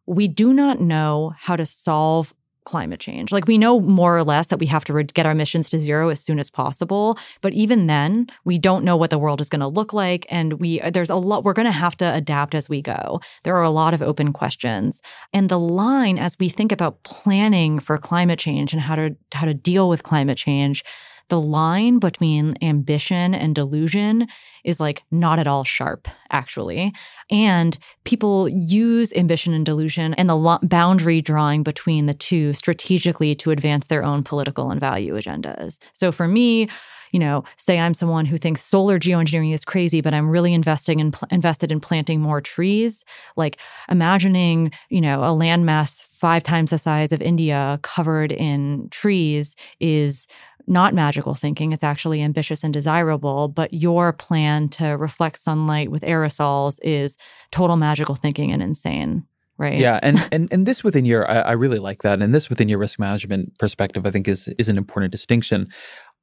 we 0.06 0.26
do 0.26 0.52
not 0.52 0.80
know 0.80 1.34
how 1.38 1.54
to 1.54 1.66
solve 1.66 2.34
climate 2.64 3.00
change. 3.00 3.32
Like 3.32 3.46
we 3.46 3.58
know 3.58 3.80
more 3.80 4.16
or 4.16 4.24
less 4.24 4.46
that 4.48 4.58
we 4.58 4.66
have 4.66 4.84
to 4.84 4.92
re- 4.92 5.04
get 5.04 5.26
our 5.26 5.32
emissions 5.32 5.68
to 5.70 5.78
zero 5.78 6.08
as 6.08 6.20
soon 6.20 6.38
as 6.38 6.50
possible, 6.50 7.18
but 7.40 7.52
even 7.52 7.86
then, 7.86 8.26
we 8.44 8.58
don't 8.58 8.84
know 8.84 8.96
what 8.96 9.10
the 9.10 9.18
world 9.18 9.40
is 9.40 9.48
going 9.48 9.60
to 9.60 9.66
look 9.66 9.92
like 9.92 10.26
and 10.30 10.54
we 10.54 10.80
there's 10.90 11.10
a 11.10 11.16
lot 11.16 11.44
we're 11.44 11.52
going 11.52 11.66
to 11.66 11.72
have 11.72 11.96
to 11.98 12.14
adapt 12.14 12.54
as 12.54 12.68
we 12.68 12.82
go. 12.82 13.20
There 13.42 13.56
are 13.56 13.62
a 13.62 13.70
lot 13.70 13.94
of 13.94 14.02
open 14.02 14.32
questions. 14.32 15.00
And 15.32 15.48
the 15.48 15.58
line 15.58 16.18
as 16.18 16.38
we 16.38 16.48
think 16.48 16.72
about 16.72 17.02
planning 17.02 17.78
for 17.78 17.98
climate 17.98 18.38
change 18.38 18.72
and 18.72 18.82
how 18.82 18.96
to 18.96 19.16
how 19.32 19.46
to 19.46 19.54
deal 19.54 19.88
with 19.88 20.02
climate 20.02 20.38
change 20.38 20.84
the 21.28 21.40
line 21.40 21.98
between 21.98 22.54
ambition 22.62 23.34
and 23.34 23.54
delusion 23.54 24.26
is 24.64 24.78
like 24.78 25.02
not 25.10 25.38
at 25.38 25.46
all 25.46 25.64
sharp, 25.64 26.08
actually. 26.30 26.92
And 27.30 27.78
people 28.04 28.48
use 28.48 29.12
ambition 29.14 29.54
and 29.54 29.64
delusion 29.64 30.14
and 30.14 30.28
the 30.28 30.36
lo- 30.36 30.58
boundary 30.62 31.20
drawing 31.20 31.62
between 31.62 32.06
the 32.06 32.14
two 32.14 32.52
strategically 32.52 33.34
to 33.36 33.50
advance 33.50 33.86
their 33.86 34.04
own 34.04 34.22
political 34.22 34.70
and 34.70 34.80
value 34.80 35.14
agendas. 35.14 35.78
So 35.94 36.12
for 36.12 36.28
me, 36.28 36.68
you 37.12 37.18
know, 37.18 37.44
say 37.56 37.78
I'm 37.78 37.94
someone 37.94 38.26
who 38.26 38.38
thinks 38.38 38.64
solar 38.64 38.98
geoengineering 38.98 39.54
is 39.54 39.64
crazy, 39.64 40.00
but 40.00 40.14
I'm 40.14 40.28
really 40.28 40.52
investing 40.52 40.98
in 40.98 41.12
pl- 41.12 41.28
invested 41.30 41.70
in 41.70 41.80
planting 41.80 42.20
more 42.20 42.40
trees. 42.40 43.04
Like 43.36 43.58
imagining, 43.88 44.72
you 44.88 45.00
know, 45.00 45.22
a 45.22 45.28
landmass 45.28 45.94
five 46.10 46.42
times 46.42 46.70
the 46.70 46.78
size 46.78 47.12
of 47.12 47.22
India 47.22 47.78
covered 47.82 48.32
in 48.32 48.88
trees 48.90 49.54
is 49.78 50.26
not 50.66 50.94
magical 50.94 51.34
thinking. 51.34 51.72
It's 51.72 51.84
actually 51.84 52.22
ambitious 52.22 52.64
and 52.64 52.72
desirable. 52.72 53.48
But 53.48 53.74
your 53.74 54.12
plan 54.12 54.68
to 54.70 54.90
reflect 54.90 55.38
sunlight 55.38 55.90
with 55.90 56.02
aerosols 56.02 56.78
is 56.82 57.16
total 57.50 57.76
magical 57.76 58.14
thinking 58.14 58.52
and 58.52 58.62
insane. 58.62 59.24
Right. 59.58 59.78
Yeah, 59.78 60.00
and 60.02 60.26
and 60.32 60.52
and 60.52 60.66
this 60.66 60.82
within 60.82 61.04
your, 61.04 61.30
I, 61.30 61.40
I 61.40 61.52
really 61.52 61.78
like 61.78 62.02
that, 62.02 62.22
and 62.22 62.34
this 62.34 62.48
within 62.48 62.68
your 62.68 62.78
risk 62.78 62.98
management 62.98 63.58
perspective, 63.58 64.06
I 64.06 64.10
think 64.10 64.26
is 64.28 64.48
is 64.58 64.68
an 64.68 64.78
important 64.78 65.12
distinction. 65.12 65.68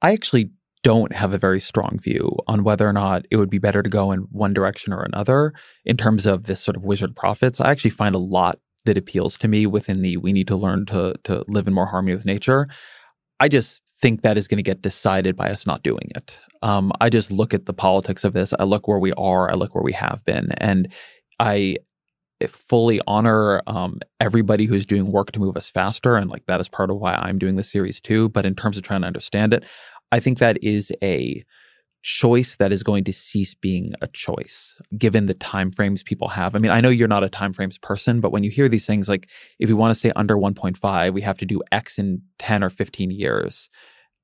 I 0.01 0.13
actually 0.13 0.49
don't 0.84 1.13
have 1.13 1.34
a 1.34 1.38
very 1.38 1.59
strong 1.59 1.99
view 1.99 2.32
on 2.47 2.63
whether 2.63 2.88
or 2.88 2.93
not 2.93 3.25
it 3.32 3.38
would 3.38 3.49
be 3.49 3.57
better 3.57 3.84
to 3.84 3.89
go 3.89 4.11
in 4.11 4.19
one 4.32 4.53
direction 4.53 4.93
or 4.93 5.03
another 5.03 5.53
in 5.86 5.97
terms 5.97 6.25
of 6.25 6.43
this 6.43 6.61
sort 6.61 6.77
of 6.77 6.86
wizard 6.86 7.15
prophets. 7.15 7.59
I 7.59 7.69
actually 7.69 7.91
find 7.91 8.15
a 8.15 8.19
lot 8.19 8.59
that 8.86 8.97
appeals 8.97 9.38
to 9.39 9.47
me 9.47 9.65
within 9.65 10.01
the 10.01 10.17
we 10.17 10.32
need 10.32 10.47
to 10.47 10.55
learn 10.55 10.86
to 10.88 11.15
to 11.25 11.43
live 11.47 11.67
in 11.67 11.73
more 11.73 11.86
harmony 11.86 12.15
with 12.15 12.25
nature. 12.25 12.67
I 13.39 13.47
just 13.47 13.82
think 14.01 14.21
that 14.21 14.38
is 14.38 14.47
going 14.47 14.57
to 14.57 14.63
get 14.63 14.82
decided 14.82 15.36
by 15.36 15.49
us 15.49 15.67
not 15.67 15.84
doing 15.84 16.11
it. 16.15 16.38
Um, 16.61 16.91
I 17.01 17.09
just 17.09 17.32
look 17.32 17.53
at 17.53 17.65
the 17.65 17.73
politics 17.73 18.23
of 18.23 18.34
this. 18.34 18.53
I 18.57 18.63
look 18.63 18.88
where 18.88 18.99
we 18.99 19.11
are. 19.13 19.49
I 19.49 19.53
look 19.55 19.75
where 19.75 19.84
we 19.84 19.93
have 19.93 20.23
been, 20.25 20.51
and 20.57 20.91
I 21.39 21.77
fully 22.47 23.01
honor 23.05 23.61
um, 23.67 23.99
everybody 24.21 24.65
who's 24.65 24.86
doing 24.86 25.11
work 25.11 25.32
to 25.34 25.39
move 25.39 25.57
us 25.57 25.69
faster. 25.69 26.15
And 26.15 26.30
like 26.30 26.45
that 26.45 26.61
is 26.61 26.69
part 26.69 26.89
of 26.89 26.97
why 26.97 27.15
I'm 27.15 27.38
doing 27.38 27.57
this 27.57 27.71
series 27.71 27.99
too. 27.99 28.30
But 28.30 28.45
in 28.45 28.55
terms 28.55 28.77
of 28.77 28.84
trying 28.84 29.01
to 29.01 29.07
understand 29.07 29.53
it, 29.53 29.65
I 30.12 30.20
think 30.20 30.39
that 30.39 30.62
is 30.64 30.91
a 31.03 31.43
choice 32.01 32.55
that 32.55 32.72
is 32.72 32.82
going 32.82 33.03
to 33.03 33.14
cease 33.14 33.53
being 33.53 33.93
a 34.01 34.07
choice 34.07 34.76
given 34.97 35.26
the 35.26 35.34
time 35.34 35.72
frames 35.72 36.01
people 36.01 36.30
have. 36.30 36.55
I 36.55 36.60
mean, 36.60 36.72
I 36.72 36.80
know 36.80 36.89
you're 36.89 37.10
not 37.10 37.26
a 37.26 37.30
time 37.30 37.51
frames 37.51 37.78
person, 37.78 38.22
but 38.22 38.32
when 38.32 38.43
you 38.43 38.49
hear 38.49 38.70
these 38.70 38.86
things 38.86 39.10
like 39.10 39.30
if 39.60 39.68
we 39.68 39.76
want 39.76 39.91
to 39.91 39.99
stay 39.99 40.12
under 40.16 40.38
1.5, 40.38 41.14
we 41.14 41.22
have 41.22 41.38
to 41.39 41.45
do 41.45 41.62
X 41.72 41.97
in 41.97 42.22
10 42.39 42.64
or 42.64 42.70
15 42.70 43.12
years. 43.12 43.70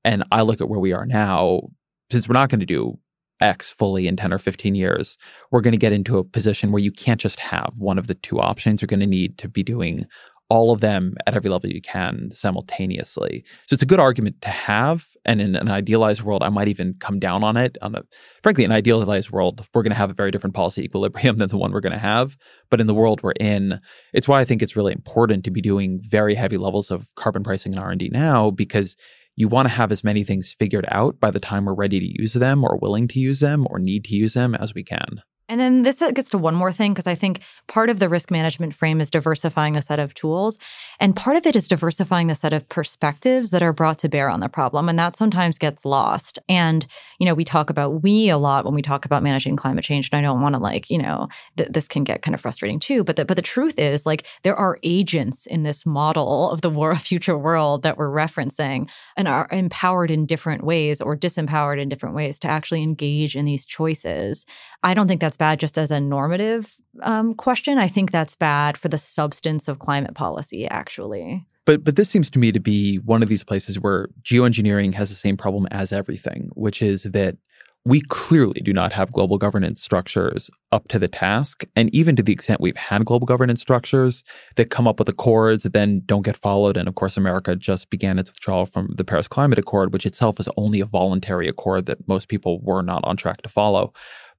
And 0.04 0.24
I 0.32 0.42
look 0.42 0.60
at 0.60 0.68
where 0.68 0.80
we 0.80 0.94
are 0.94 1.04
now, 1.04 1.62
since 2.10 2.28
we're 2.28 2.34
not 2.34 2.48
going 2.48 2.60
to 2.60 2.66
do 2.66 2.98
X 3.40 3.70
fully 3.70 4.06
in 4.06 4.16
10 4.16 4.32
or 4.32 4.38
15 4.38 4.74
years, 4.74 5.18
we're 5.50 5.60
going 5.60 5.72
to 5.72 5.78
get 5.78 5.92
into 5.92 6.16
a 6.16 6.24
position 6.24 6.72
where 6.72 6.82
you 6.82 6.92
can't 6.92 7.20
just 7.20 7.38
have 7.40 7.74
one 7.76 7.98
of 7.98 8.06
the 8.06 8.14
two 8.14 8.40
options. 8.40 8.80
You're 8.80 8.86
going 8.86 9.00
to 9.00 9.06
need 9.06 9.36
to 9.38 9.48
be 9.48 9.62
doing 9.62 10.06
all 10.48 10.70
of 10.70 10.80
them 10.80 11.14
at 11.26 11.34
every 11.34 11.50
level 11.50 11.70
you 11.70 11.80
can 11.80 12.30
simultaneously. 12.32 13.44
So 13.66 13.74
it's 13.74 13.82
a 13.82 13.86
good 13.86 13.98
argument 13.98 14.40
to 14.42 14.48
have. 14.48 15.06
And 15.24 15.40
in 15.40 15.56
an 15.56 15.68
idealized 15.68 16.22
world, 16.22 16.42
I 16.42 16.50
might 16.50 16.68
even 16.68 16.94
come 17.00 17.18
down 17.18 17.42
on 17.42 17.56
it. 17.56 17.76
On 17.82 17.94
a 17.94 18.02
frankly, 18.42 18.64
an 18.64 18.72
idealized 18.72 19.30
world, 19.30 19.66
we're 19.74 19.82
going 19.82 19.90
to 19.90 19.96
have 19.96 20.10
a 20.10 20.14
very 20.14 20.30
different 20.30 20.54
policy 20.54 20.84
equilibrium 20.84 21.36
than 21.38 21.48
the 21.48 21.58
one 21.58 21.72
we're 21.72 21.80
going 21.80 21.92
to 21.92 21.98
have. 21.98 22.36
But 22.70 22.80
in 22.80 22.86
the 22.86 22.94
world 22.94 23.22
we're 23.22 23.32
in, 23.32 23.80
it's 24.12 24.28
why 24.28 24.40
I 24.40 24.44
think 24.44 24.62
it's 24.62 24.76
really 24.76 24.92
important 24.92 25.44
to 25.44 25.50
be 25.50 25.60
doing 25.60 26.00
very 26.02 26.34
heavy 26.34 26.58
levels 26.58 26.90
of 26.90 27.12
carbon 27.16 27.42
pricing 27.42 27.72
and 27.72 27.82
R 27.82 27.90
and 27.90 27.98
D 27.98 28.08
now 28.12 28.50
because 28.50 28.96
you 29.34 29.48
want 29.48 29.68
to 29.68 29.74
have 29.74 29.92
as 29.92 30.04
many 30.04 30.24
things 30.24 30.54
figured 30.58 30.86
out 30.88 31.20
by 31.20 31.30
the 31.30 31.40
time 31.40 31.66
we're 31.66 31.74
ready 31.74 32.00
to 32.00 32.22
use 32.22 32.32
them 32.32 32.64
or 32.64 32.78
willing 32.80 33.06
to 33.08 33.18
use 33.18 33.40
them 33.40 33.66
or 33.68 33.78
need 33.78 34.04
to 34.04 34.14
use 34.14 34.32
them 34.32 34.54
as 34.54 34.74
we 34.74 34.82
can. 34.82 35.22
And 35.48 35.60
then 35.60 35.82
this 35.82 36.02
uh, 36.02 36.10
gets 36.10 36.30
to 36.30 36.38
one 36.38 36.54
more 36.54 36.72
thing 36.72 36.92
because 36.92 37.06
I 37.06 37.14
think 37.14 37.40
part 37.68 37.88
of 37.88 37.98
the 37.98 38.08
risk 38.08 38.30
management 38.30 38.74
frame 38.74 39.00
is 39.00 39.10
diversifying 39.10 39.74
the 39.74 39.82
set 39.82 39.98
of 39.98 40.14
tools. 40.14 40.58
And 40.98 41.14
part 41.14 41.36
of 41.36 41.46
it 41.46 41.54
is 41.54 41.68
diversifying 41.68 42.26
the 42.26 42.34
set 42.34 42.52
of 42.52 42.68
perspectives 42.68 43.50
that 43.50 43.62
are 43.62 43.72
brought 43.72 43.98
to 44.00 44.08
bear 44.08 44.28
on 44.28 44.40
the 44.40 44.48
problem. 44.48 44.88
And 44.88 44.98
that 44.98 45.16
sometimes 45.16 45.58
gets 45.58 45.84
lost. 45.84 46.38
And, 46.48 46.86
you 47.18 47.26
know, 47.26 47.34
we 47.34 47.44
talk 47.44 47.70
about 47.70 48.02
we 48.02 48.28
a 48.28 48.38
lot 48.38 48.64
when 48.64 48.74
we 48.74 48.82
talk 48.82 49.04
about 49.04 49.22
managing 49.22 49.56
climate 49.56 49.84
change. 49.84 50.08
And 50.10 50.18
I 50.18 50.22
don't 50.22 50.40
want 50.40 50.54
to 50.54 50.60
like, 50.60 50.90
you 50.90 50.98
know, 50.98 51.28
th- 51.56 51.70
this 51.70 51.86
can 51.86 52.02
get 52.02 52.22
kind 52.22 52.34
of 52.34 52.40
frustrating 52.40 52.80
too. 52.80 53.04
But 53.04 53.16
the, 53.16 53.24
but 53.24 53.36
the 53.36 53.42
truth 53.42 53.78
is 53.78 54.04
like 54.04 54.26
there 54.42 54.56
are 54.56 54.78
agents 54.82 55.46
in 55.46 55.62
this 55.62 55.86
model 55.86 56.50
of 56.50 56.60
the 56.60 56.70
war 56.70 56.90
of 56.90 57.00
future 57.06 57.38
world 57.38 57.82
that 57.84 57.96
we're 57.96 58.10
referencing 58.10 58.88
and 59.16 59.28
are 59.28 59.48
empowered 59.52 60.10
in 60.10 60.26
different 60.26 60.64
ways 60.64 61.00
or 61.00 61.16
disempowered 61.16 61.80
in 61.80 61.88
different 61.88 62.16
ways 62.16 62.38
to 62.40 62.48
actually 62.48 62.82
engage 62.82 63.36
in 63.36 63.44
these 63.44 63.64
choices. 63.64 64.44
I 64.86 64.94
don't 64.94 65.08
think 65.08 65.20
that's 65.20 65.36
bad 65.36 65.58
just 65.58 65.78
as 65.78 65.90
a 65.90 65.98
normative 65.98 66.76
um, 67.02 67.34
question. 67.34 67.76
I 67.76 67.88
think 67.88 68.12
that's 68.12 68.36
bad 68.36 68.78
for 68.78 68.88
the 68.88 68.98
substance 68.98 69.66
of 69.66 69.80
climate 69.80 70.14
policy, 70.14 70.64
actually. 70.68 71.44
But 71.64 71.82
but 71.82 71.96
this 71.96 72.08
seems 72.08 72.30
to 72.30 72.38
me 72.38 72.52
to 72.52 72.60
be 72.60 72.98
one 72.98 73.20
of 73.20 73.28
these 73.28 73.42
places 73.42 73.80
where 73.80 74.08
geoengineering 74.22 74.94
has 74.94 75.08
the 75.08 75.16
same 75.16 75.36
problem 75.36 75.66
as 75.72 75.90
everything, 75.90 76.50
which 76.54 76.82
is 76.82 77.02
that 77.02 77.36
we 77.84 78.00
clearly 78.00 78.60
do 78.60 78.72
not 78.72 78.92
have 78.92 79.12
global 79.12 79.38
governance 79.38 79.80
structures 79.80 80.50
up 80.72 80.88
to 80.88 80.98
the 80.98 81.06
task. 81.06 81.64
And 81.76 81.92
even 81.94 82.16
to 82.16 82.22
the 82.22 82.32
extent 82.32 82.60
we've 82.60 82.76
had 82.76 83.04
global 83.04 83.26
governance 83.26 83.60
structures 83.60 84.24
that 84.56 84.70
come 84.70 84.88
up 84.88 84.98
with 84.98 85.08
accords 85.08 85.62
that 85.62 85.72
then 85.72 86.02
don't 86.06 86.24
get 86.24 86.36
followed. 86.36 86.76
And 86.76 86.88
of 86.88 86.96
course, 86.96 87.16
America 87.16 87.54
just 87.54 87.88
began 87.90 88.18
its 88.18 88.30
withdrawal 88.30 88.66
from 88.66 88.92
the 88.96 89.04
Paris 89.04 89.28
Climate 89.28 89.58
Accord, 89.58 89.92
which 89.92 90.04
itself 90.04 90.40
is 90.40 90.48
only 90.56 90.80
a 90.80 90.84
voluntary 90.84 91.48
accord 91.48 91.86
that 91.86 92.08
most 92.08 92.28
people 92.28 92.60
were 92.60 92.82
not 92.82 93.02
on 93.04 93.16
track 93.16 93.42
to 93.42 93.48
follow. 93.48 93.92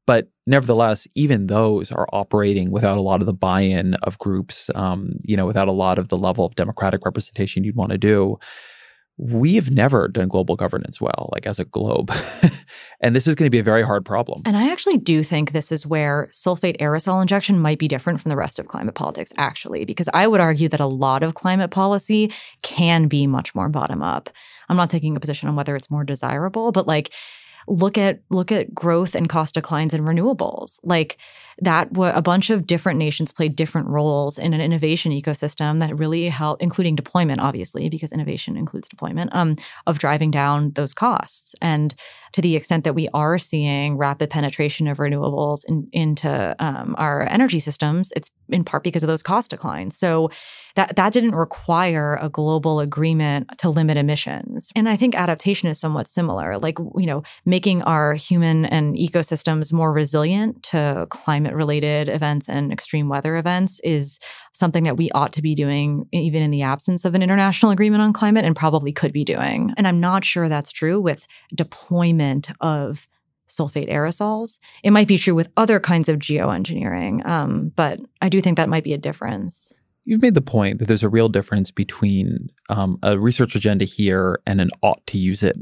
But 0.07 0.29
nevertheless, 0.47 1.05
even 1.13 1.47
those 1.47 1.91
are 1.91 2.07
operating 2.13 2.71
without 2.71 2.97
a 2.97 3.01
lot 3.01 3.21
of 3.21 3.27
the 3.27 3.34
buy-in 3.34 3.93
of 3.95 4.17
groups, 4.17 4.71
um, 4.73 5.17
you 5.21 5.35
know, 5.35 5.45
without 5.45 5.67
a 5.67 5.73
lot 5.73 5.99
of 5.99 6.07
the 6.07 6.17
level 6.17 6.45
of 6.45 6.55
democratic 6.55 7.05
representation 7.05 7.65
you'd 7.65 7.75
want 7.75 7.91
to 7.91 7.97
do. 7.97 8.39
We 9.17 9.55
have 9.55 9.71
never 9.71 10.07
done 10.07 10.27
global 10.27 10.55
governance 10.55 11.01
well, 11.01 11.29
like 11.34 11.45
as 11.45 11.59
a 11.59 11.65
globe. 11.65 12.11
and 13.01 13.15
this 13.15 13.27
is 13.27 13.35
going 13.35 13.47
to 13.47 13.51
be 13.51 13.59
a 13.59 13.63
very 13.63 13.81
hard 13.81 14.05
problem. 14.05 14.43
And 14.45 14.55
I 14.55 14.71
actually 14.71 14.97
do 14.97 15.23
think 15.23 15.51
this 15.51 15.71
is 15.71 15.85
where 15.85 16.29
sulfate 16.31 16.79
aerosol 16.79 17.21
injection 17.21 17.59
might 17.59 17.79
be 17.79 17.88
different 17.88 18.21
from 18.21 18.29
the 18.29 18.38
rest 18.38 18.59
of 18.59 18.67
climate 18.67 18.95
politics, 18.95 19.31
actually, 19.38 19.85
because 19.85 20.07
I 20.13 20.27
would 20.27 20.39
argue 20.39 20.69
that 20.69 20.79
a 20.79 20.85
lot 20.85 21.23
of 21.23 21.34
climate 21.34 21.71
policy 21.71 22.31
can 22.61 23.07
be 23.07 23.27
much 23.27 23.55
more 23.55 23.69
bottom 23.69 24.03
up. 24.03 24.29
I'm 24.69 24.77
not 24.77 24.91
taking 24.91 25.17
a 25.17 25.19
position 25.19 25.49
on 25.49 25.55
whether 25.55 25.75
it's 25.75 25.89
more 25.89 26.03
desirable, 26.03 26.71
but 26.71 26.88
like, 26.88 27.11
look 27.68 27.98
at 27.98 28.22
look 28.30 28.52
at 28.52 28.73
growth 28.73 29.15
and 29.15 29.30
cost 29.30 29.56
declines 29.56 29.94
in 29.94 30.02
renewables. 30.02 30.77
Like 30.84 31.18
that 31.59 31.89
a 31.97 32.21
bunch 32.21 32.49
of 32.49 32.67
different 32.67 32.99
nations 32.99 33.31
played 33.31 33.55
different 33.55 33.88
roles 33.88 34.38
in 34.38 34.53
an 34.53 34.61
innovation 34.61 35.11
ecosystem 35.11 35.79
that 35.79 35.97
really 35.97 36.29
helped, 36.29 36.61
including 36.61 36.95
deployment, 36.95 37.41
obviously, 37.41 37.89
because 37.89 38.11
innovation 38.11 38.55
includes 38.55 38.88
deployment, 38.88 39.34
um, 39.35 39.57
of 39.88 39.97
driving 39.97 40.29
down 40.29 40.71
those 40.71 40.93
costs. 40.93 41.55
And 41.61 41.95
to 42.34 42.41
the 42.41 42.55
extent 42.55 42.84
that 42.84 42.93
we 42.93 43.09
are 43.13 43.38
seeing 43.39 43.97
rapid 43.97 44.29
penetration 44.29 44.88
of 44.88 44.97
renewables 44.97 45.59
in, 45.65 45.88
into 45.91 46.55
um, 46.59 46.93
our 46.97 47.27
energy 47.29 47.59
systems, 47.59 48.13
it's 48.15 48.29
in 48.49 48.63
part 48.63 48.84
because 48.84 49.01
of 49.01 49.07
those 49.07 49.23
cost 49.23 49.49
declines. 49.49 49.97
So 49.97 50.29
that 50.75 50.95
that 50.95 51.11
didn't 51.11 51.34
require 51.34 52.19
a 52.21 52.29
global 52.29 52.79
agreement 52.79 53.49
to 53.57 53.69
limit 53.69 53.97
emissions. 53.97 54.71
And 54.75 54.88
I 54.88 54.95
think 54.95 55.15
adaptation 55.15 55.67
is 55.69 55.79
somewhat 55.79 56.07
similar, 56.07 56.59
like 56.59 56.77
you 56.77 57.07
know, 57.07 57.23
making 57.45 57.81
our 57.81 58.13
human 58.13 58.65
and 58.65 58.95
ecosystems 58.95 59.73
more 59.73 59.91
resilient 59.91 60.61
to 60.63 61.07
climate 61.09 61.46
related 61.55 62.09
events 62.09 62.47
and 62.47 62.71
extreme 62.71 63.09
weather 63.09 63.37
events 63.37 63.79
is 63.83 64.19
something 64.53 64.83
that 64.83 64.97
we 64.97 65.11
ought 65.11 65.33
to 65.33 65.41
be 65.41 65.55
doing 65.55 66.07
even 66.11 66.41
in 66.41 66.51
the 66.51 66.61
absence 66.61 67.05
of 67.05 67.15
an 67.15 67.23
international 67.23 67.71
agreement 67.71 68.01
on 68.01 68.13
climate 68.13 68.45
and 68.45 68.55
probably 68.55 68.91
could 68.91 69.13
be 69.13 69.23
doing. 69.23 69.73
And 69.77 69.87
I'm 69.87 69.99
not 69.99 70.25
sure 70.25 70.49
that's 70.49 70.71
true 70.71 70.99
with 70.99 71.27
deployment 71.53 72.49
of 72.61 73.07
sulfate 73.49 73.91
aerosols. 73.91 74.57
It 74.83 74.91
might 74.91 75.07
be 75.07 75.17
true 75.17 75.35
with 75.35 75.49
other 75.57 75.79
kinds 75.79 76.09
of 76.09 76.19
geoengineering, 76.19 77.25
um, 77.25 77.71
but 77.75 77.99
I 78.21 78.29
do 78.29 78.41
think 78.41 78.57
that 78.57 78.69
might 78.69 78.83
be 78.83 78.93
a 78.93 78.97
difference. 78.97 79.71
You've 80.03 80.21
made 80.21 80.35
the 80.35 80.41
point 80.41 80.79
that 80.79 80.87
there's 80.87 81.03
a 81.03 81.09
real 81.09 81.29
difference 81.29 81.69
between 81.69 82.49
um, 82.69 82.97
a 83.03 83.19
research 83.19 83.55
agenda 83.55 83.85
here 83.85 84.39
and 84.45 84.61
an 84.61 84.69
ought 84.81 85.05
to 85.07 85.17
use 85.17 85.43
it 85.43 85.57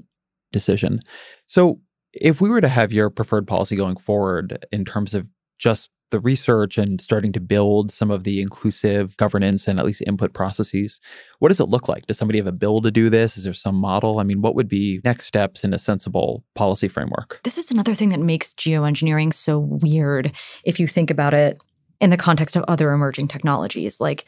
decision. 0.51 0.99
So, 1.47 1.79
if 2.13 2.39
we 2.39 2.47
were 2.47 2.61
to 2.61 2.69
have 2.69 2.93
your 2.93 3.09
preferred 3.09 3.45
policy 3.45 3.75
going 3.75 3.97
forward 3.97 4.65
in 4.71 4.85
terms 4.85 5.13
of 5.13 5.27
just 5.57 5.89
the 6.11 6.19
research 6.19 6.77
and 6.77 7.01
starting 7.01 7.33
to 7.33 7.39
build 7.39 7.91
some 7.91 8.11
of 8.11 8.23
the 8.23 8.39
inclusive 8.39 9.17
governance 9.17 9.67
and 9.67 9.79
at 9.79 9.85
least 9.85 10.03
input 10.05 10.33
processes. 10.33 11.01
What 11.39 11.49
does 11.49 11.59
it 11.59 11.67
look 11.67 11.87
like? 11.87 12.05
Does 12.05 12.17
somebody 12.17 12.37
have 12.37 12.47
a 12.47 12.51
bill 12.51 12.81
to 12.81 12.91
do 12.91 13.09
this? 13.09 13.37
Is 13.37 13.43
there 13.43 13.53
some 13.53 13.75
model? 13.75 14.19
I 14.19 14.23
mean, 14.23 14.41
what 14.41 14.55
would 14.55 14.67
be 14.67 15.01
next 15.03 15.25
steps 15.25 15.63
in 15.63 15.73
a 15.73 15.79
sensible 15.79 16.43
policy 16.53 16.87
framework? 16.87 17.41
This 17.43 17.57
is 17.57 17.71
another 17.71 17.95
thing 17.95 18.09
that 18.09 18.19
makes 18.19 18.53
geoengineering 18.53 19.33
so 19.33 19.59
weird 19.59 20.31
if 20.63 20.79
you 20.79 20.87
think 20.87 21.09
about 21.09 21.33
it 21.33 21.59
in 21.99 22.11
the 22.11 22.17
context 22.17 22.55
of 22.55 22.63
other 22.67 22.91
emerging 22.91 23.27
technologies. 23.27 23.99
Like, 23.99 24.25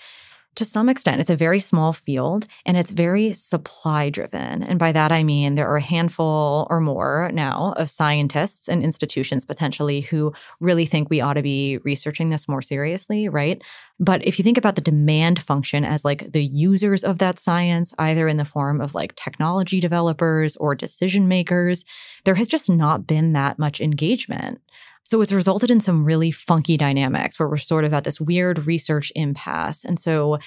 to 0.57 0.65
some 0.65 0.89
extent, 0.89 1.21
it's 1.21 1.29
a 1.29 1.35
very 1.35 1.59
small 1.59 1.93
field 1.93 2.47
and 2.65 2.77
it's 2.77 2.89
very 2.89 3.31
supply 3.33 4.09
driven. 4.09 4.63
And 4.63 4.79
by 4.79 4.91
that, 4.91 5.11
I 5.11 5.21
mean 5.21 5.53
there 5.53 5.69
are 5.69 5.77
a 5.77 5.81
handful 5.81 6.65
or 6.71 6.81
more 6.81 7.29
now 7.31 7.75
of 7.77 7.91
scientists 7.91 8.67
and 8.67 8.81
institutions 8.83 9.45
potentially 9.45 10.01
who 10.01 10.33
really 10.59 10.87
think 10.87 11.11
we 11.11 11.21
ought 11.21 11.35
to 11.35 11.43
be 11.43 11.77
researching 11.83 12.31
this 12.31 12.47
more 12.47 12.63
seriously, 12.63 13.29
right? 13.29 13.61
But 13.99 14.25
if 14.25 14.39
you 14.39 14.43
think 14.43 14.57
about 14.57 14.73
the 14.73 14.81
demand 14.81 15.43
function 15.43 15.85
as 15.85 16.03
like 16.03 16.31
the 16.31 16.45
users 16.45 17.03
of 17.03 17.19
that 17.19 17.39
science, 17.39 17.93
either 17.99 18.27
in 18.27 18.37
the 18.37 18.45
form 18.45 18.81
of 18.81 18.95
like 18.95 19.15
technology 19.15 19.79
developers 19.79 20.55
or 20.55 20.73
decision 20.73 21.27
makers, 21.27 21.85
there 22.25 22.35
has 22.35 22.47
just 22.47 22.67
not 22.67 23.05
been 23.05 23.33
that 23.33 23.59
much 23.59 23.79
engagement. 23.79 24.59
So 25.07 25.21
it's 25.21 25.31
resulted 25.31 25.71
in 25.71 25.79
some 25.79 26.03
really 26.03 26.31
funky 26.31 26.75
dynamics 26.75 27.39
where 27.39 27.47
we're 27.47 27.59
sort 27.59 27.85
of 27.85 27.93
at 27.93 28.03
this 28.03 28.19
weird 28.19 28.67
research 28.67 29.09
impasse. 29.15 29.85
And 29.85 29.97
so 29.97 30.37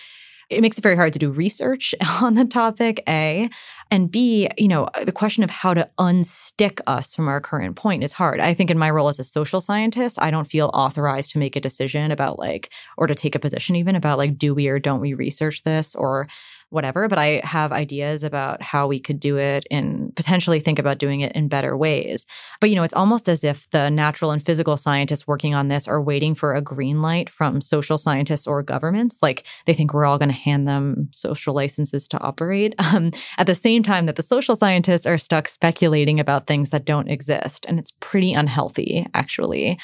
it 0.51 0.61
makes 0.61 0.77
it 0.77 0.83
very 0.83 0.97
hard 0.97 1.15
to 1.15 1.19
do 1.19 1.31
research 1.31 1.95
on 2.21 2.35
the 2.35 2.45
topic, 2.45 3.03
A. 3.09 3.49
And 3.91 4.11
B, 4.11 4.51
you 4.59 4.69
know, 4.69 4.91
the 5.03 5.13
question 5.13 5.43
of 5.43 5.49
how 5.49 5.73
to 5.73 5.89
unstick 5.99 6.81
us 6.87 7.15
from 7.15 7.27
our 7.27 7.41
current 7.41 7.75
point 7.77 8.05
is 8.05 8.13
hard. 8.13 8.39
I 8.39 8.53
think 8.53 8.71
in 8.71 8.77
my 8.77 8.91
role 8.91 9.09
as 9.09 9.19
a 9.19 9.25
social 9.25 9.63
scientist, 9.63 10.19
I 10.21 10.31
don't 10.31 10.51
feel 10.51 10.71
authorized 10.75 11.33
to 11.33 11.39
make 11.39 11.57
a 11.57 11.61
decision 11.61 12.11
about 12.11 12.39
like, 12.39 12.71
or 12.99 13.07
to 13.07 13.15
take 13.15 13.35
a 13.35 13.39
position 13.39 13.77
even 13.77 13.97
about 13.97 14.19
like, 14.19 14.37
do 14.37 14.55
we 14.55 14.69
or 14.69 14.79
don't 14.79 15.01
we 15.01 15.15
research 15.15 15.65
this? 15.65 15.95
Or 15.95 16.29
whatever, 16.71 17.09
but 17.09 17.19
I 17.19 17.41
have 17.45 17.73
ideas 17.73 18.25
about 18.25 18.63
how 18.63 18.87
we 18.87 18.99
could 18.99 19.21
do 19.21 19.37
it 19.37 19.65
and 19.71 20.15
potentially 20.17 20.61
think 20.61 20.79
about 20.79 20.99
doing 20.99 21.21
it 21.21 21.33
in 21.33 21.49
better 21.49 21.77
ways. 21.77 22.25
But, 22.61 22.71
you 22.71 22.77
know, 22.77 22.83
it's 22.83 22.95
almost 22.95 23.29
as 23.29 23.45
if 23.45 23.69
the 23.71 23.91
natural 23.91 24.31
and 24.31 24.45
physical 24.45 24.77
scientists 24.77 25.27
working 25.27 25.55
on 25.55 25.69
this 25.69 25.87
are 25.87 26.01
waiting 26.01 26.35
for 26.35 26.55
a 26.55 26.63
green 26.63 27.03
light 27.03 27.29
from 27.29 27.61
social 27.61 27.99
scientists 27.99 28.47
or 28.47 28.63
governments. 28.63 29.19
Like 29.21 29.45
they 29.67 29.75
think 29.75 29.93
we're 29.93 30.07
all 30.07 30.19
going 30.19 30.29
to 30.31 30.35
hand 30.35 30.67
them 30.67 31.09
social 31.13 31.55
licenses 31.55 32.09
to 32.09 32.21
operate. 32.21 32.75
Um, 32.91 33.13
at 33.39 33.47
the 33.47 33.55
same 33.55 33.85
time 33.85 34.07
that 34.07 34.17
the 34.17 34.23
social 34.23 34.57
scientists 34.57 35.07
are 35.07 35.19
stuck 35.19 35.47
speculating 35.47 36.19
about 36.19 36.49
things 36.49 36.71
that 36.71 36.85
don't 36.85 37.09
exist. 37.09 37.65
And 37.69 37.79
it's 37.79 37.93
pretty 38.01 38.33
unhealthy, 38.33 39.07
actually. 39.15 39.79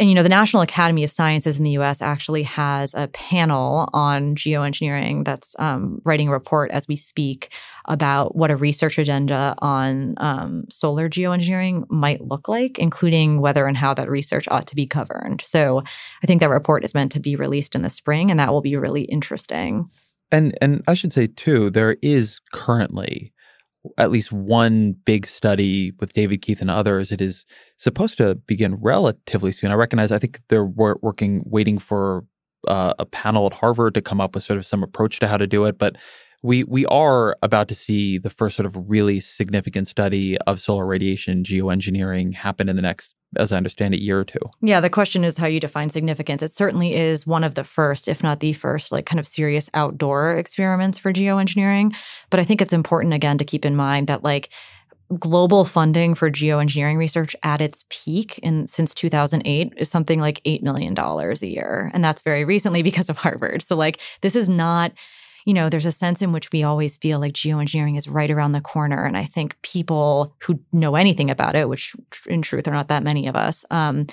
And, 0.00 0.08
you 0.08 0.14
know, 0.14 0.22
the 0.22 0.30
National 0.30 0.62
Academy 0.62 1.04
of 1.04 1.12
Sciences 1.12 1.58
in 1.58 1.62
the 1.62 1.72
US 1.72 2.00
actually 2.00 2.42
has 2.44 2.94
a 2.94 3.08
panel 3.08 3.86
on 3.92 4.34
geoengineering 4.34 5.26
that's 5.26 5.54
um, 5.58 6.00
writing 6.06 6.28
a 6.28 6.32
report 6.32 6.70
as 6.70 6.88
we 6.88 6.96
speak 6.96 7.52
about 7.84 8.34
what 8.34 8.50
a 8.50 8.56
research 8.56 8.96
agenda 8.96 9.54
on 9.58 10.14
um, 10.16 10.64
solar 10.70 11.10
geoengineering 11.10 11.84
might 11.90 12.22
look 12.22 12.48
like, 12.48 12.78
including 12.78 13.42
whether 13.42 13.66
and 13.66 13.76
how 13.76 13.92
that 13.92 14.08
research 14.08 14.48
ought 14.50 14.66
to 14.68 14.74
be 14.74 14.86
governed. 14.86 15.42
So 15.44 15.82
I 16.22 16.26
think 16.26 16.40
that 16.40 16.48
report 16.48 16.82
is 16.82 16.94
meant 16.94 17.12
to 17.12 17.20
be 17.20 17.36
released 17.36 17.74
in 17.74 17.82
the 17.82 17.90
spring, 17.90 18.30
and 18.30 18.40
that 18.40 18.54
will 18.54 18.62
be 18.62 18.76
really 18.76 19.02
interesting. 19.02 19.90
And 20.32 20.56
and 20.62 20.82
I 20.88 20.94
should 20.94 21.12
say 21.12 21.26
too, 21.26 21.68
there 21.68 21.98
is 22.00 22.40
currently 22.52 23.34
at 23.98 24.10
least 24.10 24.32
one 24.32 24.92
big 25.04 25.26
study 25.26 25.92
with 26.00 26.12
David 26.12 26.42
Keith 26.42 26.60
and 26.60 26.70
others. 26.70 27.10
It 27.10 27.20
is 27.20 27.46
supposed 27.76 28.18
to 28.18 28.34
begin 28.34 28.74
relatively 28.76 29.52
soon. 29.52 29.70
I 29.70 29.74
recognize, 29.74 30.12
I 30.12 30.18
think 30.18 30.40
they're 30.48 30.64
working, 30.64 31.42
waiting 31.46 31.78
for 31.78 32.24
uh, 32.68 32.94
a 32.98 33.06
panel 33.06 33.46
at 33.46 33.54
Harvard 33.54 33.94
to 33.94 34.02
come 34.02 34.20
up 34.20 34.34
with 34.34 34.44
sort 34.44 34.58
of 34.58 34.66
some 34.66 34.82
approach 34.82 35.18
to 35.20 35.28
how 35.28 35.36
to 35.36 35.46
do 35.46 35.64
it. 35.64 35.78
But 35.78 35.96
we 36.42 36.64
we 36.64 36.86
are 36.86 37.36
about 37.42 37.68
to 37.68 37.74
see 37.74 38.18
the 38.18 38.30
first 38.30 38.56
sort 38.56 38.66
of 38.66 38.90
really 38.90 39.20
significant 39.20 39.88
study 39.88 40.38
of 40.38 40.60
solar 40.60 40.86
radiation 40.86 41.42
geoengineering 41.42 42.34
happen 42.34 42.68
in 42.68 42.76
the 42.76 42.82
next 42.82 43.14
as 43.36 43.52
I 43.52 43.56
understand 43.56 43.94
it, 43.94 44.00
year 44.00 44.18
or 44.18 44.24
two. 44.24 44.40
Yeah, 44.60 44.80
the 44.80 44.90
question 44.90 45.22
is 45.22 45.36
how 45.36 45.46
you 45.46 45.60
define 45.60 45.90
significance. 45.90 46.42
It 46.42 46.52
certainly 46.52 46.96
is 46.96 47.26
one 47.26 47.44
of 47.44 47.54
the 47.54 47.62
first, 47.62 48.08
if 48.08 48.22
not 48.22 48.40
the 48.40 48.52
first, 48.54 48.90
like 48.90 49.06
kind 49.06 49.20
of 49.20 49.28
serious 49.28 49.70
outdoor 49.72 50.36
experiments 50.36 50.98
for 50.98 51.12
geoengineering. 51.12 51.94
But 52.30 52.40
I 52.40 52.44
think 52.44 52.60
it's 52.60 52.72
important 52.72 53.14
again 53.14 53.38
to 53.38 53.44
keep 53.44 53.64
in 53.64 53.76
mind 53.76 54.08
that 54.08 54.24
like 54.24 54.50
global 55.18 55.64
funding 55.64 56.14
for 56.14 56.30
geoengineering 56.30 56.96
research 56.96 57.34
at 57.42 57.60
its 57.60 57.84
peak 57.88 58.38
in 58.42 58.66
since 58.66 58.94
2008 58.94 59.72
is 59.76 59.90
something 59.90 60.20
like 60.20 60.40
8 60.44 60.62
million 60.62 60.94
dollars 60.94 61.42
a 61.42 61.48
year 61.48 61.90
and 61.92 62.04
that's 62.04 62.22
very 62.22 62.44
recently 62.44 62.82
because 62.82 63.08
of 63.08 63.16
Harvard. 63.16 63.62
So 63.62 63.74
like 63.74 64.00
this 64.20 64.36
is 64.36 64.48
not 64.48 64.92
you 65.44 65.54
know, 65.54 65.68
there's 65.68 65.86
a 65.86 65.92
sense 65.92 66.22
in 66.22 66.32
which 66.32 66.52
we 66.52 66.62
always 66.62 66.96
feel 66.96 67.18
like 67.18 67.32
geoengineering 67.32 67.96
is 67.96 68.08
right 68.08 68.30
around 68.30 68.52
the 68.52 68.60
corner. 68.60 69.04
And 69.04 69.16
I 69.16 69.24
think 69.24 69.56
people 69.62 70.34
who 70.40 70.60
know 70.72 70.96
anything 70.96 71.30
about 71.30 71.56
it, 71.56 71.68
which 71.68 71.94
in 72.26 72.42
truth 72.42 72.68
are 72.68 72.72
not 72.72 72.88
that 72.88 73.02
many 73.02 73.26
of 73.26 73.36
us, 73.36 73.64
um, 73.70 74.06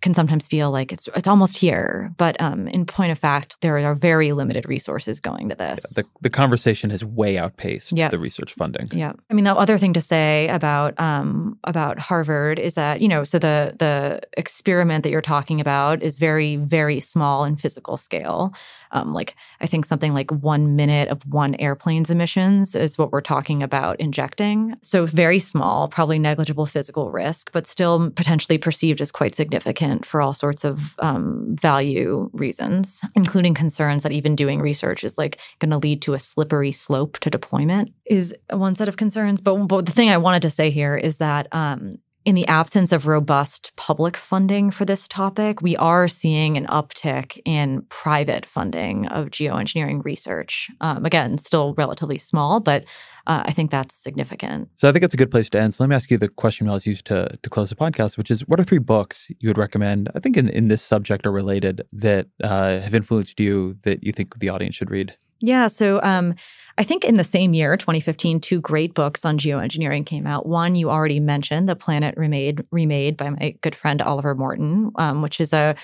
can 0.00 0.14
sometimes 0.14 0.46
feel 0.46 0.70
like 0.70 0.92
it's 0.92 1.08
it's 1.16 1.26
almost 1.26 1.56
here. 1.56 2.12
But 2.16 2.40
um, 2.40 2.68
in 2.68 2.86
point 2.86 3.10
of 3.10 3.18
fact, 3.18 3.56
there 3.62 3.78
are 3.78 3.94
very 3.94 4.32
limited 4.32 4.68
resources 4.68 5.20
going 5.20 5.48
to 5.48 5.56
this. 5.56 5.80
Yeah, 5.84 6.02
the, 6.02 6.08
the 6.20 6.30
conversation 6.30 6.90
has 6.90 7.04
way 7.04 7.36
outpaced 7.36 7.96
yep. 7.96 8.10
the 8.10 8.18
research 8.18 8.54
funding. 8.54 8.88
Yeah. 8.92 9.12
I 9.28 9.34
mean, 9.34 9.44
the 9.44 9.54
other 9.54 9.76
thing 9.76 9.92
to 9.94 10.00
say 10.00 10.48
about 10.48 10.98
um, 11.00 11.58
about 11.64 11.98
Harvard 11.98 12.58
is 12.58 12.74
that, 12.74 13.00
you 13.00 13.08
know, 13.08 13.24
so 13.24 13.38
the 13.38 13.74
the 13.78 14.20
experiment 14.36 15.02
that 15.02 15.10
you're 15.10 15.20
talking 15.20 15.60
about 15.60 16.02
is 16.02 16.16
very, 16.18 16.56
very 16.56 17.00
small 17.00 17.44
in 17.44 17.56
physical 17.56 17.96
scale. 17.96 18.52
Um, 18.92 19.12
like 19.12 19.36
I 19.60 19.66
think 19.66 19.84
something 19.84 20.14
like 20.14 20.30
one 20.30 20.76
minute 20.76 21.08
of 21.08 21.22
one 21.26 21.54
airplane's 21.56 22.10
emissions 22.10 22.74
is 22.74 22.98
what 22.98 23.12
we're 23.12 23.20
talking 23.20 23.62
about 23.62 23.98
injecting. 24.00 24.74
So 24.82 25.06
very 25.06 25.38
small, 25.38 25.88
probably 25.88 26.18
negligible 26.18 26.66
physical 26.66 27.10
risk, 27.10 27.50
but 27.52 27.66
still 27.66 28.10
potentially 28.10 28.58
perceived 28.58 29.00
as 29.00 29.10
quite 29.10 29.34
significant 29.34 30.06
for 30.06 30.20
all 30.20 30.34
sorts 30.34 30.64
of 30.64 30.94
um, 31.00 31.56
value 31.60 32.30
reasons, 32.32 33.00
including 33.14 33.54
concerns 33.54 34.02
that 34.02 34.12
even 34.12 34.36
doing 34.36 34.60
research 34.60 35.04
is 35.04 35.16
like 35.18 35.38
going 35.58 35.70
to 35.70 35.78
lead 35.78 36.02
to 36.02 36.14
a 36.14 36.18
slippery 36.18 36.72
slope 36.72 37.18
to 37.20 37.30
deployment 37.30 37.92
is 38.06 38.34
one 38.50 38.76
set 38.76 38.88
of 38.88 38.96
concerns. 38.96 39.40
But, 39.40 39.56
but 39.66 39.86
the 39.86 39.92
thing 39.92 40.10
I 40.10 40.18
wanted 40.18 40.42
to 40.42 40.50
say 40.50 40.70
here 40.70 40.96
is 40.96 41.18
that 41.18 41.48
um, 41.52 41.92
in 42.28 42.34
the 42.34 42.46
absence 42.46 42.92
of 42.92 43.06
robust 43.06 43.72
public 43.76 44.14
funding 44.14 44.70
for 44.70 44.84
this 44.84 45.08
topic, 45.08 45.62
we 45.62 45.74
are 45.78 46.06
seeing 46.06 46.58
an 46.58 46.66
uptick 46.66 47.40
in 47.46 47.80
private 47.88 48.44
funding 48.44 49.06
of 49.06 49.28
geoengineering 49.28 50.04
research. 50.04 50.68
Um, 50.82 51.06
again, 51.06 51.38
still 51.38 51.72
relatively 51.78 52.18
small, 52.18 52.60
but 52.60 52.84
uh, 53.26 53.44
I 53.46 53.52
think 53.52 53.70
that's 53.70 53.94
significant. 53.94 54.68
So 54.76 54.90
I 54.90 54.92
think 54.92 55.06
it's 55.06 55.14
a 55.14 55.16
good 55.16 55.30
place 55.30 55.48
to 55.48 55.58
end. 55.58 55.72
So 55.72 55.82
let 55.82 55.88
me 55.88 55.96
ask 55.96 56.10
you 56.10 56.18
the 56.18 56.28
question 56.28 56.66
we 56.66 56.68
always 56.68 56.86
use 56.86 57.00
to, 57.04 57.34
to 57.42 57.48
close 57.48 57.70
the 57.70 57.76
podcast, 57.76 58.18
which 58.18 58.30
is 58.30 58.46
what 58.46 58.60
are 58.60 58.64
three 58.64 58.76
books 58.76 59.32
you 59.40 59.48
would 59.48 59.56
recommend, 59.56 60.10
I 60.14 60.20
think 60.20 60.36
in, 60.36 60.50
in 60.50 60.68
this 60.68 60.82
subject 60.82 61.26
or 61.26 61.32
related, 61.32 61.80
that 61.94 62.26
uh, 62.44 62.80
have 62.80 62.94
influenced 62.94 63.40
you 63.40 63.78
that 63.84 64.04
you 64.04 64.12
think 64.12 64.38
the 64.38 64.50
audience 64.50 64.74
should 64.74 64.90
read? 64.90 65.16
Yeah. 65.40 65.68
So 65.68 66.02
um, 66.02 66.34
I 66.78 66.84
think 66.84 67.04
in 67.04 67.16
the 67.16 67.24
same 67.24 67.54
year, 67.54 67.76
2015, 67.76 68.40
two 68.40 68.60
great 68.60 68.94
books 68.94 69.24
on 69.24 69.36
geoengineering 69.36 70.06
came 70.06 70.28
out. 70.28 70.46
One 70.46 70.76
you 70.76 70.90
already 70.90 71.18
mentioned, 71.18 71.68
The 71.68 71.74
Planet 71.74 72.14
Remade, 72.16 72.64
remade 72.70 73.16
by 73.16 73.30
my 73.30 73.56
good 73.62 73.74
friend 73.74 74.00
Oliver 74.00 74.36
Morton, 74.36 74.92
um, 74.94 75.20
which 75.20 75.40
is 75.40 75.52
a 75.52 75.74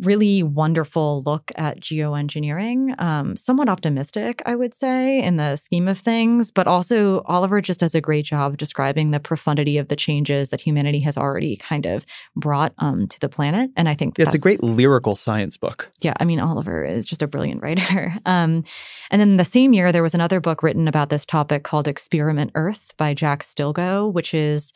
really 0.00 0.42
wonderful 0.42 1.22
look 1.24 1.52
at 1.56 1.80
geoengineering. 1.80 3.00
Um, 3.00 3.36
somewhat 3.36 3.68
optimistic, 3.68 4.42
I 4.46 4.56
would 4.56 4.74
say, 4.74 5.22
in 5.22 5.36
the 5.36 5.56
scheme 5.56 5.88
of 5.88 5.98
things, 5.98 6.50
but 6.50 6.66
also 6.66 7.22
Oliver 7.26 7.60
just 7.60 7.80
does 7.80 7.94
a 7.94 8.00
great 8.00 8.24
job 8.24 8.56
describing 8.56 9.10
the 9.10 9.20
profundity 9.20 9.78
of 9.78 9.88
the 9.88 9.96
changes 9.96 10.48
that 10.50 10.60
humanity 10.60 11.00
has 11.00 11.16
already 11.16 11.56
kind 11.56 11.86
of 11.86 12.06
brought 12.36 12.72
um, 12.78 13.06
to 13.08 13.20
the 13.20 13.28
planet. 13.28 13.70
And 13.76 13.88
I 13.88 13.94
think 13.94 14.18
yeah, 14.18 14.24
it's 14.24 14.34
a 14.34 14.38
great 14.38 14.62
lyrical 14.62 15.16
science 15.16 15.56
book. 15.56 15.90
Yeah, 16.00 16.14
I 16.18 16.24
mean, 16.24 16.40
Oliver 16.40 16.84
is 16.84 17.06
just 17.06 17.22
a 17.22 17.26
brilliant 17.26 17.62
writer. 17.62 18.14
Um, 18.26 18.64
and 19.10 19.20
then 19.20 19.38
the 19.38 19.44
same 19.44 19.72
year, 19.72 19.90
there 19.90 20.02
was 20.02 20.14
another 20.14 20.40
book 20.40 20.62
written 20.62 20.86
about 20.86 21.08
this 21.08 21.26
topic 21.26 21.64
called 21.64 21.88
Experiment 21.88 22.52
Earth 22.54 22.92
by 22.96 23.12
Jack 23.12 23.42
Stilgoe, 23.44 24.12
which 24.12 24.34
is 24.34 24.72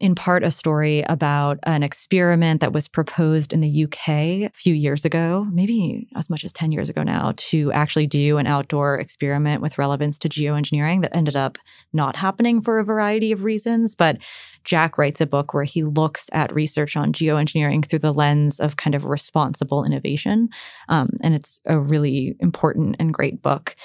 in 0.00 0.14
part 0.14 0.42
a 0.42 0.50
story 0.50 1.02
about 1.02 1.58
an 1.64 1.82
experiment 1.82 2.62
that 2.62 2.72
was 2.72 2.88
proposed 2.88 3.52
in 3.52 3.60
the 3.60 3.84
UK 3.84 4.08
a 4.08 4.50
few 4.54 4.72
years 4.72 5.04
ago, 5.04 5.46
maybe 5.52 6.08
as 6.16 6.30
much 6.30 6.42
as 6.42 6.52
10 6.54 6.72
years 6.72 6.88
ago 6.88 7.02
now, 7.02 7.34
to 7.36 7.70
actually 7.72 8.06
do 8.06 8.38
an 8.38 8.46
outdoor 8.46 8.98
experiment 8.98 9.60
with 9.60 9.76
relevance 9.76 10.18
to 10.18 10.28
geoengineering 10.28 11.02
that 11.02 11.14
ended 11.14 11.36
up 11.36 11.58
not 11.92 12.16
happening 12.16 12.62
for 12.62 12.78
a 12.78 12.84
variety 12.84 13.30
of 13.30 13.44
reasons. 13.44 13.94
But 13.94 14.16
Jack 14.64 14.96
writes 14.96 15.20
a 15.20 15.26
book 15.26 15.52
where 15.52 15.64
he 15.64 15.84
looks 15.84 16.30
at 16.32 16.54
research 16.54 16.96
on 16.96 17.12
geoengineering 17.12 17.84
through 17.84 17.98
the 17.98 18.14
lens 18.14 18.58
of 18.58 18.76
kind 18.76 18.94
of 18.94 19.04
responsible 19.04 19.84
innovation. 19.84 20.48
Um, 20.88 21.10
and 21.22 21.34
it's 21.34 21.60
a 21.66 21.78
really 21.78 22.36
important 22.40 22.96
and 22.98 23.12
great 23.12 23.42
book. 23.42 23.76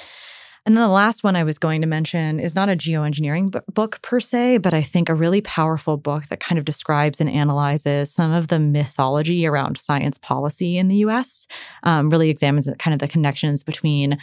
And 0.65 0.75
then 0.75 0.81
the 0.81 0.89
last 0.89 1.23
one 1.23 1.35
I 1.35 1.43
was 1.43 1.59
going 1.59 1.81
to 1.81 1.87
mention 1.87 2.39
is 2.39 2.55
not 2.55 2.69
a 2.69 2.75
geoengineering 2.75 3.51
b- 3.51 3.59
book 3.71 3.99
per 4.01 4.19
se, 4.19 4.57
but 4.57 4.73
I 4.73 4.81
think 4.81 5.09
a 5.09 5.15
really 5.15 5.41
powerful 5.41 5.95
book 5.95 6.27
that 6.29 6.39
kind 6.39 6.57
of 6.57 6.65
describes 6.65 7.21
and 7.21 7.29
analyzes 7.29 8.11
some 8.11 8.31
of 8.31 8.47
the 8.47 8.57
mythology 8.57 9.45
around 9.45 9.77
science 9.79 10.17
policy 10.17 10.79
in 10.79 10.87
the 10.87 10.97
US, 10.97 11.45
um, 11.83 12.09
really 12.09 12.31
examines 12.31 12.67
kind 12.79 12.93
of 12.95 12.99
the 12.99 13.07
connections 13.07 13.63
between 13.63 14.17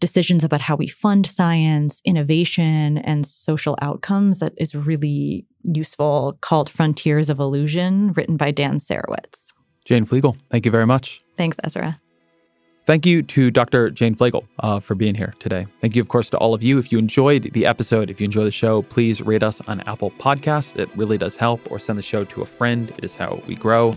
decisions 0.00 0.42
about 0.42 0.60
how 0.60 0.74
we 0.74 0.88
fund 0.88 1.26
science, 1.26 2.02
innovation, 2.04 2.98
and 2.98 3.26
social 3.26 3.78
outcomes 3.80 4.38
that 4.38 4.52
is 4.56 4.74
really 4.74 5.46
useful 5.62 6.36
called 6.40 6.68
Frontiers 6.68 7.30
of 7.30 7.38
Illusion, 7.38 8.12
written 8.12 8.36
by 8.36 8.50
Dan 8.50 8.78
Sarewitz. 8.78 9.52
Jane 9.84 10.04
Flegal, 10.04 10.36
thank 10.50 10.64
you 10.64 10.72
very 10.72 10.86
much. 10.86 11.22
Thanks, 11.36 11.56
Ezra. 11.62 12.00
Thank 12.86 13.04
you 13.04 13.24
to 13.24 13.50
Dr. 13.50 13.90
Jane 13.90 14.14
Flegal 14.14 14.46
uh, 14.60 14.78
for 14.78 14.94
being 14.94 15.16
here 15.16 15.34
today. 15.40 15.66
Thank 15.80 15.96
you, 15.96 16.02
of 16.02 16.06
course, 16.06 16.30
to 16.30 16.38
all 16.38 16.54
of 16.54 16.62
you. 16.62 16.78
If 16.78 16.92
you 16.92 16.98
enjoyed 16.98 17.52
the 17.52 17.66
episode, 17.66 18.10
if 18.10 18.20
you 18.20 18.26
enjoy 18.26 18.44
the 18.44 18.52
show, 18.52 18.82
please 18.82 19.20
rate 19.20 19.42
us 19.42 19.60
on 19.62 19.80
Apple 19.88 20.12
Podcasts. 20.12 20.76
It 20.76 20.88
really 20.96 21.18
does 21.18 21.34
help, 21.34 21.68
or 21.68 21.80
send 21.80 21.98
the 21.98 22.02
show 22.04 22.24
to 22.26 22.42
a 22.42 22.46
friend. 22.46 22.94
It 22.96 23.04
is 23.04 23.16
how 23.16 23.42
we 23.48 23.56
grow. 23.56 23.92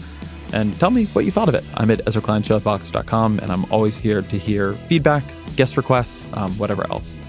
And 0.53 0.75
tell 0.79 0.89
me 0.89 1.05
what 1.05 1.23
you 1.23 1.29
thought 1.29 1.47
of 1.47 1.53
it. 1.53 1.63
I'm 1.75 1.91
at 1.91 2.03
EzraKleinShow.com, 2.05 3.39
and 3.39 3.51
I'm 3.51 3.71
always 3.71 3.95
here 3.95 4.23
to 4.23 4.37
hear 4.39 4.73
feedback, 4.73 5.23
guest 5.55 5.77
requests, 5.77 6.27
um, 6.33 6.57
whatever 6.57 6.89
else. 6.89 7.19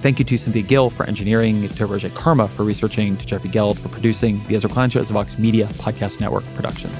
Thank 0.00 0.18
you 0.18 0.24
to 0.24 0.38
Cynthia 0.38 0.62
Gill 0.62 0.88
for 0.88 1.04
engineering, 1.04 1.68
to 1.68 1.84
Roger 1.84 2.08
Karma 2.08 2.48
for 2.48 2.64
researching, 2.64 3.18
to 3.18 3.26
Jeffrey 3.26 3.50
Geld 3.50 3.78
for 3.78 3.90
producing. 3.90 4.42
The 4.44 4.56
Ezra 4.56 4.70
Klein 4.70 4.88
Show 4.88 5.00
is 5.00 5.10
a 5.10 5.12
Vox 5.12 5.38
Media 5.38 5.66
Podcast 5.74 6.20
Network 6.20 6.44
production. 6.54 6.90